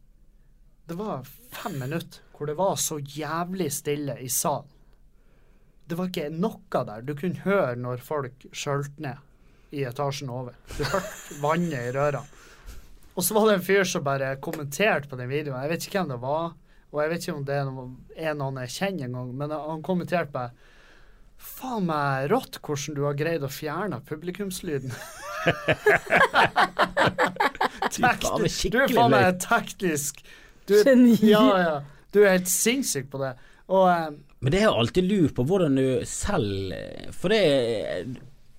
Det 0.88 0.96
var 0.98 1.22
fem 1.26 1.78
minutter 1.78 2.22
hvor 2.36 2.50
det 2.50 2.56
var 2.58 2.74
så 2.76 2.98
jævlig 3.00 3.70
stille 3.72 4.18
i 4.20 4.26
salen. 4.28 4.68
Det 5.86 5.96
var 5.98 6.08
ikke 6.10 6.28
noe 6.34 6.82
der. 6.88 7.02
Du 7.06 7.12
kunne 7.18 7.42
høre 7.44 7.76
når 7.78 8.00
folk 8.02 8.46
skjølte 8.56 9.02
ned 9.04 9.16
i 9.76 9.84
etasjen 9.86 10.30
over. 10.32 10.54
Du 10.76 10.82
hørte 10.84 11.38
vannet 11.42 11.88
i 11.90 11.92
rørene. 11.94 12.22
Og 13.16 13.24
så 13.24 13.32
var 13.36 13.46
det 13.48 13.54
en 13.58 13.64
fyr 13.64 13.84
som 13.88 14.04
bare 14.04 14.34
kommenterte 14.44 15.08
på 15.08 15.16
den 15.16 15.30
videoen. 15.30 15.60
Jeg 15.64 15.70
vet 15.72 15.86
ikke 15.86 16.00
hvem 16.02 16.10
det 16.12 16.18
var, 16.20 16.50
og 16.92 16.98
jeg 17.02 17.10
vet 17.14 17.22
ikke 17.24 17.36
om 17.38 17.44
det 17.48 17.54
er 17.56 17.64
noen, 17.70 17.92
er 18.16 18.34
noen 18.36 18.58
jeg 18.64 18.74
kjenner 18.76 19.06
engang, 19.08 19.30
men 19.40 19.54
han 19.56 19.84
kommenterte 19.86 20.32
bare 20.34 20.52
Faen 21.36 21.84
meg 21.84 22.30
rått 22.32 22.56
hvordan 22.64 22.94
du 22.96 23.02
har 23.04 23.16
greid 23.18 23.42
å 23.44 23.50
fjerne 23.52 23.98
publikumslyden. 24.08 24.88
Teknisk, 27.92 28.70
du 28.72 28.78
er 28.82 28.92
faen 28.92 29.12
meg 29.12 29.36
teknisk 29.42 30.22
du, 30.66 30.74
er- 30.80 30.88
Geni. 30.88 31.12
Ja, 31.28 31.42
ja. 31.60 31.74
Du 32.14 32.22
er 32.24 32.32
helt 32.38 32.48
sinnssyk 32.50 33.10
på 33.12 33.20
det. 33.20 33.34
Og 33.68 33.84
eh, 33.90 34.08
Men 34.40 34.52
det 34.52 34.60
har 34.60 34.72
jeg 34.72 34.80
alltid 34.80 35.04
lurt 35.10 35.34
på 35.34 35.44
hvordan 35.48 35.76
du 35.80 35.86
selv 36.04 36.74
For 37.16 37.32
det 37.32 37.40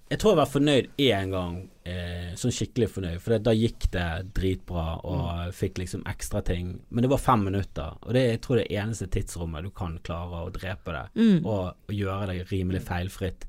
Jeg 0.10 0.20
tror 0.22 0.32
jeg 0.32 0.40
var 0.40 0.48
fornøyd 0.50 0.86
én 1.04 1.32
gang, 1.34 1.56
eh, 1.84 2.30
sånn 2.40 2.54
skikkelig 2.56 2.88
fornøyd. 2.94 3.20
For 3.20 3.34
det, 3.36 3.42
da 3.44 3.52
gikk 3.52 3.90
det 3.92 4.06
dritbra, 4.38 5.02
og 5.04 5.26
Mm. 5.50 5.52
fikk 5.52 5.74
liksom 5.82 6.04
ekstra 6.08 6.42
ting. 6.48 6.80
Men 6.90 7.02
det 7.04 7.10
var 7.12 7.18
fem 7.18 7.44
minutter, 7.44 7.98
og 8.02 8.14
det 8.14 8.24
jeg 8.30 8.42
tror 8.42 8.56
det 8.56 8.70
eneste 8.72 9.08
tidsrommet 9.12 9.64
du 9.64 9.70
kan 9.70 10.00
klare 10.04 10.46
å 10.48 10.50
drepe 10.56 10.94
det, 10.96 11.10
Mm. 11.22 11.46
og, 11.46 11.76
og 11.90 11.94
gjøre 11.94 12.28
det 12.28 12.48
rimelig 12.50 12.82
feilfritt. 12.88 13.44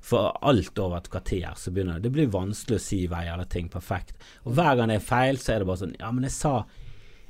For 0.00 0.32
alt 0.42 0.78
over 0.78 0.96
et 0.96 1.10
kvarter 1.10 1.52
så 1.58 1.70
begynner 1.74 1.94
det 2.00 2.02
Det 2.04 2.12
blir 2.12 2.28
vanskelig 2.30 2.76
å 2.78 2.80
si 2.80 3.06
hver 3.06 3.26
jævla 3.26 3.48
ting 3.50 3.68
perfekt. 3.68 4.14
Og 4.46 4.54
hver 4.54 4.76
gang 4.76 4.88
det 4.88 4.96
er 5.02 5.06
feil, 5.06 5.36
så 5.36 5.52
er 5.54 5.58
det 5.58 5.66
bare 5.66 5.76
sånn 5.76 5.96
Ja, 6.00 6.10
men 6.10 6.22
jeg 6.22 6.32
sa 6.32 6.64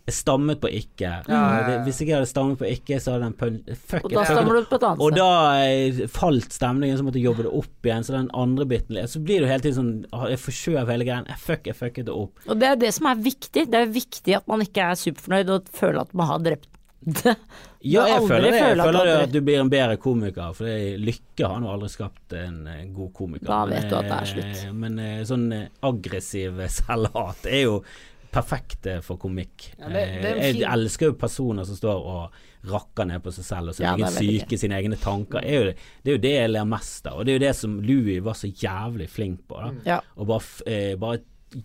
Jeg 0.09 0.17
stammet 0.17 0.61
på 0.63 0.71
ikke. 0.73 1.05
Ja, 1.05 1.21
ja, 1.29 1.41
ja. 1.69 1.81
Hvis 1.85 1.99
ikke 2.01 2.15
jeg 2.15 2.19
hadde 2.23 2.31
stammet 2.31 2.61
på 2.61 2.69
ikke, 2.69 2.97
så 3.05 3.15
hadde 3.15 3.27
den 3.27 3.35
pøl... 3.37 3.59
Fuck, 3.77 4.07
Og 4.09 4.15
da 4.15 4.25
stammer 4.25 4.57
du 4.57 4.69
på 4.71 4.79
et 4.79 4.87
annet 4.89 5.05
og 5.05 5.19
da 5.19 5.29
eh, 5.67 6.01
falt 6.13 6.57
stemningen, 6.57 6.97
så 6.97 7.05
måtte 7.05 7.21
jeg 7.21 7.29
jobbe 7.29 7.45
det 7.45 7.53
opp 7.61 7.91
igjen. 7.91 8.07
Så 8.07 8.17
den 8.17 8.31
andre 8.33 8.67
biten 8.71 8.99
Så 9.11 9.21
blir 9.21 9.43
det 9.43 9.47
jo 9.47 9.53
hele 9.53 9.67
tiden 9.67 9.77
sånn 9.77 9.93
ah, 10.17 10.25
Jeg 10.33 10.41
forskjøv 10.47 10.89
hele 10.95 11.05
greien. 11.09 11.29
Jeg 11.29 11.43
fuck, 11.45 11.69
jeg 11.69 11.77
fucket 11.77 12.09
det 12.09 12.17
opp. 12.17 12.41
Og 12.49 12.57
det 12.63 12.73
er 12.73 12.81
det 12.87 12.95
som 12.97 13.11
er 13.13 13.21
viktig. 13.29 13.69
Det 13.69 13.85
er 13.85 13.95
viktig 14.01 14.39
at 14.41 14.49
man 14.49 14.65
ikke 14.65 14.89
er 14.89 15.01
superfornøyd 15.05 15.55
og 15.59 15.71
føler 15.77 16.03
at 16.07 16.17
man 16.17 16.33
har 16.33 16.43
drept 16.49 16.73
det. 16.99 17.37
Ja, 17.87 18.09
jeg 18.11 18.25
føler 18.27 18.49
det. 18.49 18.57
Jeg 18.59 18.65
føler 18.65 18.83
at 18.83 18.89
føler 18.89 18.99
du 18.99 18.99
det 18.99 19.13
aldri- 19.13 19.29
at 19.29 19.33
du 19.33 19.41
blir 19.47 19.61
en 19.61 19.71
bedre 19.71 19.97
komiker. 20.03 20.55
For 20.57 20.99
Lykke 20.99 21.51
har 21.53 21.61
nå 21.63 21.71
aldri 21.71 21.89
skapt 21.93 22.35
en 22.35 22.57
eh, 22.67 22.85
god 22.97 23.13
komiker. 23.15 23.47
Da 23.47 23.61
Men, 23.65 23.77
vet 23.77 23.89
du 23.93 23.97
at 24.01 24.09
det 24.09 24.17
er 24.17 24.31
slutt. 24.33 24.63
Men 24.75 24.99
eh, 24.99 25.21
sånn 25.29 25.47
eh, 25.55 25.69
aggressiv 25.87 26.59
selvhat 26.81 27.47
er 27.47 27.63
jo 27.69 27.77
perfekt 28.33 28.87
eh, 28.87 29.01
for 29.01 29.17
komikk. 29.17 29.71
Ja, 29.79 29.89
det- 29.89 30.23
det 30.23 30.33
Eh, 30.39 30.53
Jeg 30.61 30.69
elsker 30.73 31.07
jo 31.07 31.13
personer 31.15 31.65
som 31.65 31.77
står 31.77 32.05
og 32.05 32.33
rakker 32.65 33.07
ned 33.07 33.23
på 33.23 33.33
seg 33.33 33.45
selv 33.45 33.69
og 33.69 33.75
sin 33.75 33.85
Ja, 33.87 33.95
er 33.95 34.11
syke, 34.11 34.59
sine 34.59 34.75
egne 34.81 34.97
tanker. 34.99 35.39
Er 35.45 35.55
jo, 35.59 35.65
det 35.65 35.77
det 36.05 36.11
er 36.11 36.17
jo 36.17 36.23
det 36.23 36.33
jeg 36.35 36.51
ler 36.51 36.65
mest 36.65 37.07
av. 37.07 37.19
Og 37.19 37.25
det 37.27 37.33
er 37.35 37.39
jo 37.39 37.47
det 37.47 37.57
som 37.57 37.81
Louis 37.81 38.21
var 38.23 38.35
så 38.35 38.53
jævlig 38.53 39.09
flink 39.09 39.41
på. 39.49 39.57
da 39.57 39.73
Ja. 39.87 40.01
og 40.17 40.27
bare, 40.27 40.43
eh, 40.67 40.95
bare 40.97 41.19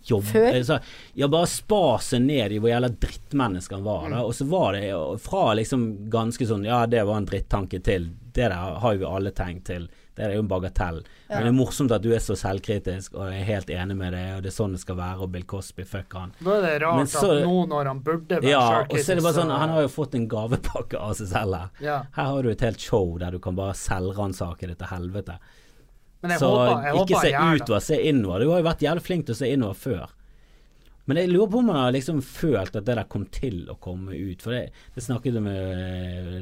jobbe 0.04 0.26
Før? 0.32 0.54
eh, 0.54 0.62
så, 0.62 0.78
Ja, 1.14 1.28
bare 1.28 1.46
spa 1.46 1.98
seg 1.98 2.22
ned 2.22 2.52
i 2.52 2.58
hvor 2.58 2.70
jævla 2.72 2.88
drittmenneske 2.88 3.74
han 3.74 3.84
var. 3.84 4.08
Mm. 4.08 4.20
Og 4.24 4.34
så 4.34 4.46
var 4.48 4.72
det 4.72 5.20
fra 5.20 5.54
liksom 5.54 6.08
ganske 6.10 6.46
sånn 6.46 6.64
Ja, 6.64 6.86
det 6.86 7.04
var 7.06 7.16
en 7.16 7.26
drittanke 7.26 7.82
til 7.84 8.10
det 8.34 8.48
der 8.50 8.50
har 8.80 8.94
jo 8.94 8.98
vi 8.98 9.04
alle 9.06 9.30
tenkt 9.30 9.64
til 9.68 9.84
Det 10.16 10.24
er 10.24 10.32
jo 10.34 10.40
en 10.44 10.48
bagatell. 10.48 11.02
Men 11.28 11.42
det 11.42 11.48
er 11.50 11.54
morsomt 11.56 11.90
at 11.90 12.02
du 12.02 12.12
er 12.14 12.18
så 12.22 12.34
selvkritisk 12.38 13.14
og 13.18 13.32
er 13.32 13.42
helt 13.46 13.66
enig 13.70 13.96
med 13.98 14.12
det, 14.14 14.36
og 14.36 14.42
det 14.44 14.50
er 14.52 14.54
sånn 14.54 14.70
det 14.76 14.78
skal 14.80 14.94
være, 14.94 15.18
og 15.24 15.32
Bill 15.32 15.42
Cosby, 15.50 15.82
fuck 15.84 16.12
han. 16.14 16.30
Da 16.38 16.52
er 16.60 16.62
det 16.62 16.82
rart 16.84 16.96
Men 17.00 17.06
så- 17.10 17.38
at 17.40 17.42
nå 17.44 17.66
når 17.66 17.84
han 17.90 18.00
burde 18.00 18.28
være 18.38 18.48
Ja, 18.48 18.82
og 18.82 18.94
så 18.96 19.10
er 19.10 19.14
det 19.16 19.24
bare 19.24 19.34
sånn, 19.34 19.50
han 19.58 19.68
har 19.70 19.82
jo 19.82 19.88
fått 19.88 20.14
en 20.14 20.28
gavepakke 20.28 20.94
av 21.00 21.14
seg 21.18 21.26
selv 21.32 21.54
her. 21.58 21.70
ja. 21.80 22.02
Her 22.14 22.24
har 22.30 22.42
du 22.42 22.48
et 22.50 22.60
helt 22.60 22.78
show 22.80 23.18
der 23.18 23.32
du 23.32 23.40
kan 23.40 23.56
bare 23.56 23.72
selvransake 23.74 24.68
det 24.68 24.78
til 24.78 24.86
helvete. 24.86 25.38
Men 26.24 26.34
jeg 26.34 26.40
Så 26.40 26.50
håper, 26.50 26.84
jeg 26.88 26.94
ikke 26.94 27.22
håper 27.22 27.24
se 27.28 27.62
utover, 27.62 27.82
se 27.84 28.02
innover. 28.08 28.42
Du 28.44 28.52
har 28.54 28.62
jo 28.62 28.68
vært 28.70 28.84
jævlig 28.86 29.04
flink 29.04 29.26
til 29.28 29.36
å 29.36 29.40
se 29.42 29.50
innover 29.52 29.80
før. 29.80 30.12
Men 31.04 31.18
jeg 31.20 31.28
lurer 31.34 31.50
på 31.52 31.58
om 31.60 31.66
man 31.68 31.76
har 31.76 31.90
liksom 31.92 32.20
følt 32.24 32.76
at 32.78 32.86
det 32.86 32.94
der 32.96 33.08
kom 33.12 33.26
til 33.28 33.58
å 33.68 33.74
komme 33.76 34.14
ut, 34.16 34.40
for 34.40 34.54
det, 34.56 34.62
det 34.94 35.02
snakket 35.04 35.34
vi 35.34 35.40
om 35.42 35.48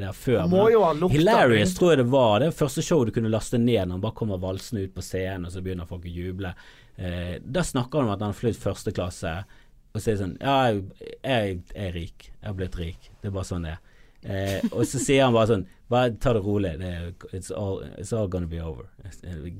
der 0.04 0.14
før. 0.14 0.44
Må 0.52 0.68
jo 0.70 0.84
ha 0.84 0.92
lukta 0.94 1.16
Hilarious 1.16 1.74
tror 1.74 1.90
jeg 1.92 2.02
det 2.04 2.06
var. 2.12 2.36
Det 2.44 2.52
første 2.54 2.84
showet 2.86 3.10
du 3.10 3.16
kunne 3.16 3.32
laste 3.32 3.58
ned 3.58 3.80
når 3.88 3.96
han 3.96 4.04
bare 4.04 4.18
kommer 4.20 4.38
valsende 4.42 4.84
ut 4.86 4.94
på 4.94 5.02
scenen, 5.02 5.48
og 5.48 5.54
så 5.54 5.64
begynner 5.66 5.90
folk 5.90 6.06
å 6.06 6.14
juble. 6.14 6.54
Eh, 6.94 7.34
da 7.42 7.64
snakker 7.66 7.98
han 7.98 8.12
om 8.12 8.14
at 8.14 8.22
han 8.22 8.30
har 8.30 8.38
flydd 8.38 8.60
første 8.62 8.94
klasse, 8.94 9.34
og 9.92 9.98
så 9.98 10.12
er 10.12 10.20
sånn 10.22 10.36
Ja, 10.38 10.54
jeg, 10.70 10.84
jeg 11.26 11.58
er 11.74 11.96
rik. 11.98 12.30
Jeg 12.30 12.46
har 12.46 12.58
blitt 12.62 12.78
rik. 12.78 13.10
Det 13.18 13.32
er 13.32 13.34
bare 13.34 13.50
sånn 13.50 13.66
det 13.66 13.74
er. 13.74 13.82
Eh, 14.22 14.68
og 14.70 14.86
så 14.86 15.02
sier 15.02 15.24
han 15.26 15.34
bare 15.34 15.50
sånn 15.50 15.66
Bare 15.92 16.14
ta 16.22 16.32
det 16.36 16.40
rolig. 16.46 16.72
Det 16.80 16.88
er, 16.88 17.10
it's, 17.36 17.50
all, 17.52 17.82
it's 18.00 18.12
all 18.16 18.28
gonna 18.32 18.48
be 18.48 18.60
over. 18.64 18.88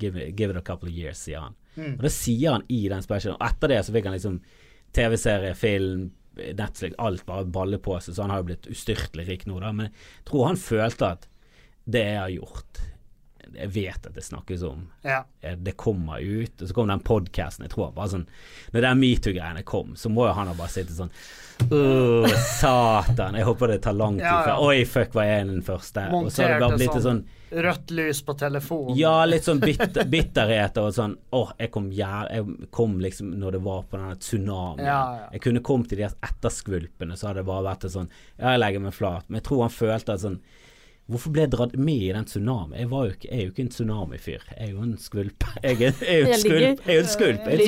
Give 0.01 0.17
it, 0.17 0.33
give 0.39 0.49
it 0.53 0.57
a 0.57 0.65
couple 0.65 0.89
of 0.89 0.95
years, 0.95 1.21
sier 1.27 1.43
han. 1.45 1.55
Mm. 1.75 1.95
Og 1.99 2.03
det 2.07 2.11
sier 2.15 2.55
han 2.57 2.65
i 2.73 2.83
den 2.89 3.05
specialen. 3.05 3.37
Og 3.39 3.47
etter 3.51 3.73
det 3.73 3.81
så 3.85 3.93
fikk 3.95 4.09
han 4.09 4.15
liksom 4.17 4.39
TV-serie, 4.93 5.53
film, 5.57 6.07
Netflix, 6.57 6.95
alt 6.97 7.25
bare 7.29 7.45
balle 7.45 7.77
på 7.81 7.99
seg. 8.01 8.15
Så 8.17 8.23
han 8.25 8.33
har 8.33 8.41
jo 8.41 8.47
blitt 8.49 8.67
ustyrtelig 8.73 9.27
rik 9.29 9.45
nå, 9.49 9.59
da. 9.61 9.69
Men 9.75 9.91
jeg 9.91 10.25
tror 10.31 10.47
han 10.49 10.57
følte 10.61 11.11
at 11.17 11.29
det 11.85 12.03
jeg 12.07 12.19
har 12.21 12.31
gjort 12.31 12.81
Jeg 13.53 13.69
vet 13.75 14.05
at 14.07 14.13
det 14.15 14.23
snakkes 14.23 14.61
om 14.65 14.85
Ja. 15.03 15.17
eh, 15.43 15.57
det 15.59 15.73
kommer 15.77 16.21
ut, 16.23 16.61
og 16.61 16.67
så 16.69 16.73
kom 16.73 16.87
den 16.87 17.01
podcasten, 17.03 17.65
jeg 17.67 17.73
tror 17.73 17.91
bare 17.93 18.07
sånn 18.13 18.23
Når 18.71 18.85
den 18.85 19.01
metoo-greiene 19.01 19.65
kom, 19.67 19.91
så 19.99 20.09
må 20.09 20.23
jo 20.29 20.33
han 20.37 20.47
ha 20.47 20.53
bare 20.55 20.71
sittet 20.71 20.95
sånn 20.95 21.11
Åh, 21.71 22.27
satan, 22.59 23.35
jeg 23.35 23.45
håper 23.47 23.67
det 23.73 23.77
tar 23.85 23.93
lang 23.93 24.17
tid 24.17 24.25
Ja, 24.25 24.39
ja. 24.47 24.55
Oi, 24.61 24.83
fuck, 24.89 25.13
var 25.15 25.27
jeg 25.29 25.47
den 25.47 25.61
første? 25.65 26.03
og 26.13 26.31
så 26.33 26.43
har 26.43 26.55
det 26.55 26.59
bare 26.65 26.79
blitt 26.81 26.97
sånn, 26.97 27.05
sånn 27.23 27.23
Rødt 27.63 27.91
lys 27.93 28.23
på 28.25 28.33
telefonen. 28.33 28.95
ja, 28.97 29.13
litt 29.29 29.45
sånn 29.45 29.59
bitter, 29.61 30.07
bitterhet 30.09 30.77
og 30.81 30.89
sånn 30.95 31.13
Åh, 31.37 31.51
jeg 31.61 31.69
kom 31.75 31.91
jæv... 31.93 32.31
Jeg 32.33 32.69
kom 32.73 32.97
liksom 33.03 33.35
når 33.37 33.57
det 33.57 33.61
var 33.67 33.83
på 33.89 33.99
denne 33.99 34.17
tsunamien. 34.17 34.87
Ja. 34.87 35.29
Jeg 35.35 35.43
kunne 35.45 35.61
kommet 35.65 35.91
til 35.93 36.01
de 36.01 36.09
etterskvulpene, 36.09 37.17
så 37.17 37.29
hadde 37.29 37.43
det 37.43 37.49
bare 37.51 37.67
vært 37.69 37.85
sånn 37.93 38.09
Ja, 38.39 38.55
jeg 38.55 38.63
legger 38.63 38.85
meg 38.87 38.97
flat. 38.97 39.29
Men 39.29 39.41
jeg 39.41 39.47
tror 39.49 39.65
han 39.67 39.75
følte 39.77 40.17
at 40.17 40.25
sånn 40.25 40.39
Hvorfor 41.11 41.33
ble 41.35 41.41
jeg 41.43 41.51
dratt 41.51 41.73
med 41.75 41.99
i 42.05 42.11
den 42.15 42.23
tsunamien? 42.29 42.77
Jeg, 42.79 42.87
jo 42.87 43.11
ikke, 43.11 43.27
jeg 43.27 43.35
er 43.35 43.41
jo 43.43 43.51
ikke 43.51 43.63
en 43.65 43.71
tsunamifyr. 43.73 44.43
Jeg 44.53 44.59
er 44.63 44.69
jo 44.71 44.83
en 44.85 44.93
skvulp. 45.03 45.43
Jeg 45.63 45.73
er, 45.73 45.97
jeg 45.99 46.21
er 46.23 46.29
en 46.31 46.39
skvulp. 46.39 46.85
Jeg 46.87 46.95
er 46.95 47.01
en 47.01 47.09
skvulp. 47.11 47.41
Jeg 47.43 47.57
er 47.57 47.65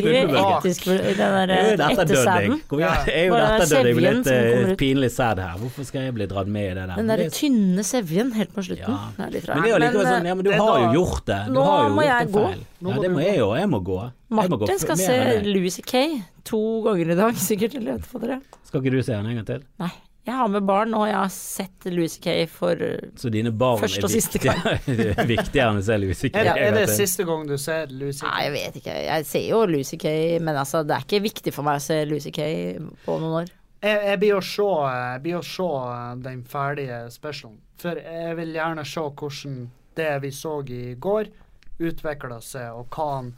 en 0.70 0.76
skvulpebølge. 0.78 1.16
den 1.20 1.34
der 1.36 1.52
Jeg 1.52 1.60
er 1.60 1.68
jo 1.68 1.74
en 1.74 1.84
etterdødding. 1.84 2.00
ettersæden. 2.00 2.56
Jeg 2.80 3.26
sevjen 3.68 4.00
litt 4.06 4.30
eh, 4.32 4.72
pinlig 4.80 5.12
sæd 5.12 5.42
her. 5.44 5.58
Hvorfor 5.60 5.88
skal 5.90 6.08
jeg 6.08 6.16
bli 6.16 6.30
dratt 6.32 6.48
med 6.56 6.64
i 6.64 6.70
det 6.80 6.86
der? 6.86 6.96
Den 6.96 7.12
der 7.12 7.24
derre 7.26 7.36
tynne 7.36 7.84
sevjen 7.92 8.32
helt 8.40 8.56
på 8.56 8.66
slutten. 8.70 8.96
Ja. 8.96 9.12
Det 9.20 9.28
er 9.28 9.36
litt 9.36 9.52
Men 9.52 9.62
det 9.62 9.68
er 9.68 9.76
jo 9.76 9.82
likevel 9.84 10.10
sånn, 10.14 10.32
ja 10.32 10.38
men 10.40 10.48
du 10.48 10.52
er 10.54 10.64
har 10.64 10.80
jo 10.80 10.90
gjort 10.96 11.26
det. 11.34 11.42
Du 11.52 11.60
har 11.60 11.84
jo 11.84 11.92
gjort 12.00 12.08
jeg 12.08 12.32
gå. 12.32 12.48
feil. 12.48 12.66
Ja, 12.88 12.98
det 13.04 13.12
må 13.12 13.20
jeg 13.26 13.38
jo. 13.44 13.52
Jeg 13.60 13.70
må 13.76 13.84
gå. 13.92 14.00
Jeg 14.06 14.36
Martin 14.40 14.80
skal 14.88 14.98
se 15.04 15.20
det. 15.20 15.38
Louis 15.52 15.76
C.K. 15.82 16.08
to 16.48 16.64
ganger 16.88 17.12
i 17.12 17.20
dag, 17.20 17.36
sikkert. 17.52 17.76
Eller 17.76 18.00
vet 18.00 18.24
dere. 18.24 18.40
Skal 18.64 18.80
ikke 18.84 18.96
du 18.96 19.04
se 19.04 19.14
han 19.20 19.28
en 19.28 19.42
gang 19.44 19.48
til? 19.52 19.64
Nei. 19.84 19.92
Jeg 20.26 20.34
har 20.40 20.48
med 20.50 20.64
barn, 20.66 20.94
og 20.98 21.04
jeg 21.06 21.16
har 21.20 21.30
sett 21.30 21.86
Louis 21.94 22.16
C.K. 22.18 22.34
for 22.50 22.80
Så 23.22 23.30
dine 23.30 23.52
barn 23.54 23.78
Første 23.84 24.08
og 24.08 24.10
siste 24.10 24.40
er 25.22 25.28
viktigere 25.30 25.68
enn 25.70 25.78
å 25.82 25.84
se 25.86 25.98
Louis 26.02 26.18
CK? 26.18 26.32
Er, 26.34 26.48
det- 26.50 26.64
er 26.66 26.72
det 26.80 26.86
gang 26.88 26.96
siste 26.98 27.26
gang 27.30 27.44
du 27.46 27.54
ser 27.62 27.92
Lucy? 27.94 28.24
Nei, 28.26 28.40
jeg 28.48 28.54
vet 28.56 28.80
ikke. 28.82 28.96
Jeg 29.06 29.28
ser 29.30 29.46
jo 29.52 29.60
Louis 29.70 29.92
C.K., 29.94 30.16
men 30.42 30.58
altså, 30.64 30.82
det 30.88 30.96
er 30.98 31.06
ikke 31.06 31.22
viktig 31.28 31.54
for 31.54 31.68
meg 31.68 31.78
å 31.78 31.86
se 31.86 32.00
Louis 32.10 32.26
C.K. 32.26 32.48
på 33.06 33.20
noen 33.22 33.38
år. 33.44 33.54
Jeg, 33.86 34.02
jeg 34.10 34.20
blir 34.24 34.34
å 34.40 34.42
se, 34.50 34.66
jeg 34.98 35.22
blir 35.28 35.38
å 35.38 35.46
se 35.46 35.70
den 36.26 36.42
ferdige 36.50 37.00
specialen. 37.14 37.60
For 37.84 38.00
jeg 38.02 38.38
vil 38.40 38.56
gjerne 38.58 38.86
se 38.88 39.04
hvordan 39.22 39.58
det 40.00 40.12
vi 40.26 40.32
så 40.34 40.56
i 40.74 40.84
går, 41.06 41.30
utvikla 41.86 42.40
seg, 42.42 42.72
og 42.74 42.88
hva 42.96 43.08
han 43.18 43.34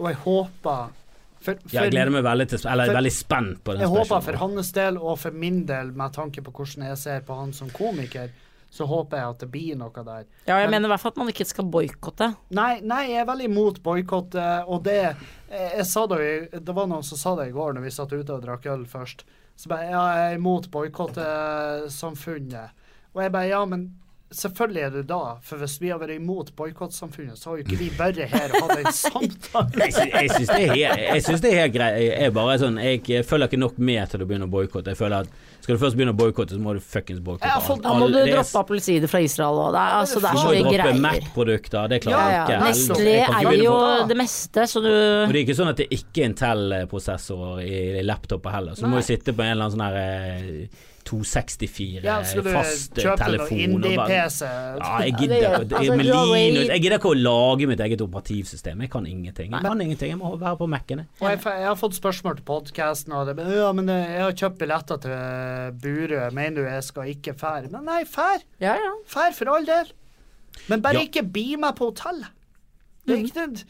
Og 0.00 0.06
jeg 0.08 0.16
håper 0.24 0.96
for, 1.40 1.54
for, 1.54 1.60
Ja, 1.72 1.82
jeg 1.86 1.92
gleder 1.94 2.10
meg 2.12 2.22
veldig 2.24 2.48
til 2.52 2.58
Eller 2.68 2.84
for- 2.86 2.92
er 2.92 2.96
veldig 3.00 3.12
spent 3.16 3.64
på 3.64 3.72
den 3.72 3.80
Jeg 3.80 3.88
håper 3.88 4.20
for 4.22 4.36
hans 4.36 4.72
del, 4.76 4.96
og 4.98 5.18
for 5.18 5.30
min 5.32 5.64
del, 5.66 5.90
med 5.92 6.12
tanke 6.12 6.42
på 6.44 6.52
hvordan 6.52 6.84
jeg 6.88 6.98
ser 6.98 7.20
på 7.26 7.34
han 7.38 7.52
som 7.52 7.68
komiker, 7.70 8.28
så 8.70 8.86
håper 8.86 9.16
jeg 9.18 9.26
at 9.32 9.38
det 9.40 9.50
blir 9.50 9.74
noe 9.76 9.90
der. 10.04 10.24
Ja, 10.46 10.58
jeg 10.60 10.70
Men- 10.70 10.82
mener 10.82 10.88
i 10.88 10.90
hvert 10.92 11.00
fall 11.00 11.10
at 11.10 11.16
man 11.16 11.28
ikke 11.32 11.46
skal 11.46 11.64
boikotte. 11.64 12.36
Nei, 12.50 12.80
nei, 12.80 13.06
jeg 13.08 13.20
er 13.22 13.26
veldig 13.26 13.44
imot 13.50 13.82
boikott, 13.82 14.34
eh, 14.36 14.62
og 14.68 14.82
det 14.84 14.94
jeg, 14.94 15.16
jeg 15.50 15.86
sa 15.86 16.06
det, 16.06 16.18
jo 16.52 16.60
det 16.60 16.74
var 16.76 16.86
noen 16.86 17.02
som 17.02 17.18
sa 17.18 17.34
det 17.36 17.48
i 17.48 17.52
går 17.56 17.72
når 17.74 17.82
vi 17.82 17.90
satt 17.90 18.12
ute 18.12 18.30
og 18.30 18.42
drakk 18.44 18.66
øl 18.66 18.84
først. 18.86 19.24
Så 19.56 19.66
bare 19.68 19.90
Ja, 19.90 20.06
jeg 20.14 20.32
er 20.32 20.36
imot 20.38 20.70
boikottsamfunnet. 20.70 22.70
Og 23.14 23.22
jeg 23.22 23.32
bare 23.32 23.48
Ja, 23.48 23.64
men 23.64 23.94
selvfølgelig 24.30 24.82
er 24.86 24.90
du 24.94 25.02
da, 25.10 25.18
for 25.42 25.58
hvis 25.58 25.74
vi 25.82 25.88
har 25.90 25.98
vært 25.98 26.14
imot 26.14 26.52
boikottsamfunnet, 26.58 27.38
så 27.38 27.50
har 27.50 27.58
jo 27.60 27.64
ikke 27.64 27.78
vi 27.80 27.88
bare 27.98 28.26
her 28.30 28.52
hatt 28.54 28.72
en 28.78 28.92
samtale. 29.04 29.88
Jeg 29.90 30.30
syns 30.30 30.50
det, 30.52 30.58
er 30.68 30.74
helt- 30.76 31.24
synes 31.26 31.42
det 31.42 31.50
er 31.52 31.58
helt 31.64 31.74
greit. 31.74 31.96
Jeg, 32.06 32.34
bare 32.36 32.58
sånn, 32.62 32.78
jeg 32.78 33.24
følger 33.26 33.50
ikke 33.50 33.60
nok 33.64 33.78
med 33.90 34.12
til 34.12 34.22
å 34.22 34.28
begynne 34.30 34.46
å 34.46 34.52
boikotte. 34.52 34.94
Jeg 34.94 35.00
føler 35.00 35.26
at 35.26 35.32
skal 35.60 35.76
du 35.76 35.80
først 35.82 35.98
begynne 35.98 36.14
å 36.14 36.18
boikotte, 36.20 36.54
så 36.56 36.62
må 36.62 36.72
du 36.76 36.80
fuckings 36.80 37.20
boikotte 37.20 37.50
alt. 37.50 37.82
Da 37.84 37.94
må 37.98 38.06
du 38.08 38.18
droppe 38.30 38.62
appelsiner 38.62 39.10
fra 39.12 39.20
Israel 39.26 39.58
òg. 39.66 39.72
Det 39.74 39.82
er, 39.82 39.96
altså, 39.98 40.22
det 40.22 40.22
Du 40.22 40.30
er 40.30 40.40
så 40.40 40.46
må 40.46 40.54
mye 40.54 40.78
droppe. 40.78 41.02
Mac-produkter, 41.04 41.90
det 41.92 41.98
klarer 42.06 42.20
Ja, 42.20 42.28
jeg 42.30 42.38
ja. 42.38 42.44
ikke. 42.46 42.70
Nestlé 42.70 43.10
Jeg 43.10 43.24
ikke 43.26 43.40
eier 43.40 43.50
begynne 43.50 43.66
jo 43.66 44.06
det 44.14 44.16
meste, 44.22 44.66
så 44.70 44.84
Og 44.84 44.86
det 44.86 45.34
er 45.34 45.42
ikke 45.44 45.58
sånn 45.60 45.72
at 45.74 45.82
det 45.82 45.88
ikke 45.98 46.22
er 46.24 46.30
Intel-prosessorer 46.30 47.60
i, 47.66 47.74
i 48.00 48.06
laptoper 48.06 48.54
heller, 48.54 48.78
så 48.78 48.86
du 48.86 48.92
må 48.94 49.02
jo 49.02 49.08
sitte 49.10 49.34
på 49.36 49.44
en 49.44 49.52
eller 49.56 49.66
annen 49.68 49.76
sånn 49.76 49.84
her 49.84 49.98
eh, 50.00 50.86
264 51.10 52.02
Ja, 52.04 52.18
fast 52.22 52.94
telefon. 52.94 53.58
indie-PC? 53.64 54.40
Ja, 54.46 54.98
jeg 55.04 55.14
gidder 55.18 55.34
det 55.34 55.44
er- 55.44 55.78
altså, 55.78 55.96
Linux 56.00 56.68
Jeg 56.70 56.82
gidder 56.82 56.98
ikke 56.98 57.10
å 57.12 57.18
lage 57.20 57.66
mitt 57.70 57.80
eget 57.80 58.00
operativsystem. 58.00 58.80
Jeg 58.80 58.90
kan 58.90 59.06
ingenting. 59.06 59.50
Jeg 59.52 59.62
kan 59.62 59.80
ingenting. 59.80 60.10
Jeg 60.14 60.18
må 60.18 60.34
være 60.38 60.56
på 60.60 60.68
Mac-ene. 60.68 61.06
Jeg, 61.20 61.40
jeg 61.44 61.66
har 61.66 61.76
fått 61.80 61.98
spørsmål 61.98 62.36
til 62.36 62.44
podkasten, 62.44 63.12
og 63.12 63.26
det 63.26 63.36
men, 63.36 63.50
ja, 63.56 63.72
men 63.72 63.88
eh, 63.88 64.06
jeg 64.16 64.22
har 64.22 64.32
kjøpt 64.44 64.58
billetter 64.58 65.00
til 65.00 65.10
Burø 65.80 66.10
Burøe. 66.10 66.30
Mener 66.32 66.54
du 66.62 66.68
jeg 66.68 66.84
skal 66.86 67.10
ikke 67.14 67.34
fære? 67.38 67.70
Men 67.72 67.84
nei, 67.88 68.02
fær. 68.08 68.42
Ja, 68.60 68.74
ja. 68.80 68.92
Fær 69.10 69.34
for 69.36 69.54
all 69.54 69.64
del. 69.66 69.92
Men 70.68 70.80
bare 70.82 70.94
Ja. 71.00 71.06
ikke 71.06 71.22
bi 71.32 71.56
meg 71.56 71.76
på 71.76 71.90
hotellet. 71.92 72.28
Det 73.06 73.16
er 73.18 73.24
ikke 73.24 73.46
det. 73.54 73.64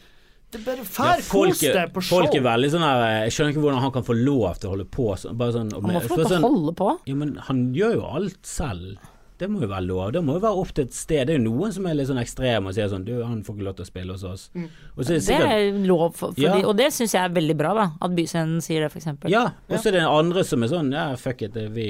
Det 0.51 0.63
bare 0.65 0.83
Ja, 0.83 0.83
fær, 0.83 1.21
folk, 1.23 1.53
kos 1.55 1.61
deg 1.63 1.93
på 1.95 2.01
show. 2.03 2.17
folk 2.19 2.35
er 2.35 2.41
veldig 2.43 2.71
sånn 2.73 2.83
her 2.83 3.23
Jeg 3.25 3.31
skjønner 3.37 3.53
ikke 3.55 3.63
hvordan 3.63 3.79
han 3.85 3.91
kan 3.95 4.03
få 4.03 4.17
lov 4.19 4.59
til 4.59 4.67
å 4.69 4.73
holde 4.75 4.89
på 4.91 5.07
sånn. 5.21 5.37
Bare 5.39 5.55
sånn 5.55 5.71
Han 5.71 5.81
må 5.87 6.01
få 6.03 6.17
lov 6.17 6.27
til 6.27 6.35
sånn- 6.35 6.43
å 6.43 6.51
holde 6.51 6.73
på. 6.75 6.89
Ja, 7.07 7.15
men 7.15 7.35
han 7.47 7.73
gjør 7.73 7.93
jo 7.95 8.05
alt 8.19 8.41
selv. 8.43 8.97
Det 9.41 9.47
må 9.49 9.61
jo 9.63 9.67
være 9.71 9.87
lov. 9.87 10.11
Det 10.13 10.21
må 10.21 10.35
jo 10.35 10.41
være 10.43 10.59
opp 10.61 10.71
til 10.77 10.83
et 10.85 10.93
sted. 10.93 11.25
Det 11.25 11.33
er 11.33 11.39
jo 11.39 11.45
noen 11.49 11.71
som 11.73 11.87
er 11.87 11.95
litt 11.97 12.07
sånn 12.11 12.19
ekstreme 12.21 12.67
og 12.69 12.75
sier 12.75 12.89
sånn 12.91 13.03
Du, 13.07 13.23
han 13.23 13.39
får 13.41 13.55
ikke 13.55 13.63
lov 13.65 13.75
til 13.79 13.85
å 13.85 13.89
spille 13.89 14.11
hos 14.13 14.23
oss. 14.23 14.43
Mm. 14.53 14.67
Og 14.97 15.03
så 15.03 15.15
er 15.15 15.17
det 15.17 15.25
Det 15.25 15.39
er 15.55 15.87
lov, 15.87 16.13
for, 16.15 16.33
for 16.35 16.41
Ja. 16.41 16.59
og 16.67 16.77
det 16.77 16.91
syns 16.93 17.15
jeg 17.15 17.23
er 17.23 17.33
veldig 17.33 17.57
bra, 17.57 17.73
da. 17.73 17.87
At 17.99 18.11
Byscenen 18.11 18.61
sier 18.61 18.81
det, 18.85 18.91
f.eks. 18.93 19.07
Ja, 19.31 19.45
og 19.69 19.79
så 19.79 19.87
er 19.87 19.91
det 19.97 20.01
andre 20.05 20.43
som 20.43 20.61
er 20.61 20.67
sånn 20.67 20.91
Ja, 20.93 21.15
fuck 21.15 21.41
it, 21.41 21.53
vi, 21.55 21.87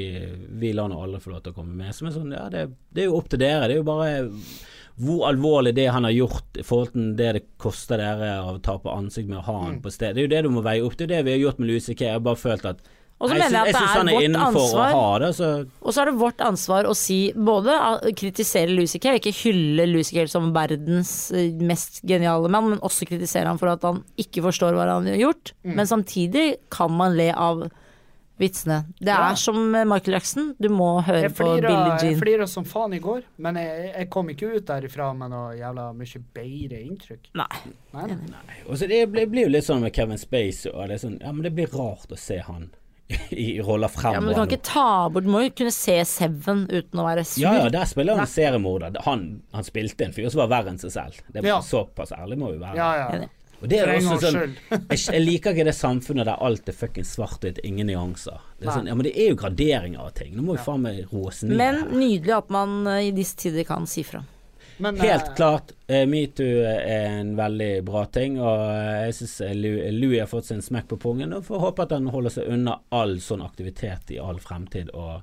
vi 0.61 0.71
lar 0.71 0.87
nå 0.87 1.01
alle 1.03 1.19
få 1.19 1.33
lov 1.33 1.43
til 1.43 1.51
å 1.51 1.55
komme 1.55 1.75
med. 1.75 1.93
Som 1.93 2.07
er 2.07 2.11
sånn 2.11 2.31
Ja, 2.31 2.47
det, 2.47 2.69
det 2.93 3.03
er 3.03 3.07
jo 3.11 3.17
opp 3.17 3.27
til 3.27 3.39
dere. 3.39 3.67
Det 3.67 3.75
er 3.75 3.83
jo 3.83 3.83
bare 3.83 4.31
hvor 4.99 5.27
alvorlig 5.29 5.75
det 5.75 5.87
han 5.91 6.03
har 6.03 6.11
gjort 6.11 6.57
i 6.59 6.63
forhold 6.63 6.91
til 6.93 7.15
det 7.15 7.33
det 7.37 7.43
koster 7.57 7.97
dere 7.97 8.31
å 8.43 8.57
tape 8.61 8.89
ansikt 8.91 9.29
med 9.29 9.39
å 9.39 9.45
ha 9.45 9.59
han 9.63 9.75
Mm. 9.77 9.81
på 9.81 9.91
sted. 9.91 10.15
Det 10.15 10.21
er 10.21 10.27
jo 10.27 10.33
det 10.35 10.43
du 10.43 10.49
må 10.49 10.63
veie 10.63 10.81
opp. 10.83 10.97
Det 10.97 11.05
er 11.09 11.15
det 11.17 11.25
vi 11.25 11.31
har 11.31 11.39
gjort 11.51 11.59
med 11.59 11.69
Louis 11.69 11.85
C.K. 11.85 12.01
Jeg 12.05 12.13
har 12.13 12.19
bare 12.19 12.35
følt 12.35 12.65
at 12.65 12.77
Og 13.21 13.29
så 13.29 13.35
mener 13.37 13.51
jeg 13.53 13.61
at 13.61 13.65
det 13.67 13.75
er 13.75 13.97
han 13.97 14.09
er 14.09 14.13
vårt 14.17 14.35
ansvar. 14.41 15.19
det, 15.21 15.35
så 15.35 15.67
Og 15.85 15.93
så 15.93 16.01
er 16.01 16.05
det 16.05 16.19
vårt 16.19 16.41
ansvar 16.41 16.85
å 16.89 16.95
si 16.97 17.31
både 17.37 17.75
kritisere 18.17 18.87
C.K., 18.87 19.13
ikke 19.19 19.33
hylle 19.43 20.03
C.K. 20.03 20.27
som 20.27 20.51
verdens 20.53 21.31
eh, 21.31 21.51
mest 21.61 22.01
geniale 22.01 22.49
mann, 22.49 22.69
men 22.69 22.79
også 22.81 23.05
kritisere 23.07 23.45
ham 23.45 23.59
for 23.61 23.69
at 23.69 23.81
han 23.83 24.03
ikke 24.17 24.41
forstår 24.41 24.73
hva 24.73 24.87
han 24.89 25.05
har 25.07 25.21
gjort. 25.21 25.53
Mm. 25.63 25.75
Men 25.75 25.85
samtidig 25.87 26.47
kan 26.73 26.91
man 26.91 27.15
le 27.15 27.29
av 27.33 27.69
vitsene. 28.41 28.79
Det 28.99 29.07
Ja. 29.13 29.29
er 29.31 29.35
som 29.39 29.59
Michael 29.71 30.17
Jackson, 30.17 30.55
du 30.59 30.67
må 30.73 30.89
høre 31.05 31.21
Jeg 31.29 31.35
på 31.37 31.45
Billie 31.47 31.69
Jean. 31.69 31.99
jeg 32.01 32.17
flira 32.19 32.47
som 32.49 32.65
faen 32.65 32.93
i 32.97 32.99
går, 32.99 33.21
men 33.37 33.55
jeg, 33.61 33.93
jeg 33.95 34.09
kom 34.09 34.27
ikke 34.33 34.51
ut 34.57 34.65
derifra 34.65 35.11
med 35.15 35.29
noe 35.31 35.53
jævla 35.55 35.87
mye 35.95 36.21
bedre 36.33 36.81
inntrykk. 36.83 37.31
Nei. 37.35 37.63
Nei, 37.93 38.07
nei. 38.07 38.59
Og 38.67 38.77
så 38.81 38.87
det 38.89 39.05
blir, 39.13 39.25
blir 39.31 39.47
jo 39.47 39.53
litt 39.55 39.65
sånn 39.67 39.81
med 39.85 39.93
Kevin 39.93 40.17
Space 40.17 40.65
og 40.71 40.87
det 40.87 40.97
er 40.99 41.07
sånn 41.07 41.19
Ja, 41.21 41.31
men 41.31 41.43
det 41.43 41.53
blir 41.55 41.67
rart 41.71 42.09
å 42.11 42.17
se 42.17 42.37
han 42.39 42.69
i 43.31 43.59
roller 43.59 43.89
fremover. 43.91 44.15
Ja, 44.15 44.19
men 44.21 44.29
du 44.29 44.35
kan 44.39 44.47
ikke 44.47 44.63
ta 44.63 45.09
bort 45.11 45.25
Du 45.25 45.29
må 45.33 45.41
jo 45.43 45.49
kunne 45.51 45.73
se 45.75 45.97
Seven 46.07 46.61
uten 46.71 46.95
å 47.01 47.03
være 47.03 47.25
sur. 47.27 47.41
Ja, 47.43 47.53
ja, 47.59 47.69
der 47.69 47.83
spiller 47.89 48.15
han 48.15 48.23
en 48.23 48.31
seriemorder. 48.31 49.01
Han, 49.03 49.41
han 49.51 49.63
spilte 49.67 50.05
en 50.07 50.13
fyr 50.15 50.29
som 50.31 50.39
var 50.45 50.47
verre 50.53 50.71
enn 50.71 50.79
seg 50.79 50.93
selv. 50.95 51.19
Det 51.27 51.43
Ja. 51.43 51.57
var 51.59 51.65
Såpass 51.67 52.13
ærlig 52.15 52.37
må 52.39 52.53
vi 52.53 52.59
være. 52.63 52.75
Ja, 52.79 52.93
ja. 53.11 53.27
Og 53.61 53.69
det 53.69 53.77
er 53.79 53.91
For 53.91 54.15
også 54.15 54.31
sånn 54.33 54.55
jeg, 54.91 54.99
jeg 55.05 55.21
liker 55.21 55.53
ikke 55.53 55.67
det 55.67 55.75
samfunnet 55.77 56.25
der 56.25 56.41
alt 56.41 56.69
er 56.69 56.75
fuckings 56.77 57.13
svart-hvitt, 57.15 57.61
ingen 57.67 57.87
nyanser. 57.91 58.41
Det 58.57 58.67
er 58.67 58.73
sånn, 58.79 58.89
ja, 58.89 58.95
men 58.97 59.05
det 59.05 59.13
er 59.15 59.31
jo 59.31 59.39
graderinger 59.41 60.01
av 60.07 60.13
ting. 60.17 60.33
Nå 60.35 60.45
må 60.47 60.57
vi 60.57 60.63
faen 60.65 60.81
meg 60.85 61.03
roe 61.13 61.29
oss 61.29 61.43
ned. 61.45 61.57
Men 61.61 61.83
nydelig 61.93 62.37
at 62.39 62.49
man 62.53 62.79
eh, 62.89 63.07
i 63.11 63.11
disse 63.15 63.37
tider 63.37 63.67
kan 63.69 63.85
si 63.89 64.03
fra. 64.07 64.23
Men, 64.81 64.97
Helt 64.97 65.27
uh, 65.29 65.35
klart, 65.37 65.75
Uh, 65.91 66.05
metoo 66.07 66.61
er 66.63 67.19
en 67.19 67.33
veldig 67.35 67.83
bra 67.85 68.05
ting, 68.15 68.37
og 68.39 68.61
eh, 68.71 69.09
jeg 69.09 69.15
syns 69.19 69.33
Louis 69.93 70.21
har 70.21 70.29
fått 70.31 70.47
sin 70.47 70.61
smekk 70.63 70.87
på 70.93 70.97
pungen, 71.03 71.33
og 71.35 71.43
får 71.45 71.59
håpe 71.65 71.83
at 71.83 71.91
han 71.97 72.07
holder 72.13 72.31
seg 72.37 72.47
unna 72.53 72.77
all 72.95 73.17
sånn 73.21 73.43
aktivitet 73.43 74.13
i 74.15 74.21
all 74.23 74.39
fremtid. 74.39 74.89
og 74.95 75.19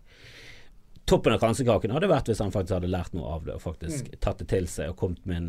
Toppen 1.08 1.32
av 1.32 1.40
kransekaken 1.40 1.94
hadde 1.96 2.10
vært 2.10 2.28
hvis 2.28 2.42
han 2.44 2.52
faktisk 2.52 2.76
hadde 2.76 2.90
lært 2.92 3.14
noe 3.16 3.32
av 3.32 3.46
det, 3.48 3.54
og 3.56 3.64
faktisk 3.64 4.10
Mm. 4.12 4.18
tatt 4.20 4.38
det 4.44 4.48
til 4.52 4.66
seg 4.68 4.90
og 4.92 4.96
kommet 5.00 5.24
med 5.24 5.36
en, 5.40 5.48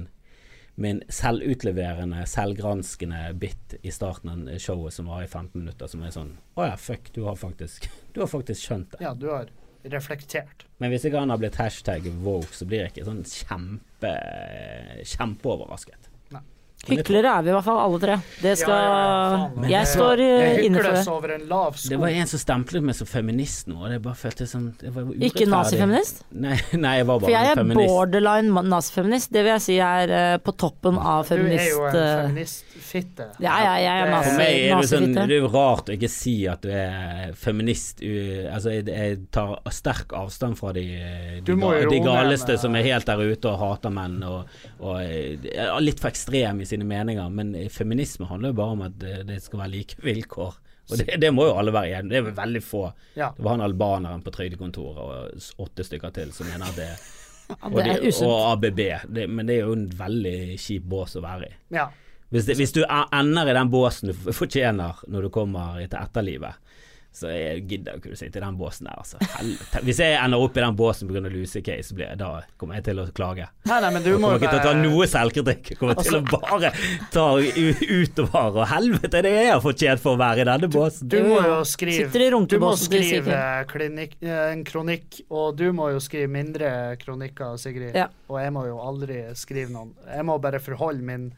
en 0.86 1.02
selvutleverende, 1.12 2.24
selvgranskende 2.30 3.22
bit 3.40 3.76
i 3.82 3.92
starten 3.92 4.32
av 4.32 4.60
showet 4.62 4.96
som 4.96 5.10
var 5.12 5.26
i 5.26 5.28
15 5.28 5.60
minutter, 5.60 5.90
som 5.92 6.04
er 6.06 6.14
sånn 6.16 6.36
Å 6.56 6.70
ja, 6.72 6.76
fuck, 6.80 7.12
du 7.16 7.24
har 7.28 7.40
faktisk, 7.40 7.90
du 8.14 8.22
har 8.24 8.32
faktisk 8.32 8.64
skjønt 8.68 8.94
det. 8.94 9.04
Ja, 9.04 9.16
du 9.18 9.28
har 9.34 9.52
reflektert. 9.90 10.66
Men 10.80 10.92
hvis 10.92 11.06
ikke 11.08 11.22
han 11.22 11.32
har 11.32 11.40
blitt 11.40 11.60
hashtag 11.60 12.08
woke, 12.24 12.52
så 12.56 12.68
blir 12.68 12.84
jeg 12.84 12.94
ikke 12.94 13.08
sånn 13.08 13.24
kjempe 13.28 14.14
kjempeoverrasket. 15.08 15.99
Hyklere 16.88 17.28
er 17.28 17.44
vi 17.44 17.52
i 17.52 17.54
hvert 17.54 17.66
fall, 17.66 17.78
alle 17.84 17.98
tre. 18.00 18.14
Det 18.40 18.54
skal 18.58 18.72
Ja, 18.80 18.92
ja, 19.68 19.68
Jeg 19.74 19.88
står 19.92 20.22
eh, 20.24 20.60
inne 20.64 20.80
for 20.80 20.96
det. 20.96 21.02
over 21.12 21.34
en 21.36 21.42
lav 21.50 21.74
sko. 21.76 21.90
Det 21.92 21.98
var 22.00 22.14
en 22.22 22.30
som 22.32 22.40
stemplet 22.40 22.86
meg 22.88 22.96
som 22.96 23.10
feminist 23.10 23.68
nå, 23.68 23.82
og 23.84 23.90
det 23.92 23.98
bare 24.06 24.16
føltes 24.16 24.54
som 24.56 24.70
det 24.80 24.94
var. 24.96 25.10
Ikke 25.28 25.44
nazifeminist? 25.50 26.24
Nei, 26.32 26.56
nei, 26.86 26.94
jeg 27.02 27.10
var 27.10 27.20
bare 27.20 27.28
feminist. 27.28 27.28
For 27.28 27.36
jeg 27.36 27.52
er 27.52 27.60
feminist. 27.60 27.92
borderline 27.92 28.64
nazifeminist. 28.72 29.32
Det 29.36 29.44
vil 29.44 29.52
jeg 29.52 29.66
si 29.66 29.76
er 29.90 30.14
eh, 30.20 30.38
på 30.46 30.56
toppen 30.64 31.02
av 31.04 31.28
feminist... 31.28 31.60
Du 31.60 31.68
er 31.68 31.76
jo 31.76 31.84
en 31.90 32.00
eh, 32.00 32.24
feministfitte. 32.30 33.28
Ja, 33.44 33.60
ja, 33.66 33.76
jeg 33.84 34.06
er 34.06 34.14
nazifitte. 34.16 34.32
For 34.32 34.40
meg 34.40 34.64
er 34.64 34.80
det, 34.80 34.90
sånn, 34.94 35.10
det 35.20 35.28
er 35.28 35.36
jo 35.36 35.52
rart 35.52 35.92
å 35.92 35.98
ikke 36.00 36.12
si 36.16 36.36
at 36.50 36.64
du 36.64 36.72
er 36.72 37.36
feminist. 37.44 38.00
Altså, 38.00 38.74
jeg, 38.78 38.88
jeg 38.88 39.20
tar 39.36 39.58
sterk 39.76 40.16
avstand 40.16 40.56
fra 40.58 40.72
de, 40.80 40.88
de, 41.44 41.60
de 41.60 42.02
galeste 42.08 42.56
som 42.64 42.80
er 42.80 42.88
helt 42.88 43.12
der 43.12 43.20
ute 43.20 43.52
og 43.52 43.60
hater 43.66 43.92
menn 43.94 44.22
og, 44.24 44.48
og 44.80 45.84
litt 45.84 46.00
for 46.00 46.14
ekstrem 46.14 46.64
i 46.64 46.69
sine 46.70 46.88
meninger. 46.88 47.30
Men 47.34 47.54
feminisme 47.74 48.28
handler 48.30 48.54
jo 48.54 48.60
bare 48.62 48.76
om 48.78 48.84
at 48.88 48.98
det, 49.02 49.40
skal 49.44 49.64
være 49.64 49.74
like 49.76 50.02
vilkår. 50.06 50.60
Og 50.90 50.98
det, 50.98 51.20
det 51.22 51.30
må 51.34 51.46
jo 51.46 51.54
alle 51.60 51.74
være 51.74 52.00
enige 52.00 52.10
Det 52.10 52.18
er 52.18 52.28
vel 52.32 52.38
veldig 52.40 52.62
få. 52.66 52.84
Ja. 53.20 53.30
Det 53.38 53.46
var 53.46 53.58
han 53.58 53.66
albaneren 53.66 54.24
på 54.26 54.34
trygdekontoret 54.34 55.02
og 55.06 55.66
åtte 55.66 55.86
stykker 55.86 56.14
til 56.16 56.32
som 56.34 56.50
mener 56.50 56.74
det 56.78 56.92
Og, 57.66 57.80
Det 57.82 58.14
og 58.22 58.52
ABB. 58.52 58.80
Det, 59.10 59.24
men 59.30 59.48
det 59.50 59.56
er 59.58 59.66
jo 59.66 59.74
en 59.74 59.88
veldig 59.98 60.58
kjip 60.62 60.86
bås 60.86 61.16
å 61.18 61.26
være 61.26 61.50
i. 61.50 61.58
ja. 61.78 61.90
Hvis, 62.30 62.46
hvis 62.60 62.74
du 62.76 62.84
e- 62.84 63.08
ender 63.18 63.50
i 63.50 63.54
den 63.58 63.72
båsen 63.74 64.12
du 64.12 64.34
fortjener 64.38 65.00
når 65.10 65.26
du 65.26 65.30
kommer 65.34 65.80
til 65.82 65.98
etterlivet, 65.98 66.60
så 67.12 67.32
jeg 67.34 67.64
gidder 67.68 67.96
jo 67.96 68.00
ikke 68.04 68.12
å 68.14 68.18
sitte 68.20 68.38
i 68.40 68.44
den 68.44 68.58
båsen 68.60 68.86
der, 68.88 69.00
altså. 69.02 69.18
Helvete. 69.34 69.82
Hvis 69.88 70.00
jeg 70.04 70.16
ender 70.20 70.44
opp 70.46 70.58
i 70.58 70.62
den 70.62 70.76
båsen 70.78 71.10
pga. 71.10 71.22
lusecase, 71.30 71.88
så 71.90 71.96
blir 71.98 72.06
jeg, 72.08 72.18
da 72.22 72.30
kommer 72.62 72.78
jeg 72.78 72.86
til 72.90 73.02
å 73.02 73.06
klage. 73.12 73.48
Nei, 73.66 73.80
nei, 73.84 73.90
men 73.96 74.04
du 74.06 74.10
Jeg 74.12 74.20
kommer 74.20 74.36
må 74.36 74.40
ikke 74.40 74.52
til 74.54 74.60
å 74.60 74.68
ta 74.68 74.74
noe 74.78 75.08
selvkritikk. 75.10 75.72
Jeg 75.74 75.80
kommer 75.80 75.96
til 76.00 76.20
å 76.20 76.22
Altså- 76.22 76.40
bare 76.40 76.72
ta 77.12 77.26
utover. 77.38 78.60
Og 78.62 78.68
helvete, 78.68 79.22
det 79.26 79.34
er 79.34 79.48
jeg 79.50 79.64
fortjent 79.66 80.04
for 80.04 80.16
å 80.16 80.20
være 80.22 80.46
i 80.46 80.48
denne 80.52 80.70
båsen. 80.72 81.10
Du 81.10 81.18
må 81.24 81.42
jo 81.44 81.58
skrive 81.68 82.06
i 82.06 82.30
Du 82.54 82.60
må 82.60 82.74
skrive 82.78 83.40
klinik, 83.68 84.16
eh, 84.22 84.52
en 84.54 84.64
kronikk, 84.64 85.22
og 85.30 85.58
du 85.58 85.72
må 85.74 85.92
jo 85.92 86.00
skrive 86.00 86.30
mindre 86.30 86.96
kronikker, 87.02 87.58
Sigrid. 87.60 87.96
Ja. 87.96 88.08
Og 88.30 88.40
jeg 88.40 88.54
må 88.54 88.66
jo 88.68 88.78
aldri 88.80 89.24
skrive 89.36 89.70
noen. 89.74 89.94
Jeg 90.08 90.26
må 90.26 90.40
bare 90.42 90.60
forholde 90.60 91.02
min 91.02 91.32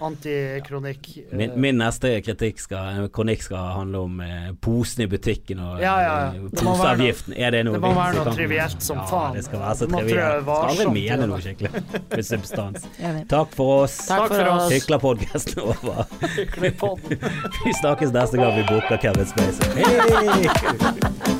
antikronikk. 0.00 1.08
eh, 1.18 1.36
Min, 1.36 1.52
min 1.60 1.78
neste 1.80 2.10
kritikk 2.24 2.60
skal, 2.62 3.08
kronikk 3.14 3.42
skal 3.42 3.72
handle 3.78 3.98
om 4.06 4.20
eh, 4.20 4.50
posen 4.60 5.02
i 5.04 5.08
butikken 5.10 5.58
og 5.64 5.80
Ja, 5.82 5.94
ja, 6.02 6.12
ja. 6.18 6.32
eh, 6.34 6.50
poseavgiften. 6.58 7.34
Er 7.36 7.50
det 7.56 7.64
noe 7.66 7.78
det 7.78 7.82
må 7.82 7.92
være 7.96 8.22
noe 8.24 8.34
trivielt 8.36 8.82
som 8.82 9.00
ja, 9.02 9.06
faen. 9.10 9.34
Det 9.38 9.44
skal 9.48 9.60
være 9.64 9.76
så 9.80 9.88
trivielt. 9.90 10.44
Skal 10.48 10.68
aldri 10.68 10.86
mene 10.94 11.28
noe 11.32 11.40
skikkelig 11.44 11.84
med 12.14 12.24
substans. 12.30 12.86
Takk 13.34 13.56
for 13.58 13.84
oss. 13.84 13.98
Takk 14.08 14.28
for 14.34 14.52
oss. 14.54 14.70
Hyklerpodkasten 14.76 15.62
over. 15.66 16.06
Vi 17.64 17.72
snakkes 17.80 18.12
neste 18.14 18.36
gang 18.40 18.56
vi 18.56 18.64
booker 18.68 18.96
Kevin 19.02 19.26
Space. 19.26 19.58
Hei! 19.78 21.34